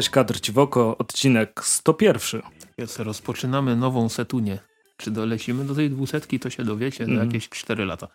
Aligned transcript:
Cześć, 0.00 0.10
kadr 0.10 0.40
ci 0.40 0.52
w 0.52 0.58
oko, 0.58 0.98
odcinek 0.98 1.60
101. 1.64 2.42
Jest, 2.78 2.98
rozpoczynamy 2.98 3.76
nową 3.76 4.08
setunię. 4.08 4.58
Czy 4.96 5.10
dolecimy 5.10 5.64
do 5.64 5.74
tej 5.74 5.90
dwusetki, 5.90 6.40
to 6.40 6.50
się 6.50 6.64
dowiecie 6.64 7.04
mm. 7.04 7.16
za 7.16 7.24
jakieś 7.24 7.48
4 7.48 7.84
lata. 7.84 8.08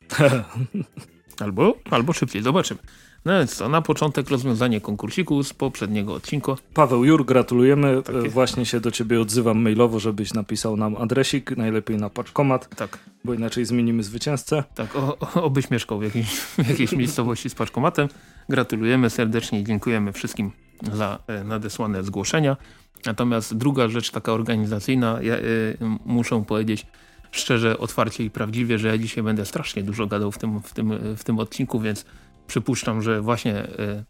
albo, 1.43 1.77
albo 1.91 2.13
szybciej, 2.13 2.41
zobaczymy. 2.41 2.79
No 3.25 3.39
więc 3.39 3.55
co, 3.55 3.69
na 3.69 3.81
początek 3.81 4.29
rozwiązanie 4.29 4.81
konkursiku 4.81 5.43
z 5.43 5.53
poprzedniego 5.53 6.13
odcinku. 6.13 6.55
Paweł 6.73 7.05
Jur, 7.05 7.25
gratulujemy. 7.25 8.03
Tak 8.03 8.29
Właśnie 8.29 8.65
się 8.65 8.79
do 8.79 8.91
ciebie 8.91 9.21
odzywam 9.21 9.61
mailowo, 9.61 9.99
żebyś 9.99 10.33
napisał 10.33 10.77
nam 10.77 10.95
adresik, 10.95 11.57
najlepiej 11.57 11.97
na 11.97 12.09
paczkomat, 12.09 12.75
tak. 12.75 12.99
bo 13.23 13.33
inaczej 13.33 13.65
zmienimy 13.65 14.03
zwycięzcę. 14.03 14.63
Tak, 14.75 14.95
o, 14.95 15.17
o, 15.19 15.43
obyś 15.43 15.69
mieszkał 15.69 15.99
w 15.99 16.03
jakiejś, 16.03 16.27
w 16.37 16.69
jakiejś 16.69 16.91
miejscowości 16.91 17.49
z 17.49 17.55
paczkomatem. 17.55 18.07
Gratulujemy 18.49 19.09
serdecznie 19.09 19.59
i 19.59 19.63
dziękujemy 19.63 20.13
wszystkim 20.13 20.64
za 20.93 21.19
e, 21.27 21.43
nadesłane 21.43 22.03
zgłoszenia. 22.03 22.57
Natomiast 23.05 23.57
druga 23.57 23.89
rzecz 23.89 24.11
taka 24.11 24.33
organizacyjna, 24.33 25.19
ja 25.21 25.35
y, 25.35 25.77
muszę 26.05 26.43
powiedzieć 26.47 26.85
szczerze, 27.31 27.77
otwarcie 27.77 28.23
i 28.23 28.29
prawdziwie, 28.29 28.79
że 28.79 28.87
ja 28.87 28.97
dzisiaj 28.97 29.23
będę 29.23 29.45
strasznie 29.45 29.83
dużo 29.83 30.07
gadał 30.07 30.31
w 30.31 30.37
tym, 30.37 30.61
w 30.61 30.73
tym, 30.73 31.15
w 31.17 31.23
tym 31.23 31.39
odcinku, 31.39 31.79
więc 31.79 32.05
przypuszczam, 32.47 33.01
że 33.01 33.21
właśnie 33.21 33.63
y, 33.63 34.03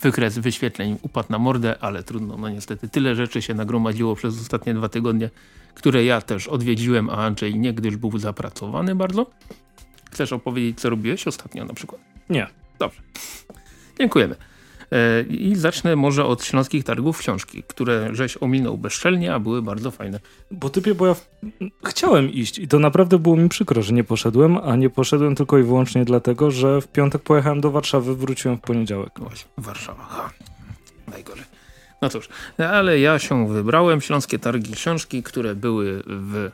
wykres 0.00 0.38
wyświetleń 0.38 0.98
upadł 1.02 1.28
na 1.30 1.38
mordę, 1.38 1.76
ale 1.80 2.02
trudno, 2.02 2.36
no 2.36 2.48
niestety 2.48 2.88
tyle 2.88 3.14
rzeczy 3.14 3.42
się 3.42 3.54
nagromadziło 3.54 4.16
przez 4.16 4.40
ostatnie 4.40 4.74
dwa 4.74 4.88
tygodnie, 4.88 5.30
które 5.74 6.04
ja 6.04 6.20
też 6.20 6.48
odwiedziłem, 6.48 7.10
a 7.10 7.16
Andrzej 7.16 7.58
nie, 7.58 7.72
gdyż 7.72 7.96
był 7.96 8.18
zapracowany 8.18 8.94
bardzo. 8.94 9.30
Chcesz 10.10 10.32
opowiedzieć, 10.32 10.80
co 10.80 10.90
robiłeś 10.90 11.26
ostatnio 11.26 11.64
na 11.64 11.74
przykład? 11.74 12.00
Nie. 12.30 12.46
Dobrze. 12.78 13.00
Dziękujemy. 13.98 14.36
E, 14.92 15.22
I 15.22 15.56
zacznę 15.56 15.96
może 15.96 16.24
od 16.24 16.44
śląskich 16.44 16.84
targów 16.84 17.18
książki, 17.18 17.62
które 17.66 18.08
żeś 18.12 18.36
ominął 18.40 18.78
bezczelnie, 18.78 19.34
a 19.34 19.38
były 19.38 19.62
bardzo 19.62 19.90
fajne. 19.90 20.20
Bo 20.50 20.70
typie, 20.70 20.94
bo 20.94 21.06
ja 21.06 21.16
chciałem 21.84 22.30
iść 22.30 22.58
i 22.58 22.68
to 22.68 22.78
naprawdę 22.78 23.18
było 23.18 23.36
mi 23.36 23.48
przykro, 23.48 23.82
że 23.82 23.92
nie 23.92 24.04
poszedłem, 24.04 24.58
a 24.58 24.76
nie 24.76 24.90
poszedłem 24.90 25.34
tylko 25.34 25.58
i 25.58 25.62
wyłącznie 25.62 26.04
dlatego, 26.04 26.50
że 26.50 26.80
w 26.80 26.88
piątek 26.88 27.22
pojechałem 27.22 27.60
do 27.60 27.70
Warszawy, 27.70 28.16
wróciłem 28.16 28.58
w 28.58 28.60
poniedziałek. 28.60 29.12
Właśnie, 29.18 29.50
Warszawa. 29.58 30.04
Ha. 30.04 30.30
Najgorzej. 31.08 31.44
No 32.02 32.08
cóż, 32.08 32.28
ale 32.58 33.00
ja 33.00 33.18
się 33.18 33.48
wybrałem. 33.48 34.00
Śląskie 34.00 34.38
targi 34.38 34.72
książki, 34.72 35.22
które 35.22 35.54
były 35.54 36.02
w 36.06 36.50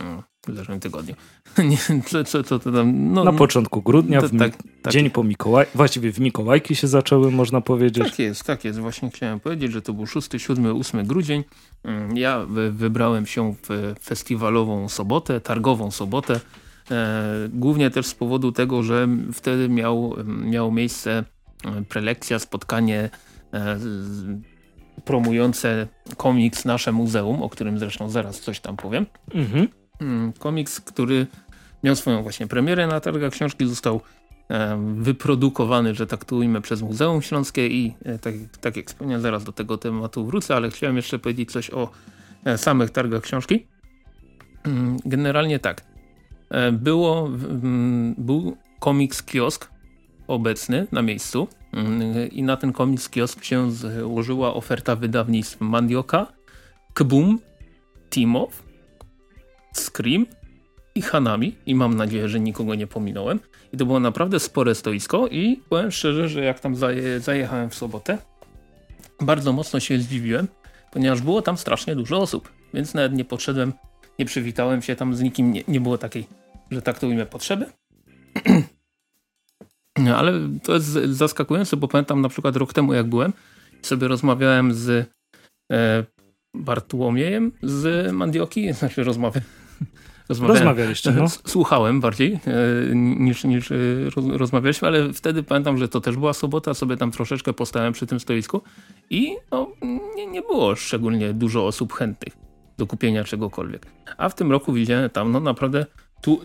no, 0.00 0.22
w 0.52 0.56
zeszłym 0.56 0.80
tygodniu. 0.80 1.14
Nie, 1.70 1.78
co, 2.06 2.24
co, 2.24 2.42
co 2.42 2.58
to 2.58 2.72
tam, 2.72 3.12
no, 3.12 3.24
Na 3.24 3.32
początku 3.32 3.82
grudnia, 3.82 4.20
to, 4.20 4.28
tak, 4.28 4.52
tak, 4.82 4.92
dzień 4.92 5.10
po 5.10 5.24
Mikołaj, 5.24 5.66
właściwie 5.74 6.12
w 6.12 6.20
Mikołajki 6.20 6.76
się 6.76 6.86
zaczęły, 6.86 7.30
można 7.30 7.60
powiedzieć. 7.60 8.04
Tak 8.04 8.18
jest, 8.18 8.44
tak 8.44 8.64
jest. 8.64 8.78
Właśnie 8.78 9.10
chciałem 9.10 9.40
powiedzieć, 9.40 9.72
że 9.72 9.82
to 9.82 9.92
był 9.92 10.06
6, 10.06 10.28
7, 10.36 10.80
8 10.80 11.06
grudzień. 11.06 11.44
Mm, 11.84 12.16
ja 12.16 12.46
wybrałem 12.70 13.26
się 13.26 13.54
w 13.62 13.94
festiwalową 14.02 14.88
sobotę, 14.88 15.40
targową 15.40 15.90
sobotę. 15.90 16.40
E, 16.90 17.24
głównie 17.52 17.90
też 17.90 18.06
z 18.06 18.14
powodu 18.14 18.52
tego, 18.52 18.82
że 18.82 19.08
wtedy 19.32 19.68
miał, 19.68 20.16
miało 20.26 20.72
miejsce 20.72 21.24
e, 21.64 21.84
prelekcja, 21.84 22.38
spotkanie 22.38 23.10
e, 23.54 23.78
promujące 25.04 25.86
komiks 26.16 26.64
Nasze 26.64 26.92
Muzeum, 26.92 27.42
o 27.42 27.48
którym 27.48 27.78
zresztą 27.78 28.08
zaraz 28.08 28.40
coś 28.40 28.60
tam 28.60 28.76
powiem. 28.76 29.06
Mhm. 29.34 29.68
Mm, 30.00 30.32
komiks, 30.32 30.80
który 30.80 31.26
miał 31.84 31.96
swoją 31.96 32.22
właśnie 32.22 32.46
premierę 32.46 32.86
na 32.86 33.00
targach 33.00 33.32
książki, 33.32 33.66
został 33.66 34.00
e, 34.50 34.78
wyprodukowany, 34.96 35.94
że 35.94 36.06
tak 36.06 36.24
tu 36.24 36.36
ujmę, 36.36 36.60
przez 36.60 36.82
Muzeum 36.82 37.22
Śląskie 37.22 37.68
i 37.68 37.94
e, 38.04 38.18
tak, 38.18 38.34
tak 38.60 38.76
jak 38.76 38.86
wspomniałem, 38.86 39.22
zaraz 39.22 39.44
do 39.44 39.52
tego 39.52 39.78
tematu 39.78 40.26
wrócę, 40.26 40.56
ale 40.56 40.70
chciałem 40.70 40.96
jeszcze 40.96 41.18
powiedzieć 41.18 41.52
coś 41.52 41.70
o 41.70 41.90
e, 42.44 42.58
samych 42.58 42.90
targach 42.90 43.22
książki. 43.22 43.66
Mm, 44.64 44.96
generalnie 45.04 45.58
tak. 45.58 45.84
Było, 46.72 47.30
był 48.18 48.56
komiks 48.80 49.22
kiosk 49.22 49.70
obecny 50.26 50.86
na 50.92 51.02
miejscu 51.02 51.48
i 52.32 52.42
na 52.42 52.56
ten 52.56 52.72
komiks 52.72 53.08
kiosk 53.08 53.44
się 53.44 53.70
złożyła 53.72 54.54
oferta 54.54 54.96
wydawnictw 54.96 55.60
Mandioka, 55.60 56.26
Kbum, 56.94 57.38
Timow, 58.10 58.62
Scream 59.76 60.26
i 60.94 61.02
Hanami 61.02 61.54
i 61.66 61.74
mam 61.74 61.94
nadzieję, 61.94 62.28
że 62.28 62.40
nikogo 62.40 62.74
nie 62.74 62.86
pominąłem. 62.86 63.40
I 63.72 63.76
to 63.76 63.86
było 63.86 64.00
naprawdę 64.00 64.40
spore 64.40 64.74
stoisko 64.74 65.28
i 65.28 65.60
powiem 65.68 65.90
szczerze, 65.90 66.28
że 66.28 66.44
jak 66.44 66.60
tam 66.60 66.76
zaje, 66.76 67.20
zajechałem 67.20 67.70
w 67.70 67.74
sobotę, 67.74 68.18
bardzo 69.20 69.52
mocno 69.52 69.80
się 69.80 69.98
zdziwiłem, 69.98 70.48
ponieważ 70.92 71.20
było 71.20 71.42
tam 71.42 71.56
strasznie 71.56 71.96
dużo 71.96 72.18
osób, 72.18 72.52
więc 72.74 72.94
nawet 72.94 73.12
nie 73.12 73.24
podszedłem, 73.24 73.72
nie 74.18 74.24
przywitałem 74.24 74.82
się 74.82 74.96
tam 74.96 75.14
z 75.14 75.20
nikim, 75.20 75.52
nie, 75.52 75.62
nie 75.68 75.80
było 75.80 75.98
takiej, 75.98 76.26
że 76.70 76.82
tak 76.82 76.98
to 76.98 77.06
ujmę, 77.06 77.26
potrzeby. 77.26 77.66
Ale 80.16 80.32
to 80.62 80.74
jest 80.74 80.88
zaskakujące, 80.92 81.76
bo 81.76 81.88
pamiętam 81.88 82.20
na 82.20 82.28
przykład 82.28 82.56
rok 82.56 82.72
temu 82.72 82.94
jak 82.94 83.06
byłem, 83.06 83.32
sobie 83.82 84.08
rozmawiałem 84.08 84.74
z 84.74 85.10
e, 85.72 86.04
Bartłomiejem 86.54 87.52
z 87.62 88.12
Mandioki, 88.12 88.72
znaczy 88.72 89.04
rozmawiałem 89.04 89.55
Rozmawialiście, 90.28 91.10
no. 91.10 91.28
Słuchałem 91.28 92.00
bardziej 92.00 92.32
e, 92.32 92.94
niż, 92.94 93.44
niż 93.44 93.72
e, 93.72 93.76
rozmawialiśmy, 94.16 94.88
ale 94.88 95.12
wtedy 95.12 95.42
pamiętam, 95.42 95.78
że 95.78 95.88
to 95.88 96.00
też 96.00 96.16
była 96.16 96.32
sobota, 96.32 96.74
sobie 96.74 96.96
tam 96.96 97.10
troszeczkę 97.10 97.52
postałem 97.52 97.92
przy 97.92 98.06
tym 98.06 98.20
stoisku 98.20 98.62
i 99.10 99.36
no, 99.50 99.68
nie, 100.16 100.26
nie 100.26 100.42
było 100.42 100.76
szczególnie 100.76 101.34
dużo 101.34 101.66
osób 101.66 101.92
chętnych 101.92 102.36
do 102.78 102.86
kupienia 102.86 103.24
czegokolwiek. 103.24 103.86
A 104.16 104.28
w 104.28 104.34
tym 104.34 104.52
roku 104.52 104.72
widziałem 104.72 105.10
tam 105.10 105.32
no 105.32 105.40
naprawdę 105.40 105.86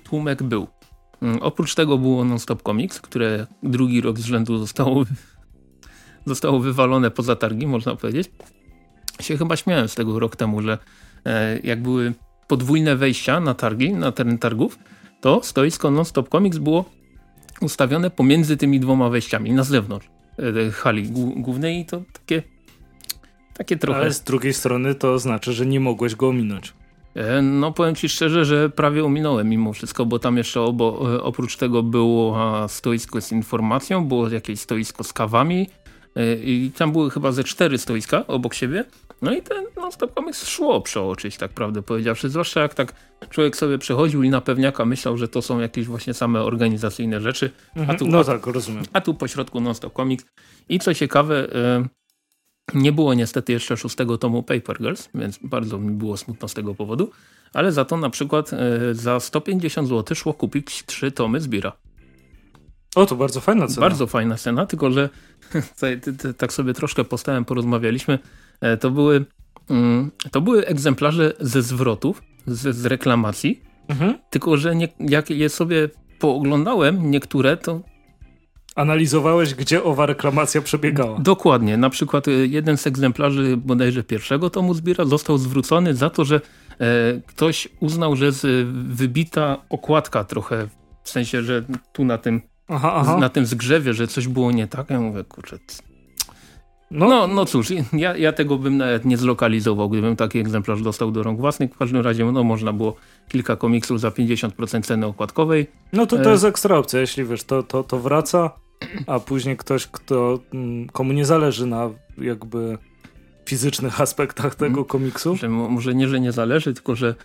tłumek 0.04 0.44
był. 0.44 0.68
Mm, 1.22 1.40
oprócz 1.42 1.76
tego 1.76 1.98
było 1.98 2.26
Non-Stop 2.26 2.62
Comics, 2.62 3.02
które 3.02 3.48
drugi 3.64 4.02
rok 4.02 4.20
z 4.20 4.24
rzędu 4.24 4.58
zostało, 4.58 5.06
zostało 6.26 6.60
wywalone 6.60 7.12
poza 7.12 7.36
targi, 7.36 7.68
można 7.68 7.96
powiedzieć. 7.96 8.32
Się 9.20 9.38
chyba 9.38 9.56
śmiałem 9.56 9.88
z 9.88 9.96
tego 9.96 10.20
rok 10.20 10.36
temu, 10.36 10.62
że 10.62 10.78
e, 11.26 11.60
jak 11.60 11.82
były 11.82 12.14
podwójne 12.52 12.96
wejścia 12.96 13.40
na 13.40 13.54
targi, 13.54 13.94
na 13.94 14.12
teren 14.12 14.38
targów, 14.38 14.80
to 15.22 15.42
stoisko 15.44 15.92
Non-Stop 15.92 16.30
Comics 16.30 16.58
było 16.58 16.86
ustawione 17.62 18.10
pomiędzy 18.10 18.58
tymi 18.58 18.80
dwoma 18.80 19.10
wejściami 19.10 19.52
na 19.52 19.64
zewnątrz 19.64 20.10
e, 20.40 20.72
hali 20.72 21.10
głównej 21.36 21.80
i 21.80 21.86
to 21.86 22.02
takie 22.14 22.44
takie 23.54 23.78
trochę... 23.78 24.00
Ale 24.00 24.14
z 24.14 24.22
drugiej 24.22 24.54
strony 24.54 24.96
to 24.96 25.20
znaczy, 25.20 25.54
że 25.54 25.66
nie 25.66 25.80
mogłeś 25.80 26.16
go 26.16 26.28
ominąć. 26.28 26.74
E, 27.16 27.42
no 27.42 27.72
powiem 27.72 27.96
ci 27.96 28.10
szczerze, 28.10 28.46
że 28.46 28.70
prawie 28.70 29.06
ominąłem 29.06 29.50
mimo 29.50 29.74
wszystko, 29.74 30.06
bo 30.06 30.20
tam 30.20 30.38
jeszcze 30.38 30.62
obo, 30.62 31.16
e, 31.16 31.24
oprócz 31.24 31.58
tego 31.58 31.84
było 31.84 32.38
stoisko 32.68 33.22
z 33.22 33.32
informacją, 33.32 34.06
było 34.06 34.30
jakieś 34.30 34.60
stoisko 34.60 35.04
z 35.04 35.14
kawami 35.14 35.70
i 36.44 36.72
tam 36.78 36.92
były 36.92 37.12
chyba 37.12 37.32
ze 37.32 37.44
cztery 37.44 37.78
stoiska 37.78 38.28
obok 38.28 38.54
siebie 38.54 38.86
no 39.22 39.34
i 39.34 39.42
ten 39.42 39.66
non-stop 39.76 40.14
comics 40.16 40.48
szło 40.48 40.82
przeoczyć, 40.82 41.38
tak 41.38 41.52
prawdę 41.52 41.82
powiedziawszy. 41.82 42.30
Zwłaszcza 42.30 42.62
jak 42.62 42.74
tak 42.74 42.94
człowiek 43.30 43.56
sobie 43.56 43.78
przechodził 43.78 44.24
i 44.24 44.30
na 44.30 44.42
pewniaka 44.42 44.86
myślał, 44.86 45.18
że 45.18 45.28
to 45.28 45.42
są 45.42 45.60
jakieś 45.60 45.88
właśnie 45.88 46.14
same 46.14 46.42
organizacyjne 46.42 47.22
rzeczy. 47.22 47.52
Mhm. 47.76 47.96
A 47.96 48.00
tu, 48.00 48.08
no 48.08 48.24
tak, 48.24 48.46
rozumiem. 48.46 48.84
A 48.94 49.02
tu 49.02 49.14
pośrodku 49.14 49.62
non-stop 49.62 49.96
comics. 49.96 50.26
I 50.70 50.80
co 50.80 50.94
ciekawe, 50.94 51.48
nie 52.74 52.92
było 52.92 53.14
niestety 53.14 53.54
jeszcze 53.54 53.78
szóstego 53.78 54.18
tomu 54.18 54.44
Paper 54.44 54.78
Girls, 54.78 55.10
więc 55.16 55.40
bardzo 55.44 55.78
mi 55.78 55.92
było 55.92 56.18
smutno 56.18 56.48
z 56.48 56.54
tego 56.54 56.76
powodu. 56.76 57.12
Ale 57.54 57.72
za 57.72 57.86
to 57.86 57.98
na 57.98 58.10
przykład 58.10 58.54
e, 58.54 58.96
za 58.96 59.20
150 59.20 59.90
zł 59.90 60.16
szło 60.16 60.34
kupić 60.34 60.86
trzy 60.86 61.12
tomy 61.12 61.42
Zbira. 61.42 61.72
O, 62.96 63.06
to 63.06 63.16
bardzo 63.16 63.42
fajna 63.42 63.68
cena. 63.68 63.82
Bardzo 63.82 64.08
fajna 64.08 64.38
cena, 64.38 64.66
tylko 64.66 64.92
że 64.92 65.10
tak 66.38 66.54
sobie 66.54 66.74
troszkę 66.74 67.04
postałem, 67.04 67.46
porozmawialiśmy. 67.46 68.20
E, 68.62 68.78
to 68.78 68.92
były, 68.92 69.26
mm, 69.70 70.12
to 70.32 70.42
były 70.42 70.66
egzemplarze 70.66 71.34
ze 71.40 71.62
zwrotów, 71.62 72.24
z, 72.48 72.76
z 72.76 72.86
reklamacji, 72.86 73.62
mhm. 73.88 74.18
tylko 74.30 74.58
że 74.58 74.76
nie, 74.76 74.88
jak 75.00 75.30
je 75.30 75.50
sobie 75.50 75.90
pooglądałem 76.20 77.12
niektóre, 77.12 77.58
to 77.58 77.82
Analizowałeś, 78.76 79.54
gdzie 79.54 79.84
owa 79.84 80.06
reklamacja 80.06 80.62
przebiegała. 80.62 81.20
Dokładnie. 81.20 81.78
Na 81.78 81.90
przykład 81.90 82.28
e, 82.28 82.32
jeden 82.32 82.78
z 82.78 82.88
egzemplarzy 82.88 83.58
bodajże 83.58 84.04
pierwszego 84.04 84.50
tomu 84.50 84.74
zbiera 84.74 85.06
został 85.06 85.38
zwrócony 85.38 85.96
za 85.96 86.10
to, 86.10 86.26
że 86.26 86.36
e, 86.36 87.22
ktoś 87.28 87.68
uznał, 87.80 88.16
że 88.16 88.26
jest 88.26 88.48
wybita 88.74 89.58
okładka 89.70 90.24
trochę, 90.24 90.68
w 91.04 91.10
sensie, 91.10 91.44
że 91.44 91.64
tu 91.94 92.06
na 92.06 92.18
tym, 92.18 92.42
aha, 92.68 92.94
aha. 92.96 93.18
na 93.18 93.30
tym 93.30 93.46
zgrzewie, 93.46 93.94
że 93.94 94.08
coś 94.08 94.28
było 94.28 94.52
nie 94.52 94.68
tak. 94.68 94.90
Ja 94.90 95.00
mówię, 95.00 95.24
kurczę, 95.24 95.60
no, 96.92 97.08
no, 97.08 97.28
no 97.28 97.46
cóż, 97.46 97.68
ja, 97.94 98.18
ja 98.18 98.34
tego 98.34 98.58
bym 98.58 98.78
nawet 98.78 99.06
nie 99.06 99.18
zlokalizował, 99.18 99.90
gdybym 99.90 100.16
taki 100.16 100.40
egzemplarz 100.40 100.82
dostał 100.82 101.12
do 101.12 101.24
rąk 101.24 101.40
własnych. 101.40 101.74
W 101.74 101.78
każdym 101.78 102.02
razie 102.02 102.26
no, 102.26 102.44
można 102.44 102.74
było 102.74 102.96
kilka 103.30 103.56
komiksów 103.56 104.00
za 104.00 104.10
50% 104.10 104.82
ceny 104.82 105.06
okładkowej. 105.06 105.68
No 105.94 106.06
to 106.06 106.18
to 106.18 106.30
e, 106.30 106.32
jest 106.32 106.44
ekstra 106.44 106.78
opcja, 106.78 107.00
jeśli 107.00 107.24
wiesz, 107.24 107.44
to, 107.44 107.64
to, 107.64 107.84
to 107.84 108.00
wraca, 108.00 108.52
a 109.08 109.20
później 109.20 109.58
ktoś, 109.58 109.88
kto, 109.88 110.40
mm, 110.54 110.88
komu 110.90 111.14
nie 111.14 111.26
zależy 111.26 111.66
na 111.66 111.90
jakby 112.18 112.78
fizycznych 113.50 114.02
aspektach 114.02 114.56
tego 114.56 114.68
mhm. 114.68 114.86
komiksu. 114.86 115.36
Że 115.36 115.50
może 115.50 115.96
nie, 115.96 116.08
że 116.08 116.20
nie 116.20 116.32
zależy, 116.32 116.74
tylko 116.74 116.96
że 116.96 117.16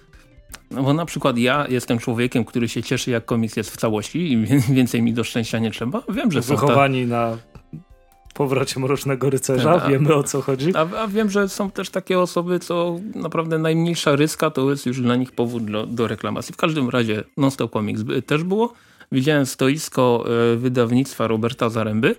no 0.70 0.82
bo 0.82 0.92
na 0.94 1.06
przykład 1.06 1.38
ja 1.38 1.66
jestem 1.68 1.98
człowiekiem, 1.98 2.44
który 2.44 2.68
się 2.68 2.82
cieszy, 2.82 3.10
jak 3.10 3.24
komiks 3.24 3.56
jest 3.56 3.70
w 3.70 3.76
całości 3.76 4.32
i 4.32 4.46
więcej 4.74 5.02
mi 5.02 5.12
do 5.12 5.24
szczęścia 5.24 5.58
nie 5.58 5.70
trzeba. 5.70 6.02
Wiem, 6.08 6.32
że 6.32 6.40
Wychowani 6.40 7.02
ta... 7.02 7.08
na 7.08 7.36
powrocie 8.36 8.80
Mrocznego 8.80 9.30
Rycerza, 9.30 9.80
tak, 9.80 9.90
wiemy 9.90 10.14
o 10.14 10.22
co 10.22 10.42
chodzi. 10.42 10.72
A, 10.74 10.80
a, 10.80 11.08
wiem, 11.08 11.30
że 11.30 11.48
są 11.48 11.70
też 11.70 11.90
takie 11.90 12.20
osoby, 12.20 12.58
co 12.58 12.96
naprawdę 13.14 13.58
najmniejsza 13.58 14.16
ryska 14.16 14.50
to 14.50 14.70
jest 14.70 14.86
już 14.86 15.00
dla 15.00 15.16
nich 15.16 15.32
powód 15.32 15.70
do, 15.70 15.86
do 15.86 16.08
reklamacji. 16.08 16.54
W 16.54 16.56
każdym 16.56 16.90
razie 16.90 17.24
Non-Stop 17.36 17.72
Comics 17.72 18.02
też 18.26 18.44
było. 18.44 18.72
Widziałem 19.12 19.46
stoisko 19.46 20.24
e, 20.52 20.56
wydawnictwa 20.56 21.26
Roberta 21.26 21.68
Zaręby, 21.68 22.16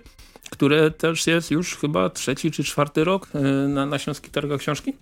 które 0.50 0.90
też 0.90 1.26
jest 1.26 1.50
już 1.50 1.76
chyba 1.76 2.10
trzeci 2.10 2.50
czy 2.50 2.64
czwarty 2.64 3.04
rok 3.04 3.28
e, 3.34 3.68
na, 3.68 3.86
na 3.86 3.98
Śląskich 3.98 4.32
Targach 4.32 4.60
Książki. 4.60 4.92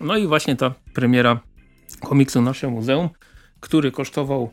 No 0.00 0.16
i 0.16 0.26
właśnie 0.26 0.56
ta 0.56 0.74
premiera 0.94 1.40
komiksu 2.00 2.42
Nasze 2.42 2.68
Muzeum, 2.68 3.08
który 3.60 3.92
kosztował, 3.92 4.50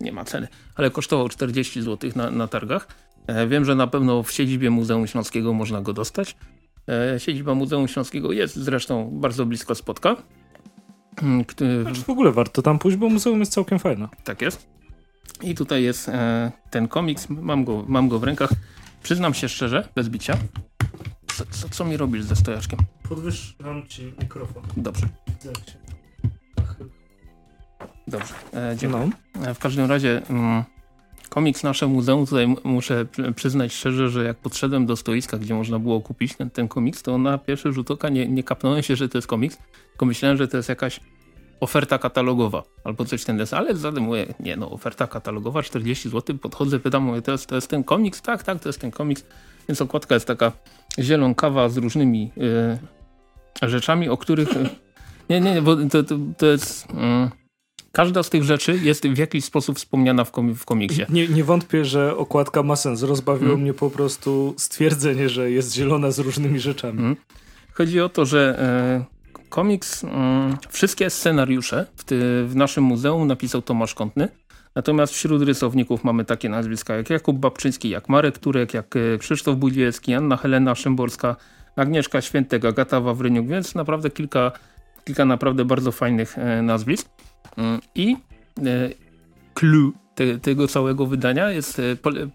nie 0.00 0.12
ma 0.12 0.24
ceny, 0.24 0.48
ale 0.74 0.90
kosztował 0.90 1.28
40 1.28 1.82
zł 1.82 2.10
na, 2.16 2.30
na 2.30 2.48
targach. 2.48 3.05
E, 3.26 3.46
wiem, 3.46 3.64
że 3.64 3.74
na 3.74 3.86
pewno 3.86 4.22
w 4.22 4.32
siedzibie 4.32 4.70
Muzeum 4.70 5.06
Śląskiego 5.06 5.52
można 5.52 5.80
go 5.80 5.92
dostać. 5.92 6.36
E, 6.88 7.20
siedziba 7.20 7.54
Muzeum 7.54 7.88
Śląskiego 7.88 8.32
jest 8.32 8.56
zresztą 8.56 9.10
bardzo 9.12 9.46
blisko 9.46 9.74
spotka. 9.74 10.16
Mm, 11.22 11.44
który... 11.44 11.82
Znaczy 11.82 12.02
w 12.02 12.10
ogóle 12.10 12.32
warto 12.32 12.62
tam 12.62 12.78
pójść, 12.78 12.96
bo 12.96 13.08
muzeum 13.08 13.40
jest 13.40 13.52
całkiem 13.52 13.78
fajne. 13.78 14.08
Tak 14.24 14.42
jest. 14.42 14.68
I 15.42 15.54
tutaj 15.54 15.82
jest 15.82 16.08
e, 16.08 16.52
ten 16.70 16.88
komiks, 16.88 17.28
mam 17.28 17.64
go, 17.64 17.84
mam 17.88 18.08
go 18.08 18.18
w 18.18 18.24
rękach. 18.24 18.50
Przyznam 19.02 19.34
się 19.34 19.48
szczerze, 19.48 19.88
bez 19.94 20.08
bicia. 20.08 20.36
Co, 21.26 21.44
co, 21.50 21.68
co 21.68 21.84
mi 21.84 21.96
robisz 21.96 22.24
ze 22.24 22.36
stojaczkiem? 22.36 22.78
Podwyższam 23.08 23.86
ci 23.88 24.14
mikrofon. 24.22 24.62
Dobrze. 24.76 25.06
Dobrze, 28.08 28.34
e, 28.54 28.76
dziękuję. 28.76 29.10
No. 29.34 29.54
W 29.54 29.58
każdym 29.58 29.86
razie 29.86 30.22
mm, 30.30 30.64
komiks 31.28 31.62
Nasze 31.62 31.86
Muzeum, 31.86 32.26
tutaj 32.26 32.56
muszę 32.64 33.06
przyznać 33.36 33.72
szczerze, 33.72 34.08
że 34.10 34.24
jak 34.24 34.36
podszedłem 34.36 34.86
do 34.86 34.96
stoiska, 34.96 35.38
gdzie 35.38 35.54
można 35.54 35.78
było 35.78 36.00
kupić 36.00 36.36
ten, 36.36 36.50
ten 36.50 36.68
komiks, 36.68 37.02
to 37.02 37.18
na 37.18 37.38
pierwszy 37.38 37.72
rzut 37.72 37.90
oka 37.90 38.08
nie, 38.08 38.28
nie 38.28 38.42
kapnąłem 38.42 38.82
się, 38.82 38.96
że 38.96 39.08
to 39.08 39.18
jest 39.18 39.28
komiks, 39.28 39.58
tylko 39.90 40.06
myślałem, 40.06 40.36
że 40.36 40.48
to 40.48 40.56
jest 40.56 40.68
jakaś 40.68 41.00
oferta 41.60 41.98
katalogowa 41.98 42.62
albo 42.84 43.04
coś 43.04 43.24
ten 43.24 43.36
des, 43.36 43.52
ale 43.52 43.74
mówię, 44.00 44.34
nie 44.40 44.56
no, 44.56 44.70
oferta 44.70 45.06
katalogowa 45.06 45.62
40 45.62 46.08
zł, 46.08 46.38
podchodzę, 46.38 46.80
pytam, 46.80 47.02
mówię, 47.02 47.22
to 47.22 47.32
jest, 47.32 47.46
to 47.46 47.54
jest 47.54 47.70
ten 47.70 47.84
komiks? 47.84 48.22
Tak, 48.22 48.42
tak, 48.42 48.60
to 48.60 48.68
jest 48.68 48.80
ten 48.80 48.90
komiks. 48.90 49.24
Więc 49.68 49.82
okładka 49.82 50.14
jest 50.14 50.26
taka 50.26 50.52
zielonkawa 50.98 51.68
z 51.68 51.76
różnymi 51.76 52.30
y, 53.62 53.68
rzeczami, 53.68 54.08
o 54.08 54.16
których... 54.16 54.48
nie, 55.30 55.40
nie, 55.40 55.62
bo 55.62 55.76
to, 55.76 56.02
to, 56.02 56.14
to 56.38 56.46
jest... 56.46 56.90
Y, 56.90 57.45
Każda 57.96 58.22
z 58.22 58.30
tych 58.30 58.42
rzeczy 58.42 58.78
jest 58.82 59.08
w 59.08 59.18
jakiś 59.18 59.44
sposób 59.44 59.76
wspomniana 59.76 60.24
w, 60.24 60.32
w 60.56 60.64
komiksie. 60.64 61.02
Nie, 61.08 61.28
nie, 61.28 61.44
wątpię, 61.44 61.84
że 61.84 62.16
okładka 62.16 62.62
ma 62.62 62.76
sens. 62.76 63.02
Rozbawiło 63.02 63.46
hmm. 63.46 63.62
mnie 63.62 63.74
po 63.74 63.90
prostu 63.90 64.54
stwierdzenie, 64.58 65.28
że 65.28 65.50
jest 65.50 65.74
zielona 65.74 66.10
z 66.10 66.18
różnymi 66.18 66.60
rzeczami. 66.60 66.98
Hmm. 66.98 67.16
Chodzi 67.72 68.00
o 68.00 68.08
to, 68.08 68.24
że 68.24 68.58
e, 69.38 69.48
komiks, 69.48 70.04
mm, 70.04 70.56
wszystkie 70.68 71.10
scenariusze 71.10 71.86
w, 71.96 72.04
ty, 72.04 72.44
w 72.46 72.56
naszym 72.56 72.84
muzeum 72.84 73.26
napisał 73.28 73.62
Tomasz 73.62 73.94
Kątny. 73.94 74.28
Natomiast 74.74 75.12
wśród 75.12 75.42
rysowników 75.42 76.04
mamy 76.04 76.24
takie 76.24 76.48
nazwiska 76.48 76.96
jak 76.96 77.10
Jakub 77.10 77.38
Babczyński, 77.38 77.90
jak 77.90 78.08
Marek 78.08 78.38
Turek, 78.38 78.74
jak 78.74 78.96
e, 78.96 79.18
Krzysztof 79.18 79.56
Budziecki, 79.56 80.14
Anna 80.14 80.36
Helena 80.36 80.74
Szymborska, 80.74 81.36
Agnieszka 81.76 82.20
Świętek, 82.20 82.64
Agata 82.64 83.00
Wawryniuk, 83.00 83.46
więc 83.46 83.74
naprawdę 83.74 84.10
kilka, 84.10 84.52
kilka 85.04 85.24
naprawdę 85.24 85.64
bardzo 85.64 85.92
fajnych 85.92 86.38
e, 86.38 86.62
nazwisk. 86.62 87.15
I 87.94 88.16
e, 88.58 88.90
clue 89.54 89.92
te, 90.14 90.38
tego 90.38 90.68
całego 90.68 91.06
wydania 91.06 91.50
jest, 91.50 91.78
e, 91.78 91.82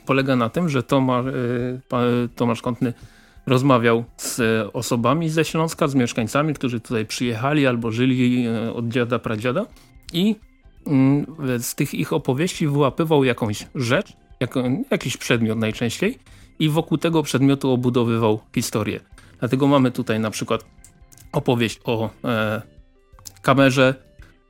polega 0.05 0.35
na 0.35 0.49
tym, 0.49 0.69
że 0.69 0.83
Tomasz, 0.83 1.25
e, 1.25 2.27
Tomasz 2.35 2.61
Kątny 2.61 2.93
rozmawiał 3.45 4.03
z 4.17 4.41
osobami 4.73 5.29
ze 5.29 5.45
Śląska, 5.45 5.87
z 5.87 5.95
mieszkańcami, 5.95 6.53
którzy 6.53 6.79
tutaj 6.79 7.05
przyjechali 7.05 7.67
albo 7.67 7.91
żyli 7.91 8.47
od 8.73 8.87
dziada, 8.87 9.19
pradziada 9.19 9.65
i 10.13 10.35
mm, 10.87 11.25
z 11.59 11.75
tych 11.75 11.93
ich 11.93 12.13
opowieści 12.13 12.67
wyłapywał 12.67 13.23
jakąś 13.23 13.67
rzecz, 13.75 14.13
jakiś 14.91 15.17
przedmiot 15.17 15.57
najczęściej 15.57 16.19
i 16.59 16.69
wokół 16.69 16.97
tego 16.97 17.23
przedmiotu 17.23 17.71
obudowywał 17.71 18.39
historię. 18.55 18.99
Dlatego 19.39 19.67
mamy 19.67 19.91
tutaj 19.91 20.19
na 20.19 20.31
przykład 20.31 20.65
opowieść 21.31 21.79
o 21.83 22.09
e, 22.23 22.61
kamerze, 23.41 23.95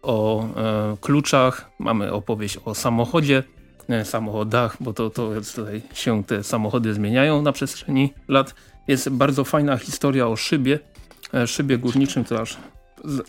o 0.02 0.44
e, 0.44 0.98
kluczach, 1.02 1.72
mamy 1.80 2.14
opowieść 2.14 2.58
o 2.66 2.76
samochodzie, 2.76 3.44
e, 3.90 4.06
samochodach, 4.06 4.78
bo 4.80 4.94
to, 4.94 5.10
to 5.10 5.32
tutaj 5.56 5.82
się 5.94 6.24
te 6.24 6.44
samochody 6.44 6.94
zmieniają 6.94 7.42
na 7.42 7.52
przestrzeni 7.52 8.14
lat. 8.28 8.56
Jest 8.88 9.10
bardzo 9.10 9.44
fajna 9.44 9.78
historia 9.78 10.28
o 10.28 10.36
szybie, 10.36 10.80
e, 11.34 11.48
szybie 11.48 11.78
górniczym, 11.78 12.24
to 12.24 12.42
aż... 12.42 12.58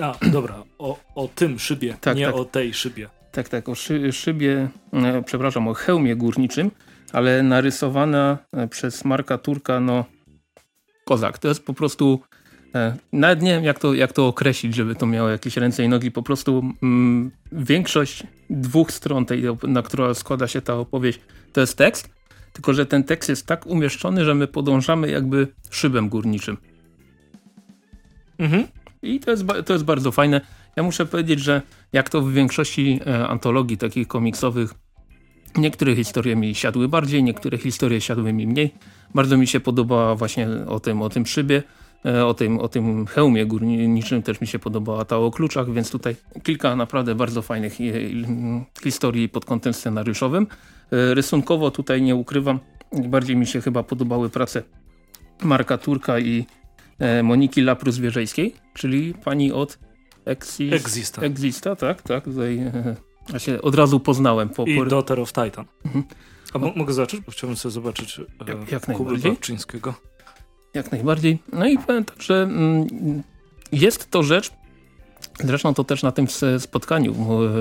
A, 0.00 0.14
dobra, 0.32 0.62
o, 0.78 0.98
o 1.14 1.28
tym 1.34 1.58
szybie, 1.58 1.96
tak, 2.00 2.16
nie 2.16 2.26
tak. 2.26 2.34
o 2.34 2.44
tej 2.44 2.74
szybie. 2.74 3.08
Tak, 3.32 3.48
tak, 3.48 3.68
o 3.68 3.74
szy, 3.74 4.12
szybie, 4.12 4.68
e, 4.92 5.22
przepraszam, 5.22 5.68
o 5.68 5.74
hełmie 5.74 6.16
górniczym, 6.16 6.70
ale 7.12 7.42
narysowana 7.42 8.38
e, 8.52 8.68
przez 8.68 9.04
Marka 9.04 9.38
Turka, 9.38 9.80
no 9.80 10.04
kozak. 11.04 11.38
To 11.38 11.48
jest 11.48 11.64
po 11.64 11.74
prostu 11.74 12.20
nawet 13.12 13.42
nie 13.42 13.50
wiem, 13.50 13.64
jak 13.64 13.78
to, 13.78 13.94
jak 13.94 14.12
to 14.12 14.26
określić, 14.26 14.74
żeby 14.74 14.94
to 14.94 15.06
miało 15.06 15.28
jakieś 15.28 15.56
ręce 15.56 15.84
i 15.84 15.88
nogi. 15.88 16.10
Po 16.10 16.22
prostu 16.22 16.62
mm, 16.82 17.30
większość 17.52 18.22
dwóch 18.50 18.92
stron, 18.92 19.26
tej, 19.26 19.42
na 19.62 19.82
którą 19.82 20.14
składa 20.14 20.48
się 20.48 20.62
ta 20.62 20.74
opowieść, 20.74 21.20
to 21.52 21.60
jest 21.60 21.78
tekst, 21.78 22.10
tylko 22.52 22.74
że 22.74 22.86
ten 22.86 23.04
tekst 23.04 23.28
jest 23.28 23.46
tak 23.46 23.66
umieszczony, 23.66 24.24
że 24.24 24.34
my 24.34 24.46
podążamy 24.46 25.10
jakby 25.10 25.48
szybem 25.70 26.08
górniczym. 26.08 26.56
Mhm. 28.38 28.66
I 29.02 29.20
to 29.20 29.30
jest, 29.30 29.44
to 29.66 29.72
jest 29.72 29.84
bardzo 29.84 30.12
fajne. 30.12 30.40
Ja 30.76 30.82
muszę 30.82 31.06
powiedzieć, 31.06 31.40
że 31.40 31.62
jak 31.92 32.10
to 32.10 32.22
w 32.22 32.32
większości 32.32 33.00
e, 33.06 33.28
antologii 33.28 33.78
takich 33.78 34.08
komiksowych, 34.08 34.74
niektóre 35.56 35.96
historie 35.96 36.36
mi 36.36 36.54
siadły 36.54 36.88
bardziej, 36.88 37.22
niektóre 37.22 37.58
historie 37.58 38.00
siadły 38.00 38.32
mi 38.32 38.46
mniej. 38.46 38.74
Bardzo 39.14 39.36
mi 39.36 39.46
się 39.46 39.60
podoba 39.60 40.14
właśnie 40.14 40.48
o 40.66 40.80
tym, 40.80 41.02
o 41.02 41.08
tym 41.08 41.26
szybie. 41.26 41.62
E, 42.06 42.26
o 42.26 42.34
tym, 42.34 42.58
o 42.58 42.68
tym 42.68 43.06
hełmie 43.06 43.46
górniczym 43.46 44.22
też 44.22 44.40
mi 44.40 44.46
się 44.46 44.58
podobała 44.58 45.04
ta 45.04 45.18
o 45.18 45.30
kluczach, 45.30 45.72
więc 45.72 45.90
tutaj 45.90 46.16
kilka 46.42 46.76
naprawdę 46.76 47.14
bardzo 47.14 47.42
fajnych 47.42 47.78
historii 48.82 49.28
pod 49.28 49.44
kątem 49.44 49.72
scenariuszowym. 49.72 50.46
E, 50.92 51.14
rysunkowo 51.14 51.70
tutaj 51.70 52.02
nie 52.02 52.16
ukrywam, 52.16 52.60
bardziej 52.92 53.36
mi 53.36 53.46
się 53.46 53.60
chyba 53.60 53.82
podobały 53.82 54.30
prace 54.30 54.62
Marka 55.42 55.78
Turka 55.78 56.18
i 56.18 56.46
e, 56.98 57.22
Moniki 57.22 57.62
Laprus-Wierzejskiej, 57.62 58.50
czyli 58.74 59.14
pani 59.24 59.52
od 59.52 59.78
Exis, 60.24 60.72
Exista. 60.72 61.22
Exista, 61.22 61.76
tak, 61.76 62.02
tak. 62.02 62.24
Tutaj, 62.24 62.60
ja 63.32 63.38
się 63.38 63.62
od 63.62 63.74
razu 63.74 64.00
poznałem. 64.00 64.48
Po, 64.48 64.64
I 64.64 64.88
Daughter 64.88 65.20
of 65.20 65.32
Titan. 65.32 65.64
Mhm. 65.84 66.04
A 66.54 66.58
mogę 66.58 66.94
zacząć, 66.94 67.24
bo 67.24 67.32
chciałbym 67.32 67.56
sobie 67.56 67.72
zobaczyć 67.72 68.20
jak, 68.46 68.72
jak 68.72 68.96
Kuby 68.96 69.18
Babczyńskiego. 69.18 69.94
Jak 70.74 70.92
najbardziej. 70.92 71.38
No 71.52 71.66
i 71.66 71.78
powiem 71.78 72.04
tak, 72.04 72.22
że 72.22 72.42
mm, 72.42 73.22
jest 73.72 74.10
to 74.10 74.22
rzecz, 74.22 74.50
zresztą 75.44 75.74
to 75.74 75.84
też 75.84 76.02
na 76.02 76.12
tym 76.12 76.26
spotkaniu 76.58 77.14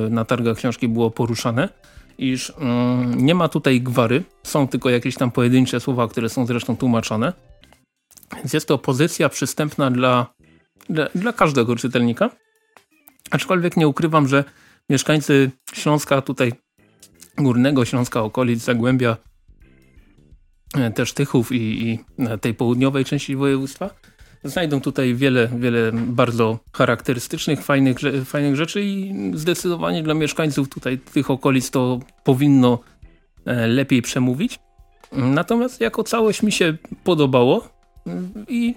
na 0.09 0.25
targach 0.25 0.57
książki 0.57 0.87
było 0.87 1.11
poruszane, 1.11 1.69
iż 2.17 2.53
mm, 2.57 3.25
nie 3.25 3.35
ma 3.35 3.49
tutaj 3.49 3.81
gwary, 3.81 4.23
są 4.43 4.67
tylko 4.67 4.89
jakieś 4.89 5.15
tam 5.15 5.31
pojedyncze 5.31 5.79
słowa, 5.79 6.07
które 6.07 6.29
są 6.29 6.45
zresztą 6.45 6.77
tłumaczone. 6.77 7.33
Więc 8.35 8.53
jest 8.53 8.67
to 8.67 8.77
pozycja 8.77 9.29
przystępna 9.29 9.91
dla, 9.91 10.33
dla, 10.89 11.07
dla 11.15 11.33
każdego 11.33 11.75
czytelnika. 11.75 12.29
Aczkolwiek 13.31 13.77
nie 13.77 13.87
ukrywam, 13.87 14.27
że 14.27 14.43
mieszkańcy 14.89 15.51
Śląska 15.73 16.21
tutaj, 16.21 16.53
Górnego 17.37 17.85
Śląska, 17.85 18.21
okolic 18.21 18.63
Zagłębia, 18.63 19.17
też 20.95 21.13
Tychów 21.13 21.51
i, 21.51 21.89
i 21.89 21.99
tej 22.41 22.53
południowej 22.53 23.05
części 23.05 23.35
województwa. 23.35 23.89
Znajdą 24.43 24.81
tutaj 24.81 25.15
wiele, 25.15 25.49
wiele 25.57 25.91
bardzo 25.93 26.59
charakterystycznych, 26.73 27.63
fajnych, 27.63 27.97
fajnych 28.25 28.55
rzeczy 28.55 28.81
i 28.83 29.13
zdecydowanie 29.33 30.03
dla 30.03 30.13
mieszkańców 30.13 30.69
tutaj 30.69 30.97
tych 30.97 31.31
okolic 31.31 31.71
to 31.71 31.99
powinno 32.23 32.79
e, 33.45 33.67
lepiej 33.67 34.01
przemówić. 34.01 34.59
Natomiast 35.11 35.81
jako 35.81 36.03
całość 36.03 36.43
mi 36.43 36.51
się 36.51 36.77
podobało 37.03 37.69
i 38.47 38.75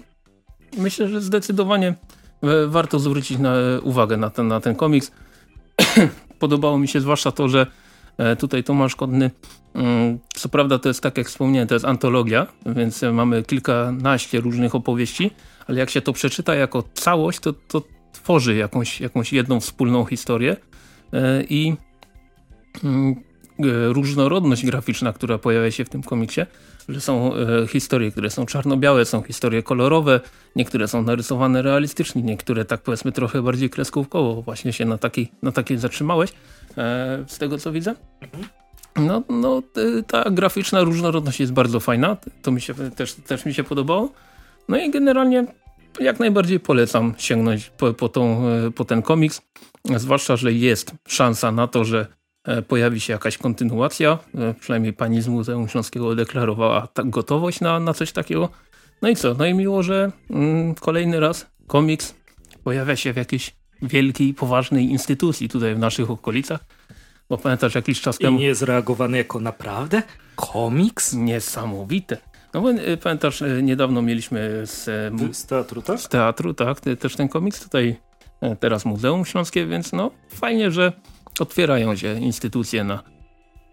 myślę, 0.77 1.07
że 1.07 1.21
zdecydowanie 1.21 1.87
e, 1.87 1.95
warto 2.67 2.99
zwrócić 2.99 3.37
na, 3.37 3.53
uwagę 3.83 4.17
na 4.17 4.29
ten, 4.29 4.47
na 4.47 4.59
ten 4.61 4.75
komiks. 4.75 5.11
Podobało 6.39 6.77
mi 6.77 6.87
się 6.87 7.01
zwłaszcza 7.01 7.31
to, 7.31 7.47
że 7.47 7.65
E, 7.65 7.84
tutaj 8.39 8.63
Tomasz 8.63 8.95
Kodny, 8.95 9.31
mm, 9.73 10.19
co 10.33 10.49
prawda 10.49 10.79
to 10.79 10.89
jest 10.89 11.01
tak 11.01 11.17
jak 11.17 11.27
wspomniałem, 11.27 11.67
to 11.67 11.75
jest 11.75 11.85
antologia, 11.85 12.47
więc 12.65 13.01
mamy 13.13 13.43
kilkanaście 13.43 14.41
różnych 14.41 14.75
opowieści, 14.75 15.31
ale 15.67 15.79
jak 15.79 15.89
się 15.89 16.01
to 16.01 16.13
przeczyta 16.13 16.55
jako 16.55 16.83
całość, 16.93 17.39
to, 17.39 17.53
to 17.53 17.81
tworzy 18.13 18.55
jakąś, 18.55 19.01
jakąś 19.01 19.33
jedną 19.33 19.59
wspólną 19.59 20.05
historię 20.05 20.57
e, 21.13 21.43
i 21.43 21.75
mm, 22.83 23.15
e, 23.59 23.93
różnorodność 23.93 24.65
graficzna, 24.65 25.13
która 25.13 25.37
pojawia 25.37 25.71
się 25.71 25.85
w 25.85 25.89
tym 25.89 26.03
komiksie, 26.03 26.41
że 26.89 27.01
są 27.01 27.31
historie, 27.67 28.11
które 28.11 28.29
są 28.29 28.45
czarno-białe, 28.45 29.05
są 29.05 29.21
historie 29.21 29.63
kolorowe, 29.63 30.19
niektóre 30.55 30.87
są 30.87 31.03
narysowane 31.03 31.61
realistycznie, 31.61 32.21
niektóre 32.21 32.65
tak 32.65 32.81
powiedzmy 32.81 33.11
trochę 33.11 33.41
bardziej 33.41 33.69
kreskówkowo, 33.69 34.41
właśnie 34.41 34.73
się 34.73 34.85
na 34.85 34.97
takiej, 34.97 35.31
na 35.41 35.51
takiej 35.51 35.77
zatrzymałeś. 35.77 36.31
E, 36.77 37.23
z 37.27 37.37
tego 37.37 37.57
co 37.57 37.71
widzę. 37.71 37.95
No, 38.95 39.23
no 39.29 39.61
ta 40.07 40.29
graficzna 40.29 40.81
różnorodność 40.81 41.39
jest 41.39 41.53
bardzo 41.53 41.79
fajna, 41.79 42.17
to 42.41 42.51
mi 42.51 42.61
się 42.61 42.73
też, 42.73 43.13
też 43.13 43.45
mi 43.45 43.53
się 43.53 43.63
podobało. 43.63 44.11
No 44.69 44.77
i 44.77 44.91
generalnie 44.91 45.45
jak 45.99 46.19
najbardziej 46.19 46.59
polecam 46.59 47.13
sięgnąć 47.17 47.69
po, 47.69 47.93
po, 47.93 48.09
tą, 48.09 48.47
e, 48.47 48.71
po 48.71 48.85
ten 48.85 49.01
komiks, 49.01 49.41
zwłaszcza, 49.95 50.35
że 50.35 50.53
jest 50.53 50.91
szansa 51.07 51.51
na 51.51 51.67
to, 51.67 51.83
że 51.83 52.07
e, 52.43 52.61
pojawi 52.61 52.99
się 52.99 53.13
jakaś 53.13 53.37
kontynuacja, 53.37 54.17
przynajmniej 54.59 54.93
pani 54.93 55.21
z 55.21 55.27
Muzeum 55.27 55.67
Śląskiego 55.67 56.15
deklarowała 56.15 56.87
gotowość 57.05 57.61
na, 57.61 57.79
na 57.79 57.93
coś 57.93 58.11
takiego. 58.11 58.49
No 59.01 59.09
i 59.09 59.15
co? 59.15 59.33
No 59.33 59.45
i 59.45 59.53
miło, 59.53 59.83
że 59.83 60.11
mm, 60.29 60.75
kolejny 60.75 61.19
raz 61.19 61.47
komiks 61.67 62.15
pojawia 62.63 62.95
się 62.95 63.13
w 63.13 63.17
jakiejś 63.17 63.55
wielkiej, 63.81 64.33
poważnej 64.33 64.85
instytucji 64.85 65.49
tutaj 65.49 65.75
w 65.75 65.79
naszych 65.79 66.11
okolicach. 66.11 66.65
Bo 67.29 67.37
pamiętasz 67.37 67.75
jakiś 67.75 68.01
czas 68.01 68.17
temu... 68.17 68.37
I 68.37 68.39
nie 68.39 68.45
jest 68.45 68.61
reagowany 68.61 69.17
jako 69.17 69.39
naprawdę 69.39 70.03
komiks? 70.35 71.13
Niesamowite. 71.13 72.17
No 72.53 72.61
bo 72.61 72.71
y, 72.71 72.97
pamiętasz, 72.97 73.41
y, 73.41 73.63
niedawno 73.63 74.01
mieliśmy 74.01 74.61
z, 74.65 74.83
z 75.37 75.45
teatru, 75.45 75.81
tak? 75.81 75.99
Z 75.99 76.09
teatru, 76.09 76.53
tak. 76.53 76.79
Też 76.79 77.15
ten 77.15 77.29
komiks 77.29 77.63
tutaj 77.63 77.95
teraz 78.59 78.85
Muzeum 78.85 79.25
Śląskie, 79.25 79.65
więc 79.65 79.93
no 79.93 80.11
fajnie, 80.29 80.71
że 80.71 80.93
otwierają 81.39 81.95
się 81.95 82.19
instytucje 82.19 82.83
na 82.83 83.03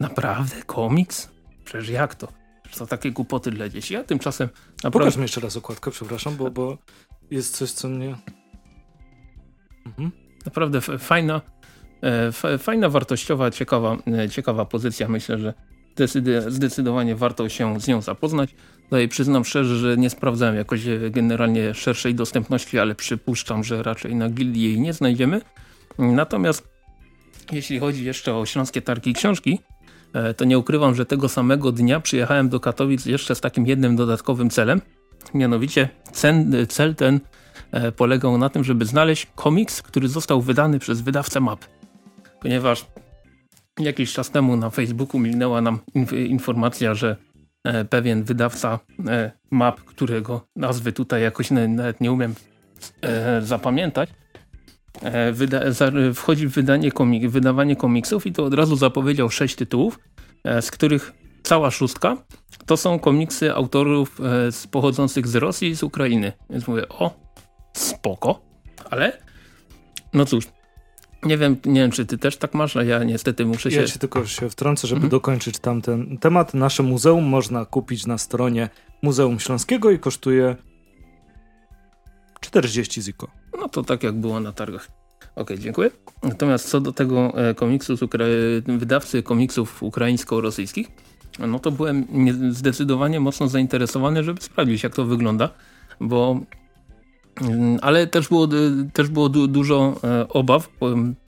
naprawdę 0.00 0.62
komiks? 0.66 1.30
Przecież 1.64 1.88
jak 1.88 2.14
to? 2.14 2.28
To 2.78 2.86
takie 2.86 3.10
głupoty 3.10 3.50
dla 3.50 3.68
dzieci. 3.68 3.94
Ja 3.94 4.04
tymczasem... 4.04 4.48
Naprawdę... 4.84 4.98
Pokaż 4.98 5.16
mi 5.16 5.22
jeszcze 5.22 5.40
raz 5.40 5.56
okładkę, 5.56 5.90
przepraszam, 5.90 6.36
bo, 6.36 6.50
bo 6.50 6.78
jest 7.30 7.56
coś, 7.56 7.70
co 7.70 7.88
mnie... 7.88 8.16
Mhm. 9.98 10.22
Naprawdę 10.44 10.80
fajna, 10.80 11.40
e, 12.44 12.58
fajna, 12.58 12.88
wartościowa, 12.88 13.50
ciekawa, 13.50 13.96
e, 14.06 14.28
ciekawa 14.28 14.64
pozycja. 14.64 15.08
Myślę, 15.08 15.38
że 15.38 15.54
zdecydowanie 16.48 17.16
warto 17.16 17.48
się 17.48 17.80
z 17.80 17.88
nią 17.88 18.02
zapoznać. 18.02 18.54
Tutaj 18.84 19.08
przyznam 19.08 19.44
szczerze, 19.44 19.76
że 19.76 19.96
nie 19.96 20.10
sprawdzałem 20.10 20.56
jakoś 20.56 20.86
e, 20.86 21.10
generalnie 21.10 21.74
szerszej 21.74 22.14
dostępności, 22.14 22.78
ale 22.78 22.94
przypuszczam, 22.94 23.64
że 23.64 23.82
raczej 23.82 24.14
na 24.14 24.28
gildii 24.28 24.62
jej 24.62 24.80
nie 24.80 24.92
znajdziemy. 24.92 25.40
Natomiast 25.98 26.68
jeśli 27.52 27.78
chodzi 27.78 28.04
jeszcze 28.04 28.34
o 28.34 28.46
Śląskie 28.46 28.82
Targi 28.82 29.12
Książki, 29.12 29.58
to 30.36 30.44
nie 30.44 30.58
ukrywam, 30.58 30.94
że 30.94 31.06
tego 31.06 31.28
samego 31.28 31.72
dnia 31.72 32.00
przyjechałem 32.00 32.48
do 32.48 32.60
Katowic 32.60 33.06
jeszcze 33.06 33.34
z 33.34 33.40
takim 33.40 33.66
jednym 33.66 33.96
dodatkowym 33.96 34.50
celem. 34.50 34.80
Mianowicie 35.34 35.88
cel 36.68 36.94
ten 36.94 37.20
polegał 37.96 38.38
na 38.38 38.48
tym, 38.48 38.64
żeby 38.64 38.84
znaleźć 38.84 39.26
komiks, 39.34 39.82
który 39.82 40.08
został 40.08 40.40
wydany 40.40 40.78
przez 40.78 41.00
wydawcę 41.00 41.40
MAP. 41.40 41.64
Ponieważ 42.40 42.86
jakiś 43.78 44.12
czas 44.12 44.30
temu 44.30 44.56
na 44.56 44.70
Facebooku 44.70 45.20
mignęła 45.20 45.60
nam 45.60 45.78
informacja, 46.28 46.94
że 46.94 47.16
e, 47.64 47.84
pewien 47.84 48.24
wydawca 48.24 48.78
e, 49.08 49.30
MAP, 49.50 49.80
którego 49.80 50.46
nazwy 50.56 50.92
tutaj 50.92 51.22
jakoś 51.22 51.50
nawet 51.50 52.00
nie 52.00 52.12
umiem 52.12 52.34
zapamiętać, 53.40 54.10
wchodzi 56.14 56.48
w 56.48 56.52
wydanie 56.52 56.92
komik 56.92 57.30
wydawanie 57.30 57.76
komiksów 57.76 58.26
i 58.26 58.32
to 58.32 58.44
od 58.44 58.54
razu 58.54 58.76
zapowiedział 58.76 59.30
sześć 59.30 59.56
tytułów, 59.56 59.98
z 60.60 60.70
których 60.70 61.12
cała 61.42 61.70
szóstka 61.70 62.16
to 62.66 62.76
są 62.76 62.98
komiksy 62.98 63.54
autorów 63.54 64.20
pochodzących 64.70 65.28
z 65.28 65.34
Rosji 65.34 65.68
i 65.68 65.76
z 65.76 65.82
Ukrainy. 65.82 66.32
Więc 66.50 66.68
mówię, 66.68 66.88
o, 66.88 67.21
spoko, 67.72 68.40
ale 68.90 69.18
no 70.12 70.24
cóż, 70.24 70.44
nie 71.22 71.38
wiem, 71.38 71.56
nie 71.64 71.80
wiem, 71.80 71.90
czy 71.90 72.06
ty 72.06 72.18
też 72.18 72.36
tak 72.36 72.54
masz, 72.54 72.76
a 72.76 72.82
ja 72.82 73.04
niestety 73.04 73.46
muszę 73.46 73.70
się... 73.70 73.80
Ja 73.80 73.86
się 73.86 73.98
tylko 73.98 74.26
się 74.26 74.50
wtrącę, 74.50 74.88
żeby 74.88 74.98
mhm. 74.98 75.10
dokończyć 75.10 75.58
tamten 75.58 76.18
temat. 76.18 76.54
Nasze 76.54 76.82
muzeum 76.82 77.24
można 77.24 77.64
kupić 77.64 78.06
na 78.06 78.18
stronie 78.18 78.68
Muzeum 79.02 79.40
Śląskiego 79.40 79.90
i 79.90 79.98
kosztuje 79.98 80.56
40 82.40 83.02
ziko. 83.02 83.30
No 83.60 83.68
to 83.68 83.82
tak 83.82 84.02
jak 84.02 84.14
było 84.14 84.40
na 84.40 84.52
targach. 84.52 84.88
Ok, 85.36 85.50
dziękuję. 85.58 85.90
Natomiast 86.22 86.68
co 86.68 86.80
do 86.80 86.92
tego 86.92 87.48
e, 87.48 87.54
komiksu, 87.54 87.94
wydawcy 88.66 89.22
komiksów 89.22 89.82
ukraińsko-rosyjskich, 89.82 90.86
no 91.38 91.58
to 91.58 91.70
byłem 91.70 92.06
zdecydowanie 92.50 93.20
mocno 93.20 93.48
zainteresowany, 93.48 94.24
żeby 94.24 94.42
sprawdzić 94.42 94.82
jak 94.82 94.94
to 94.94 95.04
wygląda, 95.04 95.48
bo 96.00 96.40
ale 97.82 98.06
też 98.06 98.28
było, 98.28 98.48
też 98.92 99.08
było 99.08 99.28
du 99.28 99.48
dużo 99.48 99.94
e, 100.04 100.28
obaw 100.28 100.68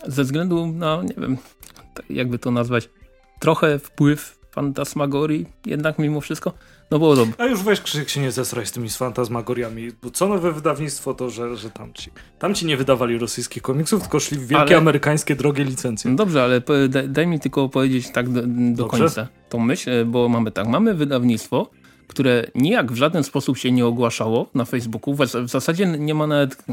ze 0.06 0.24
względu 0.24 0.66
na, 0.66 1.02
nie 1.02 1.14
wiem, 1.18 1.36
jakby 2.10 2.38
to 2.38 2.50
nazwać, 2.50 2.88
trochę 3.40 3.78
wpływ 3.78 4.38
fantasmagorii 4.50 5.46
jednak 5.66 5.98
mimo 5.98 6.20
wszystko. 6.20 6.52
No 6.90 6.98
było 6.98 7.16
dobrze. 7.16 7.32
A 7.38 7.46
już 7.46 7.62
weź 7.62 7.80
Krzysiek 7.80 8.08
się 8.08 8.20
nie 8.20 8.32
zesraj 8.32 8.66
z 8.66 8.72
tymi 8.72 8.90
fantasmagoriami, 8.90 9.90
bo 10.02 10.10
co 10.10 10.28
nowe 10.28 10.52
wydawnictwo 10.52 11.14
to, 11.14 11.30
że, 11.30 11.56
że 11.56 11.70
tamci, 11.70 12.10
tamci 12.38 12.66
nie 12.66 12.76
wydawali 12.76 13.18
rosyjskich 13.18 13.62
komiksów, 13.62 14.02
tylko 14.02 14.20
szli 14.20 14.38
w 14.38 14.46
wielkie 14.46 14.66
ale... 14.66 14.76
amerykańskie 14.76 15.36
drogie 15.36 15.64
licencje. 15.64 16.10
No 16.10 16.16
dobrze, 16.16 16.42
ale 16.42 16.62
daj, 16.88 17.08
daj 17.08 17.26
mi 17.26 17.40
tylko 17.40 17.68
powiedzieć 17.68 18.12
tak 18.12 18.28
do, 18.28 18.42
do 18.74 18.86
końca 18.86 19.28
tą 19.48 19.58
myśl, 19.58 20.04
bo 20.06 20.28
mamy 20.28 20.50
tak, 20.50 20.66
mamy 20.66 20.94
wydawnictwo, 20.94 21.70
które 22.06 22.46
nijak 22.54 22.92
w 22.92 22.96
żaden 22.96 23.24
sposób 23.24 23.58
się 23.58 23.72
nie 23.72 23.86
ogłaszało 23.86 24.50
na 24.54 24.64
Facebooku, 24.64 25.14
w 25.14 25.48
zasadzie 25.48 25.86
nie 25.86 26.14
ma 26.14 26.26
nawet 26.26 26.64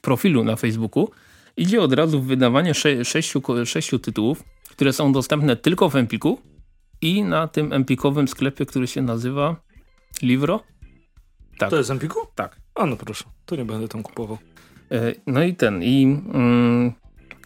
profilu 0.00 0.44
na 0.44 0.56
Facebooku, 0.56 1.10
idzie 1.56 1.82
od 1.82 1.92
razu 1.92 2.20
w 2.20 2.26
wydawanie 2.26 2.74
sze 2.74 3.04
sześciu, 3.04 3.42
sześciu 3.64 3.98
tytułów, 3.98 4.44
które 4.70 4.92
są 4.92 5.12
dostępne 5.12 5.56
tylko 5.56 5.90
w 5.90 5.96
Empiku 5.96 6.38
i 7.00 7.22
na 7.22 7.48
tym 7.48 7.72
empikowym 7.72 8.28
sklepie, 8.28 8.66
który 8.66 8.86
się 8.86 9.02
nazywa 9.02 9.56
Livro. 10.22 10.60
Tak. 11.58 11.70
To 11.70 11.76
jest 11.76 11.90
Empiku? 11.90 12.18
Tak. 12.34 12.56
A 12.74 12.86
no 12.86 12.96
proszę, 12.96 13.24
to 13.46 13.56
nie 13.56 13.64
będę 13.64 13.88
tam 13.88 14.02
kupował. 14.02 14.38
E, 14.90 15.14
no 15.26 15.42
i 15.42 15.54
ten, 15.54 15.82
i 15.82 16.02
mm, 16.34 16.92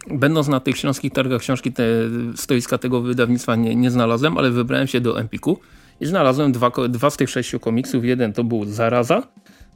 będąc 0.07 0.47
na 0.47 0.59
tych 0.59 0.77
śląskich 0.77 1.13
targach 1.13 1.41
książki, 1.41 1.73
te 1.73 1.83
stoiska 2.35 2.77
tego 2.77 3.01
wydawnictwa 3.01 3.55
nie, 3.55 3.75
nie 3.75 3.91
znalazłem, 3.91 4.37
ale 4.37 4.51
wybrałem 4.51 4.87
się 4.87 5.01
do 5.01 5.19
Empiku 5.19 5.59
i 5.99 6.05
znalazłem 6.05 6.51
dwa, 6.51 6.71
dwa 6.89 7.09
z 7.09 7.17
tych 7.17 7.29
sześciu 7.29 7.59
komiksów. 7.59 8.05
Jeden 8.05 8.33
to 8.33 8.43
był 8.43 8.65
Zaraza, 8.65 9.23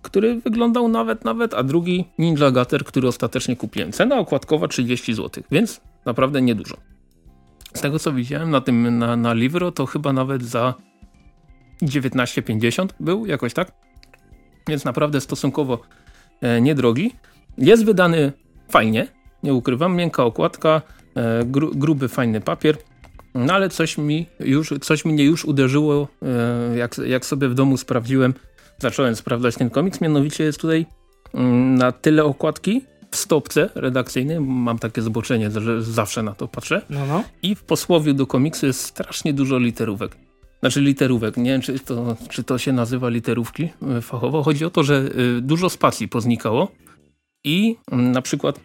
który 0.02 0.40
wyglądał 0.40 0.88
nawet, 0.88 1.26
nawet, 1.26 1.54
a 1.54 1.64
drugi 1.64 2.06
Ninja 2.18 2.52
Gatter, 2.52 2.86
który 2.86 3.08
ostatecznie 3.08 3.56
kupiłem. 3.56 3.92
Cena 3.92 4.18
okładkowa 4.18 4.68
30 4.68 5.14
zł, 5.14 5.44
więc 5.52 5.82
naprawdę 6.06 6.42
niedużo. 6.42 6.78
Z 7.74 7.82
tego 7.82 8.00
co 8.00 8.14
widziałem 8.14 8.50
na 8.50 8.62
tym 8.62 8.98
na, 8.98 9.16
na 9.16 9.34
Livro 9.34 9.72
to 9.72 9.86
chyba 9.86 10.14
nawet 10.14 10.44
za 10.44 10.74
19,50 11.82 12.88
był 13.00 13.26
jakoś 13.26 13.54
tak. 13.54 13.72
Więc 14.68 14.86
naprawdę 14.86 15.22
stosunkowo 15.22 15.80
e, 16.42 16.62
niedrogi. 16.62 17.12
Jest 17.58 17.86
wydany 17.86 18.32
fajnie, 18.70 19.08
nie 19.44 19.54
ukrywam, 19.54 19.96
miękka 19.96 20.24
okładka, 20.24 20.82
e, 21.16 21.46
gru, 21.46 21.72
gruby 21.76 22.08
fajny 22.08 22.42
papier. 22.42 22.78
No 23.34 23.54
ale 23.54 23.70
coś 23.70 23.98
mi 23.98 24.26
już, 24.40 24.74
coś 24.82 25.06
mnie 25.06 25.24
już 25.24 25.46
uderzyło, 25.46 26.08
e, 26.22 26.78
jak, 26.78 26.98
jak 26.98 27.26
sobie 27.26 27.50
w 27.50 27.54
domu 27.54 27.78
sprawdziłem, 27.78 28.34
zacząłem 28.78 29.16
sprawdzać 29.16 29.56
ten 29.56 29.70
komiks, 29.70 30.02
mianowicie 30.02 30.44
jest 30.44 30.60
tutaj 30.60 30.86
mm, 31.34 31.76
na 31.76 31.92
tyle 31.92 32.24
okładki 32.24 32.82
w 33.12 33.16
stopce 33.16 33.70
redakcyjnej, 33.76 34.40
mam 34.40 34.80
takie 34.80 35.02
zboczenie, 35.02 35.52
że 35.52 35.82
zawsze 35.84 36.24
na 36.24 36.34
to 36.34 36.48
patrzę 36.48 36.82
no, 36.90 37.06
no. 37.06 37.24
i 37.44 37.56
w 37.56 37.64
posłowiu 37.64 38.14
do 38.14 38.28
komiksu 38.28 38.66
jest 38.66 38.82
strasznie 38.82 39.34
dużo 39.34 39.60
literówek. 39.60 40.16
Znaczy 40.60 40.82
literówek, 40.82 41.38
nie 41.38 41.52
wiem 41.52 41.62
czy 41.62 41.80
to, 41.80 42.18
czy 42.30 42.44
to 42.44 42.58
się 42.58 42.74
nazywa 42.74 43.10
literówki 43.10 43.70
e, 43.98 44.02
fachowo. 44.02 44.44
Chodzi 44.44 44.66
o 44.66 44.70
to, 44.70 44.84
że 44.84 44.96
e, 45.38 45.42
dużo 45.42 45.70
spacji 45.70 46.08
poznikało 46.08 46.72
i 47.44 47.76
mm, 47.92 48.12
na 48.12 48.22
przykład 48.22 48.60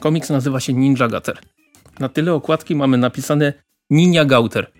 komiks 0.00 0.30
nazywa 0.30 0.60
się 0.60 0.72
Ninja 0.72 1.08
Gatter. 1.08 1.38
Na 1.98 2.08
tyle 2.08 2.34
okładki 2.34 2.76
mamy 2.76 2.98
napisane 2.98 3.52
Ninja 3.90 4.24
Gauter. 4.24 4.72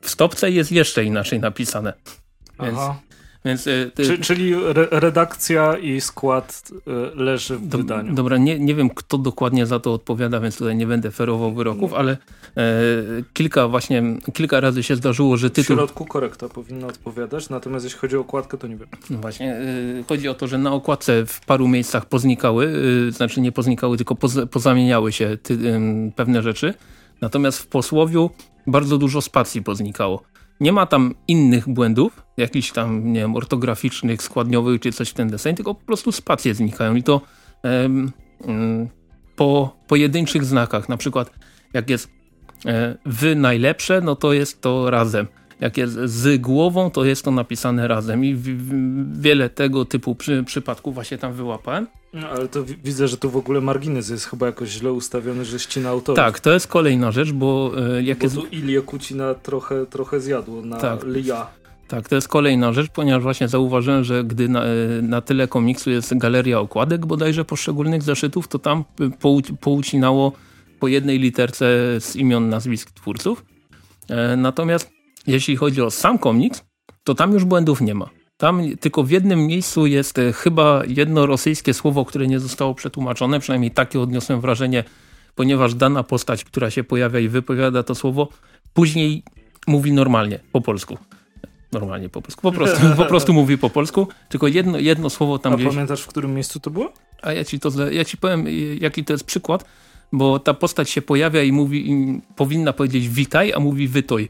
W 0.00 0.10
stopce 0.10 0.50
jest 0.50 0.72
jeszcze 0.72 1.04
inaczej 1.04 1.40
napisane. 1.40 1.92
Więc, 2.60 2.78
Więc, 3.44 3.66
e, 3.66 3.90
ty... 3.94 4.18
czyli 4.18 4.54
re 4.54 4.88
redakcja 4.90 5.78
i 5.78 6.00
skład 6.00 6.70
e, 6.86 6.90
leży 7.22 7.56
w 7.56 7.68
Do, 7.68 7.78
wydaniu. 7.78 8.14
Dobra, 8.14 8.36
nie, 8.36 8.58
nie 8.58 8.74
wiem 8.74 8.90
kto 8.90 9.18
dokładnie 9.18 9.66
za 9.66 9.80
to 9.80 9.94
odpowiada, 9.94 10.40
więc 10.40 10.56
tutaj 10.56 10.76
nie 10.76 10.86
będę 10.86 11.10
ferował 11.10 11.52
wyroków, 11.52 11.94
ale 11.94 12.12
e, 12.56 12.72
kilka 13.32 13.68
właśnie, 13.68 14.02
kilka 14.32 14.60
razy 14.60 14.82
się 14.82 14.96
zdarzyło, 14.96 15.36
że 15.36 15.50
tytuł... 15.50 15.76
W 15.76 15.78
środku 15.78 16.06
korekta 16.06 16.48
powinna 16.48 16.86
odpowiadać, 16.86 17.48
natomiast 17.48 17.84
jeśli 17.84 17.98
chodzi 18.00 18.16
o 18.16 18.20
okładkę, 18.20 18.58
to 18.58 18.66
nie 18.66 18.76
wiem. 18.76 18.88
No 19.10 19.18
właśnie, 19.18 19.56
chodzi 20.08 20.28
o 20.28 20.34
to, 20.34 20.46
że 20.46 20.58
na 20.58 20.72
okładce 20.72 21.26
w 21.26 21.40
paru 21.40 21.68
miejscach 21.68 22.06
poznikały, 22.06 22.72
znaczy 23.10 23.40
nie 23.40 23.52
poznikały, 23.52 23.96
tylko 23.96 24.14
poz, 24.14 24.38
pozamieniały 24.50 25.12
się 25.12 25.38
ty, 25.42 25.58
pewne 26.16 26.42
rzeczy, 26.42 26.74
natomiast 27.20 27.58
w 27.58 27.66
posłowiu 27.66 28.30
bardzo 28.66 28.98
dużo 28.98 29.20
spacji 29.20 29.62
poznikało. 29.62 30.22
Nie 30.60 30.72
ma 30.72 30.86
tam 30.86 31.14
innych 31.28 31.68
błędów, 31.68 32.22
jakichś 32.36 32.72
tam, 32.72 33.12
nie 33.12 33.20
wiem, 33.20 33.36
ortograficznych, 33.36 34.22
składniowych 34.22 34.80
czy 34.80 34.92
coś 34.92 35.08
w 35.08 35.14
ten 35.14 35.28
deseń, 35.28 35.56
tylko 35.56 35.74
po 35.74 35.84
prostu 35.86 36.12
spacje 36.12 36.54
znikają 36.54 36.94
i 36.94 37.02
to 37.02 37.20
em, 37.62 38.12
em, 38.46 38.88
po 39.36 39.76
pojedynczych 39.86 40.44
znakach. 40.44 40.88
Na 40.88 40.96
przykład 40.96 41.30
jak 41.72 41.90
jest 41.90 42.10
e, 42.66 42.96
wy 43.06 43.34
najlepsze, 43.34 44.00
no 44.00 44.16
to 44.16 44.32
jest 44.32 44.60
to 44.60 44.90
razem. 44.90 45.26
Jak 45.60 45.76
jest 45.76 45.94
z 45.94 46.40
głową, 46.40 46.90
to 46.90 47.04
jest 47.04 47.24
to 47.24 47.30
napisane 47.30 47.88
razem 47.88 48.24
i 48.24 48.34
w, 48.34 48.42
w, 48.42 49.20
wiele 49.20 49.50
tego 49.50 49.84
typu 49.84 50.14
przy, 50.14 50.44
przypadków 50.44 50.94
właśnie 50.94 51.18
tam 51.18 51.32
wyłapałem. 51.32 51.86
No, 52.12 52.28
ale 52.28 52.48
to 52.48 52.64
widzę, 52.64 53.08
że 53.08 53.16
tu 53.16 53.30
w 53.30 53.36
ogóle 53.36 53.60
margines 53.60 54.08
jest 54.08 54.24
chyba 54.24 54.46
jakoś 54.46 54.68
źle 54.68 54.92
ustawiony, 54.92 55.44
że 55.44 55.58
ścina 55.58 55.88
autorów. 55.88 56.16
Tak, 56.16 56.40
to 56.40 56.52
jest 56.52 56.66
kolejna 56.66 57.12
rzecz, 57.12 57.32
bo 57.32 57.72
e, 57.96 58.02
jak 58.02 58.18
bo 58.18 58.24
jest... 58.24 58.36
tu 58.36 58.46
Ilię 58.46 58.82
Kucina 58.82 59.34
trochę, 59.34 59.86
trochę 59.86 60.20
zjadło 60.20 60.62
na 60.62 60.76
tak. 60.76 61.04
Lia. 61.04 61.46
Tak, 61.88 62.08
to 62.08 62.14
jest 62.14 62.28
kolejna 62.28 62.72
rzecz, 62.72 62.90
ponieważ 62.90 63.22
właśnie 63.22 63.48
zauważyłem, 63.48 64.04
że 64.04 64.24
gdy 64.24 64.48
na, 64.48 64.64
e, 64.64 64.68
na 65.02 65.20
tyle 65.20 65.48
komiksu 65.48 65.90
jest 65.90 66.18
galeria 66.18 66.60
okładek 66.60 67.06
bodajże 67.06 67.44
poszczególnych 67.44 68.02
zeszytów, 68.02 68.48
to 68.48 68.58
tam 68.58 68.84
pou, 69.20 69.42
poucinało 69.60 70.32
po 70.80 70.88
jednej 70.88 71.18
literce 71.18 71.66
z 72.00 72.16
imion, 72.16 72.48
nazwisk 72.48 72.90
twórców. 72.90 73.44
E, 74.08 74.36
natomiast 74.36 74.90
jeśli 75.26 75.56
chodzi 75.56 75.82
o 75.82 75.90
sam 75.90 76.18
komiks, 76.18 76.64
to 77.04 77.14
tam 77.14 77.32
już 77.32 77.44
błędów 77.44 77.80
nie 77.80 77.94
ma. 77.94 78.19
Tam 78.40 78.62
tylko 78.80 79.02
w 79.02 79.10
jednym 79.10 79.46
miejscu 79.46 79.86
jest 79.86 80.18
e, 80.18 80.32
chyba 80.32 80.82
jedno 80.88 81.26
rosyjskie 81.26 81.74
słowo, 81.74 82.04
które 82.04 82.26
nie 82.26 82.40
zostało 82.40 82.74
przetłumaczone, 82.74 83.40
przynajmniej 83.40 83.70
takie 83.70 84.00
odniosłem 84.00 84.40
wrażenie, 84.40 84.84
ponieważ 85.34 85.74
dana 85.74 86.02
postać, 86.02 86.44
która 86.44 86.70
się 86.70 86.84
pojawia 86.84 87.20
i 87.20 87.28
wypowiada 87.28 87.82
to 87.82 87.94
słowo, 87.94 88.28
później 88.74 89.22
mówi 89.66 89.92
normalnie, 89.92 90.40
po 90.52 90.60
polsku. 90.60 90.98
Normalnie 91.72 92.08
po 92.08 92.22
polsku. 92.22 92.42
Po 92.42 92.52
prostu, 92.52 92.80
po 92.96 93.04
prostu 93.04 93.32
mówi 93.32 93.58
po 93.58 93.70
polsku, 93.70 94.08
tylko 94.28 94.48
jedno, 94.48 94.78
jedno 94.78 95.10
słowo 95.10 95.38
tam 95.38 95.52
A 95.52 95.56
gdzieś... 95.56 95.68
pamiętasz, 95.68 96.02
w 96.02 96.06
którym 96.06 96.34
miejscu 96.34 96.60
to 96.60 96.70
było? 96.70 96.92
A 97.22 97.32
ja 97.32 97.44
ci, 97.44 97.60
to, 97.60 97.90
ja 97.90 98.04
ci 98.04 98.16
powiem, 98.16 98.46
jaki 98.80 99.04
to 99.04 99.12
jest 99.12 99.24
przykład, 99.24 99.64
bo 100.12 100.38
ta 100.38 100.54
postać 100.54 100.90
się 100.90 101.02
pojawia 101.02 101.42
i 101.42 101.52
mówi, 101.52 101.90
i 101.90 102.20
powinna 102.36 102.72
powiedzieć 102.72 103.08
witaj, 103.08 103.52
a 103.52 103.60
mówi 103.60 103.88
wytoj. 103.88 104.28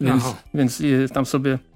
Więc, 0.00 0.24
więc 0.54 0.80
e, 0.80 1.08
tam 1.08 1.26
sobie 1.26 1.52
e, 1.54 1.75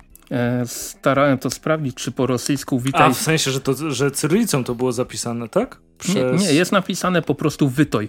starałem 0.67 1.39
to 1.39 1.51
sprawdzić, 1.51 1.95
czy 1.95 2.13
po 2.13 2.27
rosyjsku 2.27 2.81
witaj. 2.81 3.03
A 3.03 3.11
w 3.11 3.17
sensie, 3.17 3.51
że, 3.51 3.61
to, 3.61 3.91
że 3.91 4.11
cyrylicą 4.11 4.65
to 4.65 4.75
było 4.75 4.93
zapisane, 4.93 5.49
tak? 5.49 5.81
Przez... 5.99 6.15
Nie, 6.15 6.47
nie, 6.47 6.55
jest 6.55 6.73
napisane 6.73 7.23
po 7.23 7.35
prostu 7.35 7.69
wytoj. 7.69 8.09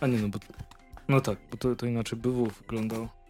A 0.00 0.06
nie, 0.06 0.18
no 0.18 0.28
bo. 0.28 0.38
No 1.08 1.20
tak, 1.20 1.38
bo 1.50 1.56
to, 1.56 1.76
to 1.76 1.86
inaczej 1.86 2.18
by 2.18 2.30
wyglądało. 2.32 3.23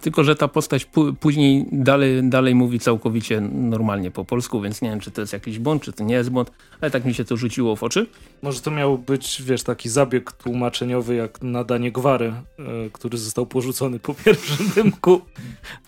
Tylko, 0.00 0.24
że 0.24 0.36
ta 0.36 0.48
postać 0.48 0.86
później 1.20 1.66
dalej, 1.72 2.28
dalej 2.28 2.54
mówi 2.54 2.80
całkowicie 2.80 3.40
normalnie 3.40 4.10
po 4.10 4.24
polsku, 4.24 4.60
więc 4.60 4.82
nie 4.82 4.90
wiem, 4.90 5.00
czy 5.00 5.10
to 5.10 5.20
jest 5.20 5.32
jakiś 5.32 5.58
błąd, 5.58 5.82
czy 5.82 5.92
to 5.92 6.04
nie 6.04 6.14
jest 6.14 6.30
błąd, 6.30 6.52
ale 6.80 6.90
tak 6.90 7.04
mi 7.04 7.14
się 7.14 7.24
to 7.24 7.36
rzuciło 7.36 7.76
w 7.76 7.82
oczy. 7.82 8.06
Może 8.42 8.60
to 8.60 8.70
miał 8.70 8.98
być, 8.98 9.42
wiesz, 9.42 9.62
taki 9.62 9.88
zabieg 9.88 10.32
tłumaczeniowy 10.32 11.14
jak 11.14 11.42
nadanie 11.42 11.92
gwary, 11.92 12.32
yy, 12.58 12.90
który 12.92 13.18
został 13.18 13.46
porzucony 13.46 13.98
po 13.98 14.14
pierwszym 14.24 14.68
dymku, 14.74 15.20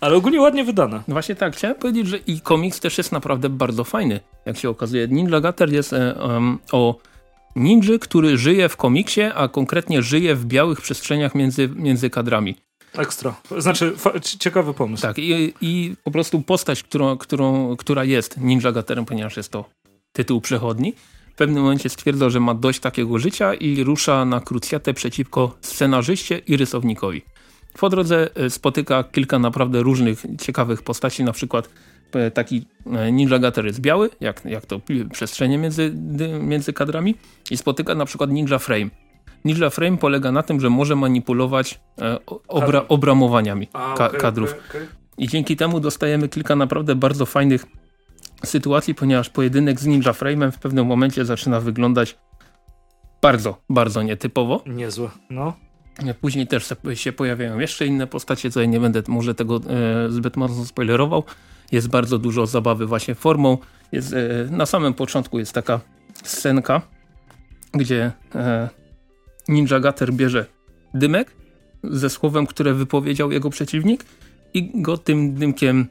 ale 0.00 0.16
ogólnie 0.16 0.40
ładnie 0.40 0.64
wydane. 0.64 1.02
No 1.08 1.14
właśnie 1.14 1.34
tak, 1.34 1.56
chciałem 1.56 1.76
powiedzieć, 1.76 2.06
że 2.06 2.16
i 2.16 2.40
komiks 2.40 2.80
też 2.80 2.98
jest 2.98 3.12
naprawdę 3.12 3.48
bardzo 3.48 3.84
fajny, 3.84 4.20
jak 4.46 4.56
się 4.56 4.70
okazuje. 4.70 5.08
Ninja 5.08 5.40
Gatter 5.40 5.72
jest 5.72 5.92
um, 5.92 6.58
o 6.72 6.98
ninży, 7.56 7.98
który 7.98 8.38
żyje 8.38 8.68
w 8.68 8.76
komiksie, 8.76 9.22
a 9.34 9.48
konkretnie 9.48 10.02
żyje 10.02 10.34
w 10.34 10.44
białych 10.44 10.80
przestrzeniach 10.80 11.34
między, 11.34 11.68
między 11.68 12.10
kadrami. 12.10 12.67
Ekstra. 12.98 13.34
Znaczy, 13.58 13.94
ciekawy 14.38 14.74
pomysł. 14.74 15.02
Tak, 15.02 15.18
i, 15.18 15.54
i 15.60 15.94
po 16.04 16.10
prostu 16.10 16.42
postać, 16.42 16.82
którą, 16.82 17.16
którą, 17.16 17.76
która 17.76 18.04
jest 18.04 18.40
Ninja 18.40 18.72
Gatterem, 18.72 19.04
ponieważ 19.04 19.36
jest 19.36 19.52
to 19.52 19.64
tytuł 20.12 20.40
przechodni, 20.40 20.92
w 21.32 21.34
pewnym 21.36 21.62
momencie 21.62 21.88
stwierdza, 21.88 22.30
że 22.30 22.40
ma 22.40 22.54
dość 22.54 22.80
takiego 22.80 23.18
życia 23.18 23.54
i 23.54 23.84
rusza 23.84 24.24
na 24.24 24.40
krucjatę 24.40 24.94
przeciwko 24.94 25.56
scenarzyście 25.60 26.38
i 26.38 26.56
rysownikowi. 26.56 27.22
Po 27.78 27.88
drodze 27.88 28.36
e, 28.36 28.50
spotyka 28.50 29.04
kilka 29.04 29.38
naprawdę 29.38 29.82
różnych 29.82 30.22
ciekawych 30.40 30.82
postaci, 30.82 31.24
na 31.24 31.32
przykład 31.32 31.68
e, 32.12 32.30
taki 32.30 32.66
e, 32.86 33.12
Ninja 33.12 33.38
Gatter 33.38 33.66
jest 33.66 33.80
biały, 33.80 34.10
jak, 34.20 34.44
jak 34.44 34.66
to 34.66 34.80
przestrzenie 35.12 35.58
między, 35.58 35.92
między 36.40 36.72
kadrami 36.72 37.14
i 37.50 37.56
spotyka 37.56 37.94
na 37.94 38.04
przykład 38.04 38.30
Ninja 38.30 38.58
Frame 38.58 38.90
Ninja 39.44 39.70
Frame 39.70 39.96
polega 39.96 40.32
na 40.32 40.42
tym, 40.42 40.60
że 40.60 40.70
może 40.70 40.96
manipulować 40.96 41.80
e, 42.00 42.18
obra 42.48 42.84
obramowaniami 42.88 43.68
A, 43.72 43.94
ka 43.94 44.06
okay, 44.06 44.20
kadrów. 44.20 44.50
Okay, 44.50 44.62
okay. 44.68 44.86
I 45.18 45.28
dzięki 45.28 45.56
temu 45.56 45.80
dostajemy 45.80 46.28
kilka 46.28 46.56
naprawdę 46.56 46.94
bardzo 46.94 47.26
fajnych 47.26 47.66
sytuacji, 48.44 48.94
ponieważ 48.94 49.30
pojedynek 49.30 49.80
z 49.80 49.86
Ninja 49.86 50.12
Frame'em 50.12 50.50
w 50.50 50.58
pewnym 50.58 50.86
momencie 50.86 51.24
zaczyna 51.24 51.60
wyglądać 51.60 52.18
bardzo, 53.22 53.60
bardzo 53.70 54.02
nietypowo. 54.02 54.62
Niezłe, 54.66 55.10
no. 55.30 55.52
Później 56.20 56.46
też 56.46 56.74
się 56.94 57.12
pojawiają 57.12 57.58
jeszcze 57.58 57.86
inne 57.86 58.06
postacie, 58.06 58.50
co 58.50 58.60
ja 58.60 58.66
nie 58.66 58.80
będę 58.80 59.02
może 59.08 59.34
tego 59.34 59.56
e, 59.56 60.10
zbyt 60.10 60.36
mocno 60.36 60.64
spoilerował. 60.64 61.24
Jest 61.72 61.88
bardzo 61.88 62.18
dużo 62.18 62.46
zabawy 62.46 62.86
właśnie 62.86 63.14
formą. 63.14 63.58
Jest, 63.92 64.12
e, 64.12 64.18
na 64.50 64.66
samym 64.66 64.94
początku 64.94 65.38
jest 65.38 65.52
taka 65.52 65.80
scenka, 66.22 66.82
gdzie 67.72 68.12
e, 68.34 68.68
Ninja 69.48 69.80
Gatter 69.80 70.12
bierze 70.12 70.46
dymek 70.94 71.32
ze 71.84 72.10
słowem, 72.10 72.46
które 72.46 72.74
wypowiedział 72.74 73.32
jego 73.32 73.50
przeciwnik 73.50 74.04
i 74.54 74.82
go 74.82 74.98
tym 74.98 75.34
dymkiem 75.34 75.86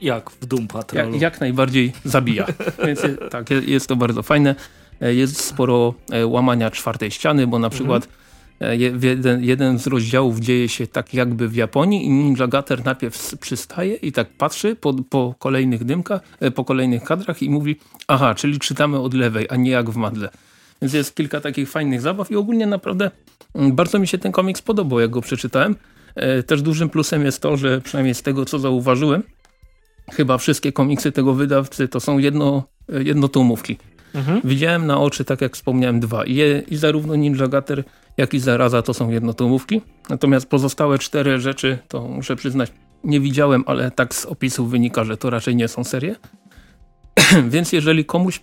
jak 0.00 0.30
w 0.30 0.46
Doom 0.46 0.68
Patrolu. 0.68 1.12
Jak, 1.12 1.22
jak 1.22 1.40
najbardziej 1.40 1.92
zabija. 2.04 2.46
Więc 2.86 3.00
tak, 3.30 3.46
jest 3.50 3.86
to 3.86 3.96
bardzo 3.96 4.22
fajne. 4.22 4.54
E, 5.00 5.14
jest 5.14 5.40
sporo 5.40 5.94
e, 6.10 6.26
łamania 6.26 6.70
czwartej 6.70 7.10
ściany, 7.10 7.46
bo 7.46 7.58
na 7.58 7.66
mhm. 7.66 7.78
przykład 7.78 8.08
mhm. 8.60 8.80
jeden, 9.02 9.44
jeden 9.44 9.78
z 9.78 9.86
rozdziałów 9.86 10.40
dzieje 10.40 10.68
się 10.68 10.86
tak 10.86 11.14
jakby 11.14 11.48
w 11.48 11.54
Japonii 11.54 12.04
i 12.04 12.10
Ninja 12.10 12.46
Gatter 12.46 12.84
najpierw 12.84 13.38
przystaje 13.38 13.94
i 13.94 14.12
tak 14.12 14.28
patrzy 14.28 14.76
po, 14.76 14.94
po 14.94 15.34
kolejnych 15.38 15.84
dymkach, 15.84 16.20
po 16.54 16.64
kolejnych 16.64 17.04
kadrach 17.04 17.42
i 17.42 17.50
mówi 17.50 17.76
aha, 18.08 18.34
czyli 18.34 18.58
czytamy 18.58 18.98
od 19.00 19.14
lewej, 19.14 19.46
a 19.50 19.56
nie 19.56 19.70
jak 19.70 19.90
w 19.90 19.96
Madle. 19.96 20.28
Więc 20.82 20.94
jest 20.94 21.14
kilka 21.14 21.40
takich 21.40 21.70
fajnych 21.70 22.00
zabaw 22.00 22.30
i 22.30 22.36
ogólnie 22.36 22.66
naprawdę 22.66 23.10
mm, 23.54 23.72
bardzo 23.76 23.98
mi 23.98 24.06
się 24.06 24.18
ten 24.18 24.32
komiks 24.32 24.62
podobał, 24.62 25.00
jak 25.00 25.10
go 25.10 25.20
przeczytałem. 25.20 25.76
E, 26.14 26.42
też 26.42 26.62
dużym 26.62 26.88
plusem 26.88 27.24
jest 27.24 27.42
to, 27.42 27.56
że 27.56 27.80
przynajmniej 27.80 28.14
z 28.14 28.22
tego, 28.22 28.44
co 28.44 28.58
zauważyłem, 28.58 29.22
chyba 30.12 30.38
wszystkie 30.38 30.72
komiksy 30.72 31.12
tego 31.12 31.34
wydawcy 31.34 31.88
to 31.88 32.00
są 32.00 32.18
jedno, 32.18 32.62
e, 32.92 33.02
jednotomówki. 33.02 33.76
Mhm. 34.14 34.40
Widziałem 34.44 34.86
na 34.86 35.00
oczy, 35.00 35.24
tak 35.24 35.40
jak 35.40 35.54
wspomniałem, 35.54 36.00
dwa. 36.00 36.24
I, 36.24 36.34
je, 36.34 36.62
I 36.68 36.76
zarówno 36.76 37.16
Ninja 37.16 37.48
Gatter, 37.48 37.84
jak 38.16 38.34
i 38.34 38.40
Zaraza 38.40 38.82
to 38.82 38.94
są 38.94 39.10
jednotomówki. 39.10 39.80
Natomiast 40.08 40.46
pozostałe 40.46 40.98
cztery 40.98 41.40
rzeczy, 41.40 41.78
to 41.88 42.08
muszę 42.08 42.36
przyznać, 42.36 42.72
nie 43.04 43.20
widziałem, 43.20 43.64
ale 43.66 43.90
tak 43.90 44.14
z 44.14 44.26
opisów 44.26 44.70
wynika, 44.70 45.04
że 45.04 45.16
to 45.16 45.30
raczej 45.30 45.56
nie 45.56 45.68
są 45.68 45.84
serie. 45.84 46.16
Więc 47.50 47.72
jeżeli 47.72 48.04
komuś 48.04 48.40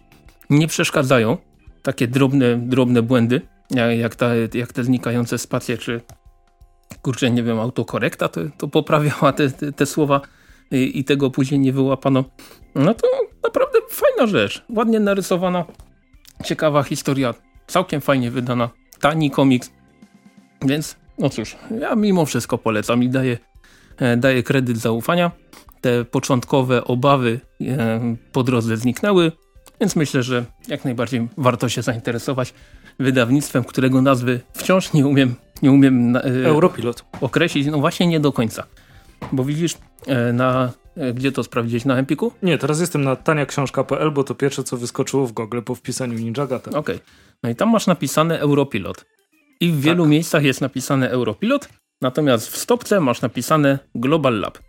nie 0.50 0.68
przeszkadzają 0.68 1.38
takie 1.86 2.08
drobne, 2.08 2.58
drobne 2.58 3.02
błędy, 3.02 3.42
jak, 3.98 4.16
ta, 4.16 4.36
jak 4.54 4.74
te 4.74 4.84
znikające 4.84 5.38
spacje, 5.38 5.78
czy 5.78 6.02
kurczę, 7.02 7.32
nie 7.32 7.44
wiem, 7.44 7.60
autokorekta 7.60 8.28
to, 8.28 8.42
to 8.58 8.68
poprawiała 8.68 9.34
te, 9.34 9.50
te, 9.50 9.72
te 9.72 9.86
słowa 9.86 10.22
i, 10.72 11.00
i, 11.00 11.04
tego 11.04 11.32
później 11.32 11.60
nie 11.60 11.74
wyłapano. 11.74 12.26
No 12.76 12.94
to 12.94 13.08
naprawdę 13.44 13.80
fajna 13.90 14.28
rzecz. 14.28 14.66
Ładnie 14.76 15.00
narysowana, 15.00 15.66
ciekawa 16.44 16.84
historia, 16.84 17.34
całkiem 17.68 18.02
fajnie 18.02 18.32
wydana, 18.32 18.70
tani 19.00 19.32
komiks. 19.32 19.72
Więc, 20.62 20.96
no 21.18 21.30
cóż, 21.30 21.56
ja 21.80 21.96
mimo 21.96 22.26
wszystko 22.26 22.58
polecam 22.58 23.04
i 23.04 23.10
daję, 23.10 23.38
e, 23.98 24.18
daję 24.18 24.44
kredyt 24.44 24.78
zaufania. 24.78 25.32
Te 25.82 26.06
początkowe 26.06 26.84
obawy 26.84 27.40
e, 27.62 28.16
po 28.32 28.44
drodze 28.44 28.78
zniknęły. 28.78 29.32
Więc 29.82 29.96
myślę, 29.96 30.24
że 30.24 30.46
jak 30.68 30.86
najbardziej 30.86 31.28
warto 31.38 31.70
się 31.70 31.82
zainteresować 31.82 32.54
wydawnictwem, 33.00 33.64
którego 33.64 34.02
nazwy 34.02 34.40
wciąż 34.54 34.94
nie 34.94 35.08
umiem, 35.08 35.36
nie 35.62 35.72
umiem 35.72 36.16
e, 36.16 36.22
Europilot. 36.46 37.06
określić. 37.22 37.68
No 37.68 37.80
właśnie 37.80 38.08
nie 38.08 38.20
do 38.20 38.32
końca. 38.32 38.64
Bo 39.32 39.44
widzisz, 39.44 39.78
e, 40.08 40.34
na, 40.34 40.72
e, 40.98 41.14
gdzie 41.14 41.32
to 41.32 41.44
sprawdzić? 41.44 41.86
Na 41.86 41.98
Empiku? 41.98 42.32
Nie, 42.44 42.58
teraz 42.58 42.80
jestem 42.80 43.04
na 43.04 43.16
taniaksiążka.pl, 43.16 44.12
bo 44.12 44.24
to 44.24 44.36
pierwsze, 44.36 44.64
co 44.64 44.78
wyskoczyło 44.78 45.28
w 45.28 45.32
Google 45.32 45.62
po 45.62 45.76
wpisaniu 45.76 46.14
Ninjagata. 46.14 46.70
Okej. 46.70 46.80
Okay. 46.80 47.00
No 47.44 47.50
i 47.50 47.56
tam 47.56 47.70
masz 47.70 47.88
napisane 47.88 48.40
Europilot. 48.40 49.06
I 49.60 49.72
w 49.72 49.82
wielu 49.82 50.04
tak. 50.04 50.12
miejscach 50.12 50.44
jest 50.44 50.62
napisane 50.62 51.10
Europilot, 51.10 51.70
natomiast 52.02 52.50
w 52.50 52.58
stopce 52.58 53.00
masz 53.00 53.22
napisane 53.22 53.80
Global 53.96 54.40
Lab. 54.40 54.60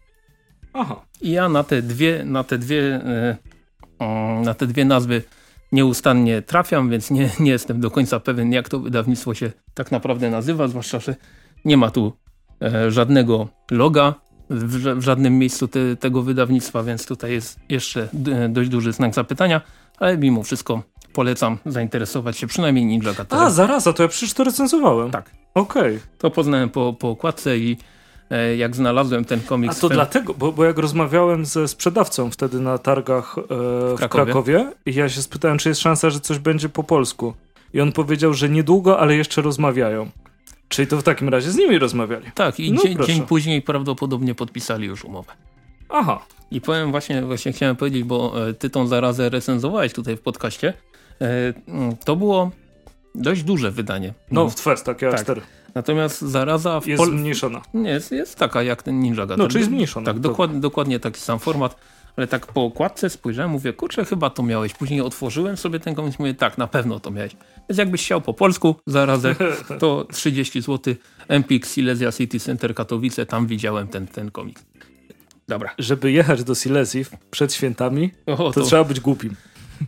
Aha. 0.73 1.07
I 1.21 1.31
ja 1.31 1.49
na 1.49 1.65
te 1.65 1.83
dwie, 1.83 2.25
na 2.25 2.45
te 2.45 2.59
dwie, 2.59 2.77
yy, 2.77 3.37
na 4.45 4.55
te 4.55 4.67
dwie 4.67 4.85
nazwy 4.85 5.23
nieustannie 5.73 6.43
trafiam, 6.43 6.91
więc 6.91 7.11
nie, 7.11 7.31
nie 7.41 7.51
jestem 7.51 7.81
do 7.81 7.91
końca 7.91 8.21
pewien, 8.21 8.53
jak 8.53 8.69
to 8.69 8.79
wydawnictwo 8.81 9.35
się 9.35 9.53
tak 9.75 9.93
naprawdę 9.93 10.31
nazywa, 10.31 10.69
zwłaszcza, 10.69 11.01
że 11.01 11.15
nie 11.65 11.77
ma 11.77 11.91
tu 11.91 12.13
e, 12.63 12.91
żadnego 12.91 13.49
loga 13.71 14.15
w, 14.51 15.01
żadnym 15.01 15.39
miejscu 15.39 15.69
te, 15.69 15.97
tego 15.97 16.23
wydawnictwa, 16.23 16.83
więc 16.83 17.07
tutaj 17.07 17.33
jest 17.33 17.59
jeszcze 17.69 18.09
dość 18.49 18.69
duży 18.69 18.93
znak 18.93 19.15
zapytania, 19.15 19.61
ale 19.99 20.19
mimo 20.19 20.43
wszystko 20.43 20.83
polecam 21.13 21.59
zainteresować 21.67 22.39
się 22.39 22.47
przynajmniej 22.47 22.87
Ninja 22.87 23.13
Gatorem. 23.13 23.47
A, 23.47 23.51
zaraz, 23.51 23.87
a 23.87 23.93
to 23.93 24.03
ja 24.03 24.09
przecież 24.09 24.35
to 24.35 24.45
recenzowałem. 24.45 25.11
Tak. 25.11 25.31
Okej. 25.55 25.97
Okay. 25.97 26.01
To 26.19 26.31
poznałem 26.31 26.69
po, 26.69 26.93
po 26.93 27.11
okładce 27.11 27.59
i 27.59 27.77
jak 28.57 28.77
znalazłem 28.77 29.25
ten 29.25 29.41
komiks... 29.41 29.79
A 29.79 29.81
to 29.81 29.89
dlatego, 29.89 30.35
bo, 30.35 30.53
bo 30.53 30.65
jak 30.65 30.79
rozmawiałem 30.79 31.45
ze 31.45 31.69
sprzedawcą 31.69 32.31
wtedy 32.31 32.61
na 32.61 32.79
targach 32.79 33.39
e, 33.39 33.43
w, 33.43 33.95
Krakowie. 33.97 34.23
w 34.23 34.25
Krakowie 34.25 34.73
i 34.87 34.95
ja 34.95 35.09
się 35.09 35.23
spytałem, 35.23 35.59
czy 35.59 35.69
jest 35.69 35.81
szansa, 35.81 36.11
że 36.11 36.21
coś 36.21 36.39
będzie 36.39 36.69
po 36.69 36.85
polsku. 36.85 37.35
I 37.75 37.81
on 37.81 37.93
powiedział, 37.93 38.35
że 38.35 38.49
niedługo, 38.49 38.99
ale 38.99 39.17
jeszcze 39.17 39.43
rozmawiają. 39.43 40.11
Czyli 40.69 40.89
to 40.89 40.97
w 40.97 41.03
takim 41.03 41.29
razie 41.29 41.51
z 41.51 41.57
nimi 41.57 41.79
rozmawiali. 41.79 42.27
Tak, 42.35 42.61
i 42.61 42.73
no, 42.73 42.83
dzień, 42.83 42.99
dzień, 43.07 43.23
później 43.23 43.63
prawdopodobnie 43.63 44.35
podpisali 44.35 44.87
już 44.87 45.05
umowę. 45.05 45.33
Aha. 45.89 46.27
I 46.51 46.61
powiem 46.61 46.91
właśnie, 46.91 47.23
właśnie 47.23 47.53
chciałem 47.53 47.77
powiedzieć, 47.77 48.05
bo 48.05 48.49
e, 48.49 48.55
ty 48.55 48.71
tą 48.71 48.87
zarazę 48.87 49.29
recenzowałeś 49.29 49.93
tutaj 49.93 50.17
w 50.17 50.21
podcaście. 50.21 50.73
E, 51.21 51.55
mm, 51.69 51.97
to 51.97 52.17
było 52.17 52.51
dość 53.15 53.43
duże 53.43 53.71
wydanie. 53.71 54.15
No, 54.31 54.45
no 54.45 54.51
w 54.51 54.61
Fest, 54.61 54.87
takie 54.87 55.11
tak. 55.11 55.27
A4. 55.27 55.41
Natomiast 55.77 56.21
zaraza... 56.21 56.81
W 56.81 56.87
jest 56.87 57.03
Pol... 57.03 57.11
zmniejszona. 57.11 57.63
Nie, 57.75 57.91
jest, 57.91 58.13
jest 58.13 58.39
taka 58.39 58.63
jak 58.63 58.83
ten 58.83 59.01
Ninja 59.01 59.27
Gator. 59.27 59.39
No, 59.39 59.49
czyli 59.49 59.65
zmniejszona. 59.65 60.07
Tak, 60.07 60.19
dokładnie, 60.19 60.61
dokładnie 60.61 61.01
taki 61.01 61.21
sam 61.21 61.39
format. 61.39 61.77
Ale 62.17 62.27
tak 62.27 62.47
po 62.47 62.65
okładce 62.65 63.11
spojrzałem, 63.11 63.51
mówię, 63.51 63.73
kurczę, 63.73 64.05
chyba 64.05 64.31
to 64.31 64.43
miałeś. 64.43 64.75
Później 64.75 65.01
otworzyłem 65.01 65.57
sobie 65.57 65.81
ten 65.81 65.95
komiks, 65.95 66.19
mówię, 66.19 66.35
tak, 66.35 66.59
na 66.59 66.67
pewno 66.67 67.01
to 67.01 67.11
miałeś. 67.11 67.37
Więc 67.69 67.79
jakbyś 67.79 68.05
chciał 68.05 68.21
po 68.21 68.35
polsku 68.35 68.77
zarazę, 68.87 69.35
to 69.81 70.07
30 70.13 70.61
zł. 70.61 70.95
Empik 71.29 71.67
Silesia 71.67 72.13
City 72.13 72.41
Center 72.41 72.75
Katowice, 72.75 73.27
tam 73.27 73.47
widziałem 73.47 73.89
ten, 73.89 74.07
ten 74.07 74.31
komiks. 74.31 74.65
Dobra. 75.49 75.75
Żeby 75.79 76.13
jechać 76.13 76.45
do 76.45 76.55
Silesii 76.55 77.05
przed 77.31 77.55
świętami, 77.55 78.11
to, 78.27 78.53
to, 78.53 78.61
trzeba 78.61 78.85
być 78.85 79.01
głupim. 79.01 79.37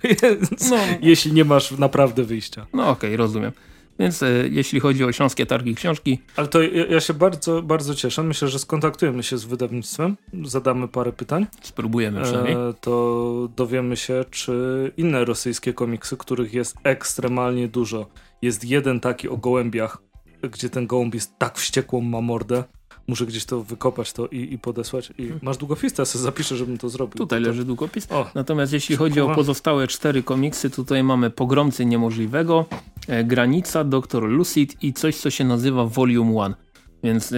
no. 0.70 0.76
Jeśli 1.00 1.32
nie 1.32 1.44
masz 1.44 1.70
naprawdę 1.70 2.24
wyjścia. 2.24 2.66
No 2.72 2.88
okej, 2.88 3.10
okay, 3.10 3.16
rozumiem. 3.16 3.52
Więc 3.98 4.22
e, 4.22 4.48
jeśli 4.50 4.80
chodzi 4.80 5.04
o 5.04 5.12
Śląskie 5.12 5.46
Targi 5.46 5.74
Książki... 5.74 6.18
Ale 6.36 6.48
to 6.48 6.62
ja, 6.62 6.86
ja, 6.86 7.00
się 7.00 7.14
bardzo, 7.14 7.62
bardzo 7.62 7.94
cieszę. 7.94 8.22
Myślę, 8.22 8.48
że 8.48 8.58
skontaktujemy 8.58 9.22
się 9.22 9.38
z 9.38 9.44
wydawnictwem, 9.44 10.16
zadamy 10.44 10.88
parę 10.88 11.12
pytań. 11.12 11.46
Spróbujemy 11.62 12.22
przynajmniej. 12.22 12.54
E, 12.54 12.74
to 12.80 13.48
dowiemy 13.56 13.96
się, 13.96 14.24
czy 14.30 14.92
inne 14.96 15.24
rosyjskie 15.24 15.72
komiksy, 15.72 16.16
których 16.16 16.54
jest 16.54 16.76
ekstremalnie 16.84 17.68
dużo. 17.68 18.06
Jest 18.42 18.64
jeden 18.64 19.00
taki 19.00 19.28
o 19.28 19.36
gołębiach, 19.36 20.02
gdzie 20.42 20.70
ten 20.70 20.86
gołąb 20.86 21.14
jest 21.14 21.38
tak 21.38 21.58
wściekłą 21.58 22.00
ma 22.00 22.20
mordę, 22.20 22.64
muszę 23.08 23.26
gdzieś 23.26 23.44
to 23.44 23.62
wykopać 23.62 24.12
to 24.12 24.26
i, 24.26 24.52
i 24.52 24.58
podesłać. 24.58 25.12
I 25.18 25.22
hmm. 25.22 25.40
masz 25.42 25.56
długopis, 25.56 25.92
to 25.92 26.02
ja 26.02 26.06
sobie 26.06 26.22
zapiszę, 26.22 26.56
żebym 26.56 26.78
to 26.78 26.88
zrobił. 26.88 27.18
Tutaj 27.18 27.40
leży 27.40 27.64
długopis. 27.64 28.12
O, 28.12 28.30
Natomiast 28.34 28.72
jeśli 28.72 28.96
chodzi 28.96 29.20
o 29.20 29.34
pozostałe 29.34 29.86
cztery 29.86 30.22
komiksy, 30.22 30.70
tutaj 30.70 31.04
mamy 31.04 31.30
Pogromcy 31.30 31.86
Niemożliwego, 31.86 32.66
e, 33.08 33.24
Granica, 33.24 33.84
Doktor 33.84 34.24
Lucid 34.24 34.82
i 34.82 34.92
coś, 34.92 35.16
co 35.16 35.30
się 35.30 35.44
nazywa 35.44 35.84
Volume 35.84 36.32
1. 36.32 36.54
Więc 37.02 37.32
e, 37.32 37.36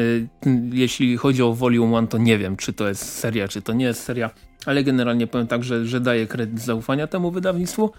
jeśli 0.72 1.16
chodzi 1.16 1.42
o 1.42 1.54
Volume 1.54 1.92
1, 1.92 2.06
to 2.08 2.18
nie 2.18 2.38
wiem, 2.38 2.56
czy 2.56 2.72
to 2.72 2.88
jest 2.88 3.18
seria, 3.18 3.48
czy 3.48 3.62
to 3.62 3.72
nie 3.72 3.84
jest 3.84 4.02
seria, 4.02 4.30
ale 4.66 4.84
generalnie 4.84 5.26
powiem 5.26 5.46
tak, 5.46 5.64
że, 5.64 5.86
że 5.86 6.00
daję 6.00 6.26
kredyt 6.26 6.60
zaufania 6.60 7.06
temu 7.06 7.30
wydawnictwu 7.30 7.90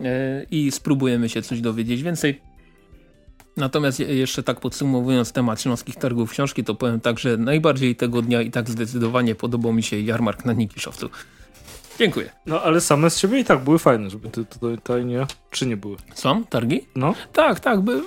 e, 0.00 0.46
i 0.50 0.70
spróbujemy 0.70 1.28
się 1.28 1.42
coś 1.42 1.60
dowiedzieć 1.60 2.02
więcej. 2.02 2.40
Natomiast 3.56 4.00
jeszcze 4.00 4.42
tak 4.42 4.60
podsumowując 4.60 5.32
temat 5.32 5.62
śląskich 5.62 5.96
targów 5.96 6.30
książki, 6.30 6.64
to 6.64 6.74
powiem 6.74 7.00
tak, 7.00 7.18
że 7.18 7.36
najbardziej 7.36 7.96
tego 7.96 8.22
dnia 8.22 8.42
i 8.42 8.50
tak 8.50 8.70
zdecydowanie 8.70 9.34
podobał 9.34 9.72
mi 9.72 9.82
się 9.82 10.00
jarmark 10.00 10.44
na 10.44 10.52
Nikiszowcu. 10.52 11.10
Dziękuję. 11.98 12.30
No 12.46 12.62
ale 12.62 12.80
same 12.80 13.10
z 13.10 13.18
siebie 13.18 13.40
i 13.40 13.44
tak 13.44 13.64
były 13.64 13.78
fajne, 13.78 14.10
żeby 14.10 14.28
tutaj 14.28 15.04
nie... 15.04 15.26
Czy 15.50 15.66
nie 15.66 15.76
były? 15.76 15.96
Są 16.14 16.44
targi? 16.44 16.80
No. 16.96 17.14
Tak, 17.32 17.60
tak, 17.60 17.80
by, 17.80 18.02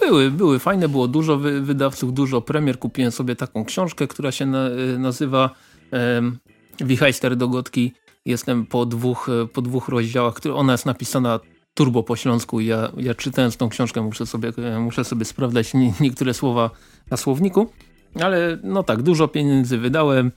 były, 0.00 0.30
były 0.30 0.58
fajne, 0.58 0.88
było 0.88 1.08
dużo 1.08 1.36
wy, 1.36 1.60
wydawców, 1.60 2.14
dużo 2.14 2.40
premier. 2.40 2.78
Kupiłem 2.78 3.12
sobie 3.12 3.36
taką 3.36 3.64
książkę, 3.64 4.06
która 4.06 4.32
się 4.32 4.46
na, 4.46 4.68
nazywa 4.98 5.50
um, 5.92 6.38
Wichajster 6.80 7.36
do 7.36 7.48
Gotki. 7.48 7.92
Jestem 8.24 8.66
po 8.66 8.86
dwóch, 8.86 9.26
po 9.52 9.62
dwóch 9.62 9.88
rozdziałach, 9.88 10.34
ona 10.54 10.72
jest 10.72 10.86
napisana 10.86 11.40
turbo 11.76 12.02
po 12.02 12.16
śląsku. 12.16 12.60
Ja, 12.60 12.92
ja 12.96 13.14
czytając 13.14 13.56
tą 13.56 13.68
książkę 13.68 14.02
muszę 14.02 14.26
sobie, 14.26 14.52
muszę 14.80 15.04
sobie 15.04 15.24
sprawdzać 15.24 15.74
nie, 15.74 15.92
niektóre 16.00 16.34
słowa 16.34 16.70
na 17.10 17.16
słowniku. 17.16 17.70
Ale 18.20 18.58
no 18.62 18.82
tak, 18.82 19.02
dużo 19.02 19.28
pieniędzy 19.28 19.78
wydałem, 19.78 20.32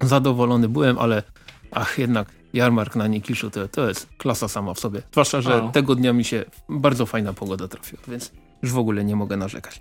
zadowolony 0.00 0.68
byłem, 0.68 0.98
ale 0.98 1.22
ach, 1.70 1.98
jednak 1.98 2.28
jarmark 2.52 2.96
na 2.96 3.06
Nikiszu 3.06 3.50
to, 3.50 3.68
to 3.68 3.88
jest 3.88 4.08
klasa 4.18 4.48
sama 4.48 4.74
w 4.74 4.80
sobie. 4.80 5.02
Zwłaszcza, 5.12 5.40
że 5.40 5.62
A. 5.62 5.68
tego 5.68 5.94
dnia 5.94 6.12
mi 6.12 6.24
się 6.24 6.44
bardzo 6.68 7.06
fajna 7.06 7.32
pogoda 7.32 7.68
trafiła, 7.68 8.02
więc 8.08 8.32
już 8.62 8.72
w 8.72 8.78
ogóle 8.78 9.04
nie 9.04 9.16
mogę 9.16 9.36
narzekać. 9.36 9.80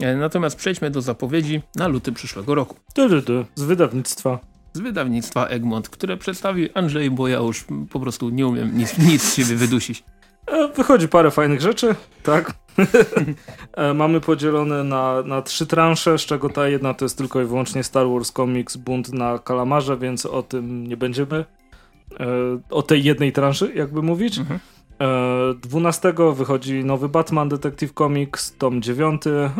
E, 0.00 0.16
natomiast 0.16 0.56
przejdźmy 0.56 0.90
do 0.90 1.02
zapowiedzi 1.02 1.62
na 1.74 1.88
luty 1.88 2.12
przyszłego 2.12 2.54
roku. 2.54 2.76
Du, 2.96 3.08
du, 3.08 3.22
du. 3.22 3.44
Z 3.54 3.62
wydawnictwa 3.62 4.38
z 4.76 4.80
wydawnictwa 4.80 5.46
Egmont, 5.46 5.88
które 5.88 6.16
przedstawi 6.16 6.72
Andrzej, 6.74 7.10
bo 7.10 7.28
ja 7.28 7.38
już 7.38 7.64
po 7.90 8.00
prostu 8.00 8.30
nie 8.30 8.46
umiem 8.46 8.78
nic, 8.78 8.98
nic 8.98 9.22
z 9.22 9.34
siebie 9.34 9.56
wydusić. 9.56 10.04
E, 10.46 10.68
wychodzi 10.68 11.08
parę 11.08 11.30
fajnych 11.30 11.60
rzeczy, 11.60 11.94
tak. 12.22 12.52
E, 13.76 13.94
mamy 13.94 14.20
podzielone 14.20 14.84
na, 14.84 15.22
na 15.22 15.42
trzy 15.42 15.66
transze, 15.66 16.18
z 16.18 16.20
czego 16.20 16.48
ta 16.48 16.68
jedna 16.68 16.94
to 16.94 17.04
jest 17.04 17.18
tylko 17.18 17.42
i 17.42 17.44
wyłącznie 17.44 17.84
Star 17.84 18.08
Wars 18.08 18.32
Comics 18.32 18.76
Bunt 18.76 19.12
na 19.12 19.38
Kalamarze, 19.38 19.96
więc 19.96 20.26
o 20.26 20.42
tym 20.42 20.86
nie 20.86 20.96
będziemy. 20.96 21.44
E, 22.20 22.26
o 22.70 22.82
tej 22.82 23.04
jednej 23.04 23.32
transzy, 23.32 23.72
jakby 23.74 24.02
mówić. 24.02 24.38
Mhm. 24.38 24.60
12 25.60 26.14
wychodzi 26.34 26.84
nowy 26.84 27.08
Batman 27.08 27.48
Detective 27.48 27.92
Comics, 27.92 28.56
tom 28.56 28.82
9. 28.82 29.26
E, 29.26 29.50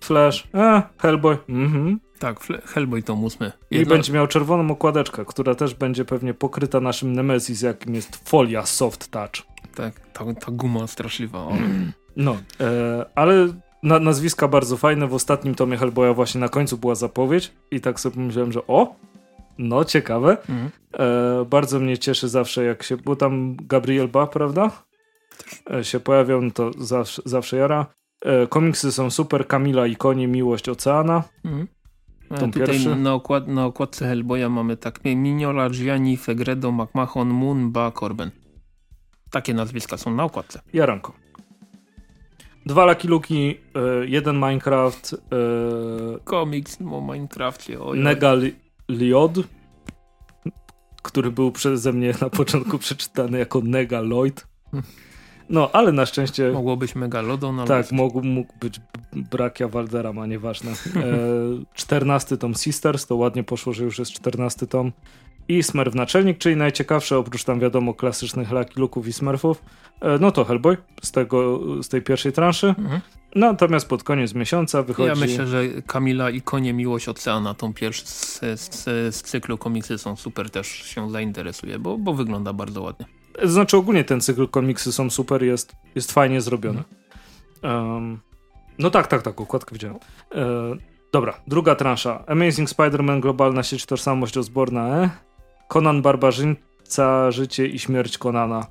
Flash, 0.00 0.48
e, 0.54 0.82
Hellboy. 0.98 1.38
Mhm. 1.48 2.00
Tak, 2.18 2.40
Hellboy 2.64 3.02
to 3.02 3.12
8. 3.12 3.52
Jedno... 3.70 3.94
I 3.94 3.96
będzie 3.96 4.12
miał 4.12 4.26
czerwoną 4.26 4.70
okładeczkę, 4.70 5.24
która 5.24 5.54
też 5.54 5.74
będzie 5.74 6.04
pewnie 6.04 6.34
pokryta 6.34 6.80
naszym 6.80 7.12
Nemesis, 7.12 7.62
jakim 7.62 7.94
jest 7.94 8.28
folia 8.28 8.66
Soft 8.66 9.10
Touch. 9.10 9.32
Tak, 9.74 10.00
ta, 10.12 10.24
ta 10.34 10.52
guma 10.52 10.86
straszliwa. 10.86 11.48
No, 12.18 12.36
e, 12.60 13.06
ale 13.14 13.48
na, 13.82 13.98
nazwiska 13.98 14.48
bardzo 14.48 14.76
fajne. 14.76 15.06
W 15.06 15.14
ostatnim 15.14 15.54
tomie 15.54 15.76
Hellboya 15.76 16.14
właśnie 16.14 16.40
na 16.40 16.48
końcu 16.48 16.78
była 16.78 16.94
zapowiedź 16.94 17.52
i 17.70 17.80
tak 17.80 18.00
sobie 18.00 18.14
pomyślałem, 18.14 18.52
że 18.52 18.66
o, 18.66 18.94
no 19.58 19.84
ciekawe. 19.84 20.36
Mhm. 20.38 20.70
E, 20.98 21.44
bardzo 21.44 21.80
mnie 21.80 21.98
cieszy 21.98 22.28
zawsze 22.28 22.64
jak 22.64 22.82
się, 22.82 22.96
bo 22.96 23.16
tam 23.16 23.56
Gabriel 23.56 24.08
Ba, 24.08 24.26
prawda? 24.26 24.70
E, 25.74 25.84
się 25.84 26.00
pojawiał, 26.00 26.42
no 26.42 26.50
to 26.50 26.70
zawsze, 26.78 27.22
zawsze 27.24 27.56
jara. 27.56 27.86
E, 28.22 28.46
komiksy 28.46 28.92
są 28.92 29.10
super, 29.10 29.46
Kamila 29.46 29.86
i 29.86 29.96
konie, 29.96 30.28
Miłość 30.28 30.68
Oceana. 30.68 31.22
Mhm. 32.30 32.40
Tą 32.40 32.60
tutaj 32.60 32.86
na, 32.96 33.14
okład, 33.14 33.48
na 33.48 33.66
okładce 33.66 34.06
Hellboya 34.06 34.48
mamy 34.48 34.76
tak 34.76 35.04
Mignola, 35.04 35.70
Gianni, 35.70 36.16
Fegredo, 36.16 36.72
McMahon, 36.72 37.28
Moon, 37.28 37.72
Ba, 37.72 37.92
Corben. 37.92 38.30
Takie 39.30 39.54
nazwiska 39.54 39.96
są 39.96 40.14
na 40.14 40.24
okładce. 40.24 40.60
Jaranko. 40.72 41.12
Dwa 42.66 42.84
Lucky 42.86 43.08
Luki, 43.08 43.50
y, 43.50 44.08
jeden 44.08 44.36
Minecraft. 44.36 45.12
Y, 45.12 45.16
Komiks 46.24 46.78
o 46.90 47.00
Minecrafcie. 47.00 47.80
Oj, 47.80 47.98
Nega 47.98 48.32
Liod, 48.88 49.38
który 51.02 51.30
był 51.30 51.52
przeze 51.52 51.92
mnie 51.92 52.14
na 52.20 52.30
początku 52.30 52.78
przeczytany 52.84 53.38
jako 53.38 53.60
Nega 53.60 54.00
Lloyd. 54.00 54.46
No, 55.48 55.70
ale 55.72 55.92
na 55.92 56.06
szczęście... 56.06 56.50
Mogło 56.50 56.76
być 56.76 56.94
Megalodon, 56.94 57.60
ale... 57.60 57.68
Tak, 57.68 57.92
mógł, 57.92 58.22
mógł 58.22 58.52
być 58.60 58.80
Brakia 59.12 59.68
Waldera, 59.68 60.26
nieważne. 60.26 60.72
E, 60.96 61.74
14 61.74 62.36
tom 62.36 62.54
Sisters, 62.54 63.06
to 63.06 63.16
ładnie 63.16 63.44
poszło, 63.44 63.72
że 63.72 63.84
już 63.84 63.98
jest 63.98 64.12
14 64.12 64.66
tom. 64.66 64.92
I 65.48 65.62
Smurf 65.62 65.94
Naczelnik, 65.94 66.38
czyli 66.38 66.56
najciekawsze, 66.56 67.18
oprócz 67.18 67.44
tam 67.44 67.60
wiadomo 67.60 67.94
klasycznych 67.94 68.50
Lucky 68.50 68.80
Luke'ów 68.80 69.08
i 69.08 69.12
Smurfów, 69.12 69.62
e, 70.00 70.18
no 70.18 70.32
to 70.32 70.44
Hellboy 70.44 70.76
z, 71.02 71.12
tego, 71.12 71.60
z 71.82 71.88
tej 71.88 72.02
pierwszej 72.02 72.32
transzy. 72.32 72.66
Mhm. 72.66 73.00
Natomiast 73.34 73.88
pod 73.88 74.02
koniec 74.02 74.34
miesiąca 74.34 74.82
wychodzi... 74.82 75.08
Ja 75.08 75.14
myślę, 75.14 75.46
że 75.46 75.62
Kamila 75.86 76.30
i 76.30 76.40
Konie 76.40 76.72
Miłość 76.72 77.08
Oceana, 77.08 77.54
tą 77.54 77.74
pierwszą 77.74 78.06
z, 78.06 78.40
z, 78.40 78.84
z, 79.14 79.22
cyklu 79.22 79.58
komiksy 79.58 79.98
są 79.98 80.16
super, 80.16 80.50
też 80.50 80.66
się 80.66 81.10
zainteresuje, 81.10 81.78
bo, 81.78 81.98
bo 81.98 82.14
wygląda 82.14 82.52
bardzo 82.52 82.82
ładnie. 82.82 83.06
Znaczy 83.44 83.76
ogólnie 83.76 84.04
ten 84.04 84.20
cykl 84.20 84.48
komiksy 84.48 84.92
są 84.92 85.10
super, 85.10 85.42
jest, 85.42 85.72
jest 85.94 86.12
fajnie 86.12 86.40
zrobiony. 86.40 86.82
Um, 87.62 88.20
no 88.78 88.90
tak, 88.90 89.06
tak, 89.06 89.22
tak, 89.22 89.40
układkę 89.40 89.72
widziałem. 89.72 89.96
E, 90.34 90.76
dobra, 91.12 91.40
druga 91.46 91.74
transza. 91.74 92.24
Amazing 92.26 92.68
Spider-Man, 92.68 93.20
globalna 93.20 93.62
sieć 93.62 93.86
tożsamość 93.86 94.36
rozborna, 94.36 95.02
e? 95.02 95.10
Conan 95.68 96.02
Barbarzyńca, 96.02 97.30
życie 97.30 97.66
i 97.66 97.78
śmierć 97.78 98.18
Conana. 98.18 98.66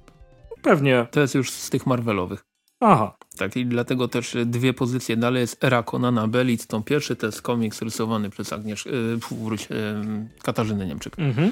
Pewnie. 0.61 1.07
To 1.11 1.19
jest 1.19 1.35
już 1.35 1.51
z 1.51 1.69
tych 1.69 1.85
Marvelowych. 1.85 2.45
Aha. 2.79 3.15
Tak 3.37 3.57
i 3.57 3.65
dlatego 3.65 4.07
też 4.07 4.37
dwie 4.45 4.73
pozycje 4.73 5.17
dalej 5.17 5.41
jest 5.41 5.63
Era 5.63 5.83
Conana 5.83 6.27
Bellic, 6.27 6.67
tą 6.67 6.83
pierwszy 6.83 7.15
to 7.15 7.25
jest 7.25 7.41
komiks 7.41 7.81
rysowany 7.81 8.29
przez 8.29 8.53
Agniesz, 8.53 8.85
yy, 8.85 9.17
wróć, 9.17 9.69
yy, 9.69 10.29
Katarzynę 10.43 10.85
Niemczyk. 10.87 11.19
Mhm. 11.19 11.51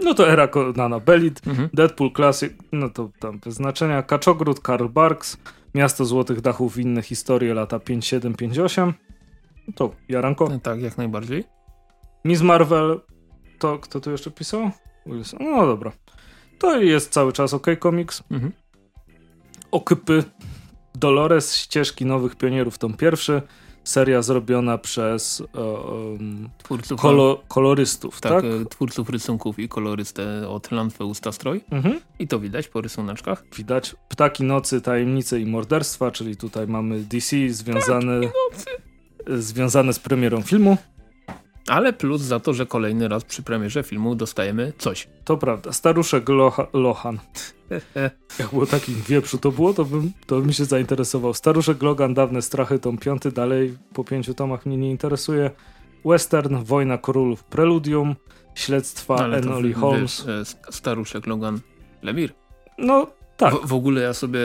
No 0.00 0.14
to 0.14 0.30
Era 0.30 0.48
Conana 0.48 1.00
Bellic, 1.00 1.46
mhm. 1.46 1.68
Deadpool 1.72 2.12
Classic, 2.12 2.52
no 2.72 2.90
to 2.90 3.10
tam 3.18 3.40
znaczenia, 3.46 4.02
Kaczogród, 4.02 4.60
Karl 4.60 4.88
Barks, 4.88 5.36
Miasto 5.74 6.04
Złotych 6.04 6.40
Dachów, 6.40 6.78
inne 6.78 7.02
historie, 7.02 7.54
lata 7.54 7.78
5-7-5-8. 7.78 8.92
To 9.74 9.94
Jaranko. 10.08 10.58
Tak, 10.62 10.82
jak 10.82 10.98
najbardziej. 10.98 11.44
Miss 12.24 12.42
Marvel, 12.42 13.00
to 13.58 13.78
kto 13.78 14.00
tu 14.00 14.10
jeszcze 14.10 14.30
pisał? 14.30 14.70
No 15.40 15.66
dobra. 15.66 15.92
To 16.58 16.80
jest 16.80 17.10
cały 17.10 17.32
czas 17.32 17.54
OK 17.54 17.66
Comics. 17.82 18.22
Mhm. 18.30 18.52
Okypy 19.70 20.24
Dolores, 20.94 21.56
ścieżki 21.56 22.06
nowych 22.06 22.36
pionierów, 22.36 22.78
tom 22.78 22.94
pierwszy. 22.94 23.42
Seria 23.84 24.22
zrobiona 24.22 24.78
przez 24.78 25.40
um, 25.40 26.48
twórców, 26.58 27.00
kolo, 27.00 27.42
kolorystów, 27.48 28.20
tak? 28.20 28.32
tak? 28.32 28.44
E, 28.44 28.64
twórców 28.64 29.08
rysunków 29.08 29.58
i 29.58 29.68
kolorystę 29.68 30.48
od 30.48 30.70
Landwe 30.70 31.04
Ustastroj. 31.04 31.64
Mhm. 31.70 32.00
I 32.18 32.28
to 32.28 32.40
widać 32.40 32.68
po 32.68 32.80
rysuneczkach. 32.80 33.44
Widać. 33.56 33.96
Ptaki 34.08 34.44
Nocy, 34.44 34.80
Tajemnice 34.80 35.40
i 35.40 35.46
Morderstwa, 35.46 36.10
czyli 36.10 36.36
tutaj 36.36 36.66
mamy 36.66 37.00
DC 37.00 37.36
związane, 37.48 38.20
związane 39.26 39.92
z 39.92 39.98
premierą 39.98 40.42
filmu. 40.42 40.76
Ale 41.68 41.92
plus 41.92 42.20
za 42.20 42.40
to, 42.40 42.52
że 42.52 42.66
kolejny 42.66 43.08
raz 43.08 43.24
przy 43.24 43.42
premierze 43.42 43.82
filmu 43.82 44.14
dostajemy 44.14 44.72
coś. 44.78 45.08
To 45.24 45.36
prawda. 45.36 45.72
Staruszek 45.72 46.28
Loha, 46.28 46.66
Lohan. 46.72 47.18
Jak 48.38 48.50
było 48.50 48.66
takim 48.66 48.94
wieprzu 49.08 49.38
to 49.38 49.52
było, 49.52 49.74
to 49.74 49.84
bym, 49.84 50.12
to 50.26 50.40
bym 50.40 50.52
się 50.52 50.64
zainteresował. 50.64 51.34
Staruszek 51.34 51.82
Logan, 51.82 52.14
dawne 52.14 52.42
strachy, 52.42 52.78
tom 52.78 52.98
piąty, 52.98 53.32
dalej 53.32 53.78
po 53.94 54.04
pięciu 54.04 54.34
tomach 54.34 54.66
mnie 54.66 54.76
nie 54.76 54.90
interesuje. 54.90 55.50
Western, 56.04 56.64
Wojna 56.64 56.98
Królów, 56.98 57.44
Preludium, 57.44 58.16
Śledztwa 58.54 59.16
Ale 59.16 59.36
Enoli 59.36 59.72
Holmes. 59.72 60.26
Wiesz, 60.26 60.56
staruszek 60.70 61.26
Logan, 61.26 61.60
Lemir. 62.02 62.32
No, 62.78 63.06
tak. 63.36 63.54
W, 63.54 63.66
w, 63.66 63.72
ogóle 63.72 64.00
ja 64.00 64.14
sobie, 64.14 64.40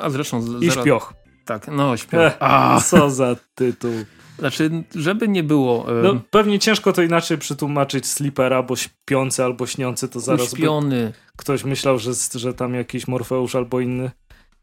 a 0.00 0.10
zresztą... 0.10 0.38
I 0.60 0.68
zaraz, 0.68 0.84
śpioch. 0.84 1.14
Tak, 1.44 1.68
no 1.68 1.96
śpioch. 1.96 2.20
Ech, 2.20 2.84
co 2.84 3.10
za 3.10 3.36
tytuł. 3.54 3.92
Znaczy, 4.38 4.84
żeby 4.94 5.28
nie 5.28 5.42
było... 5.42 5.86
No, 6.02 6.20
pewnie 6.30 6.58
ciężko 6.58 6.92
to 6.92 7.02
inaczej 7.02 7.38
przetłumaczyć 7.38 8.06
slipera, 8.06 8.62
bo 8.62 8.76
śpiący 8.76 9.44
albo 9.44 9.66
śniący 9.66 10.08
to 10.08 10.20
zaraz 10.20 10.52
Uśpiony. 10.52 11.12
ktoś 11.36 11.64
myślał, 11.64 11.98
że, 11.98 12.12
że 12.34 12.54
tam 12.54 12.74
jakiś 12.74 13.08
Morfeusz 13.08 13.54
albo 13.54 13.80
inny 13.80 14.10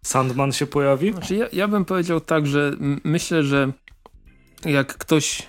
Sandman 0.06 0.52
się 0.52 0.68
pojawi. 0.68 1.12
Znaczy, 1.12 1.36
ja, 1.36 1.48
ja 1.54 1.68
bym 1.68 1.86
powiedział 1.86 2.22
tak, 2.22 2.48
że 2.48 2.72
myślę, 3.04 3.44
że 3.44 3.72
jak 4.66 4.98
ktoś 4.98 5.48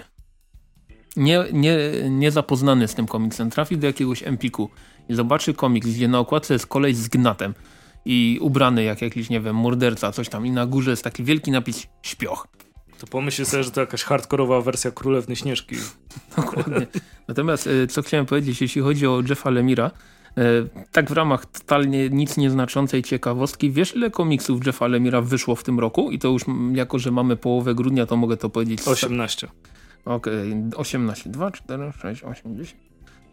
nie, 1.17 1.45
nie, 1.53 1.79
nie 2.11 2.31
zapoznany 2.31 2.89
z 2.89 2.95
tym 2.95 3.07
komiksem 3.07 3.51
trafi 3.51 3.79
do 3.79 3.87
jakiegoś 3.87 4.23
empiku 4.23 4.71
i 5.09 5.15
zobaczy 5.15 5.55
komiks, 5.55 5.89
gdzie 5.89 6.09
na 6.09 6.19
okładce 6.19 6.55
jest 6.55 6.67
koleś 6.67 6.97
z 6.97 7.09
gnatem 7.09 7.55
i 8.05 8.39
ubrany 8.41 8.83
jak 8.83 9.03
jakiś, 9.03 9.31
nie 9.31 9.41
wiem, 9.41 9.57
morderca, 9.57 10.13
coś 10.13 10.29
tam 10.29 10.47
i 10.47 10.51
na 10.51 10.67
górze 10.67 10.91
jest 10.91 11.05
taki 11.05 11.25
wielki 11.25 11.51
napis 11.51 11.87
śpioch 12.03 12.47
to 12.99 13.07
pomyśl 13.07 13.45
sobie, 13.45 13.63
że 13.63 13.71
to 13.71 13.81
jakaś 13.81 14.03
hardkorowa 14.03 14.61
wersja 14.61 14.91
Królewny 14.91 15.37
Śnieżki. 15.37 15.77
Dokładnie. 16.37 16.87
Natomiast 17.29 17.67
e, 17.67 17.87
co 17.87 18.03
chciałem 18.03 18.27
powiedzieć, 18.27 18.61
jeśli 18.61 18.83
chodzi 18.83 19.07
o 19.07 19.23
Jeffa 19.29 19.51
Lemira, 19.51 19.91
e, 20.37 20.43
tak 20.93 21.11
w 21.11 21.13
ramach 21.13 21.47
totalnie 21.47 22.11
nic 22.11 22.37
nieznaczącej 22.37 23.03
ciekawostki, 23.03 23.71
wiesz 23.71 23.97
ile 23.97 24.11
komiksów 24.11 24.67
Jeffa 24.67 24.87
Lemira 24.87 25.21
wyszło 25.21 25.57
w 25.57 25.63
tym 25.63 25.81
roku? 25.81 26.11
I 26.11 26.19
to 26.19 26.29
już 26.29 26.43
jako, 26.73 26.99
że 26.99 27.11
mamy 27.11 27.37
połowę 27.37 27.75
grudnia, 27.75 28.07
to 28.07 28.17
mogę 28.17 28.37
to 28.37 28.51
powiedzieć. 28.51 28.89
18. 28.89 29.49
Okej, 30.05 30.53
okay. 30.53 30.77
18, 30.77 31.31
2, 31.31 31.51
4, 31.51 31.93
6, 32.03 32.25
8, 32.25 32.57
10, 32.57 32.77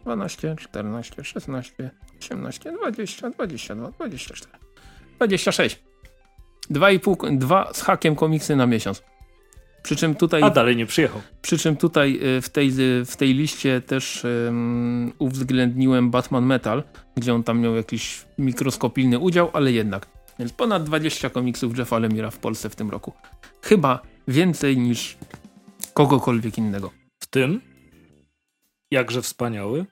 12, 0.04 0.56
14, 0.60 1.24
16, 1.24 1.92
18, 2.20 2.72
20, 2.72 3.30
22, 3.30 3.92
24, 3.92 4.42
26. 5.18 5.80
2,5, 6.72 7.38
dwa 7.38 7.74
z 7.74 7.82
hakiem 7.82 8.16
komiksy 8.16 8.56
na 8.56 8.68
miesiąc. 8.68 9.04
Przy 9.84 9.96
czym 9.96 10.16
tutaj... 10.16 10.44
A 10.44 10.50
dalej 10.50 10.76
nie 10.76 10.86
przyjechał. 10.86 11.22
Przy 11.42 11.58
czym 11.58 11.76
tutaj 11.76 12.20
y, 12.38 12.42
w 12.42 12.50
tej, 12.50 12.70
y, 12.80 13.06
w 13.06 13.18
tej 13.18 13.34
liście 13.34 13.82
też 13.82 14.24
um, 14.24 15.14
uwzględniłem 15.20 16.12
Batman 16.12 16.46
Metal, 16.46 16.84
gdzie 17.16 17.34
on 17.34 17.44
tam 17.44 17.60
miał 17.60 17.76
jakiś 17.76 18.26
mikroskopijny 18.38 19.20
udział, 19.20 19.50
ale 19.54 19.72
jednak. 19.72 20.08
Więc 20.40 20.54
ponad 20.54 20.84
20 20.84 21.30
komiksów 21.30 21.78
Jeffa 21.78 22.00
Lemira 22.00 22.32
w 22.32 22.38
Polsce 22.38 22.70
w 22.70 22.76
tym 22.76 22.90
roku. 22.90 23.14
Chyba 23.62 24.02
więcej 24.28 24.78
niż 24.78 25.18
kogokolwiek 25.94 26.58
innego. 26.58 26.92
W 27.20 27.28
tym, 27.28 27.62
jakże 28.92 29.22
wspaniały, 29.22 29.86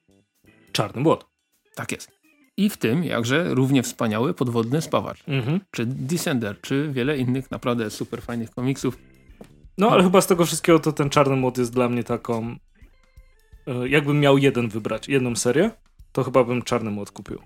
Czarny 0.72 1.04
Błot. 1.04 1.26
Tak 1.76 1.92
jest. 1.92 2.12
I 2.58 2.70
w 2.70 2.78
tym, 2.78 3.04
jakże 3.04 3.54
równie 3.54 3.84
wspaniały 3.84 4.34
podwodny 4.34 4.82
spawacz. 4.82 5.24
Mhm. 5.28 5.60
Czy 5.72 5.86
Descender, 5.86 6.62
czy 6.62 6.90
wiele 6.92 7.18
innych 7.18 7.52
naprawdę 7.52 7.90
super 7.90 8.22
fajnych 8.22 8.52
komiksów 8.52 8.98
no, 9.78 9.90
ale 9.90 10.04
chyba 10.04 10.22
z 10.22 10.28
tego 10.28 10.46
wszystkiego 10.46 10.80
to 10.80 10.92
ten 10.92 11.10
czarny 11.10 11.36
mod 11.36 11.58
jest 11.58 11.74
dla 11.74 11.90
mnie 11.90 12.04
taką. 12.04 12.56
E, 13.68 13.88
jakbym 13.88 14.20
miał 14.20 14.38
jeden 14.38 14.70
wybrać, 14.70 15.08
jedną 15.08 15.36
serię, 15.36 15.72
to 16.12 16.24
chyba 16.24 16.44
bym 16.44 16.62
czarny 16.62 16.92
mod 16.92 17.12
kupił. 17.12 17.40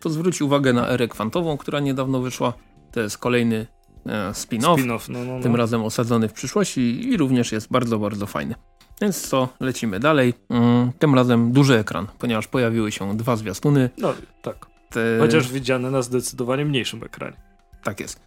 To 0.00 0.10
zwróć 0.10 0.42
uwagę 0.42 0.72
na 0.72 0.88
erę 0.88 1.08
kwantową, 1.08 1.56
która 1.56 1.80
niedawno 1.80 2.20
wyszła. 2.20 2.52
To 2.92 3.00
jest 3.00 3.18
kolejny 3.18 3.66
e, 4.06 4.30
spin-off. 4.30 4.74
Spin 4.74 4.86
no, 4.86 4.98
no, 5.08 5.24
no. 5.24 5.42
Tym 5.42 5.56
razem 5.56 5.82
osadzony 5.82 6.28
w 6.28 6.32
przyszłości 6.32 7.08
i 7.08 7.16
również 7.16 7.52
jest 7.52 7.68
bardzo, 7.70 7.98
bardzo 7.98 8.26
fajny. 8.26 8.54
Więc 9.00 9.28
co, 9.28 9.48
lecimy 9.60 10.00
dalej. 10.00 10.34
Mm, 10.50 10.92
tym 10.98 11.14
razem 11.14 11.52
duży 11.52 11.78
ekran, 11.78 12.06
ponieważ 12.18 12.46
pojawiły 12.46 12.92
się 12.92 13.16
dwa 13.16 13.36
zwiastuny. 13.36 13.90
No 13.98 14.14
tak. 14.42 14.66
Te... 14.90 15.18
Chociaż 15.20 15.52
widziane 15.52 15.90
na 15.90 16.02
zdecydowanie 16.02 16.64
mniejszym 16.64 17.02
ekranie. 17.04 17.36
Tak 17.82 18.00
jest. 18.00 18.20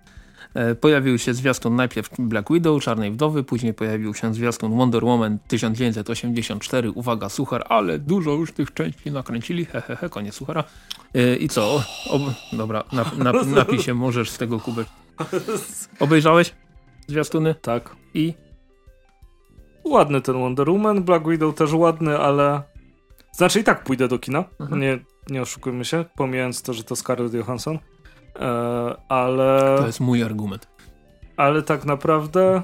E, 0.53 0.75
pojawił 0.75 1.17
się 1.17 1.33
zwiastun 1.33 1.75
najpierw 1.75 2.09
Black 2.19 2.53
Widow, 2.53 2.83
Czarnej 2.83 3.11
Wdowy, 3.11 3.43
później 3.43 3.73
pojawił 3.73 4.13
się 4.13 4.33
zwiastun 4.33 4.77
Wonder 4.77 5.05
Woman 5.05 5.37
1984, 5.47 6.91
uwaga, 6.91 7.29
suchar, 7.29 7.65
ale 7.69 7.99
dużo 7.99 8.31
już 8.31 8.51
tych 8.51 8.73
części 8.73 9.11
nakręcili, 9.11 9.65
hehehe, 9.65 9.87
he, 9.87 9.95
he, 9.95 10.09
koniec 10.09 10.35
suchara. 10.35 10.63
E, 11.13 11.35
I 11.35 11.49
co? 11.49 11.83
Ob 12.09 12.21
dobra, 12.53 12.83
nap 12.91 13.17
nap 13.17 13.35
możesz 13.95 14.29
z 14.29 14.37
tego 14.37 14.59
kubek. 14.59 14.87
Obejrzałeś 15.99 16.55
zwiastuny? 17.07 17.55
Tak. 17.55 17.95
I? 18.13 18.33
Ładny 19.83 20.21
ten 20.21 20.35
Wonder 20.35 20.69
Woman, 20.69 21.03
Black 21.03 21.27
Widow 21.27 21.55
też 21.55 21.73
ładny, 21.73 22.17
ale... 22.17 22.61
Znaczy 23.31 23.59
i 23.59 23.63
tak 23.63 23.83
pójdę 23.83 24.07
do 24.07 24.19
kina, 24.19 24.43
mhm. 24.59 24.81
nie, 24.81 24.99
nie 25.29 25.41
oszukujmy 25.41 25.85
się, 25.85 26.05
pomijając 26.15 26.61
to, 26.61 26.73
że 26.73 26.83
to 26.83 26.95
Scarlett 26.95 27.33
Johansson. 27.33 27.79
E, 28.39 28.95
ale... 29.09 29.75
To 29.77 29.85
jest 29.85 29.99
mój 29.99 30.23
argument. 30.23 30.67
Ale 31.37 31.61
tak 31.61 31.85
naprawdę 31.85 32.61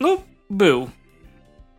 no, 0.00 0.18
był. 0.50 0.88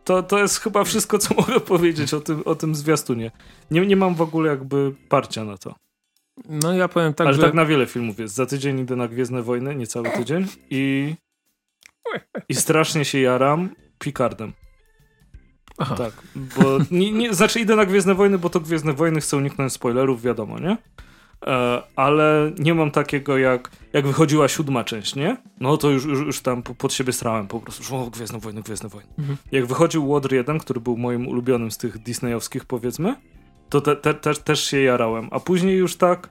To, 0.04 0.22
to 0.22 0.38
jest 0.38 0.60
chyba 0.60 0.84
wszystko, 0.84 1.18
co 1.18 1.34
mogę 1.40 1.60
powiedzieć 1.60 2.14
o 2.14 2.20
tym, 2.20 2.42
o 2.44 2.54
tym 2.54 2.74
zwiastunie. 2.74 3.30
Nie, 3.70 3.86
nie 3.86 3.96
mam 3.96 4.14
w 4.14 4.20
ogóle 4.20 4.50
jakby 4.50 4.94
parcia 5.08 5.44
na 5.44 5.58
to. 5.58 5.74
No 6.48 6.72
ja 6.72 6.88
powiem 6.88 7.14
tak, 7.14 7.26
Ale 7.26 7.36
że... 7.36 7.42
tak 7.42 7.54
na 7.54 7.64
wiele 7.64 7.86
filmów 7.86 8.18
jest. 8.18 8.34
Za 8.34 8.46
tydzień 8.46 8.78
idę 8.78 8.96
na 8.96 9.08
Gwiezdne 9.08 9.42
Wojny, 9.42 9.76
niecały 9.76 10.10
tydzień 10.10 10.46
i 10.70 11.14
i 12.48 12.54
strasznie 12.54 13.04
się 13.04 13.18
jaram 13.18 13.70
Picardem. 13.98 14.52
Aha. 15.78 15.94
Tak, 15.94 16.12
bo 16.34 16.78
nie, 16.90 17.12
nie, 17.12 17.34
znaczy 17.34 17.60
idę 17.60 17.76
na 17.76 17.86
Gwiezdne 17.86 18.14
Wojny, 18.14 18.38
bo 18.38 18.50
to 18.50 18.60
Gwiezdne 18.60 18.92
Wojny 18.92 19.20
chcę 19.20 19.36
uniknąć 19.36 19.72
spoilerów, 19.72 20.22
wiadomo, 20.22 20.58
nie? 20.58 20.76
E, 21.46 21.82
ale 21.96 22.52
nie 22.58 22.74
mam 22.74 22.90
takiego 22.90 23.38
jak, 23.38 23.70
jak 23.92 24.06
wychodziła 24.06 24.48
siódma 24.48 24.84
część, 24.84 25.14
nie? 25.14 25.36
No 25.60 25.76
to 25.76 25.90
już, 25.90 26.04
już, 26.04 26.18
już 26.18 26.40
tam 26.40 26.62
pod 26.62 26.92
siebie 26.92 27.12
strałem 27.12 27.46
po 27.46 27.60
prostu, 27.60 27.96
o, 27.96 28.10
Gwiezdne 28.10 28.38
Wojny, 28.38 28.62
Gwiezdne 28.62 28.88
Wojny. 28.88 29.10
Mhm. 29.18 29.38
Jak 29.52 29.66
wychodził 29.66 30.08
Water 30.08 30.32
1, 30.32 30.58
który 30.58 30.80
był 30.80 30.96
moim 30.96 31.28
ulubionym 31.28 31.70
z 31.70 31.78
tych 31.78 31.98
disneyowskich 31.98 32.64
powiedzmy, 32.64 33.16
to 33.68 33.80
te, 33.80 33.96
te, 33.96 34.14
te, 34.14 34.34
też 34.34 34.64
się 34.64 34.80
jarałem, 34.80 35.28
a 35.30 35.40
później 35.40 35.76
już 35.76 35.96
tak 35.96 36.28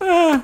eh. 0.00 0.40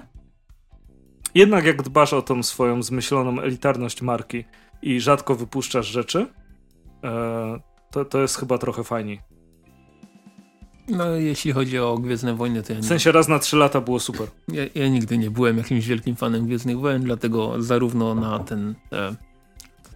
jednak 1.35 1.64
jak 1.64 1.83
dbasz 1.83 2.12
o 2.12 2.22
tą 2.22 2.42
swoją 2.42 2.83
zmyśloną 2.83 3.40
elitarność 3.40 4.02
marki 4.02 4.44
i 4.83 5.00
rzadko 5.00 5.35
wypuszczasz 5.35 5.87
rzeczy, 5.87 6.26
e, 7.04 7.61
to, 7.90 8.04
to 8.04 8.20
jest 8.20 8.37
chyba 8.37 8.59
trochę 8.59 8.85
fajniej. 8.85 9.20
No, 10.88 11.11
jeśli 11.14 11.53
chodzi 11.53 11.79
o 11.79 11.98
Gwiezdne 11.98 12.35
Wojny, 12.35 12.62
to 12.62 12.72
ja 12.72 12.81
W 12.81 12.85
sensie 12.85 13.12
raz 13.12 13.29
na 13.29 13.38
trzy 13.38 13.57
lata 13.57 13.81
było 13.81 14.01
super. 14.01 14.29
Ja, 14.48 14.62
ja, 14.74 14.88
nigdy 14.88 15.18
nie 15.18 15.31
byłem 15.31 15.59
jakimś 15.59 15.87
wielkim 15.87 16.16
fanem 16.16 16.46
Gwiezdnych 16.46 16.79
Wojen, 16.79 17.03
dlatego 17.03 17.62
zarówno 17.62 18.14
na 18.14 18.38
ten 18.38 18.74
e, 18.92 19.14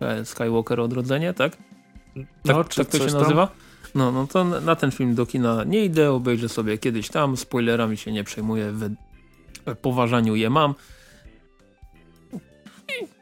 e 0.01 0.25
Skywalker 0.25 0.81
Odrodzenie, 0.81 1.35
tak? 1.35 1.57
Tak, 2.17 2.57
no, 2.57 2.65
tak 2.65 2.89
to 2.89 2.99
się 2.99 3.15
nazywa? 3.15 3.49
No, 3.95 4.13
no 4.13 4.27
to 4.27 4.45
na 4.45 4.77
ten 4.77 4.91
film 4.91 5.15
do 5.15 5.27
kina 5.27 5.65
nie 5.65 5.85
idę, 5.85 6.13
obejrzę 6.13 6.49
sobie 6.49 6.79
kiedyś 6.79 7.09
tam, 7.09 7.37
spoilerami 7.37 7.97
się 7.97 8.13
nie 8.13 8.25
przejmuję, 8.25 8.73
w 8.73 9.77
poważaniu 9.77 10.37
je 10.37 10.51
mam. 10.51 10.75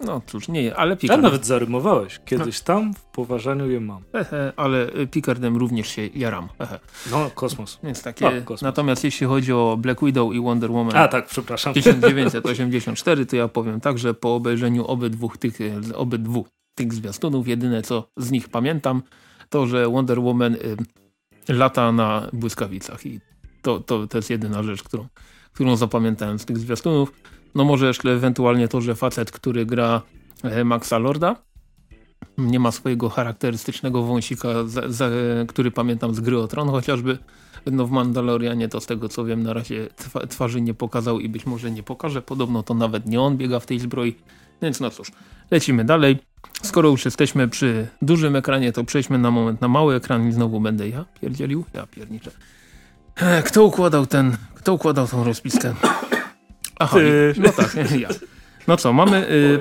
No 0.00 0.22
cóż, 0.26 0.48
nie, 0.48 0.76
ale 0.76 0.96
Picard... 0.96 1.18
Ja 1.18 1.22
nawet 1.22 1.46
zarymowałeś. 1.46 2.20
Kiedyś 2.24 2.58
no. 2.58 2.64
tam 2.64 2.94
w 2.94 3.02
poważaniu 3.02 3.70
je 3.70 3.80
mam. 3.80 4.02
Ehe, 4.12 4.52
ale 4.56 4.86
Picardem 5.10 5.56
również 5.56 5.88
się 5.88 6.06
jaram. 6.06 6.48
Ehe. 6.58 6.78
No, 7.10 7.30
kosmos. 7.34 7.78
Więc 7.82 8.02
takie... 8.02 8.26
O, 8.26 8.30
kosmos. 8.30 8.62
Natomiast 8.62 9.04
jeśli 9.04 9.26
chodzi 9.26 9.52
o 9.52 9.76
Black 9.80 10.04
Widow 10.04 10.34
i 10.34 10.40
Wonder 10.40 10.70
Woman 10.70 10.96
A 10.96 11.08
tak, 11.08 11.26
przepraszam. 11.26 11.74
1984, 11.74 13.26
to 13.26 13.36
ja 13.36 13.48
powiem 13.48 13.80
tak, 13.80 13.98
że 13.98 14.14
po 14.14 14.34
obejrzeniu 14.34 14.84
obydwu 14.84 15.30
tych, 15.38 15.58
obydwu 15.94 16.46
tych 16.74 16.94
zwiastunów, 16.94 17.48
jedyne 17.48 17.82
co 17.82 18.08
z 18.16 18.30
nich 18.30 18.48
pamiętam, 18.48 19.02
to, 19.48 19.66
że 19.66 19.88
Wonder 19.88 20.20
Woman 20.20 20.54
y, 20.54 20.76
lata 21.48 21.92
na 21.92 22.28
błyskawicach 22.32 23.06
i 23.06 23.20
to, 23.62 23.80
to, 23.80 24.06
to 24.06 24.18
jest 24.18 24.30
jedyna 24.30 24.62
rzecz, 24.62 24.82
którą, 24.82 25.06
którą 25.52 25.76
zapamiętałem 25.76 26.38
z 26.38 26.44
tych 26.44 26.58
zwiastunów. 26.58 27.12
No 27.54 27.64
może 27.64 27.86
jeszcze 27.86 28.12
ewentualnie 28.12 28.68
to, 28.68 28.80
że 28.80 28.94
facet, 28.94 29.30
który 29.30 29.66
gra 29.66 30.02
e, 30.42 30.64
Maxa 30.64 30.98
Lorda, 30.98 31.36
nie 32.38 32.60
ma 32.60 32.72
swojego 32.72 33.08
charakterystycznego 33.08 34.02
wąsika, 34.02 34.48
za, 34.66 34.82
za, 34.88 35.10
który 35.48 35.70
pamiętam 35.70 36.14
z 36.14 36.20
gry 36.20 36.38
o 36.38 36.48
Tron 36.48 36.68
chociażby. 36.68 37.18
No 37.66 37.86
w 37.86 37.90
Mandalorianie 37.90 38.68
to 38.68 38.80
z 38.80 38.86
tego 38.86 39.08
co 39.08 39.24
wiem 39.24 39.42
na 39.42 39.52
razie 39.52 39.88
twarzy 40.28 40.60
nie 40.60 40.74
pokazał 40.74 41.20
i 41.20 41.28
być 41.28 41.46
może 41.46 41.70
nie 41.70 41.82
pokaże. 41.82 42.22
Podobno 42.22 42.62
to 42.62 42.74
nawet 42.74 43.06
nie 43.06 43.20
on 43.20 43.36
biega 43.36 43.60
w 43.60 43.66
tej 43.66 43.78
zbroi. 43.78 44.16
Więc 44.62 44.80
no 44.80 44.90
cóż, 44.90 45.12
lecimy 45.50 45.84
dalej. 45.84 46.18
Skoro 46.62 46.88
już 46.88 47.04
jesteśmy 47.04 47.48
przy 47.48 47.88
dużym 48.02 48.36
ekranie, 48.36 48.72
to 48.72 48.84
przejdźmy 48.84 49.18
na 49.18 49.30
moment 49.30 49.60
na 49.60 49.68
mały 49.68 49.94
ekran 49.94 50.28
i 50.28 50.32
znowu 50.32 50.60
będę 50.60 50.88
ja 50.88 51.04
pierdzielił. 51.20 51.64
Ja 51.74 51.86
pierniczę. 51.86 52.30
E, 53.16 53.42
kto 53.42 53.64
układał 53.64 54.06
ten, 54.06 54.36
kto 54.54 54.74
układał 54.74 55.08
tą 55.08 55.24
rozpiskę? 55.24 55.74
Aha, 56.80 56.98
no 57.36 57.52
tak, 57.52 57.74
ja. 58.00 58.08
No 58.68 58.76
co, 58.76 58.92
mamy... 58.92 59.30
Y, 59.30 59.60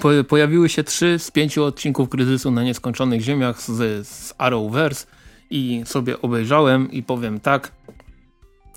po, 0.00 0.08
pojawiły 0.28 0.68
się 0.68 0.84
trzy 0.84 1.18
z 1.18 1.30
pięciu 1.30 1.64
odcinków 1.64 2.08
Kryzysu 2.08 2.50
na 2.50 2.62
Nieskończonych 2.62 3.20
Ziemiach 3.20 3.62
z, 3.62 4.06
z 4.08 4.34
Arrowverse 4.38 5.06
i 5.50 5.82
sobie 5.84 6.22
obejrzałem 6.22 6.92
i 6.92 7.02
powiem 7.02 7.40
tak, 7.40 7.72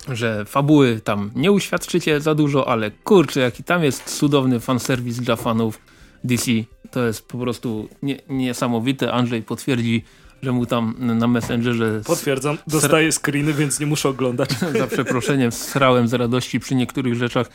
że 0.08 0.46
fabuły 0.46 1.02
tam 1.04 1.32
nie 1.36 1.52
uświadczycie 1.52 2.22
za 2.22 2.36
dużo, 2.36 2.68
ale 2.68 2.92
kurczę, 2.92 3.40
jaki 3.40 3.64
tam 3.64 3.84
jest 3.84 4.18
cudowny 4.18 4.60
fanserwis 4.60 5.20
dla 5.20 5.36
fanów 5.36 5.80
DC. 6.24 6.52
To 6.92 7.06
jest 7.06 7.28
po 7.28 7.38
prostu 7.38 7.90
nie, 8.02 8.18
niesamowite. 8.30 9.12
Andrzej 9.12 9.44
potwierdzi, 9.44 10.04
że 10.42 10.52
mu 10.52 10.66
tam 10.66 10.96
na 11.00 11.28
Messengerze... 11.28 12.02
Potwierdzam, 12.06 12.58
dostaję 12.68 13.12
screeny, 13.12 13.54
więc 13.54 13.80
nie 13.80 13.86
muszę 13.86 14.10
oglądać. 14.10 14.50
za 14.80 14.88
przeproszeniem 14.88 15.52
srałem 15.52 16.08
z 16.08 16.14
radości 16.14 16.60
przy 16.60 16.76
niektórych 16.76 17.16
rzeczach, 17.16 17.50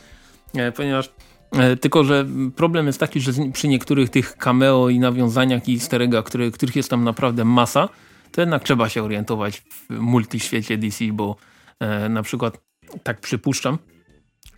e, 0.53 0.71
ponieważ 0.71 1.09
e, 1.51 1.77
tylko, 1.77 2.03
że 2.03 2.25
problem 2.55 2.87
jest 2.87 2.99
taki, 2.99 3.21
że 3.21 3.31
przy 3.53 3.67
niektórych 3.67 4.09
tych 4.09 4.37
cameo 4.37 4.89
i 4.89 4.99
nawiązaniach 4.99 5.69
i 5.69 5.73
easter 5.73 6.01
które, 6.25 6.51
których 6.51 6.75
jest 6.75 6.89
tam 6.89 7.03
naprawdę 7.03 7.45
masa, 7.45 7.89
to 8.31 8.41
jednak 8.41 8.63
trzeba 8.63 8.89
się 8.89 9.03
orientować 9.03 9.61
w 9.61 9.89
multiświecie 9.89 10.77
DC, 10.77 11.05
bo 11.11 11.35
e, 11.79 12.09
na 12.09 12.23
przykład 12.23 12.61
tak 13.03 13.21
przypuszczam, 13.21 13.77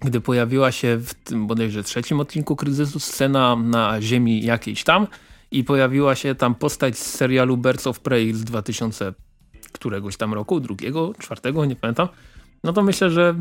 gdy 0.01 0.21
pojawiła 0.21 0.71
się 0.71 0.97
w 0.97 1.13
tym 1.13 1.47
bodajże 1.47 1.83
trzecim 1.83 2.19
odcinku 2.19 2.55
Kryzysu 2.55 2.99
scena 2.99 3.55
na 3.55 4.01
ziemi 4.01 4.45
jakiejś 4.45 4.83
tam, 4.83 5.07
i 5.51 5.63
pojawiła 5.63 6.15
się 6.15 6.35
tam 6.35 6.55
postać 6.55 6.97
z 6.97 7.15
serialu 7.15 7.57
Birds 7.57 7.87
of 7.87 7.99
Prey 7.99 8.33
z 8.33 8.43
2000 8.43 9.13
któregoś 9.71 10.17
tam 10.17 10.33
roku, 10.33 10.59
drugiego, 10.59 11.13
czwartego, 11.19 11.65
nie 11.65 11.75
pamiętam. 11.75 12.07
No 12.63 12.73
to 12.73 12.83
myślę, 12.83 13.09
że 13.09 13.35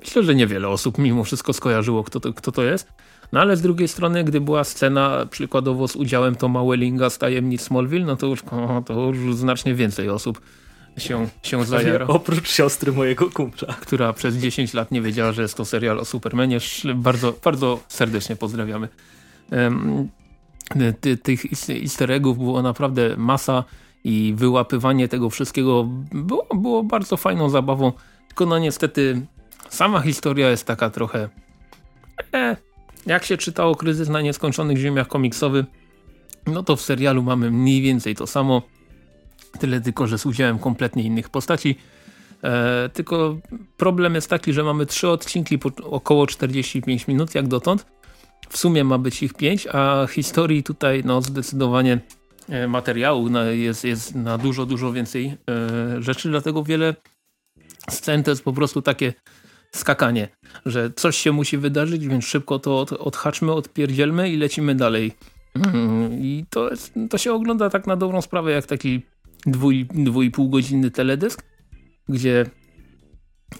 myślę, 0.00 0.22
że 0.22 0.34
niewiele 0.34 0.68
osób 0.68 0.98
mimo 0.98 1.24
wszystko 1.24 1.52
skojarzyło, 1.52 2.04
kto 2.04 2.20
to, 2.20 2.32
kto 2.32 2.52
to 2.52 2.62
jest. 2.62 2.88
No 3.32 3.40
ale 3.40 3.56
z 3.56 3.62
drugiej 3.62 3.88
strony, 3.88 4.24
gdy 4.24 4.40
była 4.40 4.64
scena 4.64 5.26
przykładowo 5.30 5.88
z 5.88 5.96
udziałem 5.96 6.34
Toma 6.34 6.64
Wellinga 6.64 7.10
z 7.10 7.18
Tajemnic 7.18 7.62
Smallville, 7.62 8.04
no 8.04 8.16
to 8.16 8.26
już, 8.26 8.42
to 8.86 9.00
już 9.00 9.36
znacznie 9.36 9.74
więcej 9.74 10.08
osób 10.08 10.40
się, 10.98 11.28
się 11.42 11.64
zajara. 11.64 12.06
Oprócz 12.06 12.50
siostry 12.50 12.92
mojego 12.92 13.30
kumpla. 13.30 13.74
Która 13.74 14.12
przez 14.12 14.36
10 14.36 14.74
lat 14.74 14.90
nie 14.90 15.02
wiedziała, 15.02 15.32
że 15.32 15.42
jest 15.42 15.56
to 15.56 15.64
serial 15.64 15.98
o 15.98 16.04
Supermanie. 16.04 16.58
Bardzo, 16.94 17.34
bardzo 17.44 17.80
serdecznie 17.88 18.36
pozdrawiamy. 18.36 18.88
Ty, 21.00 21.16
tych 21.16 21.44
easter 21.68 22.12
eggów 22.12 22.38
było 22.38 22.62
naprawdę 22.62 23.16
masa 23.16 23.64
i 24.04 24.34
wyłapywanie 24.36 25.08
tego 25.08 25.30
wszystkiego 25.30 25.84
było, 26.12 26.46
było 26.54 26.82
bardzo 26.82 27.16
fajną 27.16 27.48
zabawą. 27.48 27.92
Tylko 28.28 28.46
no 28.46 28.58
niestety 28.58 29.26
sama 29.68 30.00
historia 30.00 30.50
jest 30.50 30.66
taka 30.66 30.90
trochę... 30.90 31.28
E, 32.34 32.56
jak 33.06 33.24
się 33.24 33.36
czytało 33.36 33.74
Kryzys 33.74 34.08
na 34.08 34.20
Nieskończonych 34.20 34.78
Ziemiach 34.78 35.08
komiksowy, 35.08 35.64
no 36.46 36.62
to 36.62 36.76
w 36.76 36.80
serialu 36.80 37.22
mamy 37.22 37.50
mniej 37.50 37.82
więcej 37.82 38.14
to 38.14 38.26
samo. 38.26 38.62
Tyle 39.58 39.80
tylko, 39.80 40.06
że 40.06 40.18
z 40.18 40.26
udziałem 40.26 40.58
kompletnie 40.58 41.02
innych 41.02 41.28
postaci. 41.30 41.76
E, 42.44 42.88
tylko 42.88 43.36
problem 43.76 44.14
jest 44.14 44.30
taki, 44.30 44.52
że 44.52 44.64
mamy 44.64 44.86
trzy 44.86 45.08
odcinki 45.08 45.58
po 45.58 45.70
około 45.84 46.26
45 46.26 47.08
minut 47.08 47.34
jak 47.34 47.48
dotąd 47.48 47.86
w 48.52 48.58
sumie 48.58 48.84
ma 48.84 48.98
być 48.98 49.22
ich 49.22 49.34
pięć, 49.34 49.66
a 49.72 50.06
historii 50.10 50.62
tutaj 50.62 51.02
no 51.04 51.22
zdecydowanie 51.22 52.00
e, 52.48 52.68
materiału 52.68 53.28
jest, 53.50 53.84
jest 53.84 54.14
na 54.14 54.38
dużo, 54.38 54.66
dużo 54.66 54.92
więcej 54.92 55.26
e, 55.26 56.02
rzeczy, 56.02 56.28
dlatego 56.28 56.64
wiele 56.64 56.94
scen 57.90 58.22
to 58.22 58.30
jest 58.30 58.44
po 58.44 58.52
prostu 58.52 58.82
takie 58.82 59.12
skakanie, 59.74 60.28
że 60.66 60.90
coś 60.96 61.16
się 61.16 61.32
musi 61.32 61.58
wydarzyć, 61.58 62.08
więc 62.08 62.24
szybko 62.24 62.58
to 62.58 62.80
od, 62.80 62.92
odhaczmy, 62.92 63.52
odpierdzielmy 63.52 64.30
i 64.30 64.36
lecimy 64.36 64.74
dalej. 64.74 65.12
Mm, 65.54 66.12
I 66.12 66.44
to, 66.50 66.70
jest, 66.70 66.92
to 67.10 67.18
się 67.18 67.32
ogląda 67.32 67.70
tak 67.70 67.86
na 67.86 67.96
dobrą 67.96 68.22
sprawę 68.22 68.52
jak 68.52 68.66
taki 68.66 69.02
dwój, 69.46 69.86
dwój 69.94 70.30
pół 70.30 70.48
godziny 70.48 70.90
teledysk, 70.90 71.42
gdzie 72.08 72.46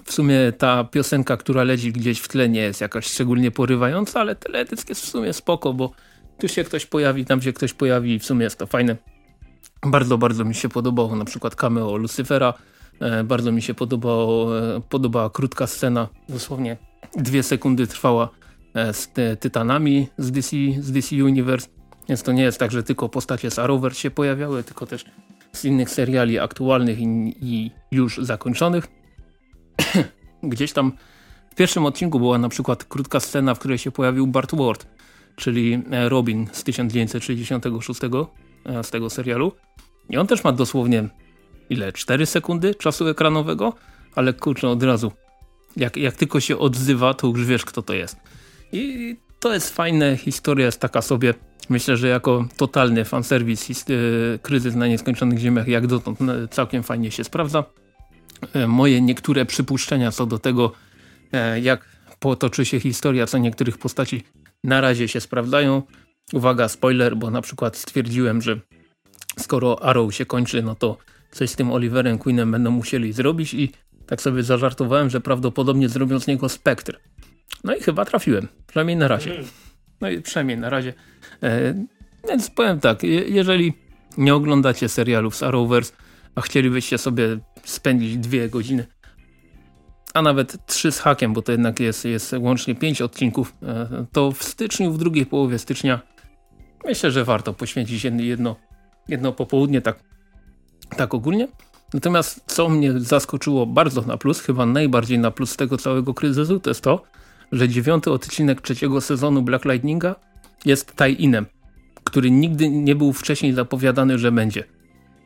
w 0.05 0.12
sumie 0.12 0.52
ta 0.59 0.85
piosenka, 0.85 1.37
która 1.37 1.64
leci 1.64 1.92
gdzieś 1.92 2.20
w 2.20 2.28
tle 2.28 2.48
nie 2.48 2.61
jest 2.61 2.81
jakaś 2.81 3.07
szczególnie 3.07 3.50
porywająca, 3.50 4.20
ale 4.20 4.37
teledysk 4.37 4.88
jest 4.88 5.00
w 5.00 5.09
sumie 5.09 5.33
spoko, 5.33 5.72
bo 5.72 5.92
tu 6.38 6.48
się 6.48 6.64
ktoś 6.64 6.87
pojawi, 6.87 7.24
tam 7.24 7.42
się 7.42 7.52
ktoś 7.52 7.72
pojawi 7.74 8.14
i 8.14 8.18
w 8.18 8.24
sumie 8.24 8.44
jest 8.44 8.59
to 8.59 8.66
fajne. 8.66 8.96
Bardzo, 9.87 10.18
bardzo 10.18 10.44
mi 10.44 10.55
się 10.55 10.68
podobało 10.68 11.16
na 11.16 11.24
przykład 11.24 11.55
cameo 11.57 11.96
Lucifera, 11.96 12.55
e, 13.00 13.24
bardzo 13.24 13.52
mi 13.52 13.62
się 13.62 13.74
podobało, 13.74 14.59
e, 14.59 14.81
podobała 14.88 15.31
krótka 15.31 15.66
scena, 15.66 16.09
dosłownie 16.28 16.76
dwie 17.16 17.42
sekundy 17.42 17.87
trwała 17.87 18.28
e, 18.74 18.92
z 18.92 19.09
Tytanami 19.40 20.09
z 20.18 20.33
DC, 20.33 20.57
z 20.81 20.92
DC 20.92 21.24
Universe, 21.24 21.68
więc 22.09 22.22
to 22.22 22.33
nie 22.33 22.42
jest 22.42 22.59
tak, 22.59 22.70
że 22.72 22.83
tylko 22.83 23.09
postacie 23.09 23.50
z 23.50 23.59
Arrowverse 23.59 24.00
się 24.00 24.11
pojawiały, 24.11 24.62
tylko 24.62 24.87
też 24.87 25.05
z 25.52 25.64
innych 25.64 25.90
seriali 25.90 26.38
aktualnych 26.38 27.00
i, 27.00 27.37
i 27.40 27.71
już 27.90 28.19
zakończonych. 28.23 29.02
Gdzieś 30.42 30.73
tam 30.73 30.92
w 31.50 31.54
pierwszym 31.54 31.87
odcinku 31.87 32.18
była 32.18 32.38
na 32.38 32.48
przykład 32.48 32.85
krótka 32.85 33.20
scena, 33.20 33.54
w 33.54 33.58
której 33.58 33.79
się 33.79 33.90
pojawił 33.90 34.27
Bart 34.27 34.54
Ward, 34.54 34.87
czyli 35.37 35.83
e, 35.90 36.08
Robin 36.08 36.48
z 36.52 36.64
1966 36.64 38.00
e, 38.64 38.85
z 38.85 38.90
tego 38.90 39.10
serialu. 39.10 39.52
I 40.10 40.16
on 40.16 40.27
też 40.27 40.44
ma 40.44 40.52
dosłownie 40.52 41.08
ile? 41.70 41.92
4 41.92 42.27
sekundy 42.27 42.75
czasu 42.75 43.08
ekranowego, 43.08 43.73
ale 44.14 44.33
kurczę 44.33 44.68
od 44.68 44.83
razu. 44.83 45.12
Jak, 45.77 45.96
jak 45.96 46.16
tylko 46.16 46.40
się 46.40 46.58
odzywa, 46.58 47.14
to 47.14 47.27
już 47.27 47.46
wiesz 47.46 47.64
kto 47.64 47.83
to 47.83 47.92
jest. 47.94 48.16
I 48.73 49.16
to 49.40 49.54
jest 49.54 49.75
fajne, 49.75 50.16
historia 50.16 50.66
jest 50.66 50.81
taka 50.81 51.02
sobie. 51.02 51.35
Myślę, 51.68 51.96
że 51.96 52.08
jako 52.08 52.44
totalny 52.56 53.04
fanserwis 53.04 53.88
yy, 53.88 54.38
kryzys 54.42 54.75
na 54.75 54.87
nieskończonych 54.87 55.38
ziemiach 55.38 55.68
jak 55.68 55.87
dotąd 55.87 56.18
całkiem 56.50 56.83
fajnie 56.83 57.10
się 57.10 57.25
sprawdza. 57.25 57.64
E, 58.54 58.66
moje 58.66 59.00
niektóre 59.00 59.44
przypuszczenia 59.44 60.10
co 60.10 60.26
do 60.26 60.38
tego, 60.38 60.72
e, 61.32 61.60
jak 61.60 61.88
potoczy 62.18 62.64
się 62.64 62.80
historia, 62.80 63.26
co 63.26 63.38
niektórych 63.38 63.78
postaci 63.78 64.22
na 64.64 64.80
razie 64.80 65.08
się 65.08 65.20
sprawdzają. 65.20 65.82
Uwaga, 66.32 66.68
spoiler, 66.68 67.16
bo 67.16 67.30
na 67.30 67.42
przykład 67.42 67.76
stwierdziłem, 67.76 68.42
że 68.42 68.60
skoro 69.38 69.82
Arrow 69.82 70.14
się 70.14 70.26
kończy, 70.26 70.62
no 70.62 70.74
to 70.74 70.98
coś 71.30 71.50
z 71.50 71.56
tym 71.56 71.72
Oliverem 71.72 72.18
Queenem 72.18 72.50
będą 72.50 72.70
musieli 72.70 73.12
zrobić 73.12 73.54
i 73.54 73.72
tak 74.06 74.22
sobie 74.22 74.42
zażartowałem, 74.42 75.10
że 75.10 75.20
prawdopodobnie 75.20 75.88
zrobią 75.88 76.20
z 76.20 76.26
niego 76.26 76.48
Spektr. 76.48 77.00
No 77.64 77.76
i 77.76 77.80
chyba 77.80 78.04
trafiłem, 78.04 78.48
przynajmniej 78.66 78.96
na 78.96 79.08
razie. 79.08 79.42
No 80.00 80.10
i 80.10 80.22
przynajmniej 80.22 80.58
na 80.58 80.70
razie. 80.70 80.94
E, 81.42 81.74
więc 82.28 82.50
powiem 82.50 82.80
tak, 82.80 83.02
je, 83.02 83.20
jeżeli 83.20 83.72
nie 84.18 84.34
oglądacie 84.34 84.88
serialów 84.88 85.36
z 85.36 85.42
Arrowverse, 85.42 85.92
a 86.34 86.40
chcielibyście 86.40 86.98
sobie 86.98 87.38
spędzić 87.65 88.17
dwie 88.19 88.48
godziny, 88.48 88.87
a 90.15 90.23
nawet 90.23 90.67
trzy 90.67 90.92
z 90.92 90.98
hakiem, 90.98 91.33
bo 91.33 91.42
to 91.42 91.52
jednak 91.52 91.81
jest, 91.81 92.04
jest 92.04 92.35
łącznie 92.38 92.75
pięć 92.75 93.02
odcinków, 93.02 93.54
e, 93.63 94.06
to 94.13 94.33
w 94.33 94.42
styczniu, 94.42 94.92
w 94.92 94.98
drugiej 94.98 95.27
połowie 95.27 95.58
stycznia 95.58 96.13
myślę, 96.85 97.10
że 97.10 97.25
warto 97.25 97.52
poświęcić 97.52 98.04
jedno, 98.04 98.56
jedno 99.08 99.33
popołudnie 99.33 99.81
tak, 99.81 99.98
tak 100.96 101.15
ogólnie. 101.15 101.48
Natomiast 101.94 102.40
co 102.46 102.69
mnie 102.69 103.00
zaskoczyło 103.00 103.67
bardzo 103.67 104.02
na 104.02 104.17
plus, 104.17 104.40
chyba 104.40 104.67
najbardziej 104.67 105.19
na 105.19 105.31
plus 105.31 105.56
tego 105.56 105.79
całego 105.79 106.15
kryzysu, 106.15 106.60
to 106.60 106.71
jest 106.71 106.81
to, 106.81 107.02
że 107.52 107.69
dziewiąty 107.69 108.10
odcinek 108.10 108.60
trzeciego 108.60 109.00
sezonu 109.00 109.42
Black 109.42 109.65
Lightninga 109.65 110.15
jest 110.65 110.96
tie-inem, 110.96 111.46
który 112.04 112.31
nigdy 112.31 112.69
nie 112.69 112.94
był 112.94 113.13
wcześniej 113.13 113.52
zapowiadany, 113.52 114.19
że 114.19 114.33
będzie. 114.33 114.65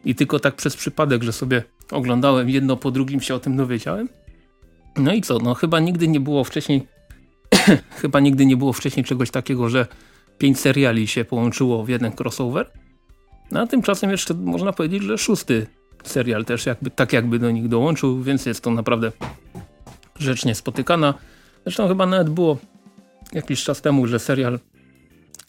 I 0.07 0.14
tylko 0.14 0.40
tak 0.40 0.54
przez 0.54 0.76
przypadek, 0.76 1.22
że 1.22 1.32
sobie 1.32 1.62
oglądałem 1.90 2.50
jedno 2.50 2.76
po 2.76 2.90
drugim 2.90 3.20
się 3.20 3.34
o 3.34 3.38
tym 3.38 3.57
dowiedziałem. 3.57 4.09
No 4.96 5.12
i 5.12 5.22
co, 5.22 5.38
no 5.38 5.54
chyba 5.54 5.80
nigdy 5.80 6.09
nie 6.09 6.20
było 6.20 6.44
wcześniej 6.44 6.86
chyba 8.02 8.20
nigdy 8.20 8.46
nie 8.46 8.57
było 8.57 8.72
wcześniej 8.72 9.04
czegoś 9.04 9.30
takiego, 9.30 9.68
że 9.68 9.86
pięć 10.38 10.61
seriali 10.61 11.07
się 11.07 11.24
połączyło 11.24 11.84
w 11.84 11.88
jeden 11.88 12.12
crossover. 12.20 12.70
No 13.50 13.61
a 13.61 13.66
tymczasem 13.66 14.11
jeszcze 14.11 14.34
można 14.34 14.72
powiedzieć, 14.72 15.02
że 15.02 15.18
szósty 15.18 15.66
serial 16.04 16.44
też 16.44 16.66
jakby, 16.66 16.90
tak 16.90 17.12
jakby 17.12 17.38
do 17.38 17.50
nich 17.50 17.68
dołączył, 17.68 18.22
więc 18.22 18.46
jest 18.46 18.61
to 18.61 18.70
naprawdę 18.70 19.12
rzecz 20.18 20.44
niespotykana. 20.44 21.14
Zresztą 21.64 21.88
chyba 21.88 22.07
nawet 22.07 22.30
było 22.30 22.59
jakiś 23.32 23.64
czas 23.64 23.82
temu, 23.82 24.07
że 24.07 24.18
serial, 24.18 24.59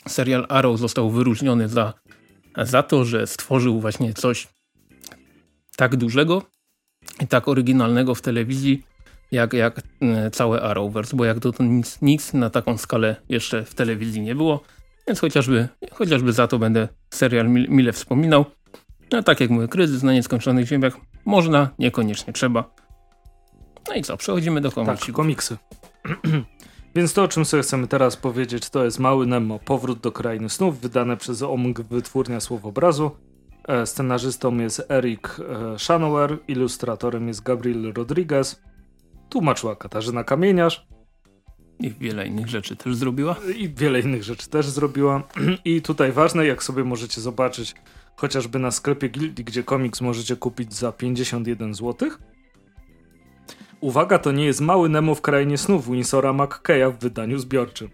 serial 0.07 0.45
Arrow 0.49 0.79
został 0.79 1.09
wyróżniony 1.09 1.69
za, 1.69 1.93
za 2.65 2.83
to, 2.83 3.05
że 3.05 3.27
stworzył 3.27 3.79
właśnie 3.79 4.13
coś 4.13 4.47
tak 5.75 5.95
dużego 5.95 6.41
i 7.21 7.27
tak 7.27 7.47
oryginalnego 7.47 8.15
w 8.15 8.21
telewizji, 8.21 8.83
jak, 9.31 9.53
jak 9.53 9.81
e, 10.01 10.31
całe 10.31 10.61
Arrowverse, 10.61 11.17
bo 11.17 11.25
jak 11.25 11.39
dotąd 11.39 11.71
nic, 11.71 12.01
nic 12.01 12.33
na 12.33 12.49
taką 12.49 12.77
skalę 12.77 13.15
jeszcze 13.29 13.65
w 13.65 13.73
telewizji 13.73 14.21
nie 14.21 14.35
było, 14.35 14.63
więc 15.07 15.19
chociażby, 15.19 15.67
chociażby 15.91 16.33
za 16.33 16.47
to 16.47 16.59
będę 16.59 16.87
serial 17.09 17.49
mile 17.49 17.93
wspominał. 17.93 18.45
No 19.11 19.23
tak 19.23 19.39
jak 19.39 19.49
mówię, 19.49 19.67
kryzys 19.67 20.03
na 20.03 20.13
nieskończonych 20.13 20.67
ziemiach 20.67 20.97
można, 21.25 21.69
niekoniecznie 21.79 22.33
trzeba. 22.33 22.75
No 23.87 23.95
i 23.95 24.03
co, 24.03 24.17
przechodzimy 24.17 24.61
do 24.61 24.71
komiksów. 24.71 25.07
Tak, 25.07 25.15
komiksy. 25.15 25.57
Więc 26.97 27.13
to, 27.13 27.23
o 27.23 27.27
czym 27.27 27.45
sobie 27.45 27.63
chcemy 27.63 27.87
teraz 27.87 28.15
powiedzieć, 28.15 28.69
to 28.69 28.85
jest 28.85 28.99
Mały 28.99 29.25
Nemo, 29.25 29.59
Powrót 29.59 29.99
do 29.99 30.11
Krainy 30.11 30.49
Snów, 30.49 30.79
wydane 30.79 31.17
przez 31.17 31.41
OMG 31.41 31.81
Wytwórnia 31.81 32.39
Słowobrazu. 32.39 33.11
E, 33.67 33.85
scenarzystą 33.85 34.57
jest 34.57 34.91
Eric 34.91 35.39
e, 35.39 35.79
Shanower, 35.79 36.37
ilustratorem 36.47 37.27
jest 37.27 37.43
Gabriel 37.43 37.93
Rodriguez, 37.93 38.61
tłumaczyła 39.29 39.75
Katarzyna 39.75 40.23
Kamieniarz. 40.23 40.87
I 41.79 41.91
wiele 41.91 42.27
innych 42.27 42.47
rzeczy 42.47 42.75
też 42.75 42.95
zrobiła. 42.95 43.35
I 43.57 43.69
wiele 43.69 43.99
innych 43.99 44.23
rzeczy 44.23 44.49
też 44.49 44.69
zrobiła. 44.69 45.23
I 45.65 45.81
tutaj 45.81 46.11
ważne, 46.11 46.45
jak 46.45 46.63
sobie 46.63 46.83
możecie 46.83 47.21
zobaczyć, 47.21 47.75
chociażby 48.15 48.59
na 48.59 48.71
sklepie 48.71 49.09
Gildii, 49.09 49.45
gdzie 49.45 49.63
komiks 49.63 50.01
możecie 50.01 50.35
kupić 50.35 50.73
za 50.73 50.91
51 50.91 51.73
zł. 51.73 52.09
Uwaga, 53.81 54.19
to 54.19 54.31
nie 54.31 54.45
jest 54.45 54.61
mały 54.61 54.89
Nemo 54.89 55.15
w 55.15 55.21
krainie 55.21 55.57
snów 55.57 55.91
Winsora 55.91 56.33
McKeya 56.33 56.91
w 56.91 56.99
wydaniu 56.99 57.39
zbiorczym. 57.39 57.89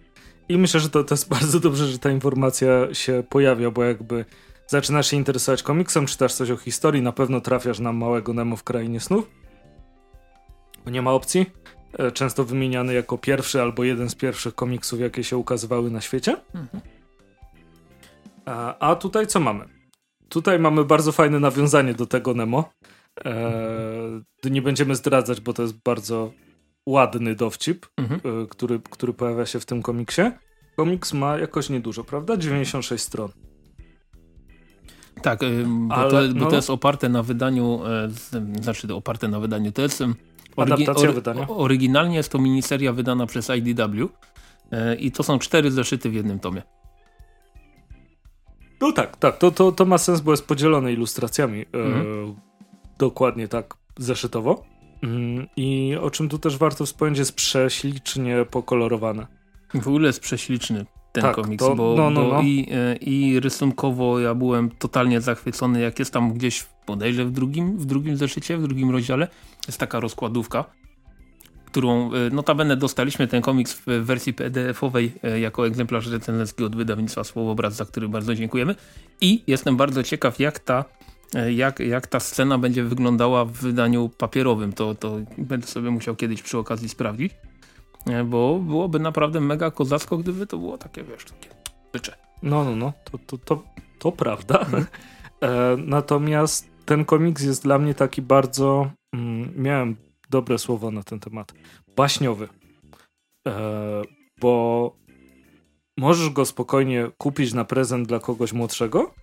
I 0.49 0.57
myślę, 0.57 0.79
że 0.79 0.89
to, 0.89 1.03
to 1.03 1.13
jest 1.13 1.29
bardzo 1.39 1.59
dobrze, 1.59 1.87
że 1.87 1.99
ta 1.99 2.11
informacja 2.11 2.93
się 2.93 3.23
pojawia, 3.29 3.71
bo 3.71 3.83
jakby 3.83 4.25
zaczynasz 4.67 5.07
się 5.07 5.17
interesować 5.17 5.63
komiksem, 5.63 6.05
czytasz 6.05 6.33
coś 6.33 6.51
o 6.51 6.57
historii, 6.57 7.01
na 7.01 7.11
pewno 7.11 7.41
trafiasz 7.41 7.79
na 7.79 7.93
małego 7.93 8.33
Nemo 8.33 8.55
w 8.55 8.63
krainie 8.63 8.99
snów. 8.99 9.29
Bo 10.85 10.91
nie 10.91 11.01
ma 11.01 11.11
opcji. 11.11 11.45
E, 11.99 12.11
często 12.11 12.43
wymieniany 12.43 12.93
jako 12.93 13.17
pierwszy 13.17 13.61
albo 13.61 13.83
jeden 13.83 14.09
z 14.09 14.15
pierwszych 14.15 14.55
komiksów, 14.55 14.99
jakie 14.99 15.23
się 15.23 15.37
ukazywały 15.37 15.91
na 15.91 16.01
świecie. 16.01 16.37
Mhm. 16.55 16.83
A, 18.45 18.89
a 18.89 18.95
tutaj 18.95 19.27
co 19.27 19.39
mamy? 19.39 19.65
Tutaj 20.29 20.59
mamy 20.59 20.85
bardzo 20.85 21.11
fajne 21.11 21.39
nawiązanie 21.39 21.93
do 21.93 22.05
tego 22.05 22.33
Nemo. 22.33 22.69
E, 23.25 24.49
nie 24.49 24.61
będziemy 24.61 24.95
zdradzać, 24.95 25.41
bo 25.41 25.53
to 25.53 25.61
jest 25.61 25.83
bardzo 25.85 26.31
ładny 26.85 27.35
dowcip, 27.35 27.85
mhm. 27.97 28.21
e, 28.43 28.47
który, 28.47 28.79
który 28.89 29.13
pojawia 29.13 29.45
się 29.45 29.59
w 29.59 29.65
tym 29.65 29.81
komiksie. 29.81 30.21
Komiks 30.75 31.13
ma 31.13 31.37
jakoś 31.37 31.69
niedużo, 31.69 32.03
prawda? 32.03 32.37
96 32.37 33.03
stron. 33.03 33.29
Tak, 35.21 35.39
bo, 35.65 35.95
Ale, 35.95 36.11
to, 36.11 36.33
bo 36.33 36.39
no, 36.39 36.49
to, 36.49 36.55
jest 36.55 36.69
oparte 36.69 37.09
na 37.09 37.23
wydaniu, 37.23 37.79
e, 37.85 38.09
znaczy 38.61 38.93
oparte 38.95 39.27
na 39.27 39.39
wydaniu, 39.39 39.71
to 39.71 39.81
jest 39.81 40.03
orygi 40.55 40.89
or, 40.89 41.13
wydania. 41.13 41.47
Oryginalnie 41.47 42.15
jest 42.15 42.31
to 42.31 42.39
miniseria 42.39 42.93
wydana 42.93 43.25
przez 43.25 43.49
IDW 43.49 44.09
e, 44.71 44.95
i 44.95 45.11
to 45.11 45.23
są 45.23 45.39
cztery 45.39 45.71
zeszyty 45.71 46.09
w 46.09 46.13
jednym 46.13 46.39
tomie. 46.39 46.61
No 48.81 48.91
tak, 48.91 49.17
tak, 49.17 49.37
to, 49.37 49.51
to, 49.51 49.71
to 49.71 49.85
ma 49.85 49.97
sens, 49.97 50.21
bo 50.21 50.31
jest 50.31 50.47
podzielone 50.47 50.93
ilustracjami. 50.93 51.61
E, 51.61 51.65
mhm. 51.73 52.35
Dokładnie 53.05 53.47
tak, 53.47 53.73
zeszytowo. 53.97 54.63
Mm, 55.03 55.47
I 55.57 55.97
o 56.01 56.11
czym 56.11 56.29
tu 56.29 56.39
też 56.39 56.57
warto 56.57 56.85
wspomnieć, 56.85 57.19
jest 57.19 57.35
prześlicznie 57.35 58.45
pokolorowane. 58.51 59.27
W 59.73 59.87
ogóle 59.87 60.07
jest 60.07 60.19
prześliczny 60.19 60.85
ten 61.11 61.23
tak, 61.23 61.35
komiks, 61.35 61.65
to, 61.65 61.75
bo, 61.75 61.95
no, 61.97 62.09
no, 62.09 62.21
bo 62.21 62.33
no. 62.33 62.41
I, 62.41 62.67
e, 62.71 62.95
I, 62.95 63.39
rysunkowo 63.39 64.19
ja 64.19 64.35
byłem 64.35 64.69
totalnie 64.69 65.21
zachwycony, 65.21 65.81
jak 65.81 65.99
jest 65.99 66.13
tam 66.13 66.33
gdzieś, 66.33 66.65
podejrzę 66.85 67.25
w 67.25 67.31
drugim, 67.31 67.77
w 67.77 67.85
drugim 67.85 68.17
zeszycie, 68.17 68.57
w 68.57 68.61
drugim 68.61 68.91
rozdziale, 68.91 69.27
jest 69.67 69.79
taka 69.79 69.99
rozkładówka, 69.99 70.65
którą 71.65 72.13
e, 72.13 72.29
notabene 72.29 72.77
dostaliśmy 72.77 73.27
ten 73.27 73.41
komiks 73.41 73.73
w 73.73 73.85
wersji 73.85 74.33
PDF-owej 74.33 75.11
e, 75.23 75.39
jako 75.39 75.67
egzemplarz 75.67 76.07
recenzencki 76.07 76.63
od 76.63 76.75
wydawnictwa 76.75 77.23
Słowobraz, 77.23 77.75
za 77.75 77.85
który 77.85 78.09
bardzo 78.09 78.35
dziękujemy. 78.35 78.75
I 79.21 79.43
jestem 79.47 79.77
bardzo 79.77 80.03
ciekaw, 80.03 80.39
jak 80.39 80.59
ta, 80.59 80.85
jak, 81.55 81.79
jak 81.79 82.07
ta 82.07 82.19
scena 82.19 82.57
będzie 82.57 82.83
wyglądała 82.83 83.45
w 83.45 83.51
wydaniu 83.51 84.09
papierowym. 84.09 84.73
To, 84.73 84.95
to 84.95 85.17
będę 85.37 85.67
sobie 85.67 85.91
musiał 85.91 86.15
kiedyś 86.15 86.41
przy 86.41 86.57
okazji 86.57 86.89
sprawdzić 86.89 87.33
bo 88.25 88.59
byłoby 88.59 88.99
naprawdę 88.99 89.41
mega 89.41 89.71
kozacko, 89.71 90.17
gdyby 90.17 90.47
to 90.47 90.57
było 90.57 90.77
takie, 90.77 91.03
wiesz, 91.03 91.25
takie 91.25 91.49
bycze. 91.93 92.15
No, 92.43 92.63
no, 92.63 92.75
no, 92.75 92.93
to, 93.03 93.17
to, 93.17 93.37
to, 93.37 93.63
to 93.99 94.11
prawda. 94.11 94.59
Mhm. 94.59 94.85
e, 95.41 95.77
natomiast 95.77 96.69
ten 96.85 97.05
komiks 97.05 97.43
jest 97.43 97.63
dla 97.63 97.77
mnie 97.77 97.93
taki 97.93 98.21
bardzo, 98.21 98.91
mm, 99.13 99.53
miałem 99.55 99.95
dobre 100.29 100.57
słowo 100.57 100.91
na 100.91 101.03
ten 101.03 101.19
temat, 101.19 101.53
baśniowy. 101.95 102.47
E, 103.47 104.01
bo 104.41 104.95
możesz 105.97 106.29
go 106.29 106.45
spokojnie 106.45 107.11
kupić 107.17 107.53
na 107.53 107.65
prezent 107.65 108.07
dla 108.07 108.19
kogoś 108.19 108.53
młodszego, 108.53 109.13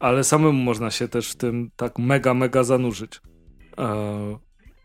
ale 0.00 0.24
samemu 0.24 0.52
można 0.52 0.90
się 0.90 1.08
też 1.08 1.30
w 1.30 1.36
tym 1.36 1.70
tak 1.76 1.98
mega, 1.98 2.34
mega 2.34 2.64
zanurzyć. 2.64 3.20
E, 3.78 4.38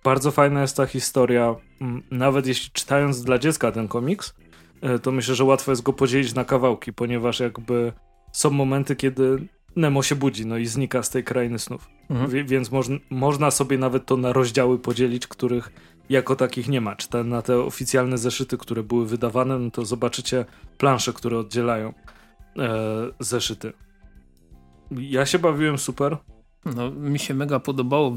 bardzo 0.03 0.31
fajna 0.31 0.61
jest 0.61 0.77
ta 0.77 0.85
historia. 0.85 1.55
Mm, 1.81 2.03
nawet 2.11 2.47
jeśli 2.47 2.71
czytając 2.71 3.23
dla 3.23 3.39
dziecka 3.39 3.71
ten 3.71 3.87
komiks, 3.87 4.33
e, 4.81 4.99
to 4.99 5.11
myślę, 5.11 5.35
że 5.35 5.43
łatwo 5.43 5.71
jest 5.71 5.83
go 5.83 5.93
podzielić 5.93 6.33
na 6.33 6.45
kawałki, 6.45 6.93
ponieważ 6.93 7.39
jakby 7.39 7.93
są 8.31 8.49
momenty, 8.49 8.95
kiedy 8.95 9.47
Nemo 9.75 10.03
się 10.03 10.15
budzi, 10.15 10.45
no 10.45 10.57
i 10.57 10.65
znika 10.65 11.03
z 11.03 11.09
tej 11.09 11.23
krainy 11.23 11.59
snów. 11.59 11.89
Mhm. 12.09 12.47
Więc 12.47 12.71
moż, 12.71 12.87
można 13.09 13.51
sobie 13.51 13.77
nawet 13.77 14.05
to 14.05 14.17
na 14.17 14.33
rozdziały 14.33 14.79
podzielić, 14.79 15.27
których 15.27 15.71
jako 16.09 16.35
takich 16.35 16.69
nie 16.69 16.81
ma. 16.81 16.95
Czy 16.95 17.09
te, 17.09 17.23
na 17.23 17.41
te 17.41 17.59
oficjalne 17.59 18.17
zeszyty, 18.17 18.57
które 18.57 18.83
były 18.83 19.07
wydawane, 19.07 19.59
no 19.59 19.71
to 19.71 19.85
zobaczycie 19.85 20.45
plansze, 20.77 21.13
które 21.13 21.37
oddzielają 21.37 21.93
e, 22.59 22.73
zeszyty. 23.19 23.73
Ja 24.99 25.25
się 25.25 25.39
bawiłem 25.39 25.77
super. 25.77 26.17
No, 26.75 26.91
mi 26.91 27.19
się 27.19 27.33
mega 27.33 27.59
podobało. 27.59 28.15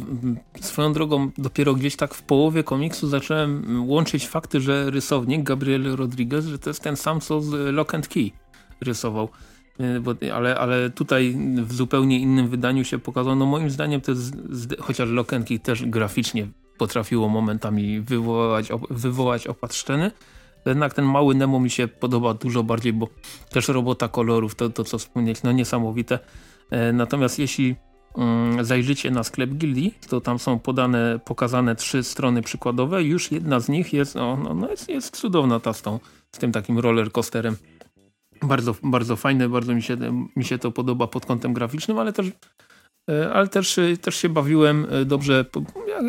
Swoją 0.61 0.93
drogą 0.93 1.31
dopiero 1.39 1.75
gdzieś 1.75 1.97
tak 1.97 2.15
w 2.15 2.23
połowie 2.23 2.65
komiksu 2.65 3.09
zacząłem 3.09 3.83
łączyć 3.89 4.29
fakty, 4.29 4.61
że 4.61 4.91
rysownik 4.91 5.43
Gabriel 5.43 5.97
Rodriguez, 5.97 6.47
że 6.47 6.59
to 6.59 6.71
jest 6.71 6.83
ten 6.83 6.97
sam, 6.97 7.21
co 7.21 7.41
z 7.41 7.75
Lock 7.75 7.95
and 7.95 8.09
Key 8.09 8.31
rysował. 8.81 9.29
E, 9.79 10.01
bo, 10.01 10.15
ale, 10.35 10.59
ale 10.59 10.91
tutaj 10.91 11.37
w 11.63 11.73
zupełnie 11.73 12.19
innym 12.19 12.49
wydaniu 12.49 12.85
się 12.85 12.99
pokazał. 12.99 13.37
No 13.37 13.47
moim 13.47 13.71
zdaniem 13.71 14.01
to 14.01 14.13
jest, 14.13 14.35
chociaż 14.81 15.09
Lock 15.09 15.33
and 15.33 15.49
Key 15.49 15.59
też 15.59 15.87
graficznie 15.87 16.49
potrafiło 16.79 17.29
momentami 17.29 18.01
wywołać, 18.01 18.69
wywołać 18.91 19.47
opad 19.47 19.75
szczeny. 19.75 20.11
Jednak 20.67 20.95
ten 20.95 21.05
mały 21.05 21.35
Nemo 21.35 21.61
mi 21.61 21.71
się 21.71 21.89
podoba 21.89 22.35
dużo 22.35 22.63
bardziej, 22.63 22.93
bo 22.93 23.09
też 23.51 23.69
robota 23.69 24.09
kolorów, 24.09 24.55
to, 24.55 24.71
to 24.71 24.85
co 24.85 24.99
wspomnieć, 24.99 25.43
no 25.43 25.53
niesamowite. 25.53 26.19
E, 26.71 26.93
natomiast 26.93 27.39
jeśli 27.39 27.77
mm, 28.17 28.65
zajrzycie 28.65 29.11
na 29.11 29.25
sklep 29.25 29.51
Gildii, 29.51 29.95
to 30.09 30.21
tam 30.21 30.39
są 30.39 30.59
podane, 30.59 31.21
pokazane 31.25 31.77
trzy 31.77 32.03
strony 32.03 32.43
przykładowe. 32.43 33.03
Już 33.03 33.33
jedna 33.33 33.61
z 33.61 33.69
nich 33.69 33.93
jest, 33.93 34.15
no, 34.15 34.37
no, 34.37 34.55
no 34.55 34.71
jest, 34.71 34.89
jest 34.89 35.17
cudowna 35.17 35.61
ta 35.61 35.73
z, 35.73 35.83
tą, 35.83 36.01
z 36.33 36.39
tym 36.39 36.53
takim 36.53 36.79
roller 36.79 37.13
coasterem. 37.13 37.57
Bardzo, 38.43 38.75
bardzo 38.83 39.17
fajne, 39.17 39.49
bardzo 39.49 39.75
mi 39.75 39.83
się, 39.83 39.97
mi 40.37 40.45
się 40.45 40.59
to 40.59 40.71
podoba 40.71 41.07
pod 41.07 41.27
kątem 41.27 41.55
graficznym, 41.55 41.99
ale 41.99 42.13
też, 42.13 42.27
e, 43.11 43.33
ale 43.33 43.49
też, 43.49 43.81
też 44.01 44.17
się 44.17 44.29
bawiłem 44.29 44.87
e, 44.91 45.05
dobrze 45.05 45.45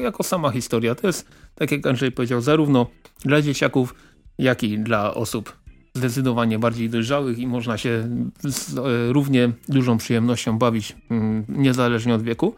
jako 0.03 0.23
sama 0.23 0.51
historia. 0.51 0.95
To 0.95 1.07
jest, 1.07 1.27
tak 1.55 1.71
jak 1.71 1.87
Andrzej 1.87 2.11
powiedział, 2.11 2.41
zarówno 2.41 2.87
dla 3.25 3.41
dzieciaków, 3.41 3.95
jak 4.37 4.63
i 4.63 4.79
dla 4.79 5.13
osób 5.13 5.66
zdecydowanie 5.97 6.59
bardziej 6.59 6.89
dojrzałych 6.89 7.39
i 7.39 7.47
można 7.47 7.77
się 7.77 8.09
z 8.39 8.77
e, 8.77 9.13
równie 9.13 9.51
dużą 9.69 9.97
przyjemnością 9.97 10.57
bawić 10.57 10.95
mm, 11.11 11.45
niezależnie 11.49 12.15
od 12.15 12.21
wieku. 12.21 12.55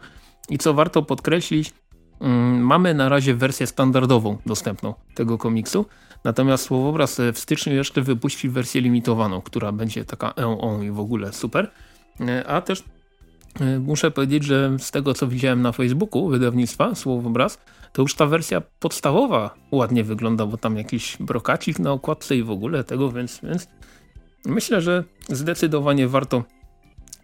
I 0.50 0.58
co 0.58 0.74
warto 0.74 1.02
podkreślić, 1.02 1.72
mm, 2.20 2.60
mamy 2.60 2.94
na 2.94 3.08
razie 3.08 3.34
wersję 3.34 3.66
standardową 3.66 4.38
dostępną 4.46 4.94
tego 5.14 5.38
komiksu, 5.38 5.86
natomiast 6.24 6.64
Słowobraz 6.64 7.20
w 7.32 7.38
styczniu 7.38 7.72
jeszcze 7.72 8.02
wypuści 8.02 8.48
wersję 8.48 8.80
limitowaną, 8.80 9.40
która 9.40 9.72
będzie 9.72 10.04
taka 10.04 10.34
on 10.34 10.84
i 10.84 10.90
w 10.90 11.00
ogóle 11.00 11.32
super. 11.32 11.70
E, 12.20 12.46
a 12.46 12.60
też 12.60 12.84
e, 13.60 13.78
muszę 13.78 14.10
powiedzieć, 14.10 14.44
że 14.44 14.76
z 14.78 14.90
tego 14.90 15.14
co 15.14 15.26
widziałem 15.26 15.62
na 15.62 15.72
Facebooku 15.72 16.28
wydawnictwa 16.28 16.94
Słowobraz, 16.94 17.58
to 17.92 18.02
już 18.02 18.14
ta 18.14 18.26
wersja 18.26 18.60
podstawowa 18.60 19.54
ładnie 19.72 20.04
wygląda, 20.04 20.46
bo 20.46 20.56
tam 20.56 20.76
jakiś 20.76 21.16
brokacik 21.20 21.78
na 21.78 21.92
okładce 21.92 22.36
i 22.36 22.42
w 22.42 22.50
ogóle 22.50 22.84
tego, 22.84 23.12
więc, 23.12 23.40
więc 23.42 23.68
myślę, 24.44 24.82
że 24.82 25.04
zdecydowanie 25.28 26.08
warto 26.08 26.44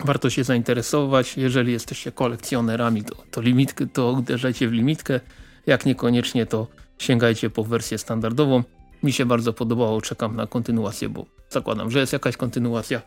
warto 0.05 0.31
się 0.31 0.45
zainteresować. 0.45 1.37
Jeżeli 1.37 1.73
jesteście 1.73 2.13
kolekcjonerami, 2.13 3.05
to, 3.05 3.17
to, 3.31 3.41
limitkę, 3.41 3.87
to 3.87 4.13
uderzajcie 4.13 4.69
w 4.69 4.73
limitkę. 4.73 5.21
Jak 5.67 5.87
niekoniecznie, 5.87 6.47
to 6.47 6.67
sięgajcie 6.99 7.51
po 7.51 7.65
wersję 7.65 7.99
standardową. 7.99 8.63
Mi 9.03 9.13
się 9.13 9.27
bardzo 9.27 9.53
podobało, 9.53 10.01
czekam 10.01 10.37
na 10.37 10.47
kontynuację, 10.47 11.09
bo 11.09 11.27
zakładam, 11.51 11.91
że 11.91 11.99
jest 11.99 12.13
jakaś 12.13 12.37
kontynuacja. 12.37 13.03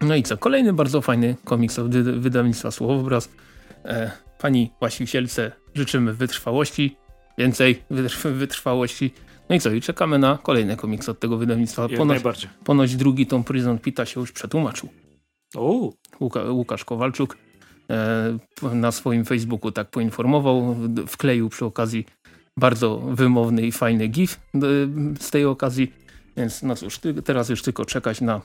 No 0.00 0.14
i 0.14 0.22
co? 0.22 0.36
Kolejny 0.36 0.72
bardzo 0.72 1.00
fajny 1.00 1.36
komiks 1.44 1.78
od 1.78 1.96
wydawnictwa 1.96 2.70
Słowobraz. 2.70 3.28
E, 3.84 4.10
pani 4.38 4.72
Łasiusielce 4.80 5.52
życzymy 5.74 6.14
wytrwałości, 6.14 6.96
więcej 7.38 7.82
wytrwałości. 8.24 9.14
No 9.48 9.56
i 9.56 9.60
co? 9.60 9.70
I 9.70 9.80
czekamy 9.80 10.18
na 10.18 10.38
kolejne 10.42 10.76
komiksy 10.76 11.10
od 11.10 11.20
tego 11.20 11.36
wydawnictwa. 11.36 11.88
Ponoć, 11.88 12.22
ponoć 12.64 12.96
drugi 12.96 13.26
tom 13.26 13.44
Prison 13.44 13.78
Pita 13.78 14.06
się 14.06 14.20
już 14.20 14.32
przetłumaczył. 14.32 14.88
O. 15.56 15.92
Łuka, 16.20 16.44
Łukasz 16.44 16.84
Kowalczuk 16.84 17.36
e, 17.90 18.38
na 18.72 18.92
swoim 18.92 19.24
Facebooku 19.24 19.72
tak 19.72 19.90
poinformował. 19.90 20.76
Wkleił 21.06 21.48
przy 21.48 21.64
okazji 21.64 22.06
bardzo 22.56 22.98
wymowny 22.98 23.62
i 23.66 23.72
fajny 23.72 24.08
gif 24.08 24.40
e, 24.54 24.60
z 25.20 25.30
tej 25.30 25.44
okazji. 25.44 25.92
Więc 26.36 26.62
no 26.62 26.76
cóż, 26.76 27.00
teraz 27.24 27.48
już 27.48 27.62
tylko 27.62 27.84
czekać 27.84 28.20
na 28.20 28.40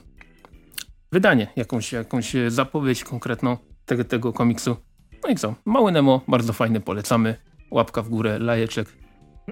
wydanie, 1.12 1.46
jakąś, 1.56 1.92
jakąś 1.92 2.32
zapowiedź 2.48 3.04
konkretną 3.04 3.56
tego, 3.86 4.04
tego 4.04 4.32
komiksu. 4.32 4.76
No 5.24 5.30
i 5.30 5.36
co? 5.36 5.54
Mały 5.64 5.92
Nemo, 5.92 6.20
bardzo 6.28 6.52
fajny, 6.52 6.80
polecamy. 6.80 7.36
Łapka 7.70 8.02
w 8.02 8.08
górę, 8.08 8.38
lajeczek. 8.38 8.88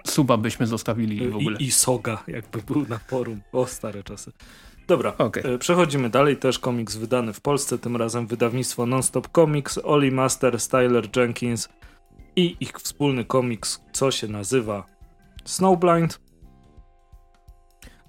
Suba 0.07 0.37
byśmy 0.37 0.67
zostawili 0.67 1.29
w 1.29 1.37
ogóle. 1.37 1.59
I, 1.59 1.65
I, 1.65 1.71
soga, 1.71 2.25
jakby 2.29 2.63
był 2.63 2.89
na 2.89 2.99
forum. 2.99 3.41
O, 3.53 3.67
stare 3.67 4.03
czasy. 4.03 4.33
Dobra, 4.87 5.15
okay. 5.19 5.59
przechodzimy 5.59 6.11
dalej. 6.11 6.37
Też 6.37 6.59
komiks 6.59 6.97
wydany 6.97 7.33
w 7.33 7.41
Polsce, 7.41 7.79
tym 7.79 7.97
razem 7.97 8.27
wydawnictwo 8.27 8.87
Nonstop 8.87 9.29
Comics, 9.29 9.79
Oli 9.85 10.11
Master, 10.11 10.61
Styler 10.61 11.17
Jenkins 11.17 11.69
i 12.37 12.57
ich 12.61 12.73
wspólny 12.73 13.25
komiks, 13.25 13.81
co 13.93 14.11
się 14.11 14.29
nazywa 14.29 14.87
Snowblind. 15.45 16.21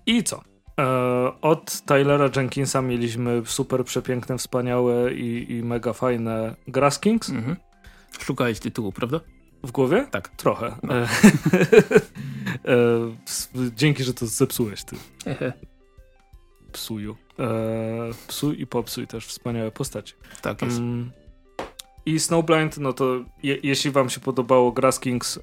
I 0.06 0.24
co? 0.24 0.53
E, 0.80 1.32
od 1.42 1.82
Tylera 1.82 2.30
Jenkinsa 2.36 2.82
mieliśmy 2.82 3.42
super 3.46 3.86
przepiękne, 3.86 4.38
wspaniałe 4.38 5.14
i, 5.14 5.52
i 5.52 5.64
mega 5.64 5.94
fajne 5.94 6.56
Grass 6.68 7.00
Kings. 7.00 7.30
Mhm. 7.30 7.56
Szukałeś 8.20 8.60
tytułu, 8.60 8.92
prawda? 8.92 9.20
W 9.64 9.72
głowie? 9.72 10.08
Tak. 10.12 10.30
Trochę. 10.30 10.76
No. 10.84 10.96
E, 10.96 11.02
e, 12.66 13.12
dzięki, 13.76 14.04
że 14.04 14.14
to 14.14 14.28
zepsułeś 14.28 14.84
ty. 14.84 14.96
Psuju. 16.72 17.16
psuj 18.28 18.62
i 18.62 18.68
popsuj 18.68 19.08
też 19.08 19.26
wspaniałe 19.26 19.72
postacie. 19.72 20.14
Tak 20.42 20.62
jest. 20.62 20.78
Um, 20.78 21.12
I 22.06 22.20
Snowblind, 22.20 22.78
no 22.78 22.94
to 22.94 23.24
je, 23.44 23.58
jeśli 23.64 23.92
wam 23.92 24.10
się 24.10 24.20
podobało 24.20 24.72
Grass 24.72 25.00
Kings, 25.00 25.40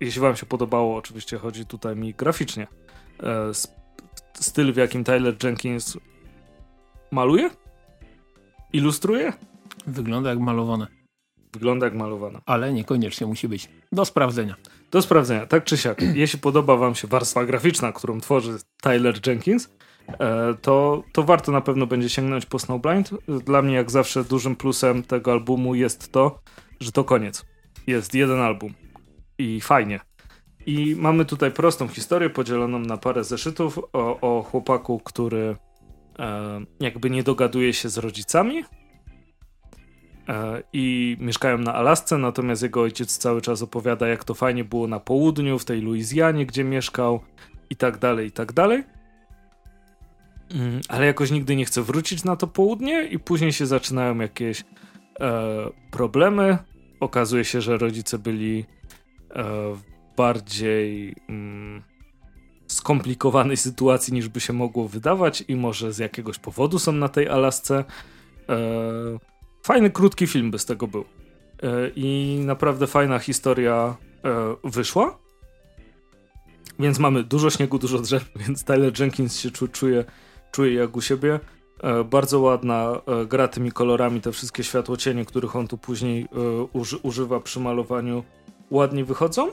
jeśli 0.00 0.20
wam 0.20 0.36
się 0.36 0.46
podobało, 0.46 0.96
oczywiście 0.96 1.38
chodzi 1.38 1.66
tutaj 1.66 1.96
mi 1.96 2.14
graficznie, 2.14 2.66
styl, 4.40 4.72
w 4.72 4.76
jakim 4.76 5.04
Tyler 5.04 5.34
Jenkins 5.44 5.98
maluje? 7.10 7.50
Ilustruje? 8.72 9.32
Wygląda 9.86 10.30
jak 10.30 10.38
malowane. 10.38 10.86
Wygląda 11.52 11.86
jak 11.86 11.94
malowane. 11.94 12.40
Ale 12.46 12.72
niekoniecznie 12.72 13.26
musi 13.26 13.48
być. 13.48 13.68
Do 13.92 14.04
sprawdzenia. 14.04 14.56
Do 14.90 15.02
sprawdzenia, 15.02 15.46
tak 15.46 15.64
czy 15.64 15.76
siak. 15.76 16.02
Jeśli 16.14 16.38
podoba 16.38 16.76
wam 16.76 16.94
się 16.94 17.08
warstwa 17.08 17.44
graficzna, 17.44 17.92
którą 17.92 18.20
tworzy 18.20 18.58
Tyler 18.82 19.26
Jenkins, 19.26 19.68
e, 20.08 20.54
to, 20.62 21.02
to 21.12 21.22
warto 21.22 21.52
na 21.52 21.60
pewno 21.60 21.86
będzie 21.86 22.08
sięgnąć 22.08 22.46
po 22.46 22.58
Snowblind. 22.58 23.10
Dla 23.44 23.62
mnie 23.62 23.74
jak 23.74 23.90
zawsze 23.90 24.24
dużym 24.24 24.56
plusem 24.56 25.02
tego 25.02 25.32
albumu 25.32 25.74
jest 25.74 26.12
to, 26.12 26.40
że 26.80 26.92
to 26.92 27.04
koniec. 27.04 27.44
Jest 27.86 28.14
jeden 28.14 28.40
album. 28.40 28.74
I 29.38 29.60
fajnie. 29.60 30.00
I 30.66 30.96
mamy 30.96 31.24
tutaj 31.24 31.52
prostą 31.52 31.88
historię 31.88 32.30
podzieloną 32.30 32.78
na 32.78 32.96
parę 32.96 33.24
zeszytów 33.24 33.78
o, 33.92 34.20
o 34.20 34.42
chłopaku, 34.42 35.00
który 35.04 35.56
e, 36.18 36.60
jakby 36.80 37.10
nie 37.10 37.22
dogaduje 37.22 37.72
się 37.72 37.88
z 37.88 37.98
rodzicami 37.98 38.64
e, 40.28 40.62
i 40.72 41.16
mieszkają 41.20 41.58
na 41.58 41.74
Alasce, 41.74 42.18
natomiast 42.18 42.62
jego 42.62 42.82
ojciec 42.82 43.18
cały 43.18 43.40
czas 43.40 43.62
opowiada, 43.62 44.08
jak 44.08 44.24
to 44.24 44.34
fajnie 44.34 44.64
było 44.64 44.86
na 44.86 45.00
południu, 45.00 45.58
w 45.58 45.64
tej 45.64 45.80
Luizjanie, 45.80 46.46
gdzie 46.46 46.64
mieszkał 46.64 47.20
i 47.70 47.76
tak 47.76 47.98
dalej, 47.98 48.26
i 48.26 48.32
tak 48.32 48.52
dalej. 48.52 48.84
Mm, 50.50 50.80
ale 50.88 51.06
jakoś 51.06 51.30
nigdy 51.30 51.56
nie 51.56 51.64
chce 51.64 51.82
wrócić 51.82 52.24
na 52.24 52.36
to 52.36 52.46
południe 52.46 53.04
i 53.04 53.18
później 53.18 53.52
się 53.52 53.66
zaczynają 53.66 54.18
jakieś 54.18 54.64
e, 55.20 55.34
problemy. 55.90 56.58
Okazuje 57.00 57.44
się, 57.44 57.60
że 57.60 57.78
rodzice 57.78 58.18
byli 58.18 58.64
e, 59.30 59.44
bardziej 60.16 61.14
mm, 61.28 61.82
skomplikowanej 62.66 63.56
sytuacji 63.56 64.14
niż 64.14 64.28
by 64.28 64.40
się 64.40 64.52
mogło 64.52 64.88
wydawać 64.88 65.44
i 65.48 65.56
może 65.56 65.92
z 65.92 65.98
jakiegoś 65.98 66.38
powodu 66.38 66.78
są 66.78 66.92
na 66.92 67.08
tej 67.08 67.28
Alasce. 67.28 67.84
E, 68.48 68.58
fajny, 69.62 69.90
krótki 69.90 70.26
film 70.26 70.50
by 70.50 70.58
z 70.58 70.64
tego 70.64 70.86
był. 70.86 71.04
E, 71.62 71.90
I 71.96 72.38
naprawdę 72.44 72.86
fajna 72.86 73.18
historia 73.18 73.96
e, 74.24 74.56
wyszła. 74.64 75.18
Więc 76.78 76.98
mamy 76.98 77.24
dużo 77.24 77.50
śniegu, 77.50 77.78
dużo 77.78 77.98
drzew, 77.98 78.30
więc 78.46 78.64
Tyler 78.64 79.00
Jenkins 79.00 79.40
się 79.40 79.50
czuje, 79.50 80.04
czuje 80.52 80.74
jak 80.74 80.96
u 80.96 81.00
siebie. 81.00 81.40
E, 81.82 82.04
bardzo 82.04 82.40
ładna 82.40 83.00
e, 83.06 83.26
gra 83.26 83.48
tymi 83.48 83.72
kolorami, 83.72 84.20
te 84.20 84.32
wszystkie 84.32 84.64
światłocienie, 84.64 85.24
których 85.24 85.56
on 85.56 85.68
tu 85.68 85.78
później 85.78 86.22
e, 86.22 86.26
uży, 86.72 86.96
używa 86.96 87.40
przy 87.40 87.60
malowaniu, 87.60 88.24
ładnie 88.70 89.04
wychodzą 89.04 89.48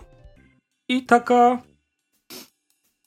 i 0.94 1.06
taka 1.06 1.62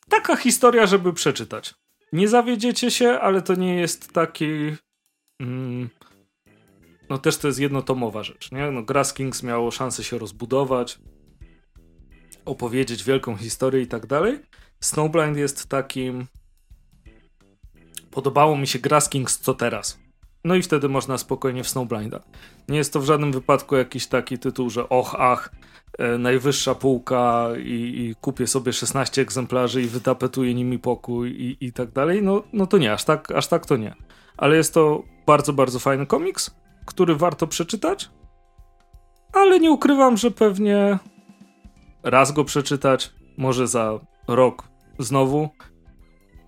taka 0.09 0.37
historia, 0.37 0.87
żeby 0.87 1.13
przeczytać. 1.13 1.75
Nie 2.13 2.29
zawiedziecie 2.29 2.91
się, 2.91 3.09
ale 3.09 3.43
to 3.43 3.55
nie 3.55 3.77
jest 3.77 4.13
taki 4.13 4.77
mm, 5.41 5.89
no 7.11 7.19
też 7.19 7.37
to 7.37 7.47
jest 7.49 7.61
jednotomowa 7.61 8.23
rzecz, 8.23 8.53
nie? 8.53 8.71
No 8.71 8.83
Grass 8.83 9.15
Kings 9.15 9.43
miało 9.43 9.71
szansę 9.71 10.05
się 10.05 10.19
rozbudować, 10.19 10.99
opowiedzieć 12.45 13.05
wielką 13.05 13.37
historię 13.37 13.83
i 13.83 13.87
tak 13.87 14.07
dalej. 14.07 14.39
Snowblind 14.81 15.37
jest 15.37 15.69
takim 15.69 16.27
podobało 18.11 18.57
mi 18.57 18.67
się 18.67 18.79
Grass 18.79 19.09
Kings 19.09 19.39
co 19.39 19.55
teraz. 19.55 20.06
No 20.47 20.55
i 20.55 20.63
wtedy 20.63 20.89
można 20.89 21.19
spokojnie 21.19 21.65
w 21.65 21.69
Snowblinda. 21.69 22.21
Nie 22.69 22.79
jest 22.79 22.93
to 22.93 23.01
w 23.01 23.05
żadnym 23.05 23.33
wypadku 23.33 23.77
jakiś 23.77 24.07
taki 24.07 24.39
tytuł, 24.39 24.71
że 24.71 24.89
och, 24.89 25.15
ach, 25.19 25.51
e, 25.99 26.19
najwyższa 26.19 26.75
półka 26.75 27.49
i, 27.59 27.71
i, 27.71 28.15
kupię 28.21 28.47
sobie 28.47 28.73
16 28.73 29.23
egzemplarzy 29.23 29.83
i 29.83 29.87
wytapetuję 29.87 30.55
nimi 30.55 30.79
pokój 30.79 31.31
i, 31.31 31.65
i 31.67 31.73
tak 31.73 31.91
dalej. 31.91 32.23
No, 32.23 32.43
no 32.53 32.67
to 32.67 32.79
nie, 32.79 32.93
aż 32.93 33.05
tak, 33.05 33.31
aż 33.31 33.47
tak 33.47 33.67
to 33.67 33.77
nie. 33.77 33.95
Ale 34.37 34.57
jest 34.57 34.75
to 34.75 35.03
bardzo, 35.27 35.53
bardzo 35.53 35.79
fajny 35.79 36.07
komiks, 36.07 36.51
który 36.85 37.17
warto 37.17 37.47
przeczytać. 37.47 38.11
Ale 39.33 39.61
nie 39.61 39.71
ukrywam, 39.71 40.17
że 40.17 40.31
pewnie 40.31 40.99
raz 42.03 42.33
go 42.33 42.45
przeczytać, 42.45 43.13
może 43.37 43.67
za 43.67 44.01
rok 44.29 44.69
znowu. 44.99 45.49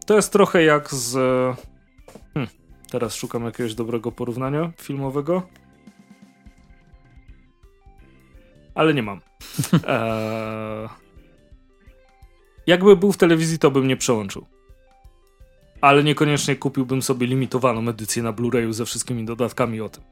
To 0.07 0.16
jest 0.16 0.32
trochę 0.32 0.62
jak 0.62 0.94
z. 0.94 1.16
Teraz 2.91 3.14
szukam 3.14 3.45
jakiegoś 3.45 3.74
dobrego 3.74 4.12
porównania 4.12 4.72
filmowego. 4.80 5.43
Ale 8.74 8.95
nie 8.95 9.03
mam. 9.03 9.20
Eee... 9.86 10.89
Jakby 12.66 12.97
był 12.97 13.12
w 13.12 13.16
telewizji, 13.16 13.59
to 13.59 13.70
bym 13.70 13.89
nie 13.89 13.97
przełączył. 13.97 14.47
Ale 15.80 16.05
niekoniecznie 16.05 16.57
kupiłbym 16.57 17.03
sobie 17.03 17.26
limitowaną 17.26 17.89
edycję 17.89 18.22
na 18.22 18.32
Blu-rayu 18.32 18.72
ze 18.72 18.84
wszystkimi 18.84 19.24
dodatkami 19.24 19.80
o 19.80 19.89
tym. 19.89 20.05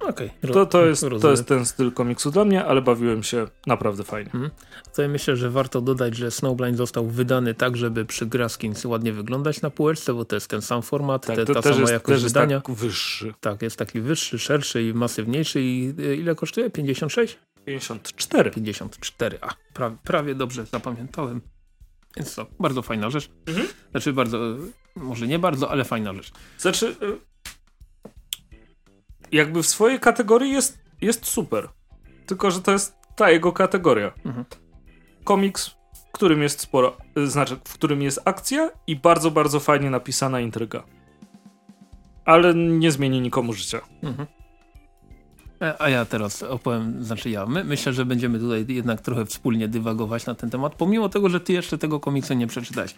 Okay, 0.00 0.30
to, 0.52 0.66
to, 0.66 0.86
jest, 0.86 1.04
to 1.20 1.30
jest 1.30 1.46
ten 1.46 1.66
styl 1.66 1.92
komiksu 1.92 2.30
dla 2.30 2.44
mnie, 2.44 2.64
ale 2.64 2.82
bawiłem 2.82 3.22
się 3.22 3.46
naprawdę 3.66 4.04
fajnie. 4.04 4.30
Hmm. 4.30 4.50
To 4.94 5.02
ja 5.02 5.08
myślę, 5.08 5.36
że 5.36 5.50
warto 5.50 5.80
dodać, 5.80 6.16
że 6.16 6.30
Snowblind 6.30 6.76
został 6.76 7.06
wydany 7.06 7.54
tak, 7.54 7.76
żeby 7.76 8.04
przy 8.04 8.26
Graskins 8.26 8.84
ładnie 8.84 9.12
wyglądać 9.12 9.62
na 9.62 9.70
półeczce, 9.70 10.14
bo 10.14 10.24
to 10.24 10.36
jest 10.36 10.48
ten 10.48 10.62
sam 10.62 10.82
format, 10.82 11.26
tak, 11.26 11.36
te, 11.36 11.44
ta 11.44 11.54
też 11.54 11.64
sama 11.64 11.80
jest, 11.80 11.92
jakość 11.92 12.22
też 12.22 12.32
wydania. 12.32 12.54
Jest 12.56 12.66
tak 12.66 12.76
wyższy. 12.76 13.34
Tak, 13.40 13.62
jest 13.62 13.76
taki 13.76 14.00
wyższy, 14.00 14.38
szerszy 14.38 14.82
i 14.82 14.94
masywniejszy 14.94 15.60
i 15.62 15.94
e, 15.98 16.14
ile 16.14 16.34
kosztuje? 16.34 16.70
56? 16.70 17.38
54. 17.64 18.50
54, 18.50 19.38
a 19.40 19.54
prawie, 19.74 19.96
prawie 20.04 20.34
dobrze 20.34 20.66
zapamiętałem. 20.66 21.40
Więc 22.16 22.34
to 22.34 22.46
bardzo 22.60 22.82
fajna 22.82 23.10
rzecz. 23.10 23.30
Mhm. 23.46 23.68
Znaczy 23.90 24.12
bardzo, 24.12 24.38
może 24.96 25.26
nie 25.26 25.38
bardzo, 25.38 25.70
ale 25.70 25.84
fajna 25.84 26.14
rzecz. 26.14 26.32
Znaczy, 26.58 26.86
y, 26.86 27.18
jakby 29.32 29.62
w 29.62 29.66
swojej 29.66 30.00
kategorii 30.00 30.52
jest, 30.52 30.78
jest 31.00 31.26
super. 31.26 31.68
Tylko, 32.26 32.50
że 32.50 32.60
to 32.60 32.72
jest 32.72 32.96
ta 33.16 33.30
jego 33.30 33.52
kategoria. 33.52 34.12
Mhm. 34.24 34.44
Komiks, 35.24 35.66
w 36.08 36.12
którym 36.12 36.42
jest 36.42 36.60
sporo, 36.60 36.96
y, 37.18 37.26
znaczy, 37.26 37.56
w 37.64 37.74
którym 37.74 38.02
jest 38.02 38.20
akcja 38.24 38.70
i 38.86 38.96
bardzo, 38.96 39.30
bardzo 39.30 39.60
fajnie 39.60 39.90
napisana 39.90 40.40
intryga. 40.40 40.82
Ale 42.24 42.54
nie 42.54 42.92
zmieni 42.92 43.20
nikomu 43.20 43.52
życia. 43.52 43.80
Mhm. 44.02 44.26
E, 45.62 45.82
a 45.82 45.88
ja 45.88 46.04
teraz 46.04 46.42
opowiem, 46.42 47.04
znaczy 47.04 47.30
ja, 47.30 47.46
my, 47.46 47.64
myślę, 47.64 47.92
że 47.92 48.04
będziemy 48.04 48.38
tutaj 48.38 48.66
jednak 48.68 49.00
trochę 49.00 49.26
wspólnie 49.26 49.68
dywagować 49.68 50.26
na 50.26 50.34
ten 50.34 50.50
temat, 50.50 50.74
pomimo 50.74 51.08
tego, 51.08 51.28
że 51.28 51.40
ty 51.40 51.52
jeszcze 51.52 51.78
tego 51.78 52.00
komiksu 52.00 52.34
nie 52.34 52.46
przeczytałeś. 52.46 52.94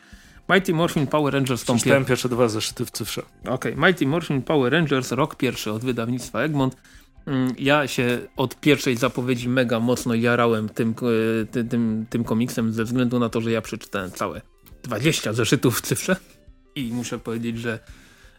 Mighty 0.49 0.74
Morphin 0.74 1.07
Power 1.07 1.34
Rangers 1.34 1.64
Przeczytałem 1.64 2.05
pierwsze 2.05 2.28
dwa 2.28 2.49
zeszyty 2.49 2.84
w 2.84 2.90
cyfrze. 2.90 3.22
Okej, 3.42 3.74
okay. 3.74 3.76
Mighty 3.76 4.07
Morphin 4.07 4.42
Power 4.42 4.72
Rangers, 4.72 5.12
rok 5.12 5.36
pierwszy 5.36 5.72
od 5.72 5.84
wydawnictwa 5.84 6.42
Egmont. 6.42 6.76
Mm, 7.26 7.55
ja 7.59 7.86
się 7.86 8.18
od 8.36 8.61
pierwszej 8.61 8.96
zapowiedzi 8.96 9.49
mega 9.49 9.80
mocno 9.80 10.14
jarałem 10.14 10.68
tym, 10.68 10.94
e, 11.42 11.46
tym, 11.46 11.68
tym, 11.68 12.07
tym 12.11 12.24
komiksem 12.24 12.72
ze 12.72 12.84
względu 12.84 13.18
na 13.18 13.28
to, 13.28 13.40
że 13.40 13.51
ja 13.51 13.62
przeczytałem 13.62 14.11
całe 14.11 14.40
20 14.82 15.32
zeszytów 15.32 15.78
w 15.78 15.80
cyfrze 15.80 16.16
i 16.74 16.92
muszę 16.92 17.18
powiedzieć, 17.18 17.59
że 17.59 17.78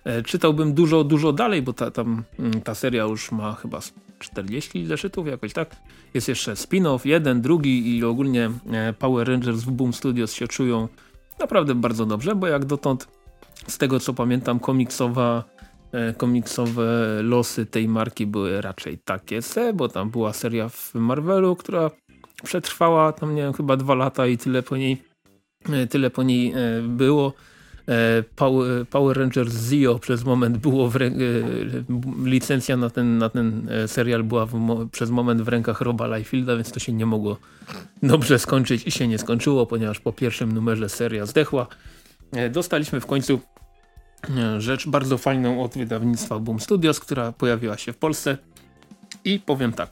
e, 0.04 0.24
czytałbym 0.24 0.74
dużo, 0.74 1.04
dużo 1.04 1.34
dalej, 1.34 1.62
bo 1.62 1.74
ta, 1.74 1.92
tam, 1.92 2.24
mm, 2.40 2.62
ta 2.62 2.76
seria 2.76 3.04
już 3.04 3.32
ma 3.32 3.54
chyba 3.54 3.80
40 4.20 4.86
zeszytów 4.86 5.28
jakoś 5.28 5.54
tak. 5.54 5.76
Jest 6.14 6.28
jeszcze 6.28 6.54
spin-off, 6.54 7.06
jeden, 7.06 7.42
drugi 7.42 7.98
i 7.98 8.04
ogólnie 8.04 8.52
e, 8.72 8.94
Power 8.94 9.28
Rangers 9.28 9.60
w 9.60 9.72
Boom 9.72 9.94
Studios 9.94 10.34
się 10.34 10.48
czują 10.48 10.88
naprawdę 11.40 11.76
bardzo 11.76 12.06
dobrze, 12.06 12.36
bo 12.36 12.48
jak 12.48 12.66
dotąd 12.66 13.08
z 13.68 13.78
tego 13.78 14.00
co 14.00 14.14
pamiętam 14.14 14.60
komiksowa 14.60 15.44
e, 15.92 16.14
komiksowe 16.14 16.84
losy 17.24 17.66
tej 17.66 17.88
marki 17.88 18.26
były 18.26 18.62
raczej 18.62 18.98
takie 18.98 19.42
se, 19.42 19.74
bo 19.74 19.90
tam 19.90 20.10
była 20.10 20.34
seria 20.34 20.70
w 20.70 20.94
Marvelu, 20.94 21.56
która 21.56 21.92
przetrwała 22.44 23.12
tam 23.12 23.36
nie 23.36 23.42
wiem 23.42 23.54
chyba 23.54 23.78
dwa 23.78 23.96
lata 23.96 24.28
i 24.28 24.38
tyle 24.38 24.64
po 24.64 24.78
niej 24.78 25.04
e, 25.70 25.88
tyle 25.88 26.10
po 26.10 26.24
niej 26.24 26.54
było. 26.84 27.28
E, 27.28 27.49
Power, 28.36 28.88
Power 28.88 29.18
Rangers 29.18 29.54
Zio 29.70 30.00
przez 30.00 30.24
moment 30.24 30.58
było 30.58 30.90
w 30.90 30.96
e, 30.96 31.12
licencja 32.24 32.78
na 32.78 32.90
ten, 32.90 33.18
na 33.18 33.30
ten 33.30 33.70
e, 33.70 33.88
serial 33.88 34.24
była 34.24 34.46
w, 34.46 34.90
przez 34.92 35.10
moment 35.10 35.42
w 35.42 35.48
rękach 35.48 35.82
Roba 35.82 36.18
Liefilda, 36.18 36.56
więc 36.56 36.72
to 36.72 36.80
się 36.80 36.94
nie 36.94 37.06
mogło 37.06 37.38
dobrze 38.04 38.40
skończyć 38.40 38.88
i 38.88 38.92
się 38.92 39.08
nie 39.08 39.18
skończyło, 39.18 39.66
ponieważ 39.66 40.00
po 40.00 40.14
pierwszym 40.14 40.52
numerze 40.52 40.90
seria 40.90 41.26
zdechła. 41.26 41.68
Dostaliśmy 42.52 43.00
w 43.02 43.06
końcu 43.06 43.40
rzecz 44.58 44.88
bardzo 44.88 45.18
fajną 45.18 45.64
od 45.64 45.74
wydawnictwa 45.74 46.40
Boom 46.40 46.60
Studios, 46.60 47.00
która 47.00 47.32
pojawiła 47.32 47.78
się 47.78 47.94
w 47.94 47.98
Polsce 47.98 48.38
i 49.26 49.40
powiem 49.40 49.74
tak. 49.74 49.90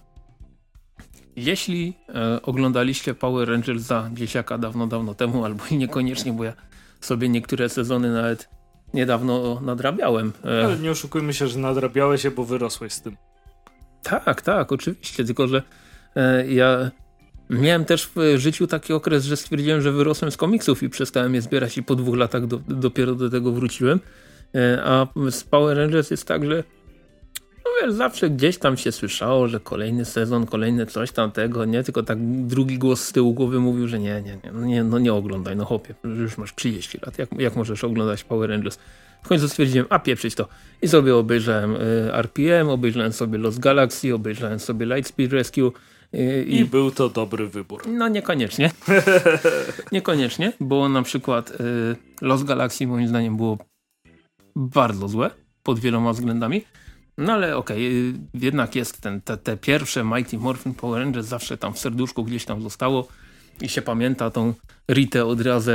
Jeśli 1.36 1.94
e, 2.10 2.42
oglądaliście 2.42 3.14
Power 3.14 3.50
Rangers 3.50 3.82
za 3.84 4.10
dzieciaka 4.14 4.58
dawno, 4.58 4.88
dawno 4.88 5.14
temu, 5.14 5.46
albo 5.46 5.64
i 5.72 5.78
niekoniecznie, 5.78 6.34
bo 6.34 6.44
ja 6.44 6.54
sobie 7.02 7.30
niektóre 7.30 7.70
sezony 7.70 8.12
nawet 8.12 8.50
niedawno 8.94 9.62
nadrabiałem. 9.62 10.34
E, 10.46 10.66
Ale 10.66 10.78
nie 10.78 10.92
oszukujmy 10.92 11.34
się, 11.34 11.48
że 11.48 11.60
nadrabiałeś 11.60 12.22
się, 12.22 12.32
bo 12.32 12.44
wyrosłeś 12.44 12.94
z 12.94 13.02
tym. 13.02 13.18
Tak, 14.04 14.42
tak, 14.42 14.72
oczywiście, 14.72 15.26
tylko 15.26 15.48
że 15.48 15.64
e, 16.16 16.48
ja 16.48 16.92
miałem 17.50 17.86
też 17.86 18.12
w 18.16 18.38
życiu 18.38 18.68
taki 18.68 18.94
okres, 18.94 19.26
że 19.26 19.38
stwierdziłem, 19.38 19.82
że 19.82 19.92
wyrosłem 19.92 20.32
z 20.32 20.38
komiksów 20.38 20.84
i 20.84 20.90
przestałem 20.90 21.36
je 21.36 21.42
zbierać 21.42 21.78
i 21.78 21.84
po 21.84 21.96
dwóch 21.96 22.16
latach 22.16 22.48
do, 22.48 22.60
dopiero 22.68 23.16
do 23.16 23.30
tego 23.30 23.52
wróciłem. 23.52 24.00
E, 24.56 24.82
a 24.84 25.08
z 25.32 25.44
Power 25.44 25.78
Rangers 25.78 26.12
jest 26.12 26.28
tak, 26.28 26.46
że 26.46 26.64
wiesz, 27.82 27.94
zawsze 27.94 28.30
gdzieś 28.30 28.58
tam 28.58 28.78
się 28.78 28.92
słyszało, 28.92 29.48
że 29.48 29.60
kolejny 29.60 30.06
sezon, 30.06 30.46
kolejne 30.46 30.86
coś 30.86 31.12
tamtego, 31.12 31.66
nie? 31.66 31.84
Tylko 31.84 32.04
tak 32.04 32.18
drugi 32.48 32.78
głos 32.78 33.02
z 33.02 33.12
tyłu 33.12 33.34
głowy 33.34 33.60
mówił, 33.60 33.88
że 33.88 34.00
nie, 34.00 34.22
nie, 34.22 34.38
nie, 34.44 34.52
no 34.52 34.66
nie, 34.66 34.84
no 34.84 35.00
nie 35.00 35.14
oglądaj, 35.14 35.56
no 35.56 35.66
chłopie, 35.66 35.96
już 36.04 36.38
masz 36.38 36.56
30 36.56 37.00
lat, 37.06 37.20
jak, 37.20 37.30
jak 37.40 37.56
możesz 37.56 37.84
oglądać 37.84 38.24
Power 38.24 38.50
Rangers? 38.50 38.78
W 39.24 39.28
końcu 39.28 39.50
stwierdziłem, 39.50 39.88
a 39.90 40.00
pieprzyć 40.00 40.36
to. 40.36 40.48
I 40.82 40.88
sobie 40.88 41.16
obejrzałem 41.16 41.76
y, 41.76 41.80
RPM, 42.14 42.70
obejrzałem 42.70 43.14
sobie 43.14 43.38
Lost 43.38 43.60
Galaxy, 43.60 44.16
obejrzałem 44.16 44.60
sobie 44.60 44.86
Lightspeed 44.86 45.34
Rescue. 45.34 45.72
Y, 46.14 46.46
I, 46.48 46.60
I, 46.60 46.66
był 46.66 46.92
to 46.92 47.10
dobry 47.10 47.48
wybór. 47.48 47.88
No 47.88 48.08
niekoniecznie. 48.08 48.72
niekoniecznie, 49.92 50.54
bo 50.60 50.90
na 50.90 51.02
przykład 51.02 51.52
y, 51.52 51.96
Lost 52.22 52.44
Galaxy 52.44 52.88
moim 52.88 53.08
zdaniem 53.08 53.38
było 53.38 53.58
bardzo 54.56 55.08
złe 55.08 55.32
pod 55.64 55.80
wieloma 55.80 56.14
względami. 56.14 56.62
No 57.18 57.34
ale 57.34 57.58
okej, 57.58 58.10
okay, 58.10 58.20
jednak 58.34 58.76
jest 58.76 59.02
ten, 59.02 59.22
te, 59.22 59.38
te 59.38 59.58
pierwsze 59.58 60.04
Mighty 60.04 60.38
Morphin 60.38 60.74
Power 60.74 61.02
Rangers 61.04 61.28
zawsze 61.28 61.58
tam 61.58 61.74
w 61.74 61.80
serduszku 61.80 62.24
gdzieś 62.24 62.46
tam 62.46 62.62
zostało 62.62 63.08
i 63.62 63.70
się 63.70 63.82
pamięta 63.82 64.32
tą 64.32 64.54
Ritę 64.92 65.26
od 65.26 65.42
razu 65.42 65.72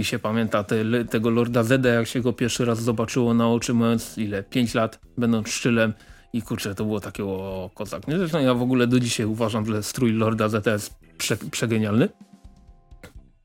i 0.00 0.04
się 0.04 0.18
pamięta 0.18 0.64
te, 0.64 1.04
tego 1.04 1.30
Lorda 1.30 1.62
Zeda, 1.62 1.88
jak 1.88 2.06
się 2.06 2.20
go 2.20 2.32
pierwszy 2.32 2.64
raz 2.64 2.82
zobaczyło 2.82 3.34
na 3.34 3.48
oczy, 3.48 3.74
mając 3.74 4.18
ile, 4.18 4.42
5 4.42 4.74
lat, 4.74 5.00
będąc 5.18 5.48
szczylem 5.48 5.92
i 6.32 6.42
kurczę, 6.42 6.74
to 6.74 6.84
było 6.84 7.00
takie 7.00 7.24
o 7.24 7.70
kozak. 7.74 8.08
Nie? 8.08 8.18
Zresztą 8.18 8.40
ja 8.40 8.54
w 8.54 8.62
ogóle 8.62 8.86
do 8.86 9.00
dzisiaj 9.00 9.26
uważam, 9.26 9.66
że 9.66 9.82
strój 9.82 10.12
Lorda 10.12 10.48
Zeda 10.48 10.72
jest 10.72 10.94
prze, 11.18 11.36
przegenialny. 11.36 12.08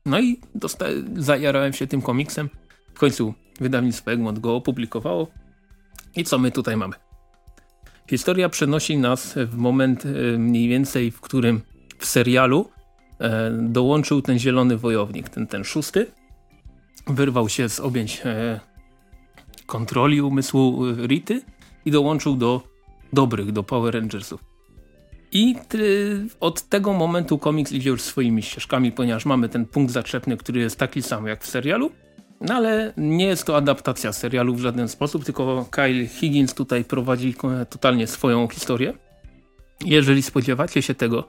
No 0.06 0.20
i 0.20 0.40
zajarałem 1.16 1.72
się 1.72 1.86
tym 1.86 2.02
komiksem. 2.02 2.48
W 2.94 2.98
końcu 2.98 3.34
wydawnictwo 3.60 4.12
Egmont 4.12 4.38
go 4.38 4.56
opublikowało. 4.56 5.26
I 6.16 6.24
co 6.24 6.38
my 6.38 6.50
tutaj 6.50 6.76
mamy? 6.76 7.01
Historia 8.10 8.48
przenosi 8.48 8.98
nas 8.98 9.34
w 9.36 9.56
moment 9.56 10.06
e, 10.06 10.38
mniej 10.38 10.68
więcej, 10.68 11.10
w 11.10 11.20
którym 11.20 11.60
w 11.98 12.06
serialu 12.06 12.68
e, 13.20 13.50
dołączył 13.50 14.22
ten 14.22 14.38
zielony 14.38 14.76
wojownik, 14.76 15.28
ten, 15.28 15.46
ten 15.46 15.64
szósty. 15.64 16.06
Wyrwał 17.06 17.48
się 17.48 17.68
z 17.68 17.80
objęć 17.80 18.22
e, 18.24 18.60
kontroli 19.66 20.20
umysłu 20.20 20.84
Rity 21.06 21.42
i 21.84 21.90
dołączył 21.90 22.36
do 22.36 22.62
dobrych, 23.12 23.52
do 23.52 23.62
Power 23.62 23.94
Rangersów. 23.94 24.44
I 25.32 25.54
od 26.40 26.62
tego 26.62 26.92
momentu 26.92 27.38
komiks 27.38 27.72
idzie 27.72 27.90
już 27.90 28.02
swoimi 28.02 28.42
ścieżkami, 28.42 28.92
ponieważ 28.92 29.26
mamy 29.26 29.48
ten 29.48 29.66
punkt 29.66 29.92
zaczepny, 29.92 30.36
który 30.36 30.60
jest 30.60 30.78
taki 30.78 31.02
sam 31.02 31.26
jak 31.26 31.44
w 31.44 31.46
serialu, 31.46 31.90
no 32.42 32.54
ale 32.54 32.92
nie 32.96 33.26
jest 33.26 33.44
to 33.44 33.56
adaptacja 33.56 34.12
serialu 34.12 34.54
w 34.54 34.60
żaden 34.60 34.88
sposób, 34.88 35.24
tylko 35.24 35.66
Kyle 35.70 36.06
Higgins 36.06 36.54
tutaj 36.54 36.84
prowadzi 36.84 37.34
totalnie 37.70 38.06
swoją 38.06 38.48
historię. 38.48 38.92
Jeżeli 39.84 40.22
spodziewacie 40.22 40.82
się 40.82 40.94
tego, 40.94 41.28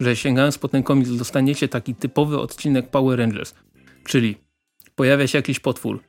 że 0.00 0.16
sięgając 0.16 0.58
po 0.58 0.68
ten 0.68 0.82
komiks 0.82 1.10
dostaniecie 1.10 1.68
taki 1.68 1.94
typowy 1.94 2.40
odcinek 2.40 2.90
Power 2.90 3.18
Rangers, 3.18 3.54
czyli 4.04 4.36
pojawia 4.94 5.26
się 5.26 5.38
jakiś 5.38 5.60
potwór, 5.60 6.00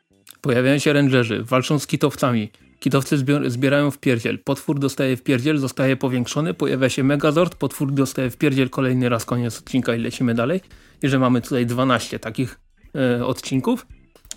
pojawiają 0.41 0.77
się 0.77 0.93
rangerzy, 0.93 1.43
walczą 1.43 1.79
z 1.79 1.87
kitowcami, 1.87 2.51
kitowcy 2.79 3.17
zbierają 3.47 3.91
w 3.91 3.97
pierdziel, 3.97 4.39
potwór 4.39 4.79
dostaje 4.79 5.17
w 5.17 5.23
pierdziel, 5.23 5.57
zostaje 5.57 5.95
powiększony, 5.95 6.53
pojawia 6.53 6.89
się 6.89 7.03
Megazord, 7.03 7.55
potwór 7.55 7.91
dostaje 7.91 8.29
w 8.29 8.37
pierdziel 8.37 8.69
kolejny 8.69 9.09
raz, 9.09 9.25
koniec 9.25 9.59
odcinka 9.59 9.95
i 9.95 9.99
lecimy 9.99 10.33
dalej. 10.33 10.61
I 11.03 11.09
że 11.09 11.19
mamy 11.19 11.41
tutaj 11.41 11.65
12 11.65 12.19
takich 12.19 12.59
e, 12.95 13.25
odcinków, 13.25 13.85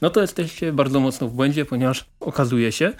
no 0.02 0.10
to 0.10 0.20
jesteście 0.20 0.72
bardzo 0.72 1.00
mocno 1.00 1.28
w 1.28 1.32
błędzie, 1.32 1.64
ponieważ 1.64 2.04
okazuje 2.20 2.72
się, 2.72 2.92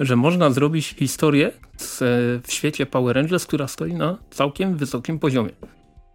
że 0.00 0.16
można 0.16 0.50
zrobić 0.50 0.86
historię 0.86 1.52
z, 1.76 1.98
w 2.46 2.52
świecie 2.52 2.86
Power 2.86 3.16
Rangers, 3.16 3.46
która 3.46 3.68
stoi 3.68 3.94
na 3.94 4.18
całkiem 4.30 4.76
wysokim 4.76 5.18
poziomie. 5.18 5.50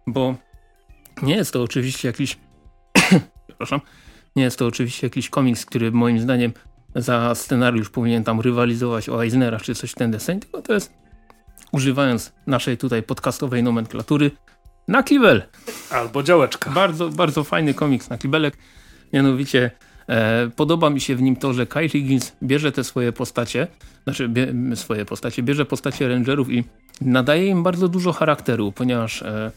Bo 0.06 0.34
Nie 1.22 1.36
jest 1.36 1.52
to 1.52 1.62
oczywiście 1.62 2.08
jakiś 2.08 2.38
przepraszam, 3.48 3.80
nie 4.36 4.42
jest 4.42 4.58
to 4.58 4.66
oczywiście 4.66 5.06
jakiś 5.06 5.28
komiks, 5.28 5.66
który 5.66 5.92
moim 5.92 6.18
zdaniem 6.18 6.52
za 6.94 7.34
scenariusz 7.34 7.90
powinien 7.90 8.24
tam 8.24 8.40
rywalizować 8.40 9.08
o 9.08 9.24
Eisnera 9.24 9.60
czy 9.60 9.74
coś 9.74 9.90
w 9.90 9.94
ten 9.94 10.10
deseń, 10.10 10.40
tylko 10.40 10.62
to 10.62 10.72
jest 10.74 10.92
używając 11.72 12.32
naszej 12.46 12.78
tutaj 12.78 13.02
podcastowej 13.02 13.62
nomenklatury 13.62 14.30
na 14.88 15.02
kibel. 15.02 15.42
Albo 15.90 16.22
działeczka. 16.22 16.70
Bardzo, 16.70 17.08
bardzo 17.08 17.44
fajny 17.44 17.74
komiks 17.74 18.10
na 18.10 18.18
kibelek. 18.18 18.56
Mianowicie 19.12 19.70
e, 19.70 19.93
podoba 20.56 20.90
mi 20.90 21.00
się 21.00 21.16
w 21.16 21.22
nim 21.22 21.36
to, 21.36 21.52
że 21.52 21.66
Kyle 21.66 21.88
Higgins 21.88 22.32
bierze 22.42 22.72
te 22.72 22.84
swoje 22.84 23.12
postacie, 23.12 23.66
znaczy 24.04 24.28
bie, 24.28 24.52
swoje 24.74 25.04
postacie, 25.04 25.42
bierze 25.42 25.64
postacie 25.64 26.08
Rangerów 26.08 26.52
i 26.52 26.64
nadaje 27.00 27.46
im 27.46 27.62
bardzo 27.62 27.88
dużo 27.88 28.12
charakteru, 28.12 28.72
ponieważ 28.72 29.22
e, 29.22 29.50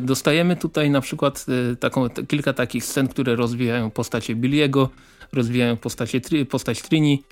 dostajemy 0.00 0.56
tutaj 0.56 0.90
na 0.90 1.00
przykład 1.00 1.46
e, 1.72 1.76
taką, 1.76 2.08
kilka 2.28 2.52
takich 2.52 2.84
scen, 2.84 3.08
które 3.08 3.36
rozwijają 3.36 3.90
postacie 3.90 4.34
Billiego, 4.34 4.88
rozwijają 5.32 5.76
postacie, 5.76 6.20
postać 6.50 6.82
Trini, 6.82 7.22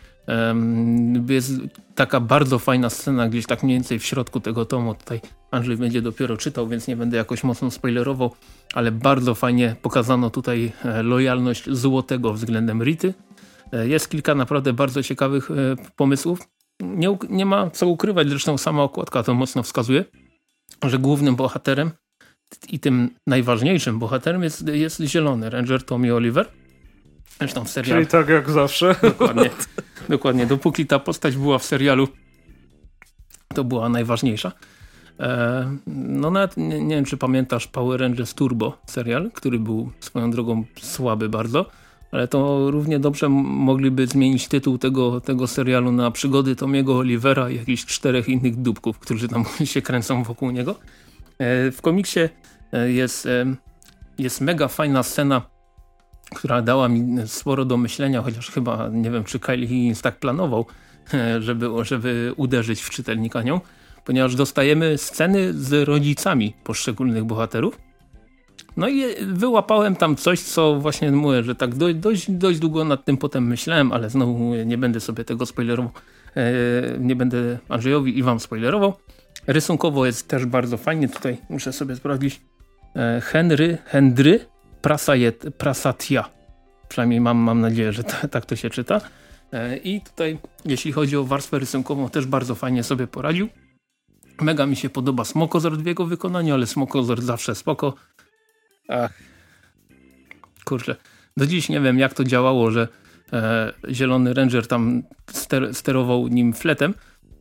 jest 1.28 1.52
taka 1.94 2.20
bardzo 2.20 2.58
fajna 2.58 2.90
scena 2.90 3.28
gdzieś 3.28 3.46
tak 3.46 3.62
mniej 3.62 3.76
więcej 3.76 3.98
w 3.98 4.04
środku 4.04 4.40
tego 4.40 4.64
tomu. 4.64 4.94
Tutaj 4.94 5.20
Andrzej 5.50 5.76
będzie 5.76 6.02
dopiero 6.02 6.36
czytał, 6.36 6.68
więc 6.68 6.88
nie 6.88 6.96
będę 6.96 7.16
jakoś 7.16 7.44
mocno 7.44 7.70
spoilerował, 7.70 8.34
ale 8.74 8.92
bardzo 8.92 9.34
fajnie 9.34 9.76
pokazano 9.82 10.30
tutaj 10.30 10.72
e, 10.84 11.02
lojalność 11.02 11.70
Złotego 11.70 12.32
względem 12.32 12.82
Rity. 12.82 13.14
E, 13.72 13.88
jest 13.88 14.08
kilka 14.08 14.34
naprawdę 14.34 14.72
bardzo 14.72 15.02
ciekawych 15.02 15.50
e, 15.50 15.54
pomysłów. 15.96 16.48
Nie, 16.80 17.18
nie 17.28 17.46
ma 17.46 17.70
co 17.70 17.88
ukrywać, 17.88 18.28
zresztą 18.28 18.58
sama 18.58 18.82
okładka 18.82 19.22
to 19.22 19.34
mocno 19.34 19.62
wskazuje, 19.62 20.04
że 20.84 20.98
głównym 20.98 21.36
bohaterem 21.36 21.90
i 22.68 22.80
tym 22.80 23.10
najważniejszym 23.26 23.98
bohaterem 23.98 24.42
jest, 24.42 24.68
jest 24.68 25.00
zielony 25.00 25.50
Ranger 25.50 25.84
Tommy 25.84 26.14
Oliver. 26.14 26.50
Zresztą 27.38 27.64
w 27.64 27.70
serialu. 27.70 28.00
Czyli 28.00 28.10
tak 28.10 28.28
jak 28.28 28.50
zawsze. 28.50 28.94
Dokładnie. 29.02 29.50
Dokładnie. 30.08 30.46
Dopóki 30.46 30.86
ta 30.86 30.98
postać 30.98 31.36
była 31.36 31.58
w 31.58 31.64
serialu, 31.64 32.08
to 33.54 33.64
była 33.64 33.88
najważniejsza. 33.88 34.52
E, 35.20 35.76
no 35.86 36.30
nawet 36.30 36.56
nie, 36.56 36.80
nie, 36.80 36.94
wiem, 36.96 37.04
czy 37.04 37.16
pamiętasz 37.16 37.66
Power 37.66 38.00
Rangers 38.00 38.34
Turbo 38.34 38.78
serial, 38.86 39.30
który 39.34 39.58
był 39.58 39.90
swoją 40.00 40.30
drogą 40.30 40.64
słaby 40.80 41.28
bardzo, 41.28 41.66
ale 42.12 42.28
to 42.28 42.70
równie 42.70 42.98
dobrze 42.98 43.28
mogliby 43.28 44.06
zmienić 44.06 44.48
tytuł 44.48 44.78
tego, 44.78 45.20
tego 45.20 45.46
serialu 45.46 45.92
na 45.92 46.10
przygody 46.10 46.56
Tomiego 46.56 46.96
Olivera 46.96 47.50
i 47.50 47.56
jakichś 47.56 47.84
czterech 47.84 48.28
innych 48.28 48.56
dupków, 48.56 48.98
którzy 48.98 49.28
tam 49.28 49.44
się 49.64 49.82
kręcą 49.82 50.22
wokół 50.22 50.50
niego. 50.50 50.74
E, 51.38 51.70
w 51.70 51.82
komiksie 51.82 52.20
e, 52.72 52.92
jest, 52.92 53.28
jest 54.18 54.40
mega 54.40 54.68
fajna 54.68 55.02
scena 55.02 55.55
która 56.34 56.62
dała 56.62 56.88
mi 56.88 57.28
sporo 57.28 57.64
do 57.64 57.76
myślenia, 57.76 58.22
chociaż 58.22 58.50
chyba 58.50 58.88
nie 58.92 59.10
wiem, 59.10 59.24
czy 59.24 59.38
Kylie 59.38 59.66
Higgins 59.66 60.02
tak 60.02 60.16
planował, 60.16 60.66
żeby, 61.38 61.68
żeby 61.82 62.32
uderzyć 62.36 62.82
w 62.82 62.90
czytelnika 62.90 63.42
nią, 63.42 63.60
ponieważ 64.04 64.34
dostajemy 64.34 64.98
sceny 64.98 65.52
z 65.52 65.88
rodzicami 65.88 66.54
poszczególnych 66.64 67.24
bohaterów. 67.24 67.78
No 68.76 68.88
i 68.88 69.04
wyłapałem 69.26 69.96
tam 69.96 70.16
coś, 70.16 70.40
co 70.40 70.80
właśnie 70.80 71.12
mówię, 71.12 71.42
że 71.42 71.54
tak 71.54 71.74
dość, 71.74 71.96
dość, 71.96 72.30
dość 72.30 72.58
długo 72.58 72.84
nad 72.84 73.04
tym 73.04 73.16
potem 73.16 73.46
myślałem, 73.46 73.92
ale 73.92 74.10
znowu 74.10 74.54
nie 74.54 74.78
będę 74.78 75.00
sobie 75.00 75.24
tego 75.24 75.46
spoilerował, 75.46 75.92
e, 76.36 76.42
nie 76.98 77.16
będę 77.16 77.58
Andrzejowi 77.68 78.18
i 78.18 78.22
wam 78.22 78.40
spoilerował. 78.40 78.94
Rysunkowo 79.46 80.06
jest 80.06 80.28
też 80.28 80.46
bardzo 80.46 80.76
fajnie, 80.76 81.08
tutaj 81.08 81.36
muszę 81.48 81.72
sobie 81.72 81.96
sprawdzić. 81.96 82.40
E, 82.96 83.20
Henry, 83.20 83.78
Hendry 83.84 84.40
Prasajet, 84.82 85.46
Prasatia. 85.58 86.30
Przynajmniej 86.88 87.20
mam, 87.20 87.36
mam 87.36 87.60
nadzieję, 87.60 87.92
że 87.92 88.04
tak 88.30 88.46
to 88.46 88.56
się 88.56 88.70
czyta. 88.70 89.00
E, 89.52 89.76
I 89.76 90.00
tutaj, 90.00 90.38
jeśli 90.64 90.92
chodzi 90.92 91.16
o 91.16 91.24
warstwę 91.24 91.58
rysunkową, 91.58 92.08
też 92.08 92.26
bardzo 92.26 92.54
fajnie 92.54 92.82
sobie 92.82 93.06
poradził. 93.06 93.48
Mega 94.40 94.66
mi 94.66 94.76
się 94.76 94.90
podoba 94.90 95.24
Smokozord 95.24 95.80
w 95.80 95.86
jego 95.86 96.06
wykonaniu, 96.06 96.54
ale 96.54 96.66
Smokozord 96.66 97.22
zawsze 97.22 97.54
spoko. 97.54 97.94
Ach. 98.88 99.12
Kurczę. 100.64 100.96
Do 101.36 101.46
dziś 101.46 101.68
nie 101.68 101.80
wiem, 101.80 101.98
jak 101.98 102.14
to 102.14 102.24
działało, 102.24 102.70
że 102.70 102.88
e, 103.32 103.72
Zielony 103.90 104.34
Ranger 104.34 104.66
tam 104.66 105.02
ster 105.30 105.74
sterował 105.74 106.28
nim 106.28 106.52
fletem. 106.52 106.94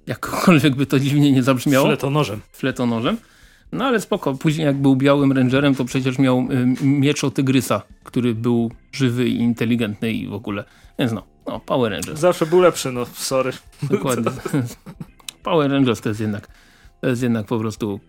Jakkolwiek 0.08 0.76
by 0.76 0.86
to 0.86 1.00
dziwnie 1.00 1.32
nie 1.32 1.44
zabrzmiało. 1.44 1.88
Fletonożem. 1.88 2.42
Fletonożem. 2.52 3.18
No 3.72 3.86
ale 3.86 4.02
spoko, 4.02 4.34
później 4.34 4.66
jak 4.66 4.78
był 4.78 4.96
białym 4.96 5.32
rangerem, 5.32 5.76
to 5.76 5.86
przecież 5.86 6.20
miał 6.20 6.40
y, 6.40 6.86
miecz 6.86 7.24
o 7.24 7.32
tygrysa, 7.32 7.82
który 8.04 8.36
był 8.36 8.72
żywy 8.92 9.30
i 9.30 9.36
inteligentny 9.36 10.12
i 10.12 10.28
w 10.28 10.34
ogóle. 10.34 10.64
Więc 11.00 11.12
no, 11.12 11.24
no 11.48 11.60
Power 11.60 11.92
Rangers. 11.92 12.20
Zawsze 12.20 12.46
był 12.46 12.62
lepszy, 12.62 12.92
no 12.92 13.06
sorry. 13.06 13.52
Dokładnie. 13.84 14.32
Power 15.44 15.72
Rangers 15.72 16.02
to 16.02 16.10
jest 16.10 16.22
jednak, 16.22 16.48
to 17.02 17.08
jest 17.08 17.24
jednak 17.24 17.46
po 17.46 17.60
prostu 17.60 18.00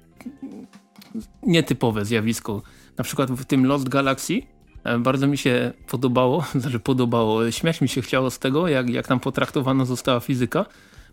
nietypowe 1.43 2.05
zjawisko. 2.05 2.63
Na 2.99 3.05
przykład 3.05 3.31
w 3.31 3.45
tym 3.45 3.67
Lost 3.67 3.89
Galaxy 3.89 4.43
e, 4.85 4.99
bardzo 4.99 5.27
mi 5.27 5.39
się 5.39 5.73
podobało, 5.89 6.45
znaczy 6.55 6.81
podobało, 6.81 7.51
śmiać 7.51 7.81
mi 7.81 7.89
się 7.89 8.03
chciało 8.03 8.31
z 8.31 8.39
tego, 8.39 8.69
jak, 8.69 8.91
jak 8.91 9.07
tam 9.07 9.21
potraktowana 9.21 9.85
została 9.85 10.21
fizyka, 10.21 10.67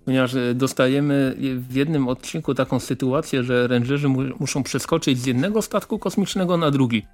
ponieważ 0.05 0.35
e, 0.35 0.53
dostajemy 0.53 1.35
w 1.69 1.75
jednym 1.75 2.07
odcinku 2.07 2.53
taką 2.53 2.79
sytuację, 2.79 3.43
że 3.43 3.67
rangerzy 3.67 4.09
mu 4.09 4.21
muszą 4.39 4.63
przeskoczyć 4.63 5.19
z 5.19 5.25
jednego 5.25 5.61
statku 5.61 5.99
kosmicznego 5.99 6.57
na 6.57 6.71
drugi. 6.71 7.05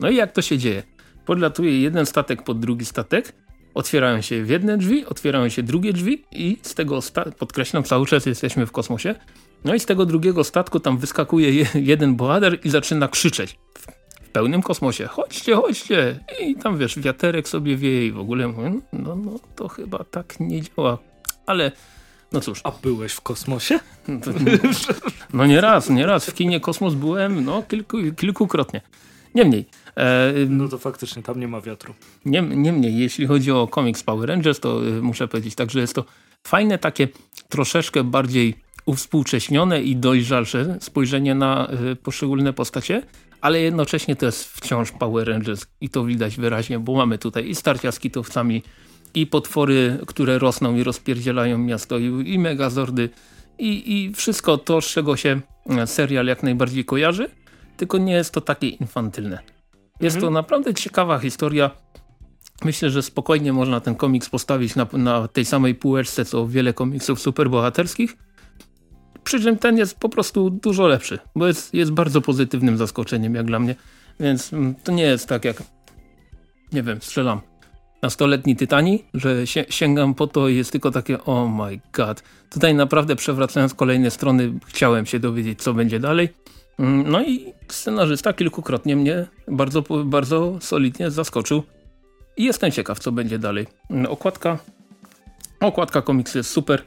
No 0.00 0.10
i 0.10 0.16
jak 0.16 0.32
to 0.32 0.42
się 0.42 0.58
dzieje? 0.58 0.82
Podlatuje 1.26 1.80
jeden 1.80 2.06
statek 2.06 2.42
pod 2.42 2.60
drugi 2.60 2.84
statek, 2.84 3.32
otwierają 3.74 4.20
się 4.20 4.34
jedne 4.34 4.78
drzwi, 4.78 5.06
otwierają 5.06 5.48
się 5.48 5.62
drugie 5.62 5.92
drzwi 5.92 6.24
i 6.32 6.56
z 6.62 6.74
tego, 6.74 7.00
podkreślam, 7.38 7.84
cały 7.84 8.06
czas 8.06 8.26
jesteśmy 8.26 8.66
w 8.66 8.72
kosmosie, 8.72 9.14
no 9.64 9.74
i 9.74 9.80
z 9.80 9.86
tego 9.86 10.06
drugiego 10.06 10.44
statku 10.44 10.80
tam 10.80 10.98
wyskakuje 10.98 11.52
je, 11.52 11.66
jeden 11.74 12.16
bohater 12.16 12.58
i 12.64 12.70
zaczyna 12.70 13.08
krzyczeć 13.08 13.58
w 14.22 14.30
pełnym 14.30 14.62
kosmosie. 14.62 15.06
Chodźcie, 15.06 15.54
chodźcie! 15.54 16.20
I 16.40 16.56
tam 16.56 16.78
wiesz, 16.78 16.98
wiaterek 16.98 17.48
sobie 17.48 17.76
wieje 17.76 18.06
i 18.06 18.12
w 18.12 18.18
ogóle 18.18 18.48
mówię, 18.48 18.80
no, 18.92 19.16
no 19.16 19.40
to 19.56 19.68
chyba 19.68 20.04
tak 20.04 20.40
nie 20.40 20.62
działa. 20.62 20.98
Ale 21.46 21.72
no 22.32 22.40
cóż. 22.40 22.60
A 22.64 22.70
byłeś 22.70 23.12
w 23.12 23.20
kosmosie? 23.20 23.80
No, 24.08 24.20
no 25.34 25.46
nie 25.46 25.60
raz, 25.60 25.90
nie 25.90 26.06
raz. 26.06 26.26
W 26.26 26.34
kinie 26.34 26.60
Kosmos 26.60 26.94
byłem 26.94 27.44
no 27.44 27.62
kilku, 27.62 27.96
kilkukrotnie. 28.16 28.80
Niemniej. 29.34 29.64
E, 29.96 30.32
no 30.48 30.68
to 30.68 30.78
faktycznie 30.78 31.22
tam 31.22 31.40
nie 31.40 31.48
ma 31.48 31.60
wiatru. 31.60 31.94
Nie, 32.24 32.42
niemniej, 32.42 32.98
jeśli 32.98 33.26
chodzi 33.26 33.52
o 33.52 33.68
komiks 33.68 34.02
Power 34.02 34.28
Rangers, 34.28 34.60
to 34.60 34.86
y, 34.86 35.02
muszę 35.02 35.28
powiedzieć 35.28 35.54
tak, 35.54 35.70
że 35.70 35.80
jest 35.80 35.94
to 35.94 36.04
fajne 36.46 36.78
takie 36.78 37.08
troszeczkę 37.48 38.04
bardziej 38.04 38.54
uwspółcześnione 38.86 39.82
i 39.82 39.96
dojrzalsze 39.96 40.78
spojrzenie 40.80 41.34
na 41.34 41.68
y, 41.92 41.96
poszczególne 41.96 42.52
postacie, 42.52 43.02
ale 43.40 43.60
jednocześnie 43.60 44.16
to 44.16 44.26
jest 44.26 44.44
wciąż 44.44 44.92
Power 44.92 45.28
Rangers 45.28 45.66
i 45.80 45.88
to 45.88 46.04
widać 46.04 46.36
wyraźnie, 46.36 46.78
bo 46.78 46.96
mamy 46.96 47.18
tutaj 47.18 47.48
i 47.48 47.54
starcia 47.54 47.92
z 47.92 47.98
kitowcami, 47.98 48.62
i 49.20 49.26
potwory, 49.26 49.98
które 50.06 50.38
rosną 50.38 50.76
i 50.76 50.82
rozpierdzielają 50.82 51.58
miasto 51.58 51.98
i, 51.98 52.04
i 52.26 52.38
megazordy 52.38 53.08
i, 53.58 53.94
i 53.96 54.14
wszystko 54.14 54.58
to, 54.58 54.80
z 54.80 54.86
czego 54.86 55.16
się 55.16 55.40
e, 55.70 55.86
serial 55.86 56.26
jak 56.26 56.42
najbardziej 56.42 56.84
kojarzy, 56.84 57.30
tylko 57.76 57.98
nie 57.98 58.12
jest 58.12 58.32
to 58.32 58.40
takie 58.40 58.68
infantylne. 58.68 59.38
Jest 60.00 60.16
mhm. 60.16 60.20
to 60.20 60.40
naprawdę 60.40 60.74
ciekawa 60.74 61.18
historia. 61.18 61.70
Myślę, 62.64 62.90
że 62.90 63.02
spokojnie 63.02 63.52
można 63.52 63.80
ten 63.80 63.94
komiks 63.94 64.28
postawić 64.28 64.76
na, 64.76 64.86
na 64.92 65.28
tej 65.28 65.44
samej 65.44 65.74
półeczce, 65.74 66.24
co 66.24 66.48
wiele 66.48 66.72
komiksów 66.72 67.20
superbohaterskich. 67.20 68.16
Przy 69.24 69.40
czym 69.40 69.58
ten 69.58 69.78
jest 69.78 69.98
po 69.98 70.08
prostu 70.08 70.50
dużo 70.50 70.86
lepszy, 70.86 71.18
bo 71.36 71.46
jest, 71.46 71.74
jest 71.74 71.92
bardzo 71.92 72.20
pozytywnym 72.20 72.76
zaskoczeniem 72.76 73.34
jak 73.34 73.46
dla 73.46 73.58
mnie. 73.58 73.74
Więc 74.20 74.52
mm, 74.52 74.74
to 74.74 74.92
nie 74.92 75.02
jest 75.02 75.28
tak 75.28 75.44
jak, 75.44 75.62
nie 76.72 76.82
wiem, 76.82 77.02
strzelam 77.02 77.40
nastoletni 78.02 78.56
Tytani, 78.56 79.04
że 79.14 79.46
sięgam 79.68 80.14
po 80.14 80.26
to 80.26 80.48
i 80.48 80.56
jest 80.56 80.72
tylko 80.72 80.90
takie 80.90 81.24
oh 81.24 81.48
my 81.48 81.80
god. 81.92 82.22
Tutaj 82.50 82.74
naprawdę 82.74 83.16
przewracając 83.16 83.74
kolejne 83.74 84.10
strony 84.10 84.52
chciałem 84.66 85.06
się 85.06 85.20
dowiedzieć 85.20 85.62
co 85.62 85.74
będzie 85.74 86.00
dalej. 86.00 86.28
Mm, 86.78 87.10
no 87.10 87.22
i 87.22 87.52
scenarzysta 87.68 88.32
kilkukrotnie 88.32 88.96
mnie 88.96 89.26
bardzo, 89.48 89.82
bardzo 90.04 90.56
solidnie 90.60 91.10
zaskoczył 91.10 91.62
i 92.36 92.44
jestem 92.44 92.70
ciekaw 92.70 92.98
co 92.98 93.12
będzie 93.12 93.38
dalej. 93.38 93.66
Mm, 93.90 94.06
okładka, 94.06 94.58
okładka 95.60 96.02
komiksu 96.02 96.38
jest 96.38 96.50
super. 96.50 96.82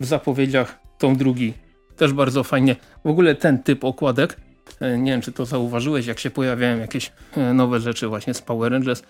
W 0.00 0.04
zapowiedziach 0.04 0.78
tą 0.98 1.16
drugi 1.16 1.52
też 1.96 2.12
bardzo 2.12 2.44
fajnie. 2.44 2.76
W 3.04 3.08
ogóle 3.08 3.34
ten 3.34 3.62
typ 3.62 3.84
okładek, 3.84 4.36
e, 4.80 4.98
nie 4.98 5.12
wiem 5.12 5.20
czy 5.20 5.32
to 5.32 5.46
zauważyłeś 5.46 6.06
jak 6.06 6.18
się 6.18 6.30
pojawiają 6.30 6.78
jakieś 6.78 7.12
e, 7.36 7.54
nowe 7.54 7.80
rzeczy 7.80 8.08
właśnie 8.08 8.34
z 8.34 8.42
Power 8.42 8.72
Rangers, 8.72 9.02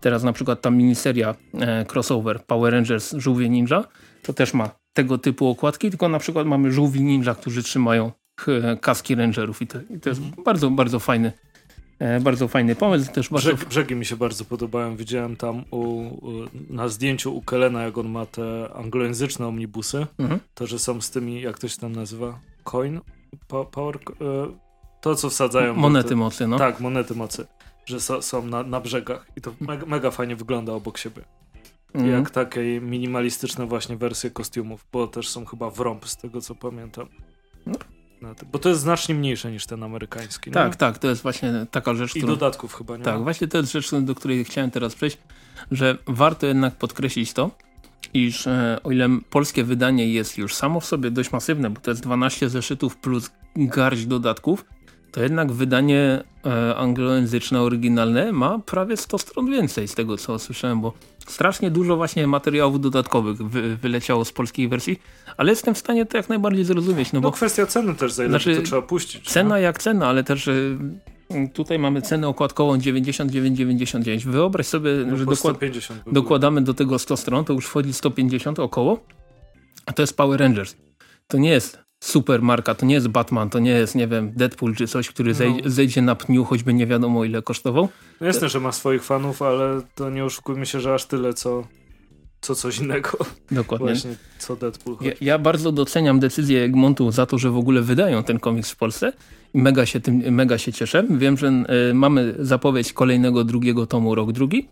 Teraz 0.00 0.22
na 0.22 0.32
przykład 0.32 0.60
ta 0.60 0.70
miniseria 0.70 1.34
e, 1.54 1.84
crossover 1.92 2.44
Power 2.44 2.72
Rangers 2.72 3.14
Żółwie 3.16 3.48
Ninja 3.48 3.84
to 4.22 4.32
też 4.32 4.54
ma 4.54 4.70
tego 4.92 5.18
typu 5.18 5.48
okładki, 5.48 5.90
tylko 5.90 6.08
na 6.08 6.18
przykład 6.18 6.46
mamy 6.46 6.72
żółwi 6.72 7.02
ninja, 7.02 7.34
którzy 7.34 7.62
trzymają 7.62 8.12
kaski 8.80 9.14
rangerów 9.14 9.62
i 9.62 9.66
to, 9.66 9.78
i 9.90 10.00
to 10.00 10.08
jest 10.08 10.20
mhm. 10.20 10.44
bardzo, 10.44 10.70
bardzo 10.70 10.98
fajny 10.98 11.32
E, 11.98 12.20
bardzo 12.20 12.48
fajny 12.48 12.74
pomysł. 12.74 13.12
Też 13.12 13.28
bardzo... 13.28 13.54
Brzegi, 13.54 13.68
brzegi 13.68 13.94
mi 13.94 14.04
się 14.04 14.16
bardzo 14.16 14.44
podobają. 14.44 14.96
Widziałem 14.96 15.36
tam 15.36 15.64
u, 15.70 15.78
u, 15.78 16.48
na 16.70 16.88
zdjęciu 16.88 17.36
u 17.36 17.42
Kelena, 17.42 17.82
jak 17.82 17.98
on 17.98 18.08
ma 18.08 18.26
te 18.26 18.68
anglojęzyczne 18.74 19.46
omnibusy, 19.46 20.06
mhm. 20.18 20.40
to, 20.54 20.66
że 20.66 20.78
są 20.78 21.00
z 21.00 21.10
tymi, 21.10 21.40
jak 21.40 21.58
to 21.58 21.68
się 21.68 21.76
tam 21.76 21.92
nazywa? 21.92 22.38
Coin? 22.64 23.00
Power? 23.48 23.96
E, 23.96 23.98
to, 25.00 25.14
co 25.14 25.30
wsadzają. 25.30 25.74
Monety 25.74 26.16
mocy, 26.16 26.46
no. 26.46 26.58
Tak, 26.58 26.80
monety 26.80 27.14
mocy. 27.14 27.46
Że 27.88 28.00
so, 28.00 28.22
są 28.22 28.46
na, 28.46 28.62
na 28.62 28.80
brzegach. 28.80 29.26
I 29.36 29.40
to 29.40 29.54
mega, 29.60 29.86
mega 29.86 30.10
fajnie 30.10 30.36
wygląda 30.36 30.72
obok 30.72 30.98
siebie. 30.98 31.22
Mhm. 31.94 32.12
Jak 32.12 32.30
takie 32.30 32.80
minimalistyczne 32.80 33.66
właśnie 33.66 33.96
wersje 33.96 34.30
kostiumów, 34.30 34.86
bo 34.92 35.06
też 35.06 35.28
są 35.28 35.44
chyba 35.44 35.70
w 35.70 35.80
rąb 35.80 36.08
z 36.08 36.16
tego 36.16 36.40
co 36.40 36.54
pamiętam. 36.54 37.08
No. 37.66 37.74
Bo 38.52 38.58
to 38.58 38.68
jest 38.68 38.80
znacznie 38.80 39.14
mniejsze 39.14 39.52
niż 39.52 39.66
ten 39.66 39.82
amerykański. 39.82 40.50
Tak, 40.50 40.76
tak, 40.76 40.98
to 40.98 41.08
jest 41.08 41.22
właśnie 41.22 41.66
taka 41.70 41.94
rzecz. 41.94 42.16
I 42.16 42.18
którą... 42.18 42.34
dodatków 42.34 42.74
chyba 42.74 42.96
nie 42.96 43.04
Tak, 43.04 43.14
ma? 43.14 43.20
właśnie 43.20 43.48
to 43.48 43.58
jest 43.58 43.72
rzecz, 43.72 43.94
do 43.94 44.14
której 44.14 44.44
chciałem 44.44 44.70
teraz 44.70 44.94
przejść, 44.94 45.18
że 45.70 45.98
warto 46.06 46.46
jednak 46.46 46.74
podkreślić 46.74 47.32
to, 47.32 47.50
iż 48.14 48.46
e, 48.46 48.80
o 48.84 48.90
ile 48.90 49.08
polskie 49.30 49.64
wydanie 49.64 50.12
jest 50.12 50.38
już 50.38 50.54
samo 50.54 50.80
w 50.80 50.84
sobie 50.84 51.10
dość 51.10 51.32
masywne, 51.32 51.70
bo 51.70 51.80
to 51.80 51.90
jest 51.90 52.02
12 52.02 52.48
zeszytów 52.48 52.96
plus 52.96 53.30
garść 53.56 54.06
dodatków, 54.06 54.64
to 55.18 55.22
jednak 55.22 55.52
wydanie 55.52 56.24
e, 56.46 56.76
anglojęzyczne, 56.76 57.60
oryginalne 57.60 58.32
ma 58.32 58.58
prawie 58.58 58.96
100 58.96 59.18
stron 59.18 59.50
więcej 59.50 59.88
z 59.88 59.94
tego 59.94 60.16
co 60.16 60.38
słyszałem, 60.38 60.80
bo 60.80 60.92
strasznie 61.26 61.70
dużo 61.70 61.96
właśnie 61.96 62.26
materiałów 62.26 62.80
dodatkowych 62.80 63.36
wy, 63.36 63.76
wyleciało 63.76 64.24
z 64.24 64.32
polskiej 64.32 64.68
wersji, 64.68 65.00
ale 65.36 65.52
jestem 65.52 65.74
w 65.74 65.78
stanie 65.78 66.06
to 66.06 66.16
jak 66.16 66.28
najbardziej 66.28 66.64
zrozumieć. 66.64 67.12
No, 67.12 67.16
no 67.16 67.20
bo, 67.20 67.32
kwestia 67.32 67.66
ceny 67.66 67.94
też, 67.94 68.12
za 68.12 68.22
ile 68.24 68.30
znaczy, 68.30 68.56
to 68.56 68.62
trzeba 68.62 68.82
puścić. 68.82 69.30
Cena 69.30 69.48
no? 69.48 69.58
jak 69.58 69.82
cena, 69.82 70.06
ale 70.08 70.24
też 70.24 70.48
y, 70.48 70.78
tutaj 71.54 71.78
mamy 71.78 72.02
cenę 72.02 72.28
okładkową 72.28 72.76
99,99. 72.76 74.24
Wyobraź 74.24 74.66
sobie, 74.66 74.90
no, 75.06 75.16
że 75.16 75.26
dokład, 75.26 75.56
dokładamy 76.06 76.62
do 76.62 76.74
tego 76.74 76.98
100 76.98 77.16
stron, 77.16 77.44
to 77.44 77.52
już 77.52 77.66
wchodzi 77.66 77.92
150 77.92 78.58
około, 78.58 79.00
a 79.86 79.92
to 79.92 80.02
jest 80.02 80.16
Power 80.16 80.40
Rangers. 80.40 80.76
To 81.26 81.38
nie 81.38 81.50
jest 81.50 81.87
super 82.00 82.42
marka, 82.42 82.74
to 82.74 82.86
nie 82.86 82.94
jest 82.94 83.08
Batman, 83.08 83.50
to 83.50 83.58
nie 83.58 83.70
jest, 83.70 83.94
nie 83.94 84.08
wiem, 84.08 84.32
Deadpool 84.36 84.74
czy 84.74 84.86
coś, 84.86 85.08
który 85.08 85.34
zejdzie, 85.34 85.62
no. 85.64 85.70
zejdzie 85.70 86.02
na 86.02 86.14
pniu, 86.14 86.44
choćby 86.44 86.74
nie 86.74 86.86
wiadomo 86.86 87.24
ile 87.24 87.42
kosztował. 87.42 87.88
No 88.20 88.26
jasne, 88.26 88.48
że 88.48 88.60
ma 88.60 88.72
swoich 88.72 89.04
fanów, 89.04 89.42
ale 89.42 89.82
to 89.94 90.10
nie 90.10 90.24
oszukujmy 90.24 90.66
się, 90.66 90.80
że 90.80 90.94
aż 90.94 91.04
tyle, 91.06 91.34
co, 91.34 91.64
co 92.40 92.54
coś 92.54 92.78
innego. 92.78 93.10
Dokładnie. 93.50 93.86
Właśnie, 93.86 94.16
co 94.38 94.56
Deadpool. 94.56 94.96
Ja, 95.00 95.12
ja, 95.20 95.38
bardzo 95.38 95.72
doceniam 95.72 96.20
decyzję 96.20 96.64
Egmontu 96.64 97.10
za 97.10 97.26
to, 97.26 97.38
że 97.38 97.50
w 97.50 97.56
ogóle 97.56 97.82
wydają 97.82 98.22
ten 98.22 98.38
komiks 98.38 98.70
w 98.70 98.76
Polsce 98.76 99.12
i 99.54 99.58
mega 99.58 99.86
się 99.86 100.00
tym, 100.00 100.34
mega 100.34 100.58
się 100.58 100.72
cieszę. 100.72 101.04
Wiem, 101.10 101.36
że 101.36 101.64
y, 101.90 101.94
mamy 101.94 102.34
zapowiedź 102.38 102.92
kolejnego 102.92 103.44
drugiego 103.44 103.86
tomu 103.86 104.14
rok 104.14 104.32
drugi. 104.32 104.58
Y, 104.58 104.64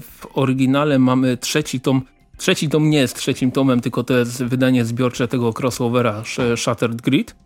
w 0.00 0.26
oryginale 0.34 0.98
mamy 0.98 1.36
trzeci 1.36 1.80
tom 1.80 2.02
Trzeci 2.36 2.68
tom 2.68 2.90
nie 2.90 2.98
jest 2.98 3.16
trzecim 3.16 3.50
tomem, 3.50 3.80
tylko 3.80 4.04
to 4.04 4.16
jest 4.16 4.44
wydanie 4.44 4.84
zbiorcze 4.84 5.28
tego 5.28 5.52
crossovera 5.58 6.22
Shattered 6.56 7.02
Grid, 7.02 7.36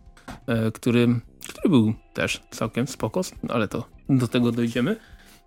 e, 0.47 0.71
który, 0.71 1.07
który 1.49 1.69
był 1.69 1.93
też 2.13 2.41
całkiem 2.51 2.87
spoko, 2.87 3.21
ale 3.49 3.67
to 3.67 3.87
do 4.09 4.27
tego 4.27 4.51
dojdziemy. 4.51 4.95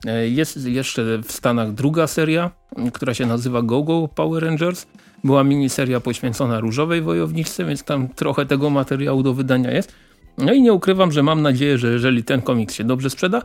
E, 0.07 0.28
jest 0.28 0.66
jeszcze 0.66 1.18
w 1.18 1.32
Stanach 1.32 1.72
druga 1.72 2.07
seria, 2.07 2.51
która 2.93 3.14
się 3.14 3.26
nazywa 3.26 3.62
GoGo 3.62 4.09
Power 4.14 4.45
Rangers. 4.45 4.86
Była 5.24 5.45
miniseria 5.45 6.01
poświęcona 6.01 6.61
różowej 6.61 7.03
wojowniczce, 7.03 7.64
więc 7.64 7.84
tam 7.84 8.09
trochę 8.09 8.47
tego 8.47 8.70
materiału 8.70 9.22
do 9.22 9.34
wydania 9.34 9.70
jest. 9.70 9.93
No 10.38 10.53
i 10.53 10.62
nie 10.62 10.72
ukrywam, 10.72 11.12
że 11.12 11.22
mam 11.22 11.43
nadzieję, 11.43 11.78
że 11.78 11.93
jeżeli 11.93 12.24
ten 12.24 12.43
komiks 12.43 12.74
się 12.74 12.84
dobrze 12.84 13.11
sprzeda, 13.11 13.43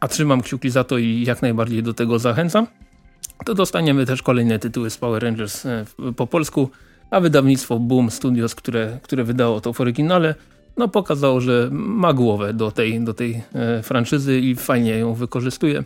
a 0.00 0.08
trzymam 0.08 0.40
kciuki 0.42 0.70
za 0.70 0.84
to 0.84 0.98
i 0.98 1.24
jak 1.26 1.42
najbardziej 1.42 1.82
do 1.82 1.94
tego 1.94 2.18
zachęcam, 2.18 2.66
to 3.44 3.54
dostaniemy 3.54 4.06
też 4.06 4.22
kolejne 4.22 4.58
tytuły 4.58 4.90
z 4.90 4.98
Power 4.98 5.22
Rangers 5.22 5.66
e, 5.66 5.84
po 6.16 6.26
polsku, 6.26 6.70
a 7.10 7.20
wydawnictwo 7.20 7.78
Boom 7.78 8.10
Studios, 8.10 8.54
które, 8.54 8.98
które 9.02 9.24
wydało 9.24 9.60
to 9.60 9.72
w 9.72 9.80
oryginale, 9.80 10.34
no 10.76 10.88
pokazało, 10.88 11.40
że 11.40 11.68
ma 11.72 12.12
głowę 12.12 12.54
do 12.54 12.70
tej, 12.70 13.00
do 13.00 13.14
tej 13.14 13.42
e, 13.54 13.82
franczyzy 13.82 14.40
i 14.40 14.54
fajnie 14.56 14.98
ją 14.98 15.14
wykorzystuje. 15.14 15.84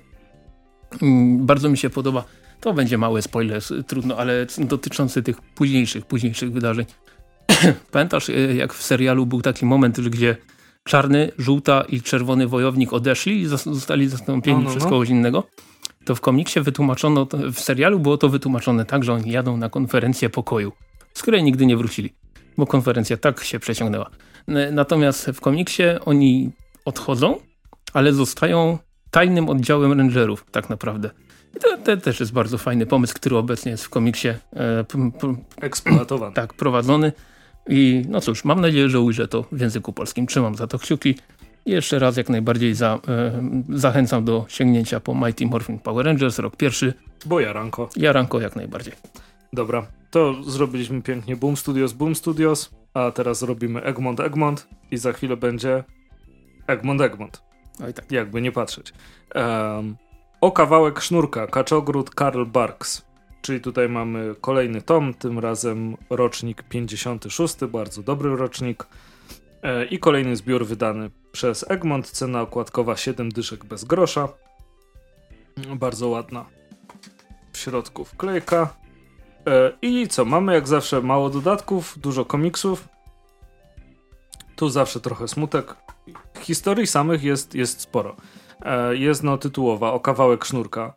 Mm, 1.02 1.46
bardzo 1.46 1.68
mi 1.68 1.78
się 1.78 1.90
podoba. 1.90 2.24
To 2.60 2.72
będzie 2.72 2.98
mały 2.98 3.22
spoiler, 3.22 3.62
trudno, 3.86 4.16
ale 4.16 4.46
dotyczący 4.58 5.22
tych 5.22 5.40
późniejszych, 5.40 6.06
późniejszych 6.06 6.52
wydarzeń. 6.52 6.86
Pamiętasz, 7.92 8.30
e, 8.30 8.32
jak 8.54 8.74
w 8.74 8.82
serialu 8.82 9.26
był 9.26 9.42
taki 9.42 9.66
moment, 9.66 10.00
gdzie 10.00 10.36
czarny, 10.84 11.32
żółta 11.38 11.84
i 11.88 12.02
czerwony 12.02 12.46
wojownik 12.46 12.92
odeszli 12.92 13.40
i 13.40 13.46
zostali 13.46 14.08
zastąpieni 14.08 14.58
no, 14.58 14.64
no, 14.64 14.70
no. 14.70 14.76
przez 14.76 14.90
kogoś 14.90 15.08
innego? 15.08 15.44
To 16.04 16.14
w 16.14 16.20
komiksie 16.20 16.60
wytłumaczono, 16.60 17.26
w 17.52 17.60
serialu 17.60 18.00
było 18.00 18.18
to 18.18 18.28
wytłumaczone 18.28 18.84
tak, 18.84 19.04
że 19.04 19.12
oni 19.12 19.30
jadą 19.30 19.56
na 19.56 19.68
konferencję 19.68 20.30
pokoju, 20.30 20.72
z 21.14 21.22
której 21.22 21.42
nigdy 21.42 21.66
nie 21.66 21.76
wrócili, 21.76 22.14
bo 22.58 22.66
konferencja 22.66 23.16
tak 23.16 23.44
się 23.44 23.58
przeciągnęła. 23.58 24.10
Natomiast 24.72 25.26
w 25.26 25.40
komiksie 25.40 25.82
oni 26.04 26.50
odchodzą, 26.84 27.40
ale 27.92 28.12
zostają 28.12 28.78
tajnym 29.10 29.48
oddziałem 29.48 29.92
rangerów 29.92 30.46
tak 30.50 30.70
naprawdę. 30.70 31.10
I 31.56 31.60
to, 31.60 31.78
to, 31.78 31.96
też 31.96 32.20
jest 32.20 32.32
bardzo 32.32 32.58
fajny 32.58 32.86
pomysł, 32.86 33.14
który 33.14 33.36
obecnie 33.36 33.70
jest 33.70 33.84
w 33.84 33.88
komiksie 33.88 34.28
e, 34.28 34.84
eksploatowany. 35.60 36.34
Tak, 36.42 36.54
prowadzony. 36.54 37.12
I 37.68 38.02
no 38.08 38.20
cóż, 38.20 38.44
mam 38.44 38.60
nadzieję, 38.60 38.88
że 38.88 39.00
ujrzę 39.00 39.28
to 39.28 39.44
w 39.52 39.60
języku 39.60 39.92
polskim. 39.92 40.26
Trzymam 40.26 40.54
za 40.54 40.66
to 40.66 40.78
kciuki. 40.78 41.14
Jeszcze 41.66 41.98
raz 41.98 42.16
jak 42.16 42.28
najbardziej 42.28 42.74
za, 42.74 43.00
e, 43.08 43.42
zachęcam 43.68 44.24
do 44.24 44.44
sięgnięcia 44.48 45.00
po 45.00 45.14
Mighty 45.14 45.46
Morphin 45.46 45.78
Power 45.78 46.06
Rangers, 46.06 46.38
rok 46.38 46.56
pierwszy. 46.56 46.94
Bo 47.26 47.40
jaranko. 47.40 47.88
Jaranko 47.96 48.40
jak 48.40 48.56
najbardziej. 48.56 48.94
Dobra, 49.52 49.86
to 50.10 50.42
zrobiliśmy 50.42 51.02
pięknie 51.02 51.36
Boom 51.36 51.56
Studios, 51.56 51.92
Boom 51.92 52.14
Studios, 52.14 52.70
a 52.94 53.10
teraz 53.10 53.42
robimy 53.42 53.82
Egmont, 53.82 54.20
Egmont 54.20 54.68
i 54.90 54.96
za 54.96 55.12
chwilę 55.12 55.36
będzie 55.36 55.84
Egmont, 56.66 57.00
Egmont. 57.00 57.42
Oj 57.84 57.94
tak. 57.94 58.12
Jakby 58.12 58.40
nie 58.42 58.52
patrzeć. 58.52 58.92
Um, 59.34 59.96
o 60.40 60.52
kawałek 60.52 61.00
sznurka, 61.00 61.46
Kaczogród 61.46 62.10
Karl 62.10 62.44
Barks. 62.44 63.02
Czyli 63.42 63.60
tutaj 63.60 63.88
mamy 63.88 64.34
kolejny 64.40 64.82
tom, 64.82 65.14
tym 65.14 65.38
razem 65.38 65.96
rocznik 66.10 66.62
56, 66.62 67.56
bardzo 67.68 68.02
dobry 68.02 68.36
rocznik. 68.36 68.86
E, 69.64 69.84
I 69.84 69.98
kolejny 69.98 70.36
zbiór 70.36 70.66
wydany 70.66 71.10
przez 71.32 71.70
Egmont. 71.70 72.10
Cena 72.10 72.40
okładkowa 72.40 72.96
7 72.96 73.28
dyszek 73.28 73.64
bez 73.64 73.84
grosza. 73.84 74.28
Bardzo 75.76 76.08
ładna. 76.08 76.46
W 77.52 77.58
środku 77.58 78.04
wklejka. 78.04 78.74
E, 79.46 79.72
I 79.82 80.08
co? 80.08 80.24
Mamy 80.24 80.54
jak 80.54 80.68
zawsze 80.68 81.00
mało 81.00 81.30
dodatków, 81.30 81.98
dużo 81.98 82.24
komiksów. 82.24 82.88
Tu 84.56 84.68
zawsze 84.68 85.00
trochę 85.00 85.28
smutek. 85.28 85.76
Historii 86.40 86.86
samych 86.86 87.22
jest, 87.22 87.54
jest 87.54 87.80
sporo. 87.80 88.16
E, 88.62 88.96
jest 88.96 89.22
no 89.22 89.38
tytułowa 89.38 89.92
o 89.92 90.00
kawałek 90.00 90.44
sznurka. 90.44 90.94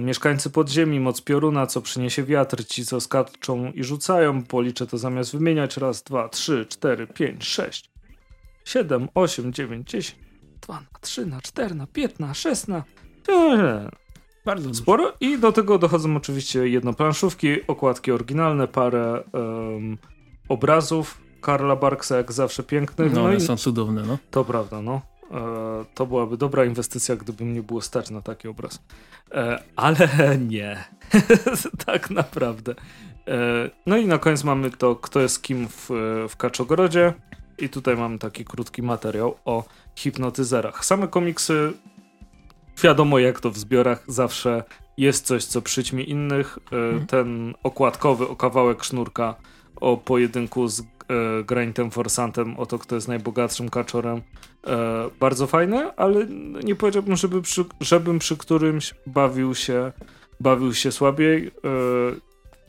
Mieszkańcy 0.00 0.50
podziemi, 0.50 1.00
moc 1.00 1.20
pioruna, 1.20 1.66
co 1.66 1.82
przyniesie 1.82 2.24
wiatr, 2.24 2.64
ci 2.64 2.86
co 2.86 3.00
skaczą 3.00 3.72
i 3.72 3.84
rzucają. 3.84 4.42
Policzę 4.42 4.86
to 4.86 4.98
zamiast 4.98 5.32
wymieniać. 5.32 5.76
Raz, 5.76 6.02
dwa, 6.02 6.28
trzy, 6.28 6.66
cztery, 6.68 7.06
pięć, 7.06 7.44
sześć. 7.44 7.90
7, 8.68 9.08
8, 9.14 9.52
9, 9.52 9.90
10, 9.90 10.16
2 10.60 10.74
na 10.74 10.98
3 11.00 11.26
na 11.26 11.40
4 11.40 11.74
na 11.74 11.86
5 11.86 12.18
na 12.18 12.34
6 12.34 12.66
na... 12.66 12.84
Bardzo 14.44 14.74
sporo. 14.74 15.12
I 15.20 15.38
do 15.38 15.52
tego 15.52 15.78
dochodzą 15.78 16.16
oczywiście 16.16 16.68
jednoplanszówki, 16.68 17.66
okładki 17.66 18.12
oryginalne, 18.12 18.68
parę 18.68 19.22
um, 19.32 19.98
obrazów 20.48 21.20
Karla 21.40 21.76
Barksa, 21.76 22.16
jak 22.16 22.32
zawsze 22.32 22.62
pięknych. 22.62 23.12
No, 23.12 23.20
no 23.20 23.26
one 23.28 23.40
są 23.40 23.56
cudowne, 23.56 24.02
no. 24.02 24.18
To 24.30 24.44
prawda, 24.44 24.82
no. 24.82 25.00
E, 25.30 25.84
to 25.94 26.06
byłaby 26.06 26.36
dobra 26.36 26.64
inwestycja, 26.64 27.16
gdyby 27.16 27.44
mnie 27.44 27.62
było 27.62 27.80
stać 27.80 28.10
na 28.10 28.22
taki 28.22 28.48
obraz. 28.48 28.82
E, 29.32 29.62
ale 29.76 30.08
nie. 30.48 30.84
tak 31.86 32.10
naprawdę. 32.10 32.74
E, 33.28 33.70
no 33.86 33.96
i 33.96 34.06
na 34.06 34.18
koniec 34.18 34.44
mamy 34.44 34.70
to, 34.70 34.96
kto 34.96 35.20
jest 35.20 35.42
kim 35.42 35.68
w, 35.68 35.90
w 36.28 36.36
Kaczogrodzie. 36.36 37.14
I 37.58 37.68
tutaj 37.68 37.96
mam 37.96 38.18
taki 38.18 38.44
krótki 38.44 38.82
materiał 38.82 39.34
o 39.44 39.64
hipnotyzerach. 39.96 40.84
Same 40.84 41.08
komiksy, 41.08 41.72
wiadomo 42.82 43.18
jak 43.18 43.40
to 43.40 43.50
w 43.50 43.58
zbiorach, 43.58 44.04
zawsze 44.08 44.62
jest 44.96 45.26
coś, 45.26 45.44
co 45.44 45.62
przyćmi 45.62 46.10
innych. 46.10 46.58
E, 46.72 46.76
mhm. 46.76 47.06
Ten 47.06 47.54
okładkowy 47.62 48.28
o 48.28 48.36
kawałek 48.36 48.84
sznurka 48.84 49.34
o 49.80 49.96
pojedynku 49.96 50.68
z 50.68 50.80
e, 50.80 50.84
Granitem 51.44 51.90
Forsantem, 51.90 52.58
o 52.58 52.66
to, 52.66 52.78
kto 52.78 52.94
jest 52.94 53.08
najbogatszym 53.08 53.68
kaczorem. 53.68 54.22
E, 54.66 55.10
bardzo 55.20 55.46
fajne, 55.46 55.94
ale 55.96 56.26
nie 56.64 56.74
powiedziałbym, 56.74 57.16
żeby 57.16 57.42
przy, 57.42 57.64
żebym 57.80 58.18
przy 58.18 58.36
którymś 58.36 58.94
bawił 59.06 59.54
się, 59.54 59.92
bawił 60.40 60.74
się 60.74 60.92
słabiej. 60.92 61.50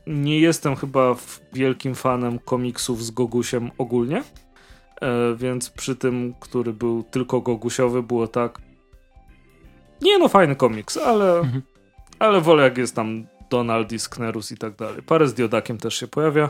Nie 0.07 0.39
jestem 0.39 0.75
chyba 0.75 1.15
wielkim 1.53 1.95
fanem 1.95 2.39
komiksów 2.39 3.05
z 3.05 3.11
Gogusiem 3.11 3.71
ogólnie. 3.77 4.23
E, 5.01 5.35
więc 5.35 5.69
przy 5.69 5.95
tym, 5.95 6.33
który 6.39 6.73
był 6.73 7.03
tylko 7.03 7.41
gogusiowy, 7.41 8.03
było 8.03 8.27
tak 8.27 8.61
Nie 10.01 10.19
no, 10.19 10.27
fajny 10.27 10.55
komiks, 10.55 10.97
ale, 10.97 11.39
mhm. 11.39 11.61
ale 12.19 12.41
wolę 12.41 12.63
jak 12.63 12.77
jest 12.77 12.95
tam 12.95 13.25
Donald 13.49 13.91
i 13.91 13.99
Sknerus 13.99 14.51
i 14.51 14.57
tak 14.57 14.75
dalej. 14.75 15.01
Parę 15.01 15.27
z 15.27 15.33
Diodakiem 15.33 15.77
też 15.77 15.95
się 15.95 16.07
pojawia. 16.07 16.49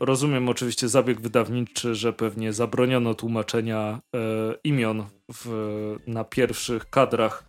rozumiem 0.00 0.48
oczywiście 0.48 0.88
zabieg 0.88 1.20
wydawniczy, 1.20 1.94
że 1.94 2.12
pewnie 2.12 2.52
zabroniono 2.52 3.14
tłumaczenia 3.14 4.00
e, 4.14 4.18
imion 4.64 5.04
w, 5.32 5.96
na 6.06 6.24
pierwszych 6.24 6.90
kadrach, 6.90 7.44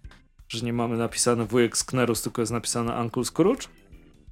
że 0.50 0.66
nie 0.66 0.74
mamy 0.74 0.98
napisane 0.98 1.46
wujek 1.46 1.78
Sknerus, 1.78 2.22
tylko 2.22 2.42
jest 2.42 2.52
napisane 2.52 3.02
Uncle 3.02 3.24
Scrooge. 3.24 3.68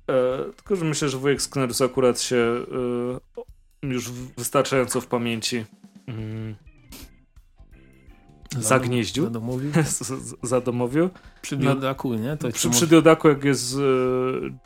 E, 0.09 0.43
tylko, 0.55 0.75
że 0.75 0.85
myślę, 0.85 1.09
że 1.09 1.17
wujek 1.17 1.41
Sknerus 1.41 1.81
akurat 1.81 2.21
się 2.21 2.37
e, 2.37 3.41
już 3.83 4.11
wystarczająco 4.11 5.01
w 5.01 5.07
pamięci 5.07 5.65
mm, 6.07 6.55
zagnieździł. 8.57 9.23
Zadomowił. 9.23 9.71
zadomowił. 10.43 11.09
Przy 11.41 11.57
Diodaku, 11.57 12.13
nie? 12.13 12.37
To 12.37 12.51
przy, 12.51 12.69
przy 12.69 12.87
Diodaku, 12.87 13.27
jak 13.27 13.43
jest 13.43 13.75
e, 13.75 13.79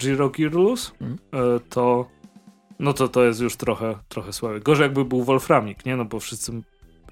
Giro 0.02 0.30
Girlus, 0.30 0.94
hmm. 1.00 1.18
e, 1.34 1.60
to 1.70 2.10
no 2.80 2.94
to 2.94 3.08
to 3.08 3.24
jest 3.24 3.42
już 3.42 3.56
trochę, 3.56 3.96
trochę 4.10 4.34
słaby. 4.34 4.60
Gorzej 4.60 4.84
jakby 4.84 5.06
był 5.06 5.24
Wolframik, 5.24 5.86
nie? 5.86 5.96
No 5.96 6.06
bo 6.06 6.20
wszyscy 6.20 6.62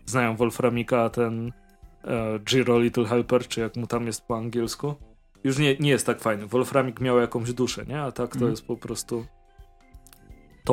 znają 0.06 0.36
Wolframika, 0.36 1.02
a 1.04 1.10
ten 1.10 1.52
e, 2.04 2.40
Giro 2.40 2.80
Little 2.80 3.06
Helper, 3.06 3.48
czy 3.48 3.62
jak 3.62 3.76
mu 3.76 3.88
tam 3.88 4.06
jest 4.06 4.22
po 4.22 4.38
angielsku, 4.38 4.96
już 5.44 5.58
nie, 5.58 5.76
nie 5.78 5.90
jest 5.90 6.06
tak 6.06 6.22
fajny. 6.22 6.48
Wolframik 6.48 7.02
miał 7.02 7.20
jakąś 7.20 7.54
duszę, 7.54 7.86
nie? 7.86 8.02
A 8.02 8.12
tak 8.12 8.28
to 8.28 8.34
hmm. 8.34 8.52
jest 8.52 8.66
po 8.66 8.78
prostu 8.78 9.26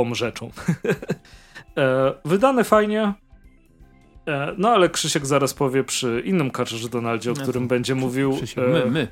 tą 0.04 0.14
rzeczą. 0.14 0.50
e, 1.76 2.14
wydane 2.24 2.64
fajnie, 2.64 3.14
E, 4.28 4.54
no 4.58 4.68
ale 4.68 4.88
Krzysiek 4.88 5.26
zaraz 5.26 5.54
powie 5.54 5.84
przy 5.84 6.22
innym 6.24 6.50
Kaczerze 6.50 6.88
Donaldzie, 6.88 7.32
o 7.32 7.34
no 7.34 7.42
którym 7.42 7.68
będzie 7.68 7.94
mówił. 7.94 8.36
Krzysiek, 8.36 8.64
my, 8.68 8.82
e, 8.82 8.90
my. 8.90 9.08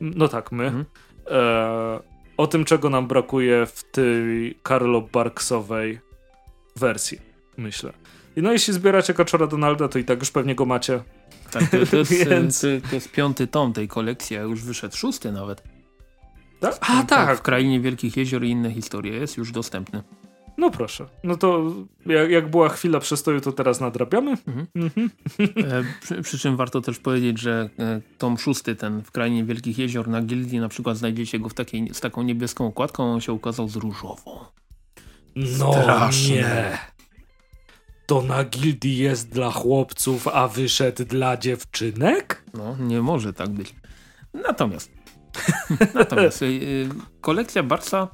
No 0.00 0.28
tak, 0.28 0.52
my. 0.52 0.64
Mhm. 0.64 0.84
O 2.36 2.46
tym, 2.46 2.64
czego 2.64 2.90
nam 2.90 3.06
brakuje 3.06 3.66
w 3.66 3.84
tej 3.90 4.58
Carlo 4.68 5.00
Barksowej 5.00 6.00
wersji, 6.76 7.18
myślę. 7.56 7.92
I 8.36 8.42
no 8.42 8.52
jeśli 8.52 8.74
zbieracie 8.74 9.14
Kaczora 9.14 9.46
Donalda, 9.46 9.88
to 9.88 9.98
i 9.98 10.04
tak 10.04 10.18
już 10.20 10.30
pewnie 10.30 10.54
go 10.54 10.64
macie. 10.64 11.02
Tak, 11.50 11.62
to, 11.70 11.86
to, 11.86 11.96
jest, 12.10 12.28
Więc... 12.28 12.60
to, 12.60 12.94
jest 12.94 13.12
piąty 13.12 13.46
tom 13.46 13.72
tej 13.72 13.88
kolekcji, 13.88 14.36
a 14.36 14.40
już 14.40 14.62
wyszedł 14.62 14.96
szósty 14.96 15.32
nawet. 15.32 15.62
Tak? 16.60 16.76
A, 16.80 17.02
tak. 17.02 17.38
W 17.38 17.42
Krainie 17.42 17.80
Wielkich 17.80 18.16
Jezior 18.16 18.44
i 18.44 18.50
inne 18.50 18.72
historie 18.72 19.12
jest 19.12 19.36
już 19.36 19.52
dostępny. 19.52 20.02
No 20.60 20.70
proszę. 20.70 21.06
No 21.24 21.36
to 21.36 21.72
jak, 22.06 22.30
jak 22.30 22.50
była 22.50 22.68
chwila 22.68 23.00
przestoju, 23.00 23.40
to 23.40 23.52
teraz 23.52 23.80
nadrabiamy. 23.80 24.30
Mhm. 24.30 24.66
Mhm. 24.74 25.10
E, 25.56 25.84
przy, 26.00 26.22
przy, 26.22 26.38
czym 26.38 26.56
warto 26.56 26.80
też 26.80 26.98
powiedzieć, 26.98 27.40
że 27.40 27.70
e, 27.78 28.00
tom 28.18 28.38
szósty, 28.38 28.76
ten 28.76 29.02
w 29.02 29.10
krainie 29.10 29.44
Wielkich 29.44 29.78
Jezior 29.78 30.08
na 30.08 30.22
Gildii 30.22 30.60
na 30.60 30.68
przykład 30.68 30.96
znajdziecie 30.96 31.38
go 31.38 31.48
w 31.48 31.54
takiej, 31.54 31.94
z 31.94 32.00
taką 32.00 32.22
niebieską 32.22 32.66
okładką, 32.66 33.12
on 33.12 33.20
się 33.20 33.32
ukazał 33.32 33.68
z 33.68 33.76
różową. 33.76 34.44
No 35.36 35.72
Strasznie. 35.72 36.36
nie. 36.36 36.78
To 38.06 38.22
na 38.22 38.44
Gildii 38.44 38.98
jest 38.98 39.28
dla 39.28 39.50
chłopców, 39.50 40.28
a 40.28 40.48
wyszedł 40.48 41.04
dla 41.04 41.36
dziewczynek? 41.36 42.44
No, 42.54 42.76
nie 42.80 43.02
może 43.02 43.32
tak 43.32 43.48
być. 43.48 43.74
Natomiast 44.34 44.90
natomiast 45.94 46.42
y, 46.42 46.88
kolekcja 47.20 47.62
Barca 47.62 48.08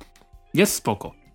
jest 0.55 0.75
spoko. 0.75 1.26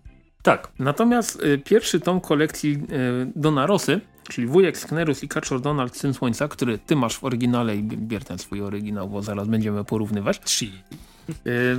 Tak. 0.42 0.68
Natomiast 0.78 1.42
y, 1.42 1.58
pierwszy 1.58 2.00
tom 2.00 2.20
kolekcji 2.20 2.72
y, 2.72 3.32
Dona 3.36 3.66
Rosy, 3.66 4.00
czyli 4.28 4.46
Wujek 4.46 4.78
Sknerus 4.78 5.22
i 5.22 5.28
Kaczor 5.28 5.60
Donald 5.60 5.96
Syn 5.96 6.14
Słońca, 6.14 6.48
który 6.48 6.78
ty 6.78 6.96
masz 6.96 7.18
w 7.18 7.24
oryginale 7.24 7.76
i 7.76 7.82
bier 7.82 8.24
ten 8.24 8.38
swój 8.38 8.62
oryginał, 8.62 9.08
bo 9.08 9.22
zaraz 9.22 9.48
będziemy 9.48 9.84
porównywać. 9.84 10.40
Trzy. 10.40 10.66
Y, 11.46 11.76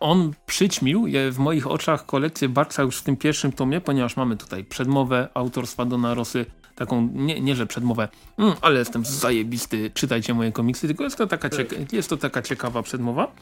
on 0.00 0.32
przyćmił 0.46 1.06
w 1.30 1.38
moich 1.38 1.66
oczach 1.66 2.06
kolekcję 2.06 2.48
Barca 2.48 2.82
już 2.82 2.98
w 2.98 3.02
tym 3.02 3.16
pierwszym 3.16 3.52
tomie, 3.52 3.80
ponieważ 3.80 4.16
mamy 4.16 4.36
tutaj 4.36 4.64
przedmowę 4.64 5.28
autorstwa 5.34 5.84
Dona 5.84 6.14
Rosy, 6.14 6.46
taką, 6.74 7.08
nie, 7.14 7.40
nie 7.40 7.56
że 7.56 7.66
przedmowę, 7.66 8.08
mm, 8.38 8.54
ale 8.60 8.78
jestem 8.78 9.04
zajebisty, 9.04 9.90
czytajcie 9.94 10.34
moje 10.34 10.52
komiksy, 10.52 10.86
tylko 10.86 11.04
jest 11.04 11.16
to 11.16 11.26
taka, 11.26 11.48
jest 11.92 12.10
to 12.10 12.16
taka 12.16 12.42
ciekawa 12.42 12.82
przedmowa. 12.82 13.32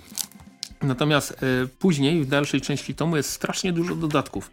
Natomiast 0.83 1.33
e, 1.33 1.37
później, 1.79 2.25
w 2.25 2.29
dalszej 2.29 2.61
części 2.61 2.95
tomu 2.95 3.17
jest 3.17 3.31
strasznie 3.31 3.73
dużo 3.73 3.95
dodatków. 3.95 4.51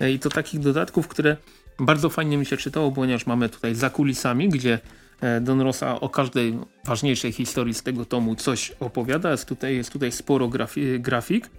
E, 0.00 0.12
I 0.12 0.18
to 0.18 0.30
takich 0.30 0.60
dodatków, 0.60 1.08
które 1.08 1.36
bardzo 1.78 2.10
fajnie 2.10 2.38
mi 2.38 2.46
się 2.46 2.56
czytało, 2.56 2.92
ponieważ 2.92 3.26
mamy 3.26 3.48
tutaj 3.48 3.74
za 3.74 3.90
kulisami, 3.90 4.48
gdzie 4.48 4.78
e, 5.20 5.40
Don 5.40 5.60
Rosa 5.60 6.00
o 6.00 6.08
każdej 6.08 6.58
ważniejszej 6.84 7.32
historii 7.32 7.74
z 7.74 7.82
tego 7.82 8.04
tomu 8.04 8.34
coś 8.34 8.72
opowiada. 8.80 9.30
Jest 9.30 9.46
tutaj, 9.46 9.76
jest 9.76 9.92
tutaj 9.92 10.12
sporo 10.12 10.48
grafi 10.48 11.00
grafik. 11.00 11.50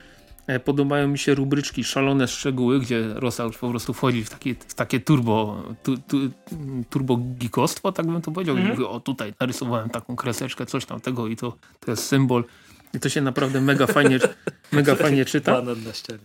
Podobają 0.66 1.08
mi 1.08 1.18
się 1.18 1.36
rubryczki 1.36 1.84
szalone 1.84 2.28
szczegóły, 2.28 2.80
gdzie 2.80 3.14
Rosa 3.14 3.44
już 3.44 3.58
po 3.58 3.70
prostu 3.70 3.94
wchodzi 3.94 4.24
w 4.24 4.30
takie, 4.30 4.56
w 4.68 4.74
takie 4.74 5.00
turbo, 5.00 5.64
tu, 5.84 5.98
tu, 5.98 6.18
turbo 6.90 7.20
geekostwo, 7.22 7.92
tak 7.92 8.06
bym 8.06 8.22
to 8.22 8.32
powiedział. 8.32 8.56
Mm 8.56 8.68
-hmm. 8.68 8.70
I 8.70 8.72
mhm. 8.72 8.90
mówi, 8.90 8.96
o 8.96 9.00
tutaj 9.00 9.34
narysowałem 9.40 9.90
taką 9.90 10.16
kreseczkę, 10.16 10.66
coś 10.66 10.86
tam 10.86 11.02
tego 11.02 11.28
i 11.28 11.36
to, 11.36 11.58
to 11.80 11.92
jest 11.92 12.04
symbol. 12.04 12.44
I 12.94 13.00
to 13.00 13.10
się 13.10 13.22
naprawdę 13.22 13.62
mega 13.62 13.88
fajnie, 13.88 14.20
mega 14.72 14.96
fajnie 14.96 15.26
czyta. 15.26 15.62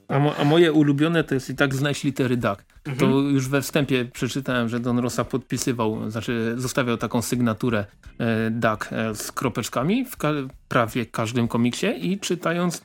A, 0.09 0.19
mo, 0.19 0.37
a, 0.37 0.45
moje 0.45 0.73
ulubione 0.73 1.25
to 1.25 1.35
jest 1.35 1.51
i 1.51 1.55
tak 1.55 1.75
znajdź 1.75 2.05
litery 2.05 2.37
DAC. 2.37 2.59
Mhm. 2.85 2.97
To 2.99 3.19
już 3.21 3.49
we 3.49 3.63
wstępie 3.63 4.05
przeczytałem, 4.05 4.69
że 4.69 4.81
Don 4.81 4.99
Rosa 4.99 5.25
podpisywał, 5.25 6.11
znaczy 6.11 6.55
zostawiał 6.57 6.97
taką 6.97 7.23
sygnaturę 7.23 7.85
e, 8.19 8.51
DAC 8.51 8.93
e, 8.93 9.15
z 9.15 9.33
kropeczkami 9.33 10.05
w 10.05 10.17
ka 10.17 10.33
prawie 10.69 11.07
każdym 11.07 11.49
komiksie 11.49 11.87
i 12.13 12.19
czytając 12.19 12.85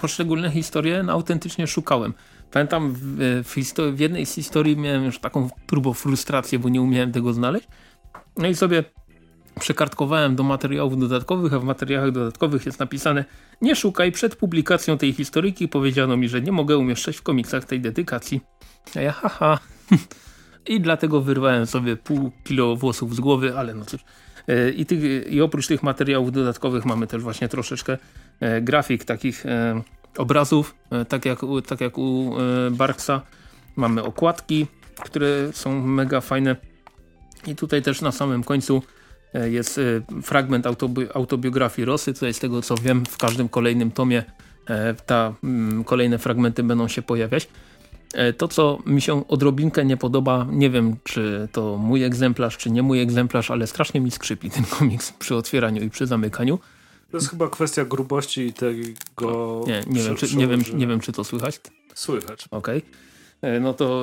poszczególne 0.00 0.50
historie 0.50 1.02
no, 1.02 1.12
autentycznie 1.12 1.66
szukałem. 1.66 2.14
Pamiętam 2.50 2.92
w, 2.92 3.42
w, 3.44 3.94
w 3.94 4.00
jednej 4.00 4.26
z 4.26 4.34
historii 4.34 4.76
miałem 4.76 5.04
już 5.04 5.18
taką 5.18 5.50
turbo 5.66 5.94
frustrację, 5.94 6.58
bo 6.58 6.68
nie 6.68 6.82
umiałem 6.82 7.12
tego 7.12 7.32
znaleźć. 7.32 7.68
No 8.36 8.48
i 8.48 8.54
sobie 8.54 8.84
przekartkowałem 9.58 10.36
do 10.36 10.42
materiałów 10.42 10.98
dodatkowych, 10.98 11.54
a 11.54 11.58
w 11.58 11.64
materiałach 11.64 12.10
dodatkowych 12.10 12.66
jest 12.66 12.78
napisane 12.78 13.24
nie 13.62 13.76
szukaj 13.76 14.12
przed 14.12 14.36
publikacją 14.36 14.98
tej 14.98 15.12
historyjki. 15.12 15.68
Powiedziano 15.68 16.16
mi, 16.16 16.28
że 16.28 16.42
nie 16.42 16.52
mogę 16.52 16.78
umieszczać 16.78 17.16
w 17.16 17.22
komiksach 17.22 17.64
tej 17.64 17.80
dedykacji. 17.80 18.40
A 18.96 19.00
ja 19.00 19.12
haha. 19.12 19.58
I 20.68 20.80
dlatego 20.80 21.20
wyrwałem 21.20 21.66
sobie 21.66 21.96
pół 21.96 22.32
kilo 22.44 22.76
włosów 22.76 23.16
z 23.16 23.20
głowy, 23.20 23.58
ale 23.58 23.74
no 23.74 23.84
cóż. 23.84 24.00
E, 24.48 24.70
I, 24.70 24.86
tych, 24.86 25.32
I 25.32 25.40
oprócz 25.40 25.66
tych 25.66 25.82
materiałów 25.82 26.32
dodatkowych 26.32 26.84
mamy 26.84 27.06
też 27.06 27.22
właśnie 27.22 27.48
troszeczkę 27.48 27.98
e, 28.40 28.60
grafik 28.60 29.04
takich 29.04 29.46
e, 29.46 29.82
obrazów, 30.18 30.74
tak, 31.08 31.24
jak, 31.24 31.40
tak 31.66 31.80
jak 31.80 31.98
u 31.98 32.36
e, 32.38 32.70
Barksa. 32.70 33.20
Mamy 33.76 34.02
okładki, 34.02 34.66
które 35.04 35.52
są 35.52 35.80
mega 35.86 36.20
fajne. 36.20 36.56
I 37.46 37.56
tutaj 37.56 37.82
też 37.82 38.00
na 38.00 38.12
samym 38.12 38.44
końcu 38.44 38.82
jest 39.34 39.78
e, 39.78 39.82
fragment 40.22 40.66
autobi 40.66 41.06
autobiografii 41.14 41.86
Rosy. 41.86 42.14
Tutaj 42.14 42.34
z 42.34 42.38
tego 42.38 42.62
co 42.62 42.74
wiem 42.74 43.06
w 43.06 43.18
każdym 43.18 43.48
kolejnym 43.48 43.90
tomie 43.90 44.24
e, 44.66 44.94
ta, 44.94 45.34
mm, 45.44 45.84
kolejne 45.84 46.18
fragmenty 46.18 46.62
będą 46.62 46.88
się 46.88 47.02
pojawiać. 47.02 47.48
To, 48.38 48.48
co 48.48 48.78
mi 48.86 49.00
się 49.00 49.28
odrobinkę 49.28 49.84
nie 49.84 49.96
podoba, 49.96 50.46
nie 50.50 50.70
wiem, 50.70 50.96
czy 51.04 51.48
to 51.52 51.76
mój 51.76 52.04
egzemplarz, 52.04 52.56
czy 52.56 52.70
nie 52.70 52.82
mój 52.82 53.00
egzemplarz, 53.00 53.50
ale 53.50 53.66
strasznie 53.66 54.00
mi 54.00 54.10
skrzypi 54.10 54.50
ten 54.50 54.64
komiks 54.78 55.12
przy 55.12 55.34
otwieraniu 55.34 55.82
i 55.82 55.90
przy 55.90 56.06
zamykaniu. 56.06 56.58
To 57.10 57.16
jest 57.16 57.30
chyba 57.30 57.48
kwestia 57.48 57.84
grubości 57.84 58.40
i 58.40 58.52
tego... 58.52 59.64
Nie, 59.66 59.82
nie, 59.86 60.02
wiem, 60.02 60.16
czy, 60.16 60.36
nie, 60.36 60.46
wiem, 60.46 60.62
nie 60.74 60.86
wiem, 60.86 61.00
czy 61.00 61.12
to 61.12 61.24
słychać. 61.24 61.60
Słychać. 61.94 62.48
Okej. 62.50 62.78
Okay. 62.78 63.07
E, 63.42 63.60
no 63.60 63.74
to 63.74 64.02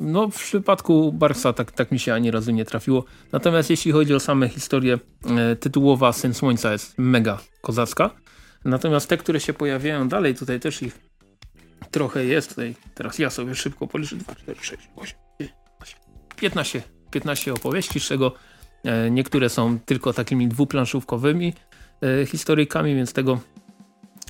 no 0.00 0.28
w 0.28 0.36
przypadku 0.36 1.12
Barksa 1.12 1.52
tak, 1.52 1.72
tak 1.72 1.92
mi 1.92 1.98
się 1.98 2.14
ani 2.14 2.30
razu 2.30 2.50
nie 2.50 2.64
trafiło. 2.64 3.04
Natomiast 3.32 3.70
jeśli 3.70 3.92
chodzi 3.92 4.14
o 4.14 4.20
same 4.20 4.48
historie, 4.48 4.98
e, 5.38 5.56
tytułowa 5.56 6.12
Syn 6.12 6.34
Słońca 6.34 6.72
jest 6.72 6.94
mega 6.98 7.38
kozacka. 7.60 8.10
Natomiast 8.64 9.08
te, 9.08 9.16
które 9.16 9.40
się 9.40 9.52
pojawiają 9.52 10.08
dalej, 10.08 10.34
tutaj 10.34 10.60
też 10.60 10.82
ich 10.82 10.98
trochę 11.90 12.24
jest. 12.24 12.48
Tutaj 12.48 12.74
teraz 12.94 13.18
ja 13.18 13.30
sobie 13.30 13.54
szybko 13.54 13.86
policzę 13.86 14.16
2, 14.16 14.34
4, 14.34 14.58
6, 14.62 14.88
8, 14.96 15.18
15, 16.36 16.82
15 17.10 17.54
opowieści, 17.54 18.00
z 18.00 18.02
czego 18.02 18.32
e, 18.84 19.10
niektóre 19.10 19.48
są 19.48 19.78
tylko 19.78 20.12
takimi 20.12 20.48
dwuplanszówkowymi 20.48 21.52
historyjkami, 22.26 22.94
więc 22.94 23.12
tego 23.12 23.40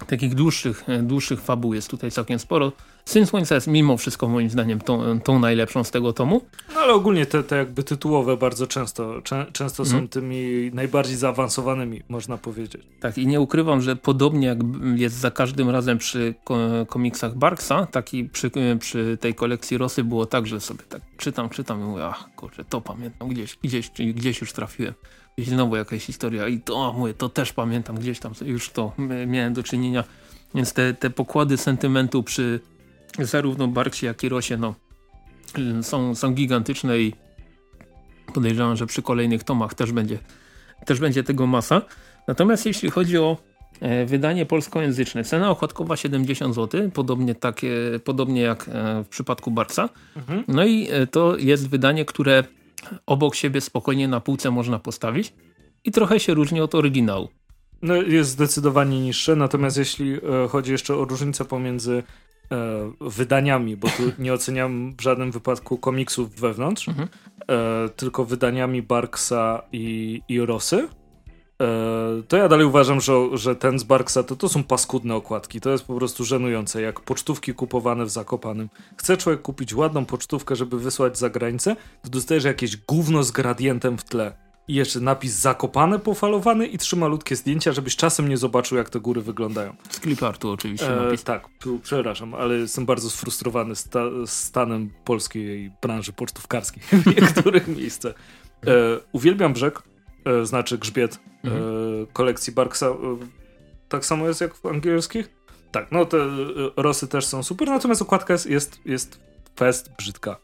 takich 0.06 0.34
dłuższych, 0.34 0.84
dłuższych 1.02 1.40
fabuł 1.40 1.74
jest 1.74 1.90
tutaj 1.90 2.10
całkiem 2.10 2.38
sporo. 2.38 2.72
Syn 3.08 3.26
Słońca 3.26 3.54
jest 3.54 3.66
mimo 3.66 3.96
wszystko 3.96 4.28
moim 4.28 4.50
zdaniem 4.50 4.80
tą, 4.80 5.20
tą 5.20 5.38
najlepszą 5.38 5.84
z 5.84 5.90
tego 5.90 6.12
tomu. 6.12 6.40
No 6.74 6.80
ale 6.80 6.92
ogólnie 6.92 7.26
te, 7.26 7.42
te 7.42 7.56
jakby 7.56 7.82
tytułowe 7.82 8.36
bardzo 8.36 8.66
często, 8.66 9.22
czę, 9.22 9.46
często 9.52 9.82
mm. 9.82 9.90
są 9.90 9.96
mhm. 9.96 10.08
tymi 10.08 10.70
najbardziej 10.72 11.16
zaawansowanymi, 11.16 12.02
można 12.08 12.38
powiedzieć. 12.38 12.82
Tak 13.00 13.18
i 13.18 13.26
nie 13.26 13.40
ukrywam, 13.40 13.80
że 13.80 13.96
podobnie 13.96 14.46
jak 14.46 14.58
jest 14.96 15.16
za 15.16 15.30
każdym 15.30 15.70
razem 15.70 15.98
przy 15.98 16.34
komiksach 16.88 17.34
Barksa, 17.34 17.86
tak 17.86 18.14
i 18.14 18.24
przy, 18.24 18.50
przy 18.80 19.18
tej 19.20 19.34
kolekcji 19.34 19.78
Rosy 19.78 20.04
było 20.04 20.26
tak, 20.26 20.46
że 20.46 20.60
sobie 20.60 20.84
tak 20.88 21.02
czytam, 21.16 21.48
czytam 21.48 21.80
i 21.80 21.84
mówię, 21.84 22.06
ach 22.06 22.28
kurczę, 22.36 22.64
to 22.64 22.80
pamiętam, 22.80 23.28
gdzieś, 23.28 23.58
gdzieś, 23.62 23.90
gdzieś 23.90 24.40
już 24.40 24.52
trafiłem. 24.52 24.94
I 25.36 25.44
znowu 25.44 25.76
jakaś 25.76 26.04
historia 26.04 26.48
i 26.48 26.60
to, 26.60 26.92
mówię, 26.92 27.14
to 27.14 27.28
też 27.28 27.52
pamiętam 27.52 27.96
gdzieś 27.96 28.18
tam, 28.18 28.32
już 28.44 28.70
to 28.70 28.92
miałem 29.26 29.52
do 29.54 29.62
czynienia. 29.62 30.04
Więc 30.54 30.72
te, 30.72 30.94
te 30.94 31.10
pokłady 31.10 31.56
sentymentu 31.56 32.22
przy 32.22 32.60
zarówno 33.26 33.68
Barksie, 33.68 34.06
jak 34.06 34.24
i 34.24 34.28
Rosie, 34.28 34.56
no, 34.56 34.74
są, 35.82 36.14
są 36.14 36.34
gigantyczne 36.34 36.98
i 36.98 37.12
podejrzewam, 38.34 38.76
że 38.76 38.86
przy 38.86 39.02
kolejnych 39.02 39.44
tomach 39.44 39.74
też 39.74 39.92
będzie, 39.92 40.18
też 40.86 41.00
będzie 41.00 41.24
tego 41.24 41.46
masa. 41.46 41.82
Natomiast 42.28 42.66
jeśli 42.66 42.90
chodzi 42.90 43.18
o 43.18 43.36
e, 43.80 44.06
wydanie 44.06 44.46
polskojęzyczne, 44.46 45.24
cena 45.24 45.50
okładkowa 45.50 45.96
70 45.96 46.54
zł, 46.54 46.90
podobnie, 46.94 47.34
takie, 47.34 47.70
podobnie 48.04 48.40
jak 48.40 48.68
e, 48.68 49.04
w 49.04 49.08
przypadku 49.08 49.50
Barksa. 49.50 49.88
Mhm. 50.16 50.44
No 50.48 50.66
i 50.66 50.88
e, 50.90 51.06
to 51.06 51.36
jest 51.36 51.68
wydanie, 51.68 52.04
które 52.04 52.44
obok 53.06 53.34
siebie 53.34 53.60
spokojnie 53.60 54.08
na 54.08 54.20
półce 54.20 54.50
można 54.50 54.78
postawić 54.78 55.32
i 55.84 55.92
trochę 55.92 56.20
się 56.20 56.34
różni 56.34 56.60
od 56.60 56.74
oryginału. 56.74 57.28
No, 57.82 57.94
jest 57.94 58.30
zdecydowanie 58.30 59.00
niższe, 59.00 59.36
natomiast 59.36 59.76
jeśli 59.76 60.16
chodzi 60.48 60.72
jeszcze 60.72 60.94
o 60.94 61.04
różnicę 61.04 61.44
pomiędzy 61.44 62.02
wydaniami, 63.00 63.76
bo 63.76 63.88
tu 63.88 64.02
nie 64.18 64.32
oceniam 64.32 64.94
w 64.98 65.00
żadnym 65.00 65.30
wypadku 65.30 65.78
komiksów 65.78 66.34
wewnątrz, 66.34 66.88
mhm. 66.88 67.08
e, 67.48 67.88
tylko 67.88 68.24
wydaniami 68.24 68.82
Barksa 68.82 69.62
i, 69.72 70.20
i 70.28 70.40
Rosy, 70.40 70.88
e, 71.62 71.66
to 72.28 72.36
ja 72.36 72.48
dalej 72.48 72.66
uważam, 72.66 73.00
że, 73.00 73.12
że 73.32 73.56
ten 73.56 73.78
z 73.78 73.84
Barksa 73.84 74.22
to, 74.22 74.36
to 74.36 74.48
są 74.48 74.64
paskudne 74.64 75.14
okładki. 75.14 75.60
To 75.60 75.70
jest 75.70 75.84
po 75.84 75.94
prostu 75.94 76.24
żenujące, 76.24 76.82
jak 76.82 77.00
pocztówki 77.00 77.54
kupowane 77.54 78.04
w 78.04 78.10
Zakopanym. 78.10 78.68
Chce 78.96 79.16
człowiek 79.16 79.42
kupić 79.42 79.74
ładną 79.74 80.04
pocztówkę, 80.04 80.56
żeby 80.56 80.78
wysłać 80.78 81.18
za 81.18 81.30
granicę, 81.30 81.76
to 82.02 82.08
dostajesz 82.08 82.44
jakieś 82.44 82.76
gówno 82.76 83.22
z 83.22 83.30
gradientem 83.30 83.98
w 83.98 84.04
tle 84.04 84.47
i 84.68 84.74
jeszcze 84.74 85.00
napis 85.00 85.32
zakopane, 85.32 85.98
pofalowany 85.98 86.66
i 86.66 86.78
trzy 86.78 86.96
malutkie 86.96 87.36
zdjęcia, 87.36 87.72
żebyś 87.72 87.96
czasem 87.96 88.28
nie 88.28 88.36
zobaczył, 88.36 88.78
jak 88.78 88.90
te 88.90 89.00
góry 89.00 89.20
wyglądają. 89.20 89.76
Z 89.90 90.00
clipartu 90.00 90.50
oczywiście. 90.50 91.10
E, 91.12 91.18
tak, 91.18 91.48
przepraszam, 91.82 92.34
ale 92.34 92.54
jestem 92.54 92.86
bardzo 92.86 93.10
sfrustrowany 93.10 93.76
sta 93.76 94.00
stanem 94.26 94.90
polskiej 95.04 95.72
branży 95.82 96.12
pocztówkarskiej 96.12 96.82
w 96.82 97.06
niektórych 97.16 97.68
miejscach. 97.68 98.14
E, 98.66 98.70
uwielbiam 99.12 99.52
brzeg, 99.52 99.82
e, 100.24 100.46
znaczy 100.46 100.78
grzbiet 100.78 101.14
e, 101.14 101.48
mhm. 101.48 102.06
kolekcji 102.12 102.52
Barksa. 102.52 102.86
E, 102.86 102.94
tak 103.88 104.04
samo 104.04 104.28
jest 104.28 104.40
jak 104.40 104.54
w 104.54 104.66
angielskich. 104.66 105.30
Tak, 105.70 105.92
no 105.92 106.04
te 106.04 106.18
rosy 106.76 107.08
też 107.08 107.26
są 107.26 107.42
super, 107.42 107.68
natomiast 107.68 108.02
okładka 108.02 108.32
jest, 108.32 108.46
jest, 108.46 108.80
jest 108.84 109.20
fest 109.56 109.90
brzydka 109.98 110.36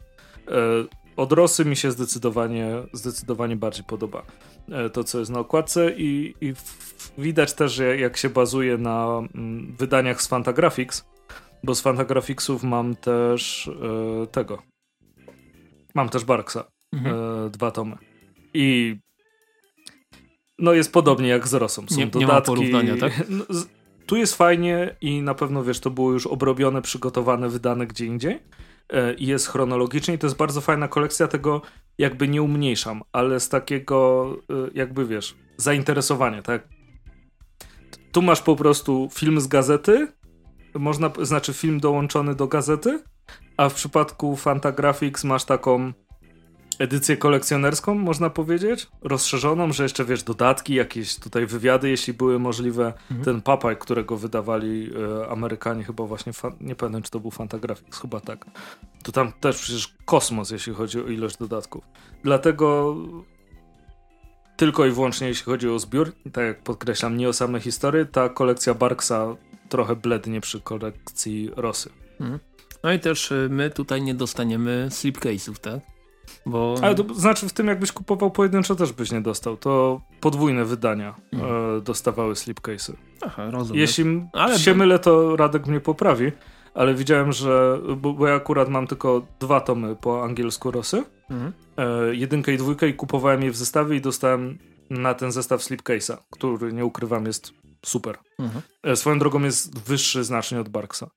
od 1.16 1.32
Rosy 1.32 1.64
mi 1.64 1.76
się 1.76 1.90
zdecydowanie, 1.90 2.70
zdecydowanie 2.92 3.56
bardziej 3.56 3.84
podoba 3.84 4.22
e, 4.70 4.90
to, 4.90 5.04
co 5.04 5.18
jest 5.18 5.30
na 5.30 5.38
okładce 5.38 5.92
i, 5.96 6.34
i 6.40 6.54
widać 7.18 7.52
też, 7.52 7.80
jak 7.98 8.16
się 8.16 8.30
bazuje 8.30 8.78
na 8.78 9.22
mm, 9.34 9.76
wydaniach 9.78 10.22
z 10.22 10.26
Fantagraphics, 10.26 11.04
bo 11.64 11.74
z 11.74 11.80
Fantagraphicsów 11.80 12.62
mam 12.62 12.96
też 12.96 13.70
e, 14.22 14.26
tego. 14.26 14.62
Mam 15.94 16.08
też 16.08 16.24
Barksa. 16.24 16.64
Mhm. 16.92 17.16
E, 17.16 17.50
dwa 17.50 17.70
tomy. 17.70 17.96
I 18.54 18.96
no 20.58 20.72
jest 20.72 20.92
podobnie 20.92 21.28
jak 21.28 21.48
z 21.48 21.54
Rosą. 21.54 21.86
Są 21.88 21.96
nie, 21.96 22.06
dodatki. 22.06 22.18
Nie 22.18 22.26
ma 22.26 22.40
porównania, 22.40 22.96
tak? 22.96 23.22
No, 23.28 23.44
tu 24.06 24.16
jest 24.16 24.34
fajnie 24.34 24.96
i 25.00 25.22
na 25.22 25.34
pewno, 25.34 25.64
wiesz, 25.64 25.80
to 25.80 25.90
było 25.90 26.12
już 26.12 26.26
obrobione, 26.26 26.82
przygotowane, 26.82 27.48
wydane 27.48 27.86
gdzie 27.86 28.06
indziej. 28.06 28.38
E, 28.92 29.14
i 29.14 29.26
jest 29.26 29.48
chronologicznie 29.48 30.14
i 30.14 30.18
to 30.18 30.26
jest 30.26 30.36
bardzo 30.36 30.60
fajna 30.60 30.88
kolekcja, 30.88 31.28
tego 31.28 31.62
jakby 31.98 32.28
nie 32.28 32.42
umniejszam, 32.42 33.02
ale 33.12 33.40
z 33.40 33.48
takiego 33.48 34.26
e, 34.50 34.54
jakby 34.74 35.06
wiesz, 35.06 35.34
zainteresowania, 35.56 36.42
tak? 36.42 36.68
Tu 38.12 38.22
masz 38.22 38.42
po 38.42 38.56
prostu 38.56 39.08
film 39.12 39.40
z 39.40 39.46
gazety, 39.46 40.08
można, 40.74 41.10
znaczy 41.22 41.52
film 41.52 41.80
dołączony 41.80 42.34
do 42.34 42.46
gazety, 42.46 43.02
a 43.56 43.68
w 43.68 43.74
przypadku 43.74 44.36
Fantagraphics 44.36 45.24
masz 45.24 45.44
taką 45.44 45.92
edycję 46.78 47.16
kolekcjonerską, 47.16 47.94
można 47.94 48.30
powiedzieć, 48.30 48.86
rozszerzoną, 49.02 49.72
że 49.72 49.82
jeszcze 49.82 50.04
wiesz, 50.04 50.22
dodatki, 50.22 50.74
jakieś 50.74 51.16
tutaj 51.16 51.46
wywiady, 51.46 51.90
jeśli 51.90 52.12
były 52.12 52.38
możliwe. 52.38 52.86
Mhm. 52.86 53.24
Ten 53.24 53.42
papaj, 53.42 53.76
którego 53.76 54.16
wydawali 54.16 54.90
e, 55.22 55.28
Amerykanie, 55.28 55.84
chyba 55.84 56.04
właśnie, 56.04 56.32
nie 56.60 56.74
pamiętam, 56.74 57.02
czy 57.02 57.10
to 57.10 57.20
był 57.20 57.30
Fantagraphics, 57.30 58.00
chyba 58.00 58.20
tak. 58.20 58.44
To 59.02 59.12
tam 59.12 59.32
też 59.32 59.56
przecież 59.62 59.94
kosmos, 60.04 60.50
jeśli 60.50 60.74
chodzi 60.74 61.00
o 61.00 61.06
ilość 61.06 61.36
dodatków. 61.36 61.84
Dlatego 62.22 62.96
tylko 64.56 64.86
i 64.86 64.90
wyłącznie 64.90 65.28
jeśli 65.28 65.44
chodzi 65.44 65.68
o 65.68 65.78
zbiór, 65.78 66.12
tak 66.32 66.44
jak 66.44 66.62
podkreślam, 66.62 67.16
nie 67.16 67.28
o 67.28 67.32
same 67.32 67.60
historie, 67.60 68.04
ta 68.04 68.28
kolekcja 68.28 68.74
Barksa 68.74 69.36
trochę 69.68 69.96
blednie 69.96 70.40
przy 70.40 70.60
kolekcji 70.60 71.50
Rosy. 71.56 71.90
Mhm. 72.20 72.40
No 72.82 72.92
i 72.92 73.00
też 73.00 73.32
y, 73.32 73.48
my 73.50 73.70
tutaj 73.70 74.02
nie 74.02 74.14
dostaniemy 74.14 74.86
slipcase'ów, 74.90 75.58
tak? 75.58 75.93
Bo... 76.46 76.74
Ale 76.82 76.94
to 76.94 77.14
znaczy 77.14 77.48
w 77.48 77.52
tym 77.52 77.66
jakbyś 77.66 77.92
kupował 77.92 78.30
pojedynczo 78.30 78.74
też 78.74 78.92
byś 78.92 79.12
nie 79.12 79.20
dostał. 79.20 79.56
To 79.56 80.00
podwójne 80.20 80.64
wydania 80.64 81.14
hmm. 81.30 81.78
e, 81.78 81.80
dostawały 81.80 82.34
slipcase'y. 82.34 82.92
Aha, 83.26 83.50
rozumiem. 83.50 83.80
Jeśli 83.80 84.22
ale 84.32 84.58
się 84.58 84.74
mylę, 84.74 84.98
to 84.98 85.36
Radek 85.36 85.66
mnie 85.66 85.80
poprawi, 85.80 86.32
ale 86.74 86.94
widziałem, 86.94 87.32
że 87.32 87.80
bo, 87.96 88.12
bo 88.12 88.26
ja 88.26 88.34
akurat 88.34 88.68
mam 88.68 88.86
tylko 88.86 89.26
dwa 89.40 89.60
tomy 89.60 89.96
po 89.96 90.24
angielsku 90.24 90.70
Rosy. 90.70 91.04
Hmm. 91.28 91.52
E, 91.76 92.14
jedynkę 92.14 92.52
i 92.52 92.56
dwójkę 92.56 92.88
i 92.88 92.94
kupowałem 92.94 93.42
je 93.42 93.50
w 93.50 93.56
zestawie 93.56 93.96
i 93.96 94.00
dostałem 94.00 94.58
na 94.90 95.14
ten 95.14 95.32
zestaw 95.32 95.60
slipcase'a, 95.60 96.16
który 96.30 96.72
nie 96.72 96.84
ukrywam 96.84 97.26
jest 97.26 97.52
super. 97.86 98.18
Mhm. 98.38 98.62
E, 98.82 98.96
swoją 98.96 99.18
drogą 99.18 99.42
jest 99.42 99.78
wyższy 99.88 100.24
znacznie 100.24 100.60
od 100.60 100.68
Barksa. 100.68 101.10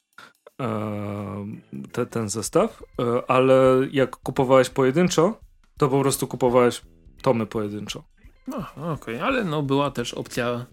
Te, 1.91 2.05
ten 2.05 2.29
zestaw, 2.29 2.83
e, 2.99 3.31
ale 3.31 3.87
jak 3.91 4.15
kupowałeś 4.15 4.69
pojedynczo, 4.69 5.39
to 5.77 5.89
po 5.89 6.01
prostu 6.01 6.27
kupowałeś 6.27 6.81
tomy 7.21 7.45
pojedynczo. 7.45 8.03
No, 8.47 8.57
okej, 8.57 9.15
okay. 9.15 9.23
ale 9.23 9.43
no 9.43 9.63
była 9.63 9.91
też 9.91 10.13
opcja 10.13 10.65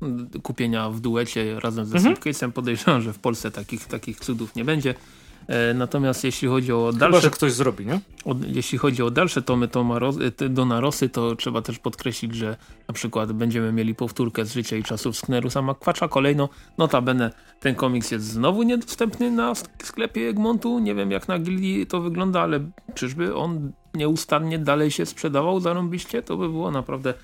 kupienia 0.43 0.91
w 0.91 1.01
duecie 1.01 1.61
razem 1.61 1.87
ze 1.87 1.97
mhm. 1.99 2.53
Podejrzewam, 2.53 3.03
że 3.03 3.13
w 3.13 3.19
Polsce 3.19 3.51
takich, 3.51 3.87
takich 3.87 4.21
cudów 4.21 4.55
nie 4.55 4.65
będzie. 4.65 4.95
E, 5.47 5.75
natomiast 5.75 6.25
jeśli 6.25 6.49
chodzi 6.49 6.73
o 6.73 6.93
dalsze... 6.93 7.07
Chyba, 7.07 7.21
że 7.21 7.31
ktoś 7.31 7.53
zrobi, 7.53 7.87
nie? 7.87 8.01
O, 8.25 8.35
jeśli 8.47 8.79
chodzi 8.79 9.03
o 9.03 9.11
dalsze 9.11 9.43
tomy 9.43 9.69
Toma 9.69 9.99
Dona 10.51 10.81
Rosy, 10.81 11.09
to 11.09 11.37
trzeba 11.37 11.63
też 11.63 11.79
podkreślić, 11.79 12.35
że 12.35 12.57
na 12.89 12.95
przykład 12.95 13.33
będziemy 13.33 13.73
mieli 13.73 13.95
powtórkę 13.95 14.45
z 14.45 14.53
życia 14.53 14.77
i 14.77 14.83
czasów 14.83 15.17
Sknerusa 15.17 15.63
McQuatcha. 15.63 16.09
Kolejno, 16.09 16.49
notabene, 16.79 17.31
ten 17.61 17.75
komiks 17.75 18.11
jest 18.11 18.27
znowu 18.27 18.63
niedostępny 18.63 19.31
na 19.31 19.53
sklepie 19.83 20.29
Egmontu. 20.29 20.79
Nie 20.79 20.95
wiem 20.95 21.11
jak 21.11 21.29
na 21.29 21.39
gildii 21.39 21.87
to 21.87 22.01
wygląda, 22.01 22.41
ale 22.41 22.61
czyżby 22.95 23.35
on 23.35 23.73
nieustannie 23.95 24.59
dalej 24.59 24.91
się 24.91 25.07
sprzedawał 25.07 25.61
zarąbiście? 25.61 26.23
To 26.23 26.37
by 26.37 26.49
było 26.49 26.71
naprawdę 26.71 27.15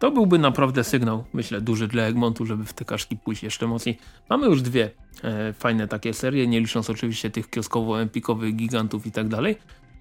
to 0.00 0.10
byłby 0.10 0.38
naprawdę 0.38 0.84
sygnał, 0.84 1.24
myślę, 1.32 1.60
duży 1.60 1.88
dla 1.88 2.02
Egmontu, 2.02 2.46
żeby 2.46 2.64
w 2.64 2.72
te 2.72 2.84
kaszki 2.84 3.16
pójść 3.16 3.42
jeszcze 3.42 3.66
mocniej. 3.66 3.98
Mamy 4.30 4.46
już 4.46 4.62
dwie 4.62 4.90
e, 5.24 5.52
fajne 5.52 5.88
takie 5.88 6.14
serie, 6.14 6.46
nie 6.46 6.60
licząc 6.60 6.90
oczywiście 6.90 7.30
tych 7.30 7.50
kioskowo-empikowych 7.50 8.56
gigantów 8.56 9.06
i 9.06 9.12
tak 9.12 9.28
dalej. 9.28 9.56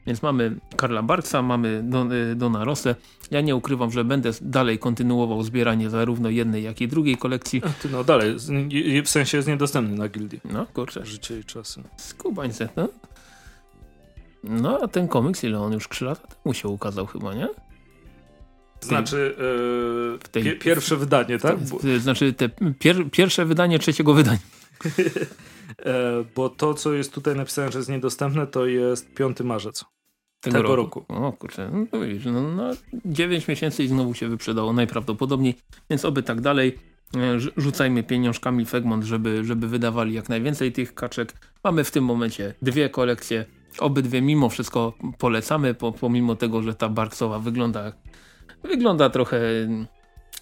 Więc 0.08 0.22
mamy 0.22 0.56
Karla 0.76 1.04
Barksa, 1.04 1.42
mamy 1.42 1.84
Don, 1.84 2.12
e, 2.12 2.36
Dona 2.36 2.64
Rosse. 2.64 2.96
Ja 3.32 3.42
nie 3.42 3.56
ukrywam, 3.56 3.92
że 3.92 4.04
będę 4.04 4.32
dalej 4.42 4.80
kontynuował 4.80 5.44
zbieranie 5.44 5.90
zarówno 5.90 6.30
jednej, 6.30 6.64
jak 6.64 6.82
i 6.82 6.88
drugiej 6.88 7.18
kolekcji. 7.18 7.62
Ty 7.82 7.90
no 7.90 8.04
dalej, 8.04 8.36
w 9.04 9.10
sensie 9.10 9.38
jest 9.38 9.48
niedostępny 9.48 9.98
na 9.98 10.10
gildii. 10.10 10.42
No 10.54 10.66
kurczę. 10.66 11.06
Życie 11.06 11.40
i 11.40 11.44
czasy. 11.44 11.84
Skubańce, 11.98 12.70
no. 12.76 12.88
No 14.44 14.80
a 14.82 14.88
ten 14.88 15.08
komiks, 15.08 15.44
ile 15.44 15.60
on 15.60 15.74
już 15.74 15.90
3 15.90 16.06
lata 16.06 16.28
temu 16.28 16.54
się 16.54 16.68
ukazał 16.68 17.06
chyba, 17.06 17.34
nie? 17.34 17.48
Znaczy 18.82 19.36
yy, 20.14 20.30
tej, 20.32 20.60
pierwsze 20.60 20.98
wydanie, 20.98 21.40
tak? 21.40 21.58
Znaczy 22.00 22.34
te 22.34 22.50
pier, 22.80 23.12
pierwsze 23.12 23.46
wydanie 23.46 23.80
trzeciego 23.80 24.14
wydania. 24.14 24.40
e, 25.86 26.24
bo 26.36 26.50
to, 26.50 26.74
co 26.74 26.94
jest 26.94 27.14
tutaj 27.14 27.36
napisane, 27.36 27.72
że 27.72 27.80
jest 27.80 27.90
niedostępne, 27.90 28.48
to 28.48 28.66
jest 28.66 29.14
5 29.14 29.40
marzec. 29.40 29.86
Tego, 30.42 30.58
tego 30.58 30.76
roku. 30.76 31.00
roku. 31.00 31.26
O 31.26 31.32
kurczę, 31.32 31.72
no, 32.26 32.32
no, 32.32 32.42
no 32.42 32.72
9 33.06 33.48
miesięcy 33.48 33.84
i 33.84 33.88
znowu 33.88 34.14
się 34.14 34.28
wyprzedało 34.28 34.74
najprawdopodobniej, 34.74 35.56
więc 35.90 36.06
oby 36.06 36.24
tak 36.24 36.42
dalej. 36.42 36.78
E, 37.18 37.40
rzucajmy 37.58 38.04
pieniążkami 38.04 38.66
w 38.66 38.76
Egmont, 38.76 39.04
żeby, 39.04 39.46
żeby 39.46 39.68
wydawali 39.68 40.14
jak 40.14 40.30
najwięcej 40.30 40.72
tych 40.72 40.94
kaczek. 40.94 41.34
Mamy 41.64 41.84
w 41.84 41.92
tym 41.92 42.04
momencie 42.04 42.54
dwie 42.62 42.90
kolekcje. 42.90 43.46
Obydwie 43.80 44.22
mimo 44.22 44.50
wszystko 44.50 44.94
polecamy, 45.18 45.76
pomimo 46.00 46.36
tego, 46.36 46.62
że 46.62 46.76
ta 46.76 46.90
Barksowa 46.90 47.40
wygląda 47.40 47.94
Wygląda 48.64 49.10
trochę, 49.10 49.40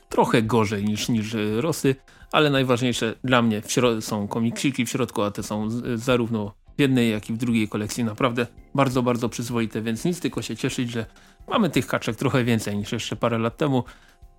trochę 0.10 0.41
gorzej 0.41 0.84
niż, 0.84 1.10
niż 1.10 1.35
Rosy, 1.57 1.95
ale 2.31 2.49
najważniejsze 2.49 3.15
dla 3.23 3.41
mnie 3.41 3.61
są 3.99 4.27
komiksiki 4.27 4.85
w 4.85 4.89
środku, 4.89 5.22
a 5.22 5.31
te 5.31 5.44
są 5.44 5.68
zarówno 5.95 6.53
w 6.77 6.81
jednej, 6.81 7.11
jak 7.11 7.30
i 7.30 7.34
w 7.34 7.38
drugiej 7.38 7.68
kolekcji 7.68 8.03
naprawdę 8.03 8.48
bardzo, 8.76 9.03
bardzo 9.03 9.30
przyzwoite, 9.30 9.81
więc 9.81 10.06
nic 10.06 10.19
tylko 10.19 10.41
się 10.41 10.56
cieszyć, 10.56 10.91
że 10.91 11.06
mamy 11.48 11.69
tych 11.69 11.88
kaczek 11.88 12.15
trochę 12.15 12.44
więcej 12.44 12.77
niż 12.77 12.91
jeszcze 12.91 13.15
parę 13.15 13.38
lat 13.38 13.57
temu. 13.57 13.84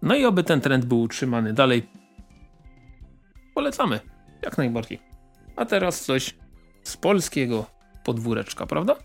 No 0.03 0.15
i 0.15 0.25
oby 0.25 0.45
ten 0.45 0.61
trend 0.61 0.85
był 0.85 1.01
utrzymany 1.01 1.53
dalej. 1.53 1.89
Polecamy, 3.55 4.01
jak 4.43 4.59
najbardziej. 4.59 5.01
A 5.57 5.65
teraz 5.65 6.05
coś 6.05 6.35
z 6.83 6.97
polskiego 6.97 7.67
podwóreczka, 8.05 8.67
prawda? 8.67 8.97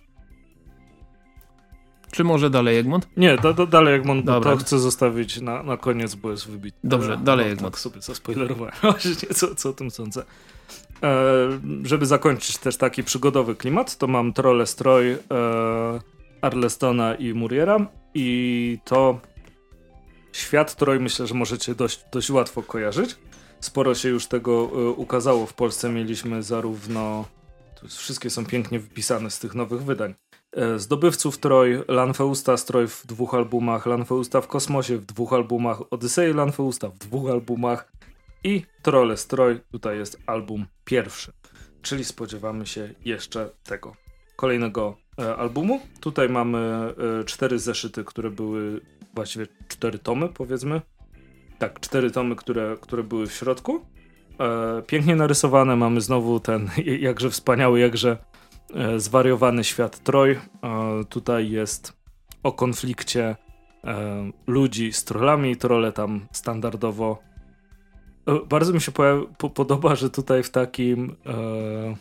Czy 2.13 2.23
może 2.23 2.49
dalej 2.49 2.77
Egmont? 2.77 3.07
Nie, 3.17 3.37
da, 3.37 3.53
da, 3.53 3.65
dalej 3.65 3.95
Egmont, 3.95 4.25
bo 4.25 4.41
to 4.41 4.57
chcę 4.57 4.79
zostawić 4.79 5.41
na, 5.41 5.63
na 5.63 5.77
koniec, 5.77 6.15
bo 6.15 6.31
jest 6.31 6.47
wybitny. 6.47 6.89
Dobrze, 6.89 7.17
dalej 7.17 7.45
no, 7.45 7.51
Egmont. 7.51 7.73
Tak 7.73 7.79
sobie 7.79 8.01
zaspoilerowałem 8.01 8.73
właśnie, 8.81 9.27
co, 9.33 9.55
co 9.55 9.69
o 9.69 9.73
tym 9.73 9.91
sądzę. 9.91 10.23
E, 11.03 11.47
żeby 11.83 12.05
zakończyć 12.05 12.57
też 12.57 12.77
taki 12.77 13.03
przygodowy 13.03 13.55
klimat, 13.55 13.97
to 13.97 14.07
mam 14.07 14.33
Trolle 14.33 14.67
Stroj 14.67 15.11
e, 15.11 15.17
Arlestona 16.41 17.15
i 17.15 17.33
Muriera 17.33 17.87
i 18.13 18.79
to 18.85 19.19
świat 20.31 20.75
Troj 20.75 20.99
myślę, 20.99 21.27
że 21.27 21.33
możecie 21.33 21.75
dość, 21.75 22.05
dość 22.11 22.29
łatwo 22.29 22.63
kojarzyć. 22.63 23.15
Sporo 23.59 23.95
się 23.95 24.09
już 24.09 24.27
tego 24.27 24.51
e, 24.73 24.89
ukazało 24.89 25.45
w 25.45 25.53
Polsce. 25.53 25.89
Mieliśmy 25.89 26.43
zarówno 26.43 27.25
wszystkie 27.87 28.29
są 28.29 28.45
pięknie 28.45 28.79
wypisane 28.79 29.31
z 29.31 29.39
tych 29.39 29.55
nowych 29.55 29.83
wydań. 29.83 30.13
E, 30.55 30.79
zdobywców 30.79 31.37
Troj, 31.37 31.83
Lanfeusta 31.87 32.57
Stroj 32.57 32.87
w 32.87 33.07
dwóch 33.07 33.33
albumach, 33.33 33.85
Lanfeusta 33.85 34.41
w 34.41 34.47
kosmosie 34.47 34.97
w 34.97 35.05
dwóch 35.05 35.33
albumach, 35.33 35.81
Odysei 35.89 36.33
Lanfeusta 36.33 36.89
w 36.89 36.97
dwóch 36.97 37.29
albumach 37.29 37.91
i 38.43 38.65
Trolle 38.81 39.17
Stroj, 39.17 39.59
tutaj 39.71 39.97
jest 39.97 40.19
album 40.25 40.65
pierwszy. 40.85 41.31
Czyli 41.81 42.05
spodziewamy 42.05 42.65
się 42.65 42.93
jeszcze 43.05 43.49
tego 43.63 43.95
kolejnego 44.35 44.97
e, 45.19 45.35
albumu. 45.35 45.81
Tutaj 45.99 46.29
mamy 46.29 46.59
e, 46.59 47.23
cztery 47.23 47.59
zeszyty, 47.59 48.03
które 48.03 48.29
były 48.29 48.81
właściwie 49.13 49.47
cztery 49.67 49.99
tomy, 49.99 50.29
powiedzmy. 50.29 50.81
Tak, 51.59 51.79
cztery 51.79 52.11
tomy, 52.11 52.35
które, 52.35 52.77
które 52.81 53.03
były 53.03 53.27
w 53.27 53.33
środku. 53.33 53.85
E, 54.39 54.81
pięknie 54.87 55.15
narysowane, 55.15 55.75
mamy 55.75 56.01
znowu 56.01 56.39
ten 56.39 56.69
jakże 56.99 57.29
wspaniały, 57.29 57.79
jakże 57.79 58.17
zwariowany 58.97 59.63
świat 59.63 59.99
Troj. 59.99 60.31
E, 60.31 60.39
tutaj 61.09 61.49
jest 61.51 61.93
o 62.43 62.51
konflikcie 62.51 63.35
e, 63.83 64.31
ludzi 64.47 64.93
z 64.93 65.03
trollami. 65.03 65.57
Trolle 65.57 65.91
tam 65.91 66.27
standardowo. 66.31 67.19
E, 68.27 68.45
bardzo 68.45 68.73
mi 68.73 68.81
się 68.81 68.91
po, 69.37 69.49
podoba, 69.49 69.95
że 69.95 70.09
tutaj 70.09 70.43
w 70.43 70.49
takim 70.49 71.15
e, 71.25 71.95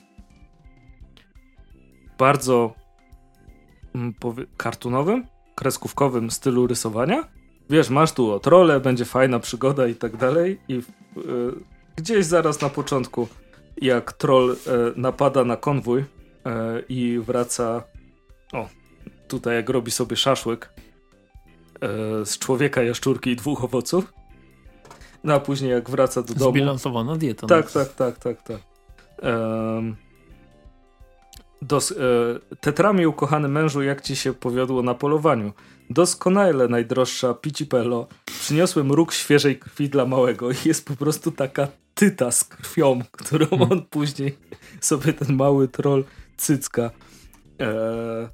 bardzo 2.18 2.74
mm, 3.94 4.14
kartunowym, 4.56 5.26
kreskówkowym 5.54 6.30
stylu 6.30 6.66
rysowania. 6.66 7.28
Wiesz, 7.70 7.90
masz 7.90 8.12
tu 8.12 8.32
o 8.32 8.40
trole, 8.40 8.80
będzie 8.80 9.04
fajna 9.04 9.38
przygoda 9.38 9.86
i 9.86 9.94
tak 9.94 10.16
dalej. 10.16 10.60
I 10.68 10.82
gdzieś 11.96 12.26
zaraz 12.26 12.60
na 12.60 12.68
początku, 12.68 13.28
jak 13.76 14.12
troll 14.12 14.52
e, 14.52 14.56
napada 14.96 15.44
na 15.44 15.56
konwój 15.56 16.00
e, 16.00 16.21
i 16.88 17.18
wraca. 17.26 17.82
O, 18.52 18.68
tutaj 19.28 19.54
jak 19.54 19.68
robi 19.68 19.90
sobie 19.90 20.16
szaszłyk 20.16 20.72
e, 21.80 21.88
z 22.26 22.38
człowieka, 22.38 22.82
jaszczurki 22.82 23.30
i 23.30 23.36
dwóch 23.36 23.64
owoców. 23.64 24.12
No 25.24 25.34
a 25.34 25.40
później 25.40 25.70
jak 25.70 25.90
wraca 25.90 26.22
do 26.22 26.34
domu. 26.34 26.50
Zbilansowana 26.50 27.16
dieta. 27.16 27.46
Tak, 27.46 27.70
tak, 27.70 27.92
tak, 27.92 28.18
tak, 28.18 28.42
tak. 28.42 28.60
Um, 29.22 29.96
dos, 31.62 31.92
e, 31.92 31.94
tetrami 32.60 33.06
ukochany 33.06 33.48
mężu, 33.48 33.82
jak 33.82 34.00
ci 34.00 34.16
się 34.16 34.32
powiodło 34.32 34.82
na 34.82 34.94
polowaniu? 34.94 35.52
Doskonale, 35.90 36.68
najdroższa 36.68 37.34
Picipello. 37.34 38.06
Przyniosłem 38.24 38.92
róg 38.92 39.12
świeżej 39.12 39.58
krwi 39.58 39.88
dla 39.88 40.06
małego 40.06 40.50
i 40.50 40.54
jest 40.64 40.86
po 40.86 40.96
prostu 40.96 41.30
taka 41.30 41.68
tyta 41.94 42.30
z 42.30 42.44
krwią, 42.44 43.00
którą 43.10 43.46
hmm. 43.46 43.72
on 43.72 43.82
później 43.82 44.38
sobie 44.80 45.12
ten 45.12 45.36
mały 45.36 45.68
troll 45.68 46.04
cycka. 46.42 46.90
E, 47.60 48.28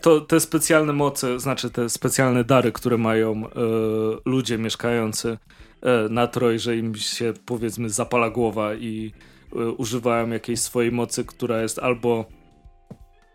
to 0.00 0.20
te 0.20 0.40
specjalne 0.40 0.92
moce, 0.92 1.40
znaczy 1.40 1.70
te 1.70 1.88
specjalne 1.88 2.44
dary, 2.44 2.72
które 2.72 2.98
mają 2.98 3.46
e, 3.46 3.50
ludzie 4.24 4.58
mieszkający 4.58 5.38
e, 5.82 6.08
na 6.08 6.26
Troj, 6.26 6.58
że 6.58 6.76
im 6.76 6.94
się 6.94 7.32
powiedzmy 7.46 7.90
zapala 7.90 8.30
głowa 8.30 8.74
i 8.74 9.12
e, 9.52 9.68
używają 9.68 10.30
jakiejś 10.30 10.60
swojej 10.60 10.92
mocy, 10.92 11.24
która 11.24 11.62
jest 11.62 11.78
albo 11.78 12.24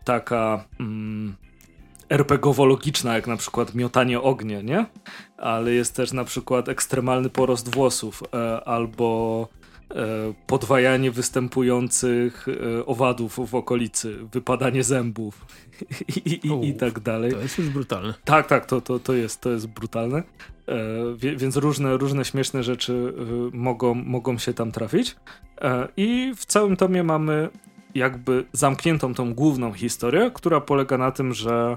taka 0.04 0.64
mm, 0.80 1.36
RPGowo-logiczna, 2.08 3.14
jak 3.14 3.26
na 3.26 3.36
przykład 3.36 3.74
miotanie 3.74 4.20
ognia, 4.20 4.60
nie? 4.60 4.86
Ale 5.36 5.72
jest 5.72 5.96
też 5.96 6.12
na 6.12 6.24
przykład 6.24 6.68
ekstremalny 6.68 7.30
porost 7.30 7.74
włosów 7.74 8.22
e, 8.34 8.64
albo 8.64 9.48
podwajanie 10.46 11.10
występujących 11.10 12.46
e, 12.48 12.86
owadów 12.86 13.50
w 13.50 13.54
okolicy, 13.54 14.18
wypadanie 14.32 14.84
zębów 14.84 15.46
i, 16.26 16.28
i, 16.28 16.68
i, 16.68 16.74
tak 16.74 17.00
dalej. 17.00 17.32
To 17.32 17.38
jest 17.38 17.58
już 17.58 17.68
brutalne. 17.68 18.14
Tak, 18.24 18.46
tak, 18.46 18.66
to, 18.66 18.80
to, 18.80 18.98
to, 18.98 19.14
jest, 19.14 19.40
to 19.40 19.50
jest 19.50 19.66
brutalne. 19.66 20.22
E, 20.68 21.36
więc 21.36 21.56
różne, 21.56 21.96
różne 21.96 22.24
śmieszne 22.24 22.62
rzeczy 22.62 23.14
e, 23.52 23.56
mogą, 23.56 23.94
mogą 23.94 24.38
się 24.38 24.54
tam 24.54 24.72
trafić. 24.72 25.16
E, 25.60 25.88
I 25.96 26.32
w 26.36 26.44
całym 26.46 26.76
tomie 26.76 27.02
mamy 27.02 27.48
jakby 27.94 28.44
zamkniętą 28.52 29.14
tą 29.14 29.34
główną 29.34 29.72
historię, 29.72 30.30
która 30.34 30.60
polega 30.60 30.98
na 30.98 31.10
tym, 31.10 31.34
że 31.34 31.76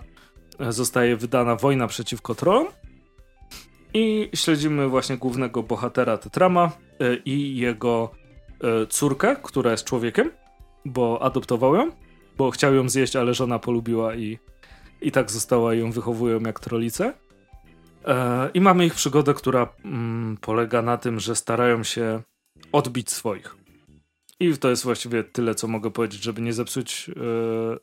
zostaje 0.70 1.18
wydana 1.18 1.56
Wojna 1.56 1.88
przeciwko 1.88 2.36
trollom 2.36 2.68
i 3.96 4.30
śledzimy 4.36 4.88
właśnie 4.88 5.18
głównego 5.18 5.64
bohatera 5.64 6.18
Tetrama 6.18 6.72
e, 7.00 7.16
i 7.16 7.58
jego 7.58 8.12
e, 8.64 8.86
córkę, 8.88 9.36
która 9.44 9.72
jest 9.72 9.84
człowiekiem, 9.84 10.32
bo 10.86 11.22
adoptował 11.22 11.76
ją, 11.76 11.92
bo 12.38 12.52
chciał 12.52 12.74
ją 12.74 12.90
zjeść, 12.90 13.16
ale 13.16 13.34
żona 13.34 13.60
polubiła 13.60 14.16
i, 14.16 14.40
i 15.02 15.12
tak 15.12 15.32
została 15.32 15.74
ją 15.74 15.92
wychowują 15.92 16.40
jak 16.40 16.60
trolice. 16.60 17.14
E, 18.06 18.50
I 18.54 18.62
mamy 18.62 18.86
ich 18.86 18.94
przygodę, 18.94 19.34
która 19.34 19.68
mm, 19.86 20.38
polega 20.42 20.82
na 20.82 20.98
tym, 20.98 21.20
że 21.20 21.36
starają 21.36 21.84
się 21.84 22.22
odbić 22.72 23.12
swoich. 23.12 23.56
I 24.40 24.58
to 24.58 24.70
jest 24.70 24.84
właściwie 24.84 25.24
tyle, 25.24 25.56
co 25.56 25.68
mogę 25.68 25.92
powiedzieć, 25.92 26.24
żeby 26.24 26.42
nie 26.42 26.54
zepsuć 26.54 27.10
e, 27.10 27.14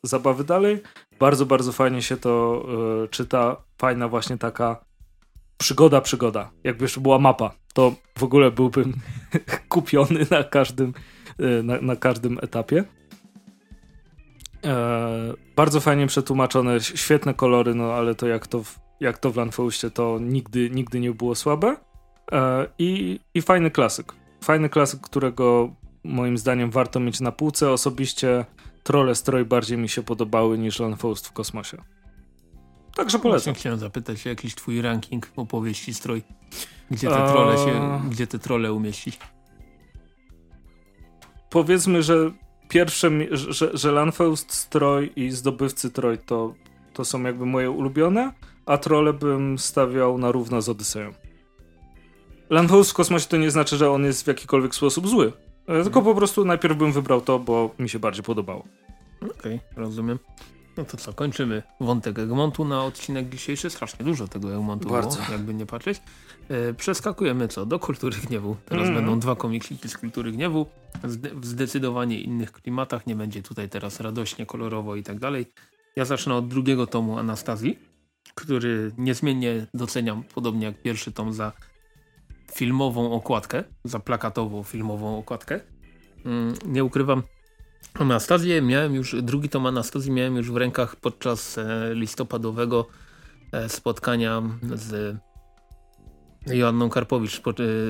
zabawy 0.02 0.44
dalej. 0.44 0.82
Bardzo, 1.18 1.46
bardzo 1.46 1.72
fajnie 1.72 2.02
się 2.02 2.16
to 2.16 2.64
e, 3.04 3.08
czyta. 3.08 3.56
Fajna 3.78 4.08
właśnie 4.08 4.38
taka 4.38 4.91
przygoda, 5.58 6.00
przygoda. 6.00 6.50
Jakby 6.64 6.84
jeszcze 6.84 7.00
była 7.00 7.18
mapa, 7.18 7.54
to 7.74 7.94
w 8.18 8.22
ogóle 8.22 8.50
byłbym 8.50 8.92
kupiony 9.68 10.26
na 10.30 10.44
każdym, 10.44 10.94
e, 11.38 11.62
na, 11.62 11.80
na 11.80 11.96
każdym 11.96 12.38
etapie. 12.42 12.84
E, 14.64 15.34
bardzo 15.56 15.80
fajnie 15.80 16.06
przetłumaczone, 16.06 16.80
świetne 16.80 17.34
kolory, 17.34 17.74
no 17.74 17.92
ale 17.92 18.14
to 18.14 18.26
jak 18.26 18.46
to 18.46 18.62
w, 18.62 18.78
jak 19.00 19.18
to 19.18 19.30
w 19.30 19.50
to 19.94 20.18
nigdy, 20.20 20.70
nigdy 20.70 21.00
nie 21.00 21.12
było 21.12 21.34
słabe. 21.34 21.76
E, 22.32 22.66
i, 22.78 23.20
I 23.34 23.42
fajny 23.42 23.70
klasyk. 23.70 24.12
Fajny 24.44 24.68
klasyk, 24.68 25.00
którego 25.00 25.74
moim 26.04 26.38
zdaniem 26.38 26.70
warto 26.70 27.00
mieć 27.00 27.20
na 27.20 27.32
półce. 27.32 27.70
Osobiście 27.70 28.44
Trolle 28.82 29.14
Stroj 29.14 29.44
bardziej 29.44 29.78
mi 29.78 29.88
się 29.88 30.02
podobały 30.02 30.58
niż 30.58 30.80
Landfaust 30.80 31.28
w 31.28 31.32
kosmosie. 31.32 31.82
Także 32.94 33.18
polecam. 33.18 33.44
Właśnie 33.44 33.60
chciałem 33.60 33.78
zapytać 33.78 34.24
jakiś 34.24 34.54
twój 34.54 34.82
ranking 34.82 35.32
opowieści 35.36 35.94
Stroj. 35.94 36.22
Gdzie 36.90 37.08
te 37.08 37.28
trole 37.28 37.58
się, 37.58 38.00
gdzie 38.10 38.26
te 38.26 38.38
trole 38.38 38.72
umieścić? 38.72 39.18
Powiedzmy, 41.50 42.02
że 42.02 42.32
pierwsze, 42.68 43.10
że, 43.30 43.76
że 43.76 43.92
Lanfeust, 43.92 44.52
Stroj 44.52 45.12
i 45.16 45.30
Zdobywcy 45.30 45.90
Troj 45.90 46.18
to, 46.26 46.54
to 46.92 47.04
są 47.04 47.22
jakby 47.22 47.46
moje 47.46 47.70
ulubione, 47.70 48.32
a 48.66 48.78
trole 48.78 49.12
bym 49.12 49.58
stawiał 49.58 50.18
na 50.18 50.32
równo 50.32 50.62
z 50.62 50.68
Odyseją. 50.68 51.12
Lanfeust 52.50 52.90
w 52.90 52.94
kosmosie 52.94 53.28
to 53.28 53.36
nie 53.36 53.50
znaczy, 53.50 53.76
że 53.76 53.90
on 53.90 54.04
jest 54.04 54.24
w 54.24 54.26
jakikolwiek 54.26 54.74
sposób 54.74 55.08
zły. 55.08 55.32
E, 55.66 55.82
tylko 55.82 56.02
po 56.02 56.14
prostu 56.14 56.44
najpierw 56.44 56.76
bym 56.76 56.92
wybrał 56.92 57.20
to, 57.20 57.38
bo 57.38 57.70
mi 57.78 57.88
się 57.88 57.98
bardziej 57.98 58.24
podobało. 58.24 58.64
Okej, 59.20 59.56
okay, 59.56 59.60
rozumiem. 59.76 60.18
No 60.76 60.84
to 60.84 60.96
co, 60.96 61.12
kończymy 61.12 61.62
wątek 61.80 62.18
Egmontu 62.18 62.64
na 62.64 62.84
odcinek 62.84 63.28
dzisiejszy. 63.28 63.70
Strasznie 63.70 64.04
dużo 64.04 64.28
tego 64.28 64.54
Egmontu 64.54 64.88
Bardzo. 64.88 65.16
było, 65.16 65.32
jakby 65.32 65.54
nie 65.54 65.66
patrzeć. 65.66 66.02
E, 66.48 66.74
przeskakujemy 66.74 67.48
co? 67.48 67.66
Do 67.66 67.78
Kultury 67.78 68.16
Gniewu. 68.26 68.56
Teraz 68.66 68.84
mm. 68.84 68.94
będą 68.94 69.20
dwa 69.20 69.36
komiksiki 69.36 69.88
z 69.88 69.98
Kultury 69.98 70.32
Gniewu. 70.32 70.66
w 71.34 71.46
zdecydowanie 71.46 72.20
innych 72.20 72.52
klimatach. 72.52 73.06
Nie 73.06 73.16
będzie 73.16 73.42
tutaj 73.42 73.68
teraz 73.68 74.00
radośnie, 74.00 74.46
kolorowo 74.46 74.96
i 74.96 75.02
tak 75.02 75.18
dalej. 75.18 75.46
Ja 75.96 76.04
zacznę 76.04 76.34
od 76.34 76.48
drugiego 76.48 76.86
tomu 76.86 77.18
Anastazji, 77.18 77.78
który 78.34 78.92
niezmiennie 78.98 79.66
doceniam, 79.74 80.24
podobnie 80.34 80.66
jak 80.66 80.82
pierwszy 80.82 81.12
tom 81.12 81.32
za 81.32 81.52
filmową 82.54 83.12
okładkę, 83.12 83.64
za 83.84 83.98
plakatową 83.98 84.62
filmową 84.62 85.18
okładkę. 85.18 85.60
Mm, 86.24 86.54
nie 86.66 86.84
ukrywam, 86.84 87.22
Anastazję 87.94 88.62
miałem 88.62 88.94
już, 88.94 89.16
drugi 89.22 89.48
tom 89.48 89.66
Anastazji 89.66 90.10
miałem 90.12 90.36
już 90.36 90.50
w 90.50 90.56
rękach 90.56 90.96
podczas 90.96 91.58
e, 91.58 91.94
listopadowego 91.94 92.86
e, 93.52 93.68
spotkania 93.68 94.42
z 94.74 95.16
Joanną 96.46 96.90
Karpowicz 96.90 97.42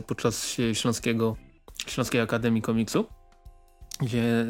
podczas 0.07 0.57
Śląskiego, 0.73 1.37
Śląskiej 1.87 2.21
Akademii 2.21 2.63
Komiksu, 2.63 3.07
gdzie 4.01 4.47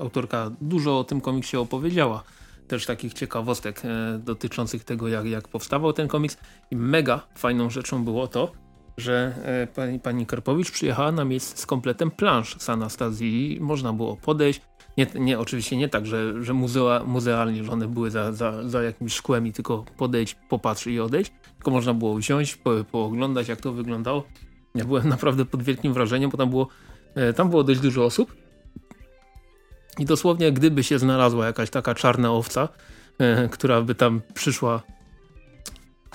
autorka 0.00 0.50
dużo 0.60 0.98
o 0.98 1.04
tym 1.04 1.20
komiksie 1.20 1.56
opowiedziała 1.56 2.22
też 2.68 2.86
takich 2.86 3.14
ciekawostek 3.14 3.82
e, 3.84 4.18
dotyczących 4.18 4.84
tego, 4.84 5.08
jak, 5.08 5.26
jak 5.26 5.48
powstawał 5.48 5.92
ten 5.92 6.08
komiks. 6.08 6.36
I 6.70 6.76
mega 6.76 7.26
fajną 7.36 7.70
rzeczą 7.70 8.04
było 8.04 8.28
to, 8.28 8.52
że 8.96 9.34
e, 9.44 9.66
pani, 9.66 10.00
pani 10.00 10.26
Karpowicz 10.26 10.70
przyjechała 10.70 11.12
na 11.12 11.24
miejsce 11.24 11.56
z 11.56 11.66
kompletem 11.66 12.10
plansz 12.10 12.56
z 12.58 12.70
Anastazji. 12.70 13.58
Można 13.60 13.92
było 13.92 14.16
podejść. 14.16 14.60
Nie, 14.96 15.06
nie, 15.14 15.38
oczywiście 15.38 15.76
nie 15.76 15.88
tak, 15.88 16.06
że, 16.06 16.44
że 16.44 16.52
muzea, 16.52 17.02
muzealnie, 17.06 17.64
że 17.64 17.72
one 17.72 17.88
były 17.88 18.10
za, 18.10 18.32
za, 18.32 18.68
za 18.68 18.82
jakimś 18.82 19.12
szkłem 19.12 19.46
i 19.46 19.52
tylko 19.52 19.84
podejść, 19.96 20.36
popatrz 20.48 20.86
i 20.86 21.00
odejść. 21.00 21.32
Tylko 21.54 21.70
można 21.70 21.94
było 21.94 22.14
wziąć, 22.14 22.56
po, 22.56 22.70
pooglądać 22.92 23.48
jak 23.48 23.60
to 23.60 23.72
wyglądało. 23.72 24.24
Ja 24.74 24.84
byłem 24.84 25.08
naprawdę 25.14 25.44
pod 25.44 25.62
wielkim 25.62 25.92
wrażeniem, 25.92 26.30
bo 26.30 26.38
tam 26.38 26.50
było, 26.50 26.68
e, 27.14 27.32
tam 27.32 27.50
było 27.50 27.64
dość 27.64 27.80
dużo 27.80 28.04
osób 28.04 28.36
i 29.98 30.04
dosłownie 30.04 30.52
gdyby 30.52 30.84
się 30.84 30.98
znalazła 30.98 31.46
jakaś 31.46 31.70
taka 31.70 31.94
czarna 31.94 32.32
owca, 32.32 32.68
e, 33.18 33.48
która 33.48 33.82
by 33.82 33.94
tam 33.94 34.20
przyszła 34.34 34.82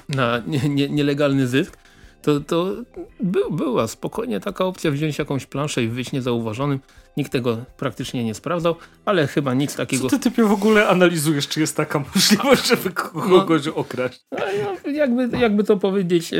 na 0.09 0.41
nie, 0.47 0.69
nie, 0.69 0.89
nielegalny 0.89 1.47
zysk, 1.47 1.77
to, 2.21 2.39
to 2.39 2.75
by, 3.19 3.39
była 3.51 3.87
spokojnie 3.87 4.39
taka 4.39 4.65
opcja 4.65 4.91
wziąć 4.91 5.17
jakąś 5.17 5.45
planszę 5.45 5.83
i 5.83 5.87
wyjść 5.87 6.11
niezauważonym. 6.11 6.79
Nikt 7.17 7.31
tego 7.31 7.57
praktycznie 7.77 8.23
nie 8.23 8.33
sprawdzał, 8.33 8.75
ale 9.05 9.27
chyba 9.27 9.53
nic 9.53 9.75
takiego... 9.75 10.09
Co 10.09 10.09
ty 10.09 10.19
typie 10.19 10.43
w 10.43 10.51
ogóle 10.51 10.87
analizujesz, 10.87 11.47
czy 11.47 11.59
jest 11.59 11.77
taka 11.77 12.03
możliwość, 12.15 12.67
żeby 12.67 12.89
kogoś 12.91 13.65
no, 13.65 13.75
okraść? 13.75 14.25
No, 14.31 14.91
jakby, 14.91 15.37
jakby 15.37 15.63
to 15.63 15.77
powiedzieć, 15.77 16.31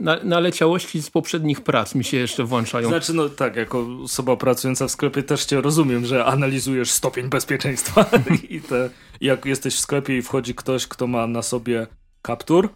na, 0.00 0.18
naleciałości 0.24 1.02
z 1.02 1.10
poprzednich 1.10 1.60
prac 1.60 1.94
mi 1.94 2.04
się 2.04 2.16
jeszcze 2.16 2.44
włączają. 2.44 2.88
Znaczy, 2.88 3.14
no 3.14 3.28
tak, 3.28 3.56
jako 3.56 3.86
osoba 4.04 4.36
pracująca 4.36 4.86
w 4.88 4.90
sklepie 4.90 5.22
też 5.22 5.44
cię 5.44 5.60
rozumiem, 5.60 6.06
że 6.06 6.24
analizujesz 6.24 6.90
stopień 6.90 7.28
bezpieczeństwa 7.28 8.04
i 8.48 8.60
te, 8.60 8.90
jak 9.20 9.44
jesteś 9.44 9.74
w 9.74 9.80
sklepie 9.80 10.16
i 10.16 10.22
wchodzi 10.22 10.54
ktoś, 10.54 10.86
kto 10.86 11.06
ma 11.06 11.26
na 11.26 11.42
sobie 11.42 11.86
kaptur, 12.22 12.68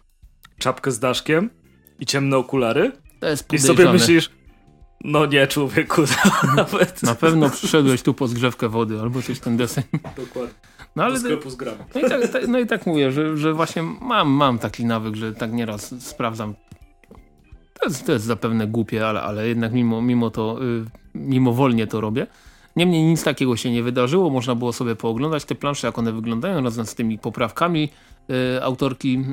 czapkę 0.59 0.91
z 0.91 0.99
daszkiem 0.99 1.49
i 1.99 2.05
ciemne 2.05 2.37
okulary 2.37 2.91
i 3.53 3.59
sobie 3.59 3.91
myślisz, 3.91 4.29
no 5.03 5.25
nie, 5.25 5.47
człowieku, 5.47 6.01
nawet. 6.55 7.03
Na 7.03 7.15
pewno 7.15 7.49
przyszedłeś 7.49 8.01
tu 8.01 8.13
po 8.13 8.27
zgrzewkę 8.27 8.69
wody 8.69 9.01
albo 9.01 9.21
coś 9.21 9.39
ten 9.39 9.57
deseń. 9.57 9.83
Dokładnie. 10.17 10.53
No, 10.95 11.03
ale, 11.03 11.19
sklepu 11.19 11.49
z. 11.49 11.57
No 11.95 12.01
i 12.01 12.09
tak, 12.09 12.27
tak, 12.27 12.47
no 12.47 12.59
i 12.59 12.67
tak 12.67 12.85
mówię, 12.85 13.11
że, 13.11 13.37
że 13.37 13.53
właśnie 13.53 13.83
mam, 13.83 14.29
mam 14.29 14.59
taki 14.59 14.85
nawyk, 14.85 15.15
że 15.15 15.33
tak 15.33 15.53
nieraz 15.53 15.95
sprawdzam 15.99 16.53
to 17.79 17.89
jest, 17.89 18.05
to 18.05 18.11
jest 18.11 18.25
zapewne 18.25 18.67
głupie, 18.67 19.07
ale, 19.07 19.21
ale 19.21 19.47
jednak 19.47 19.73
mimo, 19.73 20.01
mimo 20.01 20.29
to, 20.29 20.57
yy, 20.61 20.85
mimowolnie 21.15 21.87
to 21.87 22.01
robię. 22.01 22.27
Niemniej 22.75 23.03
nic 23.03 23.23
takiego 23.23 23.57
się 23.57 23.71
nie 23.71 23.83
wydarzyło, 23.83 24.29
można 24.29 24.55
było 24.55 24.73
sobie 24.73 24.95
pooglądać 24.95 25.45
te 25.45 25.55
plansze, 25.55 25.87
jak 25.87 25.99
one 25.99 26.11
wyglądają 26.11 26.63
razem 26.63 26.85
z 26.85 26.95
tymi 26.95 27.17
poprawkami 27.17 27.89
y, 28.29 28.63
autorki. 28.63 29.23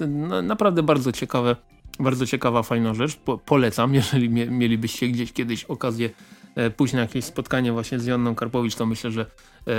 Y, 0.00 0.06
naprawdę 0.42 0.82
bardzo 0.82 1.12
ciekawe, 1.12 1.56
bardzo 2.00 2.26
ciekawa, 2.26 2.62
fajna 2.62 2.94
rzecz. 2.94 3.16
Po, 3.16 3.38
polecam, 3.38 3.94
jeżeli 4.00 4.30
mie, 4.30 4.46
mielibyście 4.46 5.08
gdzieś 5.08 5.32
kiedyś 5.32 5.64
okazję 5.64 6.10
y, 6.58 6.70
pójść 6.70 6.94
na 6.94 7.00
jakieś 7.00 7.24
spotkanie 7.24 7.72
właśnie 7.72 7.98
z 7.98 8.06
Joanną 8.06 8.34
Karpowicz, 8.34 8.74
to 8.74 8.86
myślę, 8.86 9.10
że 9.10 9.22
y, 9.22 9.72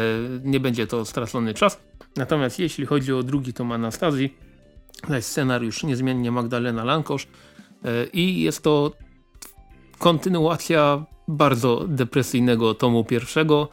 nie 0.44 0.60
będzie 0.60 0.88
to 0.88 1.06
stracony 1.06 1.54
czas. 1.54 1.80
Natomiast 2.16 2.60
jeśli 2.60 2.86
chodzi 2.86 3.14
o 3.14 3.24
drugi 3.24 3.54
tom 3.54 3.72
Anastazji, 3.72 4.38
to 5.08 5.16
jest 5.16 5.30
scenariusz 5.32 5.84
niezmiennie 5.84 6.32
Magdalena 6.32 6.84
Lankosz, 6.84 7.28
E, 7.86 8.06
I 8.14 8.42
jest 8.42 8.64
to 8.64 8.92
kontynuacja 9.98 11.06
bardzo 11.28 11.86
depresyjnego 11.88 12.74
tomu 12.74 13.04
pierwszego. 13.04 13.70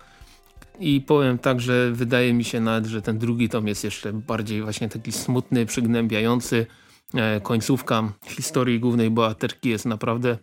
I 0.81 1.01
powiem 1.01 1.39
tak, 1.39 1.61
że 1.61 1.93
wydaje 1.93 2.33
mi 2.35 2.45
się 2.45 2.61
nawet, 2.61 2.87
że 2.87 3.03
ten 3.03 3.19
drugi 3.19 3.49
tom 3.49 3.69
jest 3.69 3.85
jeszcze 3.85 4.13
bardziej 4.13 4.63
właśnie 4.63 4.89
taki 4.89 5.13
smutny, 5.13 5.67
przygnębiający. 5.67 6.67
E, 7.15 7.41
końcówka 7.41 8.13
historii 8.25 8.81
głównej 8.81 9.11
bohaterki 9.11 9.69
jest 9.69 9.85
naprawdę 9.85 10.39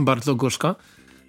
bardzo 0.00 0.34
gorzka. 0.34 0.74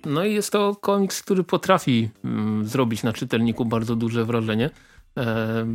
No 0.06 0.26
i 0.26 0.34
jest 0.34 0.52
to 0.52 0.76
komiks, 0.76 1.22
który 1.22 1.44
potrafi 1.44 2.10
mm, 2.24 2.66
zrobić 2.66 3.04
na 3.04 3.14
czytelniku 3.14 3.66
bardzo 3.66 3.96
duże 3.96 4.26
wrażenie. 4.26 4.70
E, 5.18 5.66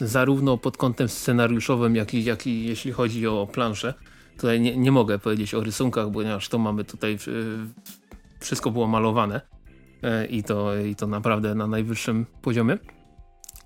zarówno 0.00 0.58
pod 0.58 0.76
kątem 0.76 1.08
scenariuszowym, 1.08 1.96
jak 1.96 2.14
i, 2.14 2.24
jak 2.24 2.46
i 2.46 2.64
jeśli 2.64 2.92
chodzi 2.92 3.26
o 3.26 3.48
planszę. 3.52 3.94
Tutaj 4.36 4.60
nie, 4.60 4.76
nie 4.76 4.92
mogę 4.92 5.18
powiedzieć 5.18 5.54
o 5.54 5.60
rysunkach, 5.60 6.06
ponieważ 6.12 6.48
to 6.48 6.58
mamy 6.58 6.84
tutaj 6.84 7.18
wszystko 8.40 8.70
było 8.70 8.86
malowane 8.86 9.40
e, 10.02 10.26
i 10.26 10.42
to, 10.42 10.78
i 10.78 10.96
to 10.96 11.06
naprawdę 11.06 11.54
na 11.54 11.66
najwyższym 11.66 12.26
poziomie. 12.42 12.78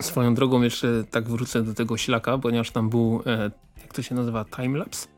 Swoją 0.00 0.34
drogą 0.34 0.62
jeszcze 0.62 1.04
tak 1.10 1.28
wrócę 1.28 1.62
do 1.62 1.74
tego 1.74 1.96
ślaka, 1.96 2.38
ponieważ 2.38 2.70
tam 2.70 2.90
był, 2.90 3.22
e, 3.26 3.50
jak 3.82 3.94
to 3.94 4.02
się 4.02 4.14
nazywa, 4.14 4.44
timelapse, 4.44 5.08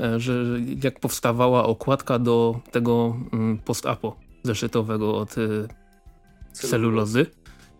e, 0.00 0.20
że 0.20 0.44
jak 0.82 1.00
powstawała 1.00 1.64
okładka 1.64 2.18
do 2.18 2.60
tego 2.70 3.16
mm, 3.32 3.58
post-apo 3.58 4.16
zeszytowego 4.42 5.16
od 5.16 5.34
celulozy 6.52 7.26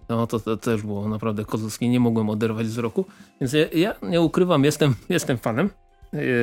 no 0.09 0.27
to, 0.27 0.41
to 0.41 0.57
też 0.57 0.83
było 0.83 1.09
naprawdę 1.09 1.45
kozowskie, 1.45 1.89
nie 1.89 2.01
mogłem 2.01 2.31
oderwać 2.31 2.67
wzroku. 2.67 3.05
Więc 3.41 3.53
ja, 3.53 3.67
ja 3.73 3.95
nie 4.03 4.21
ukrywam, 4.21 4.65
jestem, 4.65 4.95
jestem 5.09 5.39
fanem 5.39 5.71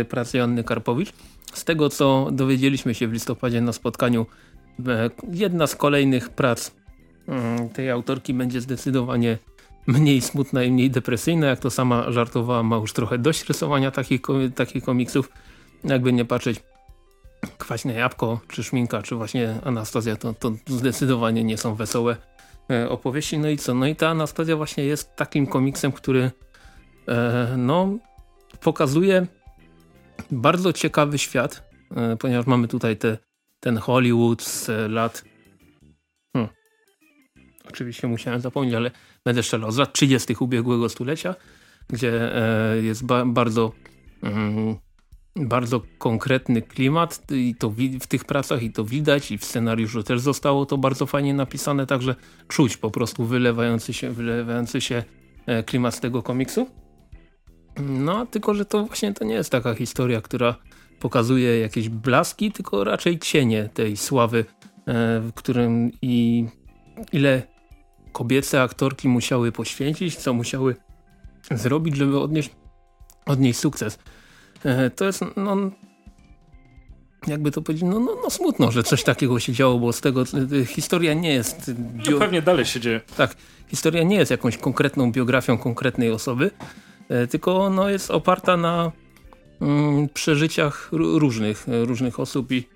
pracy 0.09 0.37
Janny 0.37 0.63
Karpowicz. 0.63 1.13
Z 1.53 1.63
tego 1.63 1.89
co 1.89 2.29
dowiedzieliśmy 2.31 2.95
się 2.95 3.07
w 3.07 3.13
listopadzie 3.13 3.61
na 3.61 3.73
spotkaniu, 3.73 4.25
e, 4.87 5.09
jedna 5.31 5.67
z 5.67 5.75
kolejnych 5.75 6.29
prac 6.29 6.71
yy, 7.27 7.69
tej 7.69 7.89
autorki 7.89 8.33
będzie 8.33 8.61
zdecydowanie 8.61 9.37
mniej 9.87 10.21
smutna 10.21 10.63
i 10.63 10.71
mniej 10.71 10.91
depresyjna. 10.91 11.47
Jak 11.47 11.59
to 11.59 11.69
sama 11.69 12.11
żartowała, 12.11 12.63
ma 12.63 12.75
już 12.75 12.93
trochę 12.93 13.17
dość 13.17 13.45
rysowania 13.45 13.91
takich, 13.91 14.21
takich 14.55 14.83
komiksów. 14.83 15.29
Jakby 15.83 16.13
nie 16.13 16.25
patrzeć, 16.25 16.63
kwaśne 17.57 17.93
jabłko, 17.93 18.39
czy 18.47 18.63
szminka, 18.63 19.01
czy 19.01 19.15
właśnie 19.15 19.55
Anastazja, 19.63 20.15
to, 20.15 20.33
to 20.33 20.51
zdecydowanie 20.67 21.43
nie 21.43 21.57
są 21.57 21.75
wesołe 21.75 22.17
E, 22.69 22.89
opowieści. 22.89 23.37
No 23.37 23.49
i 23.49 23.57
co? 23.57 23.73
No 23.73 23.87
i 23.87 23.95
ta 23.95 24.09
Anastazja 24.09 24.55
właśnie 24.55 24.85
jest 24.85 25.15
takim 25.15 25.47
komiksem, 25.47 25.91
który 25.91 26.31
e, 27.07 27.53
no 27.57 27.97
pokazuje 28.61 29.27
bardzo 30.31 30.73
ciekawy 30.73 31.17
świat, 31.17 31.69
e, 31.95 32.17
ponieważ 32.17 32.45
mamy 32.45 32.67
tutaj 32.67 32.97
te, 32.97 33.17
ten 33.59 33.77
Hollywood 33.77 34.43
z 34.43 34.69
lat 34.91 35.23
hmm, 36.33 36.53
oczywiście 37.69 38.07
musiałem 38.07 38.41
zapomnieć, 38.41 38.75
ale 38.75 38.91
będę 39.25 39.43
strzelał 39.43 39.71
z 39.71 39.77
lat 39.77 39.93
30. 39.93 40.35
ubiegłego 40.39 40.89
stulecia, 40.89 41.35
gdzie 41.87 42.35
e, 42.35 42.81
jest 42.81 43.05
ba 43.05 43.25
bardzo 43.25 43.71
mm, 44.23 44.75
bardzo 45.35 45.81
konkretny 45.97 46.61
klimat 46.61 47.31
i 47.31 47.55
to 47.59 47.73
w 48.01 48.07
tych 48.07 48.25
pracach 48.25 48.63
i 48.63 48.71
to 48.71 48.85
widać 48.85 49.31
i 49.31 49.37
w 49.37 49.45
scenariuszu 49.45 50.03
też 50.03 50.21
zostało 50.21 50.65
to 50.65 50.77
bardzo 50.77 51.05
fajnie 51.05 51.33
napisane, 51.33 51.87
także 51.87 52.15
czuć 52.47 52.77
po 52.77 52.91
prostu 52.91 53.25
wylewający 53.25 53.93
się, 53.93 54.11
wylewający 54.11 54.81
się 54.81 55.03
e, 55.45 55.63
klimat 55.63 55.95
z 55.95 55.99
tego 55.99 56.23
komiksu. 56.23 56.67
No, 57.79 58.25
tylko 58.25 58.53
że 58.53 58.65
to 58.65 58.85
właśnie 58.85 59.13
to 59.13 59.25
nie 59.25 59.33
jest 59.33 59.49
taka 59.49 59.73
historia, 59.73 60.21
która 60.21 60.55
pokazuje 60.99 61.59
jakieś 61.59 61.89
blaski, 61.89 62.51
tylko 62.51 62.83
raczej 62.83 63.19
cienie 63.19 63.69
tej 63.73 63.97
sławy, 63.97 64.45
e, 64.87 65.19
w 65.19 65.31
którym 65.33 65.91
i 66.01 66.45
ile 67.13 67.54
kobiece 68.15 68.61
aktorki 68.61 69.07
musiały 69.07 69.51
poświęcić, 69.51 70.15
co 70.15 70.33
musiały 70.33 70.75
zrobić, 71.51 71.95
żeby 71.95 72.19
odnieść, 72.19 72.49
odnieść 73.25 73.59
sukces. 73.59 73.99
E, 74.63 74.89
to 74.89 75.05
jest, 75.05 75.21
no, 75.35 75.57
jakby 77.27 77.51
to 77.51 77.61
powiedzieć, 77.61 77.89
no, 77.89 77.99
no, 77.99 78.17
no, 78.23 78.29
smutno, 78.29 78.71
że 78.71 78.83
coś 78.83 79.03
takiego 79.03 79.39
się 79.39 79.53
działo, 79.53 79.79
bo 79.79 79.93
z 79.93 80.01
tego 80.01 80.23
e, 80.61 80.65
historia 80.65 81.13
nie 81.13 81.33
jest... 81.33 81.71
No 82.11 82.19
pewnie 82.19 82.41
dalej 82.41 82.65
się 82.65 82.79
dzieje. 82.79 83.01
Tak, 83.17 83.35
historia 83.67 84.03
nie 84.03 84.15
jest 84.15 84.31
jakąś 84.31 84.57
konkretną 84.57 85.11
biografią 85.11 85.57
konkretnej 85.57 86.11
osoby, 86.11 86.51
e, 87.09 87.27
tylko 87.27 87.69
no, 87.69 87.89
jest 87.89 88.11
oparta 88.11 88.57
na 88.57 88.91
mm, 89.61 90.09
przeżyciach 90.09 90.89
różnych, 90.91 91.65
różnych 91.67 92.19
osób 92.19 92.51
i 92.51 92.67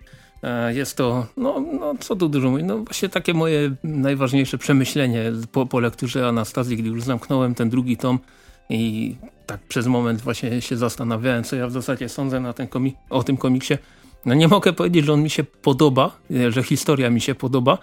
jest 0.74 0.98
to, 0.98 1.26
no, 1.38 1.64
no 1.80 1.96
co 2.00 2.16
tu 2.16 2.30
dużo 2.30 2.50
mówić, 2.50 2.66
no 2.68 2.78
właśnie 2.78 3.10
takie 3.10 3.34
moje 3.34 3.76
najważniejsze 3.84 4.58
przemyślenie 4.58 5.32
po, 5.52 5.66
po 5.66 5.80
lekturze 5.80 6.28
Anastazji, 6.28 6.78
gdy 6.78 6.90
już 6.90 7.04
zamknąłem 7.04 7.56
ten 7.56 7.70
drugi 7.70 7.98
tom 7.98 8.20
i 8.70 9.16
tak 9.46 9.60
przez 9.60 9.88
moment 9.88 10.22
właśnie 10.22 10.62
się 10.62 10.78
zastanawiałem, 10.78 11.44
co 11.44 11.56
ja 11.56 11.68
w 11.68 11.72
zasadzie 11.72 12.10
sądzę 12.10 12.40
na 12.40 12.54
ten 12.54 12.68
o 13.10 13.24
tym 13.24 13.38
komiksie. 13.38 13.74
No 14.26 14.34
nie 14.34 14.48
mogę 14.48 14.74
powiedzieć, 14.74 15.06
że 15.06 15.14
on 15.14 15.24
mi 15.24 15.30
się 15.30 15.44
podoba, 15.44 16.18
e, 16.32 16.52
że 16.52 16.64
historia 16.64 17.10
mi 17.10 17.22
się 17.22 17.36
podoba, 17.36 17.78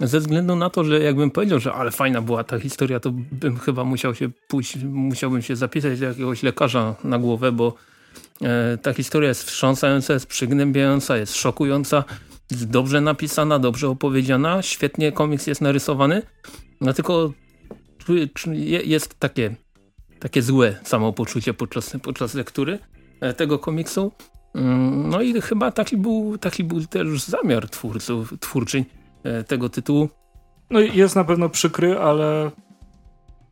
ze 0.00 0.20
względu 0.20 0.56
na 0.56 0.70
to, 0.70 0.84
że 0.84 1.00
jakbym 1.00 1.30
powiedział, 1.30 1.60
że 1.60 1.72
ale 1.72 1.90
fajna 1.90 2.22
była 2.22 2.44
ta 2.44 2.58
historia, 2.58 3.00
to 3.00 3.10
bym 3.12 3.58
chyba 3.58 3.84
musiał 3.84 4.14
się 4.14 4.30
pójść, 4.48 4.76
musiałbym 4.84 5.42
się 5.42 5.56
zapisać 5.56 6.00
do 6.00 6.06
jakiegoś 6.06 6.42
lekarza 6.42 6.94
na 7.04 7.18
głowę, 7.18 7.52
bo 7.52 7.74
E, 7.74 7.74
ta 8.82 8.92
historia 8.92 9.28
jest 9.28 9.42
wstrząsająca, 9.42 10.12
jest 10.12 10.26
przygnębiająca, 10.26 11.16
jest 11.16 11.36
szokująca, 11.36 12.04
jest 12.50 12.70
dobrze 12.70 13.00
napisana, 13.00 13.58
dobrze 13.58 13.88
opowiedziana, 13.88 14.62
świetnie 14.62 15.12
komiks 15.12 15.46
jest 15.46 15.60
narysowany, 15.60 16.22
no 16.80 16.92
tylko 16.92 17.32
jest 18.84 19.18
takie, 19.18 19.54
takie 20.20 20.42
złe 20.42 20.78
samopoczucie 20.84 21.54
podczas, 21.54 21.96
podczas 22.02 22.34
lektury 22.34 22.78
e, 23.20 23.32
tego 23.34 23.58
komiksu. 23.58 24.12
Mm, 24.54 25.08
no 25.08 25.22
i 25.22 25.40
chyba 25.40 25.70
taki 25.70 25.96
był, 25.96 26.38
taki 26.38 26.64
był 26.64 26.86
też 26.86 27.22
zamiar 27.22 27.68
twórców, 27.68 28.34
twórczyń 28.40 28.84
e, 29.24 29.44
tego 29.44 29.68
tytułu. 29.68 30.08
No 30.70 30.80
jest 30.80 31.16
na 31.16 31.24
pewno 31.24 31.48
przykry, 31.48 31.98
ale 31.98 32.50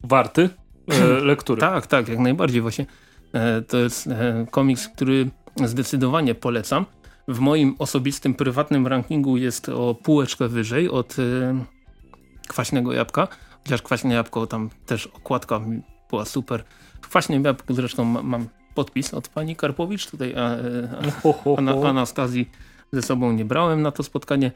warty 0.04 0.48
lektury. 1.22 1.60
tak, 1.60 1.86
tak, 1.86 2.08
jak 2.08 2.18
najbardziej 2.18 2.60
właśnie. 2.60 2.86
E, 3.32 3.62
to 3.62 3.78
jest 3.78 4.06
e, 4.06 4.46
komiks, 4.50 4.88
który 4.88 5.30
zdecydowanie 5.64 6.34
polecam. 6.34 6.86
W 7.28 7.38
moim 7.38 7.74
osobistym, 7.78 8.34
prywatnym 8.34 8.86
rankingu 8.86 9.36
jest 9.36 9.68
o 9.68 9.94
półeczkę 9.94 10.48
wyżej 10.48 10.88
od 10.88 11.16
e, 11.18 11.64
Kwaśnego 12.48 12.92
Jabłka. 12.92 13.28
Chociaż 13.62 13.82
Kwaśne 13.82 14.14
Jabłko, 14.14 14.46
tam 14.46 14.70
też 14.86 15.06
okładka 15.06 15.60
była 16.10 16.24
super. 16.24 16.64
W 17.02 17.08
Kwaśnym 17.08 17.44
Jabłku 17.44 17.74
zresztą 17.74 18.04
mam 18.04 18.48
podpis 18.74 19.14
od 19.14 19.28
pani 19.28 19.56
Karpowicz. 19.56 20.10
Tutaj 20.10 20.34
a, 20.36 21.88
Anastazji 21.88 22.50
ze 22.92 23.02
sobą 23.02 23.32
nie 23.32 23.44
brałem 23.44 23.82
na 23.82 23.90
to 23.90 24.02
spotkanie. 24.02 24.52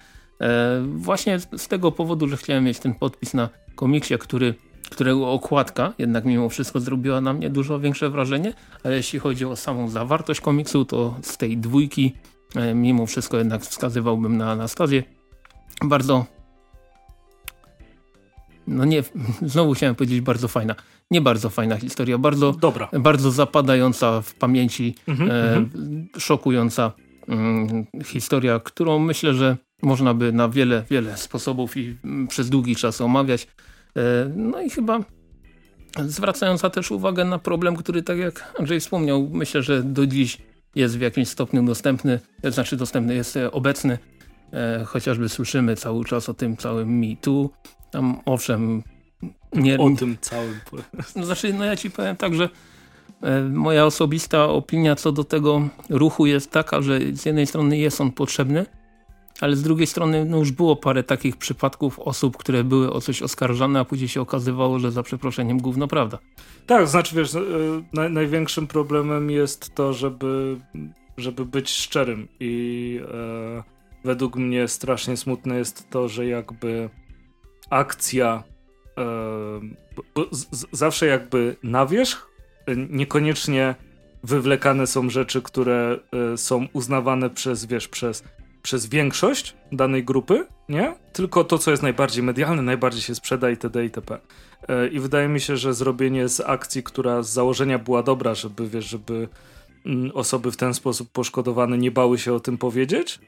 Właśnie 0.84 1.38
z 1.38 1.68
tego 1.68 1.92
powodu, 1.92 2.28
że 2.28 2.36
chciałem 2.36 2.64
mieć 2.64 2.78
ten 2.78 2.94
podpis 2.94 3.34
na 3.34 3.48
komiksie, 3.74 4.18
który 4.18 4.54
którego 4.90 5.32
okładka 5.32 5.92
jednak 5.98 6.24
mimo 6.24 6.48
wszystko 6.48 6.80
zrobiła 6.80 7.20
na 7.20 7.32
mnie 7.32 7.50
dużo 7.50 7.80
większe 7.80 8.10
wrażenie, 8.10 8.52
ale 8.84 8.96
jeśli 8.96 9.18
chodzi 9.18 9.44
o 9.44 9.56
samą 9.56 9.88
zawartość 9.88 10.40
komiksu, 10.40 10.84
to 10.84 11.16
z 11.22 11.36
tej 11.36 11.56
dwójki 11.58 12.12
e, 12.54 12.74
mimo 12.74 13.06
wszystko 13.06 13.38
jednak 13.38 13.62
wskazywałbym 13.62 14.36
na 14.36 14.50
Anastazję. 14.50 15.02
Bardzo 15.84 16.26
no 18.66 18.84
nie, 18.84 19.02
znowu 19.52 19.74
chciałem 19.74 19.94
powiedzieć 19.94 20.20
bardzo 20.20 20.48
fajna, 20.48 20.74
nie 21.10 21.20
bardzo 21.20 21.50
fajna 21.50 21.76
historia, 21.76 22.18
bardzo, 22.18 22.52
Dobra. 22.52 22.88
bardzo 23.00 23.30
zapadająca 23.30 24.20
w 24.20 24.34
pamięci, 24.34 24.94
-hmm, 25.08 25.30
e, 25.30 26.20
szokująca 26.20 26.92
mm, 27.28 27.86
historia, 28.04 28.60
którą 28.60 28.98
myślę, 28.98 29.34
że 29.34 29.56
można 29.82 30.14
by 30.14 30.32
na 30.32 30.48
wiele, 30.48 30.84
wiele 30.90 31.16
sposobów 31.16 31.76
i 31.76 31.96
mm, 32.04 32.28
przez 32.28 32.50
długi 32.50 32.76
czas 32.76 33.00
omawiać. 33.00 33.48
E, 33.96 34.30
no 34.36 34.60
i 34.60 34.70
chyba 34.70 35.00
zwracająca 36.06 36.70
też 36.70 36.90
uwagę 36.90 37.24
na 37.24 37.38
problem, 37.38 37.76
który 37.76 38.02
tak 38.02 38.18
jak 38.18 38.54
Andrzej 38.58 38.80
wspomniał, 38.80 39.28
myślę, 39.32 39.62
że 39.62 39.82
do 39.82 40.06
dziś 40.06 40.38
jest 40.74 40.98
w 40.98 41.00
jakimś 41.00 41.28
stopniu 41.28 41.62
dostępny, 41.62 42.20
znaczy 42.44 42.76
dostępny 42.76 43.14
jest 43.14 43.38
obecny, 43.52 43.98
e, 44.52 44.84
chociażby 44.84 45.28
słyszymy 45.28 45.76
cały 45.76 46.04
czas 46.04 46.28
o 46.28 46.34
tym 46.34 46.56
całym 46.56 46.98
Me 46.98 47.16
Too. 47.20 47.50
Tam 47.90 48.20
owszem... 48.24 48.82
Nie, 49.52 49.78
o 49.78 49.90
tym 49.98 50.16
całym... 50.20 50.54
Znaczy, 51.24 51.52
no 51.52 51.64
ja 51.64 51.76
ci 51.76 51.90
powiem 51.90 52.16
tak, 52.16 52.34
że 52.34 52.48
e, 53.22 53.40
moja 53.42 53.86
osobista 53.86 54.48
opinia 54.48 54.96
co 54.96 55.12
do 55.12 55.24
tego 55.24 55.68
ruchu 55.90 56.26
jest 56.26 56.50
taka, 56.50 56.82
że 56.82 56.98
z 57.12 57.24
jednej 57.24 57.46
strony 57.46 57.78
jest 57.78 58.00
on 58.00 58.12
potrzebny, 58.12 58.66
ale 59.40 59.56
z 59.56 59.62
drugiej 59.62 59.86
strony 59.86 60.24
no 60.24 60.38
już 60.38 60.52
było 60.52 60.76
parę 60.76 61.02
takich 61.02 61.36
przypadków 61.36 61.98
osób, 61.98 62.36
które 62.36 62.64
były 62.64 62.92
o 62.92 63.00
coś 63.00 63.22
oskarżane, 63.22 63.80
a 63.80 63.84
później 63.84 64.08
się 64.08 64.20
okazywało, 64.20 64.78
że 64.78 64.92
za 64.92 65.02
przeproszeniem 65.02 65.58
gówno 65.58 65.88
prawda. 65.88 66.18
Tak, 66.66 66.88
znaczy 66.88 67.16
wiesz, 67.16 67.34
e, 67.34 68.08
największym 68.08 68.66
problemem 68.66 69.30
jest 69.30 69.74
to, 69.74 69.92
żeby, 69.92 70.60
żeby 71.16 71.44
być 71.44 71.70
szczerym 71.70 72.28
i 72.40 73.00
e, 73.14 73.62
według 74.04 74.36
mnie 74.36 74.68
strasznie 74.68 75.16
smutne 75.16 75.58
jest 75.58 75.90
to, 75.90 76.08
że 76.08 76.26
jakby 76.26 76.90
akcja 77.70 78.42
e, 78.98 79.02
z, 80.30 80.66
zawsze 80.72 81.06
jakby 81.06 81.56
na 81.62 81.86
wierzch 81.86 82.30
e, 82.66 82.76
niekoniecznie 82.76 83.74
wywlekane 84.22 84.86
są 84.86 85.10
rzeczy, 85.10 85.42
które 85.42 85.98
e, 86.32 86.36
są 86.36 86.66
uznawane 86.72 87.30
przez, 87.30 87.64
wiesz, 87.64 87.88
przez 87.88 88.24
przez 88.64 88.86
większość 88.86 89.54
danej 89.72 90.04
grupy, 90.04 90.46
nie? 90.68 90.94
Tylko 91.12 91.44
to, 91.44 91.58
co 91.58 91.70
jest 91.70 91.82
najbardziej 91.82 92.22
medialne, 92.22 92.62
najbardziej 92.62 93.02
się 93.02 93.14
sprzeda 93.14 93.50
itd. 93.50 93.84
itp. 93.84 94.18
E, 94.68 94.88
I 94.88 95.00
wydaje 95.00 95.28
mi 95.28 95.40
się, 95.40 95.56
że 95.56 95.74
zrobienie 95.74 96.28
z 96.28 96.40
akcji, 96.40 96.82
która 96.82 97.22
z 97.22 97.30
założenia 97.30 97.78
była 97.78 98.02
dobra, 98.02 98.34
żeby, 98.34 98.68
wiesz, 98.68 98.84
żeby 98.84 99.28
mm, 99.86 100.10
osoby 100.14 100.52
w 100.52 100.56
ten 100.56 100.74
sposób 100.74 101.08
poszkodowane 101.12 101.78
nie 101.78 101.90
bały 101.90 102.18
się 102.18 102.34
o 102.34 102.40
tym 102.40 102.58
powiedzieć, 102.58 103.20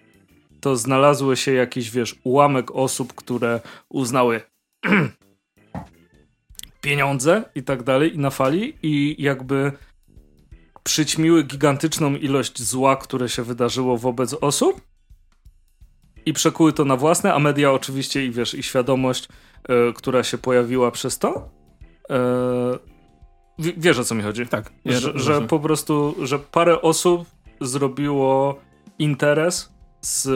to 0.60 0.76
znalazły 0.76 1.36
się 1.36 1.52
jakiś, 1.52 1.90
wiesz, 1.90 2.16
ułamek 2.24 2.70
osób, 2.70 3.14
które 3.14 3.60
uznały 3.88 4.40
pieniądze 6.80 7.44
i 7.54 7.62
tak 7.62 7.82
dalej 7.82 8.14
i 8.14 8.18
na 8.18 8.30
fali 8.30 8.74
i 8.82 9.22
jakby 9.22 9.72
przyćmiły 10.82 11.42
gigantyczną 11.42 12.14
ilość 12.14 12.62
zła, 12.62 12.96
które 12.96 13.28
się 13.28 13.42
wydarzyło 13.42 13.98
wobec 13.98 14.34
osób 14.34 14.85
i 16.26 16.32
przekuły 16.32 16.72
to 16.72 16.84
na 16.84 16.96
własne, 16.96 17.34
a 17.34 17.38
media 17.38 17.72
oczywiście 17.72 18.26
i 18.26 18.30
wiesz, 18.30 18.54
i 18.54 18.62
świadomość, 18.62 19.28
e, 19.68 19.92
która 19.92 20.22
się 20.22 20.38
pojawiła 20.38 20.90
przez 20.90 21.18
to. 21.18 21.48
E, 22.10 22.78
wiesz 23.58 23.98
o 23.98 24.04
co 24.04 24.14
mi 24.14 24.22
chodzi? 24.22 24.46
Tak. 24.46 24.72
Że, 24.84 25.18
że 25.18 25.40
po 25.40 25.60
prostu, 25.60 26.14
że 26.22 26.38
parę 26.38 26.82
osób 26.82 27.28
zrobiło 27.60 28.60
interes 28.98 29.72
z 30.00 30.28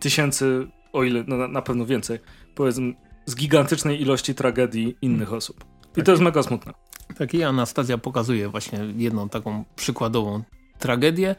tysięcy, 0.00 0.66
o 0.92 1.04
ile, 1.04 1.24
no 1.26 1.36
na, 1.36 1.48
na 1.48 1.62
pewno 1.62 1.86
więcej, 1.86 2.18
powiedzmy, 2.54 2.94
z 3.26 3.36
gigantycznej 3.36 4.02
ilości 4.02 4.34
tragedii 4.34 4.96
innych 5.02 5.32
osób. 5.32 5.64
I 5.92 5.96
tak. 5.96 6.04
to 6.04 6.10
jest 6.10 6.22
mega 6.22 6.42
smutne. 6.42 6.72
Tak 7.18 7.34
i 7.34 7.42
Anastazja 7.42 7.98
pokazuje 7.98 8.48
właśnie 8.48 8.78
jedną 8.96 9.28
taką 9.28 9.64
przykładową 9.76 10.42
tragedię, 10.78 11.36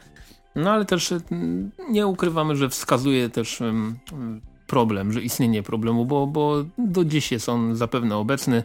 no 0.58 0.72
ale 0.72 0.86
też 0.86 1.12
mm, 1.12 1.72
nie 1.90 2.08
ukrywamy, 2.08 2.56
że 2.56 2.70
wskazuje 2.70 3.30
też 3.30 3.62
mm, 3.62 4.00
problem, 4.68 5.14
że 5.14 5.22
istnienie 5.22 5.64
problemu, 5.64 6.06
bo, 6.06 6.28
bo 6.28 6.66
do 6.78 7.06
dziś 7.06 7.32
jest 7.32 7.50
on 7.50 7.76
zapewne 7.76 8.18
obecny 8.18 8.64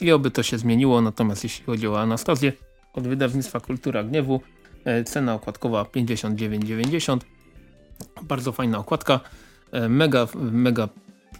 i 0.00 0.12
oby 0.12 0.30
to 0.30 0.42
się 0.42 0.58
zmieniło. 0.58 1.00
Natomiast 1.00 1.44
jeśli 1.44 1.64
chodzi 1.64 1.88
o 1.88 2.00
Anastazję 2.00 2.52
od 2.92 3.08
wydawnictwa 3.08 3.60
Kultura 3.60 4.04
Gniewu, 4.04 4.40
e, 4.84 5.04
cena 5.04 5.34
okładkowa 5.34 5.82
59,90. 5.82 7.18
Bardzo 8.22 8.52
fajna 8.52 8.78
okładka, 8.78 9.20
mega, 9.88 10.28
mega, 10.34 10.88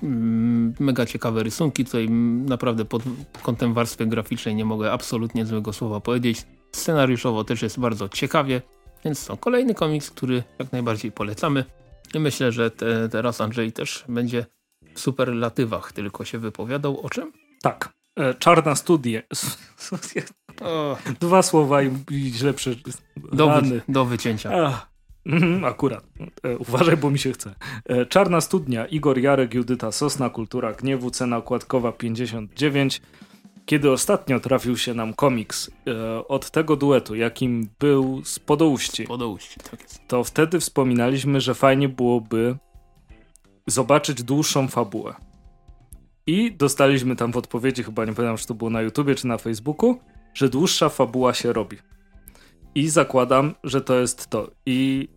mm, 0.02 0.74
mega 0.80 1.06
ciekawe 1.06 1.42
rysunki. 1.42 1.84
Tutaj 1.84 2.10
naprawdę 2.46 2.84
pod 2.84 3.02
kątem 3.42 3.74
warstwy 3.74 4.06
graficznej 4.06 4.54
nie 4.54 4.64
mogę 4.64 4.92
absolutnie 4.92 5.46
złego 5.46 5.72
słowa 5.72 6.00
powiedzieć. 6.00 6.46
Scenariuszowo 6.72 7.44
też 7.44 7.62
jest 7.62 7.80
bardzo 7.80 8.08
ciekawie. 8.08 8.62
Więc 9.04 9.26
to 9.26 9.36
kolejny 9.36 9.74
komiks, 9.74 10.10
który 10.10 10.42
jak 10.58 10.72
najbardziej 10.72 11.12
polecamy. 11.12 11.64
I 12.14 12.20
myślę, 12.20 12.52
że 12.52 12.70
te, 12.70 13.08
teraz 13.08 13.40
Andrzej 13.40 13.72
też 13.72 14.04
będzie 14.08 14.46
w 14.94 15.00
superlatywach 15.00 15.92
tylko 15.92 16.24
się 16.24 16.38
wypowiadał. 16.38 17.00
O 17.00 17.10
czym? 17.10 17.32
Tak. 17.62 17.92
E, 18.16 18.34
czarna 18.34 18.74
studie. 18.74 19.22
Dwa 21.20 21.42
słowa 21.42 21.82
i, 21.82 21.90
źle 22.10 22.54
przeczytane. 22.54 22.96
Do, 23.32 23.60
wy, 23.62 23.82
do 23.88 24.04
wycięcia. 24.04 24.50
Ach, 24.64 24.90
mhm, 25.26 25.64
akurat. 25.64 26.04
E, 26.42 26.58
uważaj, 26.58 26.96
bo 26.96 27.10
mi 27.10 27.18
się 27.18 27.32
chce. 27.32 27.54
E, 27.84 28.06
czarna 28.06 28.40
studnia. 28.40 28.86
Igor 28.86 29.18
Jarek, 29.18 29.54
Judyta 29.54 29.92
Sosna, 29.92 30.30
Kultura 30.30 30.72
Gniewu, 30.72 31.10
cena 31.10 31.36
okładkowa 31.36 31.92
59. 31.92 33.02
Kiedy 33.66 33.90
ostatnio 33.90 34.40
trafił 34.40 34.76
się 34.76 34.94
nam 34.94 35.14
komiks 35.14 35.70
e, 35.86 36.28
od 36.28 36.50
tego 36.50 36.76
duetu, 36.76 37.14
jakim 37.14 37.68
był 37.78 38.24
z 38.24 38.38
Podouści, 38.38 39.04
Podouści 39.04 39.60
tak 39.70 39.82
jest. 39.82 40.08
to 40.08 40.24
wtedy 40.24 40.60
wspominaliśmy, 40.60 41.40
że 41.40 41.54
fajnie 41.54 41.88
byłoby 41.88 42.56
zobaczyć 43.66 44.22
dłuższą 44.22 44.68
fabułę. 44.68 45.14
I 46.26 46.52
dostaliśmy 46.52 47.16
tam 47.16 47.32
w 47.32 47.36
odpowiedzi, 47.36 47.82
chyba 47.82 48.04
nie 48.04 48.12
pamiętam, 48.12 48.36
czy 48.36 48.46
to 48.46 48.54
było 48.54 48.70
na 48.70 48.82
YouTubie 48.82 49.14
czy 49.14 49.26
na 49.26 49.38
Facebooku, 49.38 49.98
że 50.34 50.48
dłuższa 50.48 50.88
fabuła 50.88 51.34
się 51.34 51.52
robi. 51.52 51.76
I 52.74 52.88
zakładam, 52.88 53.54
że 53.64 53.80
to 53.80 53.94
jest 53.94 54.26
to. 54.26 54.50
I 54.66 55.08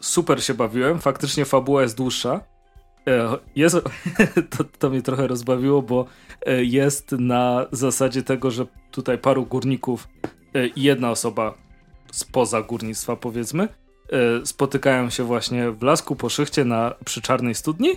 super 0.00 0.44
się 0.44 0.54
bawiłem. 0.54 1.00
Faktycznie 1.00 1.44
fabuła 1.44 1.82
jest 1.82 1.96
dłuższa. 1.96 2.40
E, 3.08 3.38
jest, 3.56 3.76
to, 4.56 4.64
to 4.78 4.90
mnie 4.90 5.02
trochę 5.02 5.26
rozbawiło, 5.26 5.82
bo 5.82 6.06
jest 6.62 7.12
na 7.12 7.66
zasadzie 7.72 8.22
tego, 8.22 8.50
że 8.50 8.66
tutaj 8.90 9.18
paru 9.18 9.46
górników 9.46 10.08
e, 10.54 10.66
i 10.66 10.82
jedna 10.82 11.10
osoba 11.10 11.54
spoza 12.12 12.62
górnictwa 12.62 13.16
powiedzmy 13.16 13.68
spotykają 14.44 15.10
się 15.10 15.24
właśnie 15.24 15.70
w 15.70 15.82
lasku 15.82 16.16
po 16.16 16.28
szychcie 16.28 16.64
na, 16.64 16.94
przy 17.04 17.22
czarnej 17.22 17.54
studni 17.54 17.88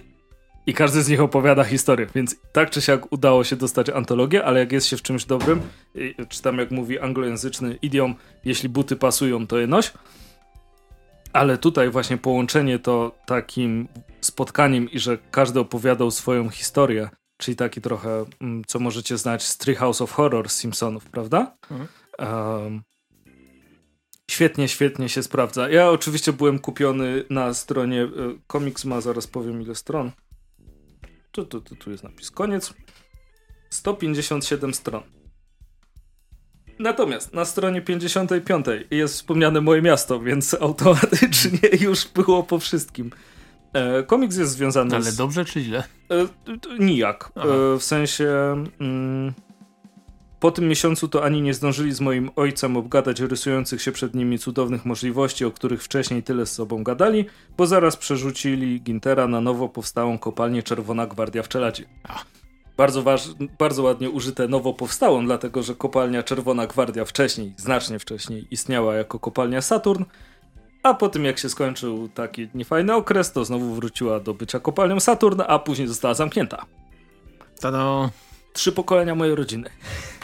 i 0.67 0.73
każdy 0.73 1.03
z 1.03 1.09
nich 1.09 1.21
opowiada 1.21 1.63
historię, 1.63 2.07
więc 2.15 2.35
tak 2.51 2.69
czy 2.69 2.81
siak 2.81 3.11
udało 3.11 3.43
się 3.43 3.55
dostać 3.55 3.89
antologię, 3.89 4.45
ale 4.45 4.59
jak 4.59 4.71
jest 4.71 4.87
się 4.87 4.97
w 4.97 5.01
czymś 5.01 5.25
dobrym, 5.25 5.61
czy 6.29 6.41
tam 6.41 6.57
jak 6.57 6.71
mówi 6.71 6.99
anglojęzyczny 6.99 7.77
idiom, 7.81 8.15
jeśli 8.45 8.69
buty 8.69 8.95
pasują, 8.95 9.47
to 9.47 9.57
je 9.57 9.67
noś. 9.67 9.93
Ale 11.33 11.57
tutaj 11.57 11.89
właśnie 11.89 12.17
połączenie 12.17 12.79
to 12.79 13.15
takim 13.25 13.87
spotkaniem 14.21 14.91
i 14.91 14.99
że 14.99 15.17
każdy 15.31 15.59
opowiadał 15.59 16.11
swoją 16.11 16.49
historię, 16.49 17.09
czyli 17.37 17.57
taki 17.57 17.81
trochę, 17.81 18.25
mm, 18.41 18.63
co 18.67 18.79
możecie 18.79 19.17
znać 19.17 19.43
z 19.43 19.57
Treehouse 19.57 20.01
of 20.01 20.11
Horror 20.11 20.49
z 20.49 20.57
Simpsonów, 20.57 21.05
prawda? 21.05 21.57
Mhm. 21.71 21.87
Um, 22.19 22.83
świetnie, 24.31 24.67
świetnie 24.67 25.09
się 25.09 25.23
sprawdza. 25.23 25.69
Ja 25.69 25.89
oczywiście 25.89 26.33
byłem 26.33 26.59
kupiony 26.59 27.23
na 27.29 27.53
stronie, 27.53 28.07
komiks 28.47 28.85
e, 28.85 28.87
ma, 28.87 29.01
zaraz 29.01 29.27
powiem 29.27 29.61
ile 29.61 29.75
stron. 29.75 30.11
Tu, 31.31 31.45
tu, 31.45 31.61
tu, 31.61 31.75
tu 31.75 31.91
jest 31.91 32.03
napis 32.03 32.31
koniec. 32.31 32.73
157 33.69 34.73
stron. 34.73 35.03
Natomiast 36.79 37.33
na 37.33 37.45
stronie 37.45 37.81
55 37.81 38.65
jest 38.91 39.13
wspomniane 39.13 39.61
moje 39.61 39.81
miasto, 39.81 40.19
więc 40.19 40.53
automatycznie 40.61 41.69
już 41.81 42.07
było 42.07 42.43
po 42.43 42.59
wszystkim. 42.59 43.11
E, 43.75 44.03
komiks 44.03 44.37
jest 44.37 44.51
związany 44.51 44.95
Ale 44.95 45.11
z... 45.11 45.15
dobrze 45.15 45.45
czy 45.45 45.61
źle? 45.61 45.83
E, 46.11 46.25
nijak. 46.79 47.31
E, 47.35 47.77
w 47.79 47.83
sensie... 47.83 48.27
Mm, 48.79 49.33
po 50.39 50.51
tym 50.51 50.67
miesiącu 50.67 51.07
to 51.07 51.23
ani 51.23 51.41
nie 51.41 51.53
zdążyli 51.53 51.93
z 51.93 52.01
moim 52.01 52.29
ojcem 52.35 52.77
obgadać 52.77 53.19
rysujących 53.19 53.81
się 53.81 53.91
przed 53.91 54.15
nimi 54.15 54.39
cudownych 54.39 54.85
możliwości, 54.85 55.45
o 55.45 55.51
których 55.51 55.83
wcześniej 55.83 56.23
tyle 56.23 56.45
z 56.45 56.51
sobą 56.51 56.83
gadali, 56.83 57.25
bo 57.57 57.67
zaraz 57.67 57.97
przerzucili 57.97 58.81
Gintera 58.81 59.27
na 59.27 59.41
nowo 59.41 59.69
powstałą 59.69 60.17
kopalnię 60.17 60.63
Czerwona 60.63 61.07
Gwardia 61.07 61.43
w 61.43 61.47
Czeladzie. 61.47 61.83
Bardzo, 62.77 63.03
bardzo 63.59 63.83
ładnie 63.83 64.09
użyte 64.09 64.47
nowo 64.47 64.73
powstałą, 64.73 65.25
dlatego 65.25 65.63
że 65.63 65.75
kopalnia 65.75 66.23
Czerwona 66.23 66.67
Gwardia 66.67 67.05
wcześniej, 67.05 67.53
znacznie 67.57 67.99
wcześniej 67.99 68.47
istniała 68.51 68.95
jako 68.95 69.19
kopalnia 69.19 69.61
Saturn, 69.61 70.03
a 70.85 70.93
po 70.93 71.09
tym 71.09 71.25
jak 71.25 71.39
się 71.39 71.49
skończył 71.49 72.09
taki 72.09 72.47
niefajny 72.53 72.93
okres, 72.93 73.31
to 73.31 73.45
znowu 73.45 73.75
wróciła 73.75 74.19
do 74.19 74.33
bycia 74.33 74.59
kopalnią 74.59 74.99
Saturn, 74.99 75.41
a 75.47 75.59
później 75.59 75.87
została 75.87 76.13
zamknięta. 76.13 76.65
Tada! 77.59 78.09
trzy 78.53 78.71
pokolenia 78.71 79.15
mojej 79.15 79.35
rodziny 79.35 79.69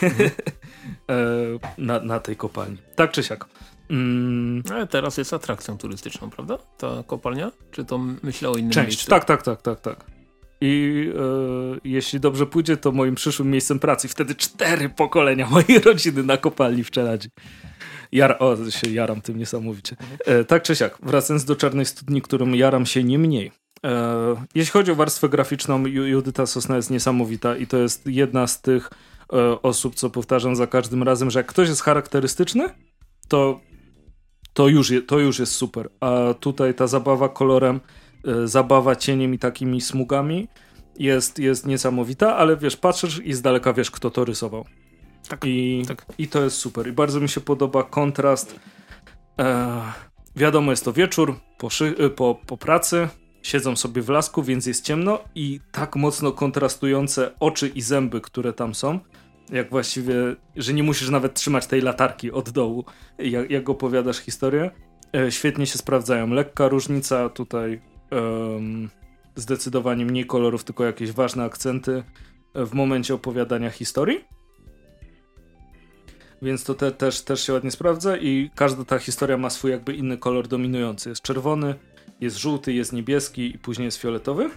mhm. 0.01 0.29
na, 1.77 1.99
na 1.99 2.19
tej 2.19 2.35
kopalni. 2.35 2.77
Tak 2.95 3.11
czy 3.11 3.23
siak. 3.23 3.45
Mm. 3.89 4.63
Ale 4.71 4.87
teraz 4.87 5.17
jest 5.17 5.33
atrakcją 5.33 5.77
turystyczną, 5.77 6.29
prawda? 6.29 6.57
Ta 6.77 7.03
kopalnia? 7.07 7.51
Czy 7.71 7.85
to 7.85 7.97
myślę 8.23 8.49
o 8.49 8.55
innym 8.55 8.71
Część. 8.71 8.87
miejscu? 8.87 9.09
Tak, 9.09 9.25
tak, 9.25 9.43
tak, 9.43 9.61
tak, 9.61 9.79
tak. 9.79 10.05
I 10.61 11.05
e, 11.15 11.79
jeśli 11.83 12.19
dobrze 12.19 12.45
pójdzie, 12.45 12.77
to 12.77 12.91
moim 12.91 13.15
przyszłym 13.15 13.51
miejscem 13.51 13.79
pracy. 13.79 14.07
Wtedy 14.07 14.35
cztery 14.35 14.89
pokolenia 14.89 15.47
mojej 15.47 15.79
rodziny 15.85 16.23
na 16.23 16.37
kopalni 16.37 16.83
w 16.83 16.91
Czeladzi. 16.91 17.29
Jar 18.11 18.37
o, 18.39 18.69
się 18.69 18.89
jaram 18.89 19.21
tym 19.21 19.37
niesamowicie. 19.37 19.95
E, 20.25 20.43
tak 20.43 20.63
czy 20.63 20.75
siak, 20.75 20.97
wracając 21.03 21.45
do 21.45 21.55
Czarnej 21.55 21.85
Studni, 21.85 22.21
którą 22.21 22.51
jaram 22.51 22.85
się 22.85 23.03
nie 23.03 23.19
mniej. 23.19 23.51
E, 23.85 24.35
jeśli 24.55 24.71
chodzi 24.71 24.91
o 24.91 24.95
warstwę 24.95 25.29
graficzną, 25.29 25.85
Judyta 25.85 26.45
Sosna 26.45 26.75
jest 26.75 26.89
niesamowita 26.89 27.57
i 27.57 27.67
to 27.67 27.77
jest 27.77 28.07
jedna 28.07 28.47
z 28.47 28.61
tych 28.61 28.89
e, 29.33 29.61
osób, 29.61 29.95
co 29.95 30.09
powtarzam 30.09 30.55
za 30.55 30.67
każdym 30.67 31.03
razem, 31.03 31.31
że 31.31 31.39
jak 31.39 31.47
ktoś 31.47 31.69
jest 31.69 31.81
charakterystyczny, 31.81 32.69
to, 33.27 33.59
to, 34.53 34.67
już, 34.67 34.89
je, 34.89 35.01
to 35.01 35.19
już 35.19 35.39
jest 35.39 35.51
super. 35.51 35.89
A 35.99 36.33
tutaj 36.39 36.73
ta 36.73 36.87
zabawa 36.87 37.29
kolorem, 37.29 37.79
e, 38.27 38.47
zabawa 38.47 38.95
cieniem 38.95 39.33
i 39.33 39.39
takimi 39.39 39.81
smugami 39.81 40.47
jest, 40.99 41.39
jest 41.39 41.65
niesamowita, 41.65 42.37
ale 42.37 42.57
wiesz, 42.57 42.77
patrzysz 42.77 43.21
i 43.23 43.33
z 43.33 43.41
daleka 43.41 43.73
wiesz, 43.73 43.91
kto 43.91 44.11
to 44.11 44.25
rysował. 44.25 44.65
Tak, 45.29 45.45
I, 45.45 45.83
tak. 45.87 46.05
I 46.17 46.27
to 46.27 46.43
jest 46.43 46.57
super. 46.57 46.87
I 46.87 46.91
bardzo 46.91 47.19
mi 47.19 47.29
się 47.29 47.41
podoba 47.41 47.83
kontrast. 47.83 48.59
E, 49.39 49.81
wiadomo, 50.35 50.71
jest 50.71 50.85
to 50.85 50.93
wieczór 50.93 51.35
po, 51.57 51.69
po, 52.15 52.39
po 52.47 52.57
pracy, 52.57 53.07
siedzą 53.43 53.75
sobie 53.75 54.01
w 54.01 54.09
lasku, 54.09 54.43
więc 54.43 54.65
jest 54.65 54.85
ciemno 54.85 55.19
i 55.35 55.59
tak 55.71 55.95
mocno 55.95 56.31
kontrastujące 56.31 57.31
oczy 57.39 57.67
i 57.67 57.81
zęby, 57.81 58.21
które 58.21 58.53
tam 58.53 58.75
są, 58.75 58.99
jak 59.51 59.69
właściwie, 59.69 60.13
że 60.55 60.73
nie 60.73 60.83
musisz 60.83 61.09
nawet 61.09 61.33
trzymać 61.33 61.67
tej 61.67 61.81
latarki 61.81 62.31
od 62.31 62.49
dołu, 62.49 62.85
jak, 63.19 63.51
jak 63.51 63.69
opowiadasz 63.69 64.17
historię. 64.17 64.71
E, 65.15 65.31
świetnie 65.31 65.65
się 65.67 65.77
sprawdzają. 65.77 66.29
Lekka 66.29 66.67
różnica 66.67 67.29
tutaj, 67.29 67.81
um, 68.11 68.89
zdecydowanie 69.35 70.05
mniej 70.05 70.25
kolorów, 70.25 70.63
tylko 70.63 70.85
jakieś 70.85 71.11
ważne 71.11 71.43
akcenty 71.43 72.03
w 72.55 72.73
momencie 72.73 73.13
opowiadania 73.13 73.69
historii. 73.69 74.25
Więc 76.41 76.63
to 76.63 76.73
te, 76.73 76.91
też, 76.91 77.21
też 77.21 77.45
się 77.45 77.53
ładnie 77.53 77.71
sprawdza 77.71 78.17
i 78.17 78.51
każda 78.55 78.85
ta 78.85 78.99
historia 78.99 79.37
ma 79.37 79.49
swój 79.49 79.71
jakby 79.71 79.93
inny 79.93 80.17
kolor 80.17 80.47
dominujący. 80.47 81.09
Jest 81.09 81.21
czerwony, 81.21 81.75
jest 82.21 82.37
żółty, 82.37 82.73
jest 82.73 82.93
niebieski 82.93 83.55
i 83.55 83.59
później 83.59 83.85
jest 83.85 83.97
fioletowy. 83.97 84.49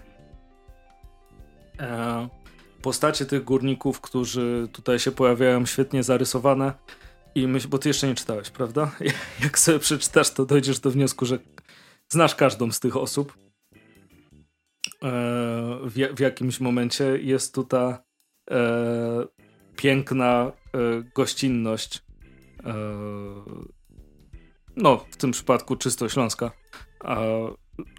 E, 1.80 2.28
postacie 2.82 3.26
tych 3.26 3.44
górników, 3.44 4.00
którzy 4.00 4.68
tutaj 4.72 4.98
się 4.98 5.12
pojawiają, 5.12 5.66
świetnie 5.66 6.02
zarysowane. 6.02 6.72
I 7.34 7.48
myśl, 7.48 7.68
bo 7.68 7.78
ty 7.78 7.88
jeszcze 7.88 8.08
nie 8.08 8.14
czytałeś, 8.14 8.50
prawda? 8.50 8.90
Jak 9.44 9.58
sobie 9.58 9.78
przeczytasz, 9.78 10.30
to 10.30 10.46
dojdziesz 10.46 10.80
do 10.80 10.90
wniosku, 10.90 11.26
że 11.26 11.38
znasz 12.08 12.34
każdą 12.34 12.72
z 12.72 12.80
tych 12.80 12.96
osób. 12.96 13.36
E, 15.02 15.10
w, 15.82 15.94
w, 16.16 16.20
jakimś 16.20 16.60
momencie 16.60 17.04
jest 17.04 17.54
tutaj 17.54 17.94
e, 18.50 19.26
piękna 19.76 20.52
e, 20.74 20.78
gościnność. 21.14 22.02
E, 22.64 22.74
no, 24.76 25.04
w 25.10 25.16
tym 25.16 25.30
przypadku 25.30 25.76
czysto 25.76 26.08
śląska 26.08 26.50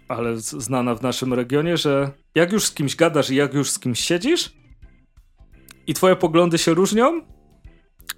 ale 0.08 0.36
znana 0.36 0.94
w 0.94 1.02
naszym 1.02 1.34
regionie, 1.34 1.76
że 1.76 2.10
jak 2.34 2.52
już 2.52 2.64
z 2.64 2.74
kimś 2.74 2.96
gadasz 2.96 3.30
i 3.30 3.34
jak 3.34 3.54
już 3.54 3.70
z 3.70 3.78
kimś 3.78 4.00
siedzisz 4.00 4.52
i 5.86 5.94
twoje 5.94 6.16
poglądy 6.16 6.58
się 6.58 6.74
różnią, 6.74 7.20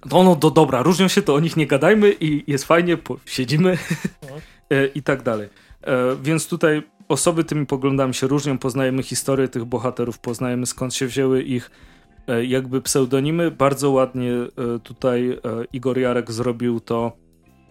to 0.09 0.23
no 0.23 0.35
to 0.35 0.51
dobra, 0.51 0.83
różnią 0.83 1.07
się, 1.07 1.21
to 1.21 1.35
o 1.35 1.39
nich 1.39 1.57
nie 1.57 1.67
gadajmy 1.67 2.15
i 2.19 2.51
jest 2.51 2.65
fajnie, 2.65 2.97
siedzimy 3.25 3.77
e, 4.69 4.85
i 4.87 5.03
tak 5.03 5.23
dalej. 5.23 5.49
E, 5.81 6.15
więc 6.21 6.47
tutaj 6.47 6.83
osoby 7.07 7.43
tymi 7.43 7.65
poglądami 7.65 8.13
się 8.13 8.27
różnią, 8.27 8.57
poznajemy 8.57 9.03
historię 9.03 9.47
tych 9.47 9.65
bohaterów, 9.65 10.19
poznajemy 10.19 10.65
skąd 10.65 10.95
się 10.95 11.07
wzięły 11.07 11.43
ich 11.43 11.71
jakby 12.47 12.81
pseudonimy. 12.81 13.51
Bardzo 13.51 13.91
ładnie 13.91 14.31
tutaj 14.83 15.39
Igor 15.73 15.97
Jarek 15.97 16.31
zrobił 16.31 16.79
to 16.79 17.11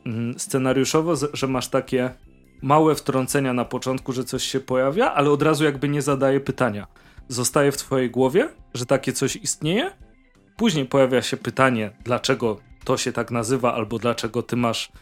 mm, 0.07 0.39
scenariuszowo, 0.39 1.15
że 1.33 1.47
masz 1.47 1.69
takie 1.69 2.11
małe 2.63 2.95
wtrącenia 2.95 3.53
na 3.53 3.65
początku, 3.65 4.13
że 4.13 4.25
coś 4.25 4.45
się 4.45 4.61
pojawia, 4.61 5.15
ale 5.15 5.31
od 5.31 5.43
razu 5.43 5.65
jakby 5.65 5.89
nie 5.89 6.03
zadaje 6.03 6.41
pytania. 6.41 6.87
Zostaje 7.29 7.73
w 7.73 7.77
twojej 7.77 8.11
głowie, 8.11 8.49
że 8.75 8.87
takie 8.87 9.13
coś 9.13 9.37
istnieje. 9.37 9.91
Później 10.57 10.87
pojawia 10.87 11.23
się 11.23 11.37
pytanie, 11.37 11.91
dlaczego 12.05 12.57
to 12.85 12.97
się 12.97 13.13
tak 13.13 13.31
nazywa, 13.31 13.75
albo 13.75 13.99
dlaczego 13.99 14.43
ty 14.43 14.57
masz, 14.57 14.93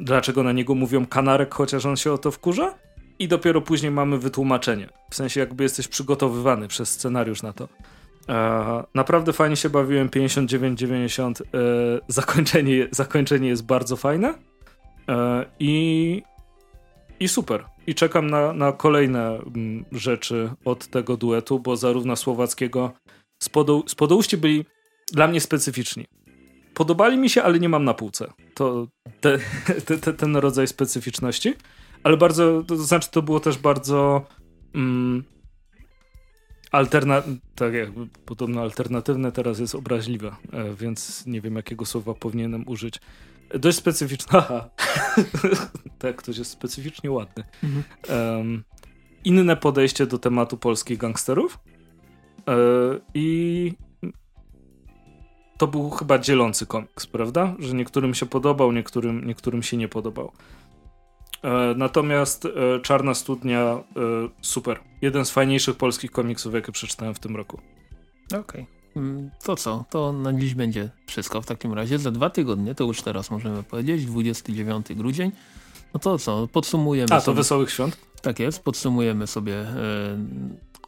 dlaczego 0.00 0.42
na 0.42 0.52
niego 0.52 0.74
mówią 0.74 1.06
kanarek, 1.06 1.54
chociaż 1.54 1.86
on 1.86 1.96
się 1.96 2.12
o 2.12 2.18
to 2.18 2.30
wkurza. 2.30 2.74
I 3.18 3.28
dopiero 3.28 3.60
później 3.60 3.90
mamy 3.92 4.18
wytłumaczenie. 4.18 4.88
W 5.10 5.14
sensie 5.14 5.40
jakby 5.40 5.62
jesteś 5.62 5.88
przygotowywany 5.88 6.68
przez 6.68 6.90
scenariusz 6.90 7.42
na 7.42 7.52
to. 7.52 7.68
E, 8.28 8.84
naprawdę 8.94 9.32
fajnie 9.32 9.56
się 9.56 9.70
bawiłem. 9.70 10.08
59-90. 10.08 11.42
E, 11.42 11.44
zakończenie, 12.08 12.88
zakończenie 12.90 13.48
jest 13.48 13.66
bardzo 13.66 13.96
fajne. 13.96 14.34
E, 15.08 15.44
I 15.58 16.22
i 17.20 17.28
super. 17.28 17.64
I 17.86 17.94
czekam 17.94 18.30
na, 18.30 18.52
na 18.52 18.72
kolejne 18.72 19.28
mm, 19.28 19.84
rzeczy 19.92 20.50
od 20.64 20.86
tego 20.86 21.16
duetu, 21.16 21.60
bo 21.60 21.76
zarówno 21.76 22.16
słowackiego 22.16 22.92
z 23.88 23.94
Podolszczy 23.94 24.38
byli 24.38 24.64
dla 25.12 25.28
mnie 25.28 25.40
specyficzni. 25.40 26.06
Podobali 26.74 27.18
mi 27.18 27.30
się, 27.30 27.42
ale 27.42 27.58
nie 27.58 27.68
mam 27.68 27.84
na 27.84 27.94
półce. 27.94 28.32
To 28.54 28.86
te, 29.20 29.38
te, 29.86 29.98
te, 29.98 30.12
ten 30.12 30.36
rodzaj 30.36 30.66
specyficzności. 30.66 31.54
Ale 32.02 32.16
bardzo, 32.16 32.62
to 32.62 32.76
znaczy 32.76 33.10
to 33.10 33.22
było 33.22 33.40
też 33.40 33.58
bardzo 33.58 34.26
mm, 34.74 35.24
alterna 36.70 37.22
tak 37.54 37.74
jakby 37.74 38.06
podobno 38.06 38.60
alternatywne 38.60 39.32
teraz 39.32 39.58
jest 39.58 39.74
obraźliwe, 39.74 40.36
e, 40.52 40.74
więc 40.74 41.26
nie 41.26 41.40
wiem 41.40 41.56
jakiego 41.56 41.86
słowa 41.86 42.14
powinienem 42.14 42.64
użyć. 42.68 43.00
Dość 43.54 43.78
specyficzna. 43.78 44.68
tak, 45.98 46.16
ktoś 46.16 46.38
jest 46.38 46.50
specyficznie 46.50 47.10
ładny. 47.10 47.44
Mhm. 47.62 47.84
Um, 48.36 48.64
inne 49.24 49.56
podejście 49.56 50.06
do 50.06 50.18
tematu 50.18 50.56
polskich 50.56 50.98
gangsterów. 50.98 51.58
E, 52.48 52.54
I 53.14 53.72
to 55.58 55.66
był 55.66 55.90
chyba 55.90 56.18
dzielący 56.18 56.66
komiks, 56.66 57.06
prawda? 57.06 57.54
Że 57.58 57.74
niektórym 57.74 58.14
się 58.14 58.26
podobał, 58.26 58.72
niektórym, 58.72 59.26
niektórym 59.26 59.62
się 59.62 59.76
nie 59.76 59.88
podobał. 59.88 60.32
E, 61.42 61.74
natomiast 61.76 62.44
e, 62.44 62.80
Czarna 62.80 63.14
Studnia 63.14 63.60
e, 63.60 63.82
super. 64.42 64.80
Jeden 65.02 65.24
z 65.24 65.30
fajniejszych 65.30 65.76
polskich 65.76 66.10
komiksów, 66.10 66.54
jakie 66.54 66.72
przeczytałem 66.72 67.14
w 67.14 67.18
tym 67.18 67.36
roku. 67.36 67.60
Okej. 68.26 68.38
Okay. 68.40 68.66
Mm, 68.96 69.30
to 69.44 69.56
co? 69.56 69.84
To 69.90 70.12
na 70.12 70.32
dziś 70.32 70.54
będzie 70.54 70.90
wszystko 71.06 71.42
w 71.42 71.46
takim 71.46 71.72
razie. 71.72 71.98
Za 71.98 72.10
dwa 72.10 72.30
tygodnie, 72.30 72.74
to 72.74 72.84
już 72.84 73.02
teraz 73.02 73.30
możemy 73.30 73.62
powiedzieć, 73.62 74.06
29 74.06 74.86
grudzień. 74.94 75.32
No 75.94 76.00
to 76.00 76.18
co? 76.18 76.48
Podsumujemy 76.52 77.14
A, 77.14 77.18
to 77.18 77.20
sobie... 77.20 77.36
Wesołych 77.36 77.70
Świąt? 77.70 77.96
Tak 78.22 78.38
jest. 78.38 78.62
Podsumujemy 78.62 79.26
sobie 79.26 79.66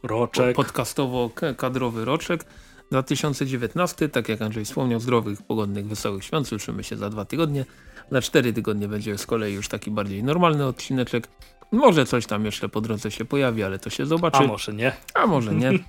roczek. 0.03 0.57
podcastowo-kadrowy 0.57 2.05
roczek. 2.05 2.45
2019, 2.91 4.09
tak 4.09 4.29
jak 4.29 4.41
Andrzej 4.41 4.65
wspomniał, 4.65 4.99
zdrowych, 4.99 5.41
pogodnych, 5.41 5.87
wesołych 5.87 6.23
świąt. 6.23 6.47
Słyszymy 6.47 6.83
się 6.83 6.97
za 6.97 7.09
dwa 7.09 7.25
tygodnie. 7.25 7.65
Na 8.11 8.21
cztery 8.21 8.53
tygodnie 8.53 8.87
będzie 8.87 9.17
z 9.17 9.25
kolei 9.25 9.53
już 9.53 9.67
taki 9.67 9.91
bardziej 9.91 10.23
normalny 10.23 10.65
odcineczek. 10.65 11.27
Może 11.71 12.05
coś 12.05 12.25
tam 12.25 12.45
jeszcze 12.45 12.69
po 12.69 12.81
drodze 12.81 13.11
się 13.11 13.25
pojawi, 13.25 13.63
ale 13.63 13.79
to 13.79 13.89
się 13.89 14.05
zobaczy. 14.05 14.37
A 14.37 14.47
może 14.47 14.73
nie. 14.73 14.91
A 15.13 15.27
może 15.27 15.55
nie. 15.55 15.71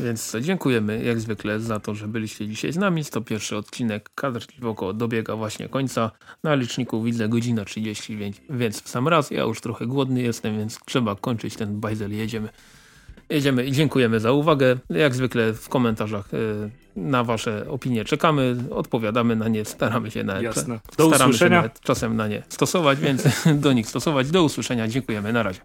Więc 0.00 0.36
dziękujemy 0.40 1.04
jak 1.04 1.20
zwykle 1.20 1.60
za 1.60 1.80
to, 1.80 1.94
że 1.94 2.08
byliście 2.08 2.48
dzisiaj 2.48 2.72
z 2.72 2.76
nami. 2.76 3.04
To 3.04 3.20
pierwszy 3.20 3.56
odcinek 3.56 4.10
Kadr 4.14 4.46
Woko 4.58 4.92
dobiega 4.92 5.36
właśnie 5.36 5.68
końca. 5.68 6.10
Na 6.42 6.54
liczniku 6.54 7.02
widzę 7.02 7.28
godzina 7.28 7.64
30, 7.64 8.18
więc 8.50 8.82
w 8.82 8.88
sam 8.88 9.08
raz. 9.08 9.30
Ja 9.30 9.42
już 9.42 9.60
trochę 9.60 9.86
głodny 9.86 10.22
jestem, 10.22 10.58
więc 10.58 10.80
trzeba 10.84 11.16
kończyć 11.16 11.56
ten 11.56 11.80
bajzel. 11.80 12.12
Jedziemy. 12.12 12.48
Jedziemy 13.30 13.64
i 13.64 13.72
dziękujemy 13.72 14.20
za 14.20 14.32
uwagę. 14.32 14.76
Jak 14.90 15.14
zwykle 15.14 15.52
w 15.52 15.68
komentarzach 15.68 16.34
y, 16.34 16.70
na 16.96 17.24
wasze 17.24 17.64
opinie 17.68 18.04
czekamy, 18.04 18.56
odpowiadamy 18.70 19.36
na 19.36 19.48
nie, 19.48 19.64
staramy 19.64 20.10
się 20.10 20.24
na 20.24 20.42
Jasne. 20.42 20.80
Do 20.98 21.08
staramy 21.08 21.30
usłyszenia. 21.30 21.70
czasem 21.82 22.16
na 22.16 22.28
nie 22.28 22.42
stosować, 22.48 23.00
więc 23.00 23.22
do 23.64 23.72
nich 23.72 23.88
stosować. 23.88 24.30
Do 24.30 24.42
usłyszenia. 24.42 24.88
Dziękujemy. 24.88 25.32
Na 25.32 25.42
razie. 25.42 25.60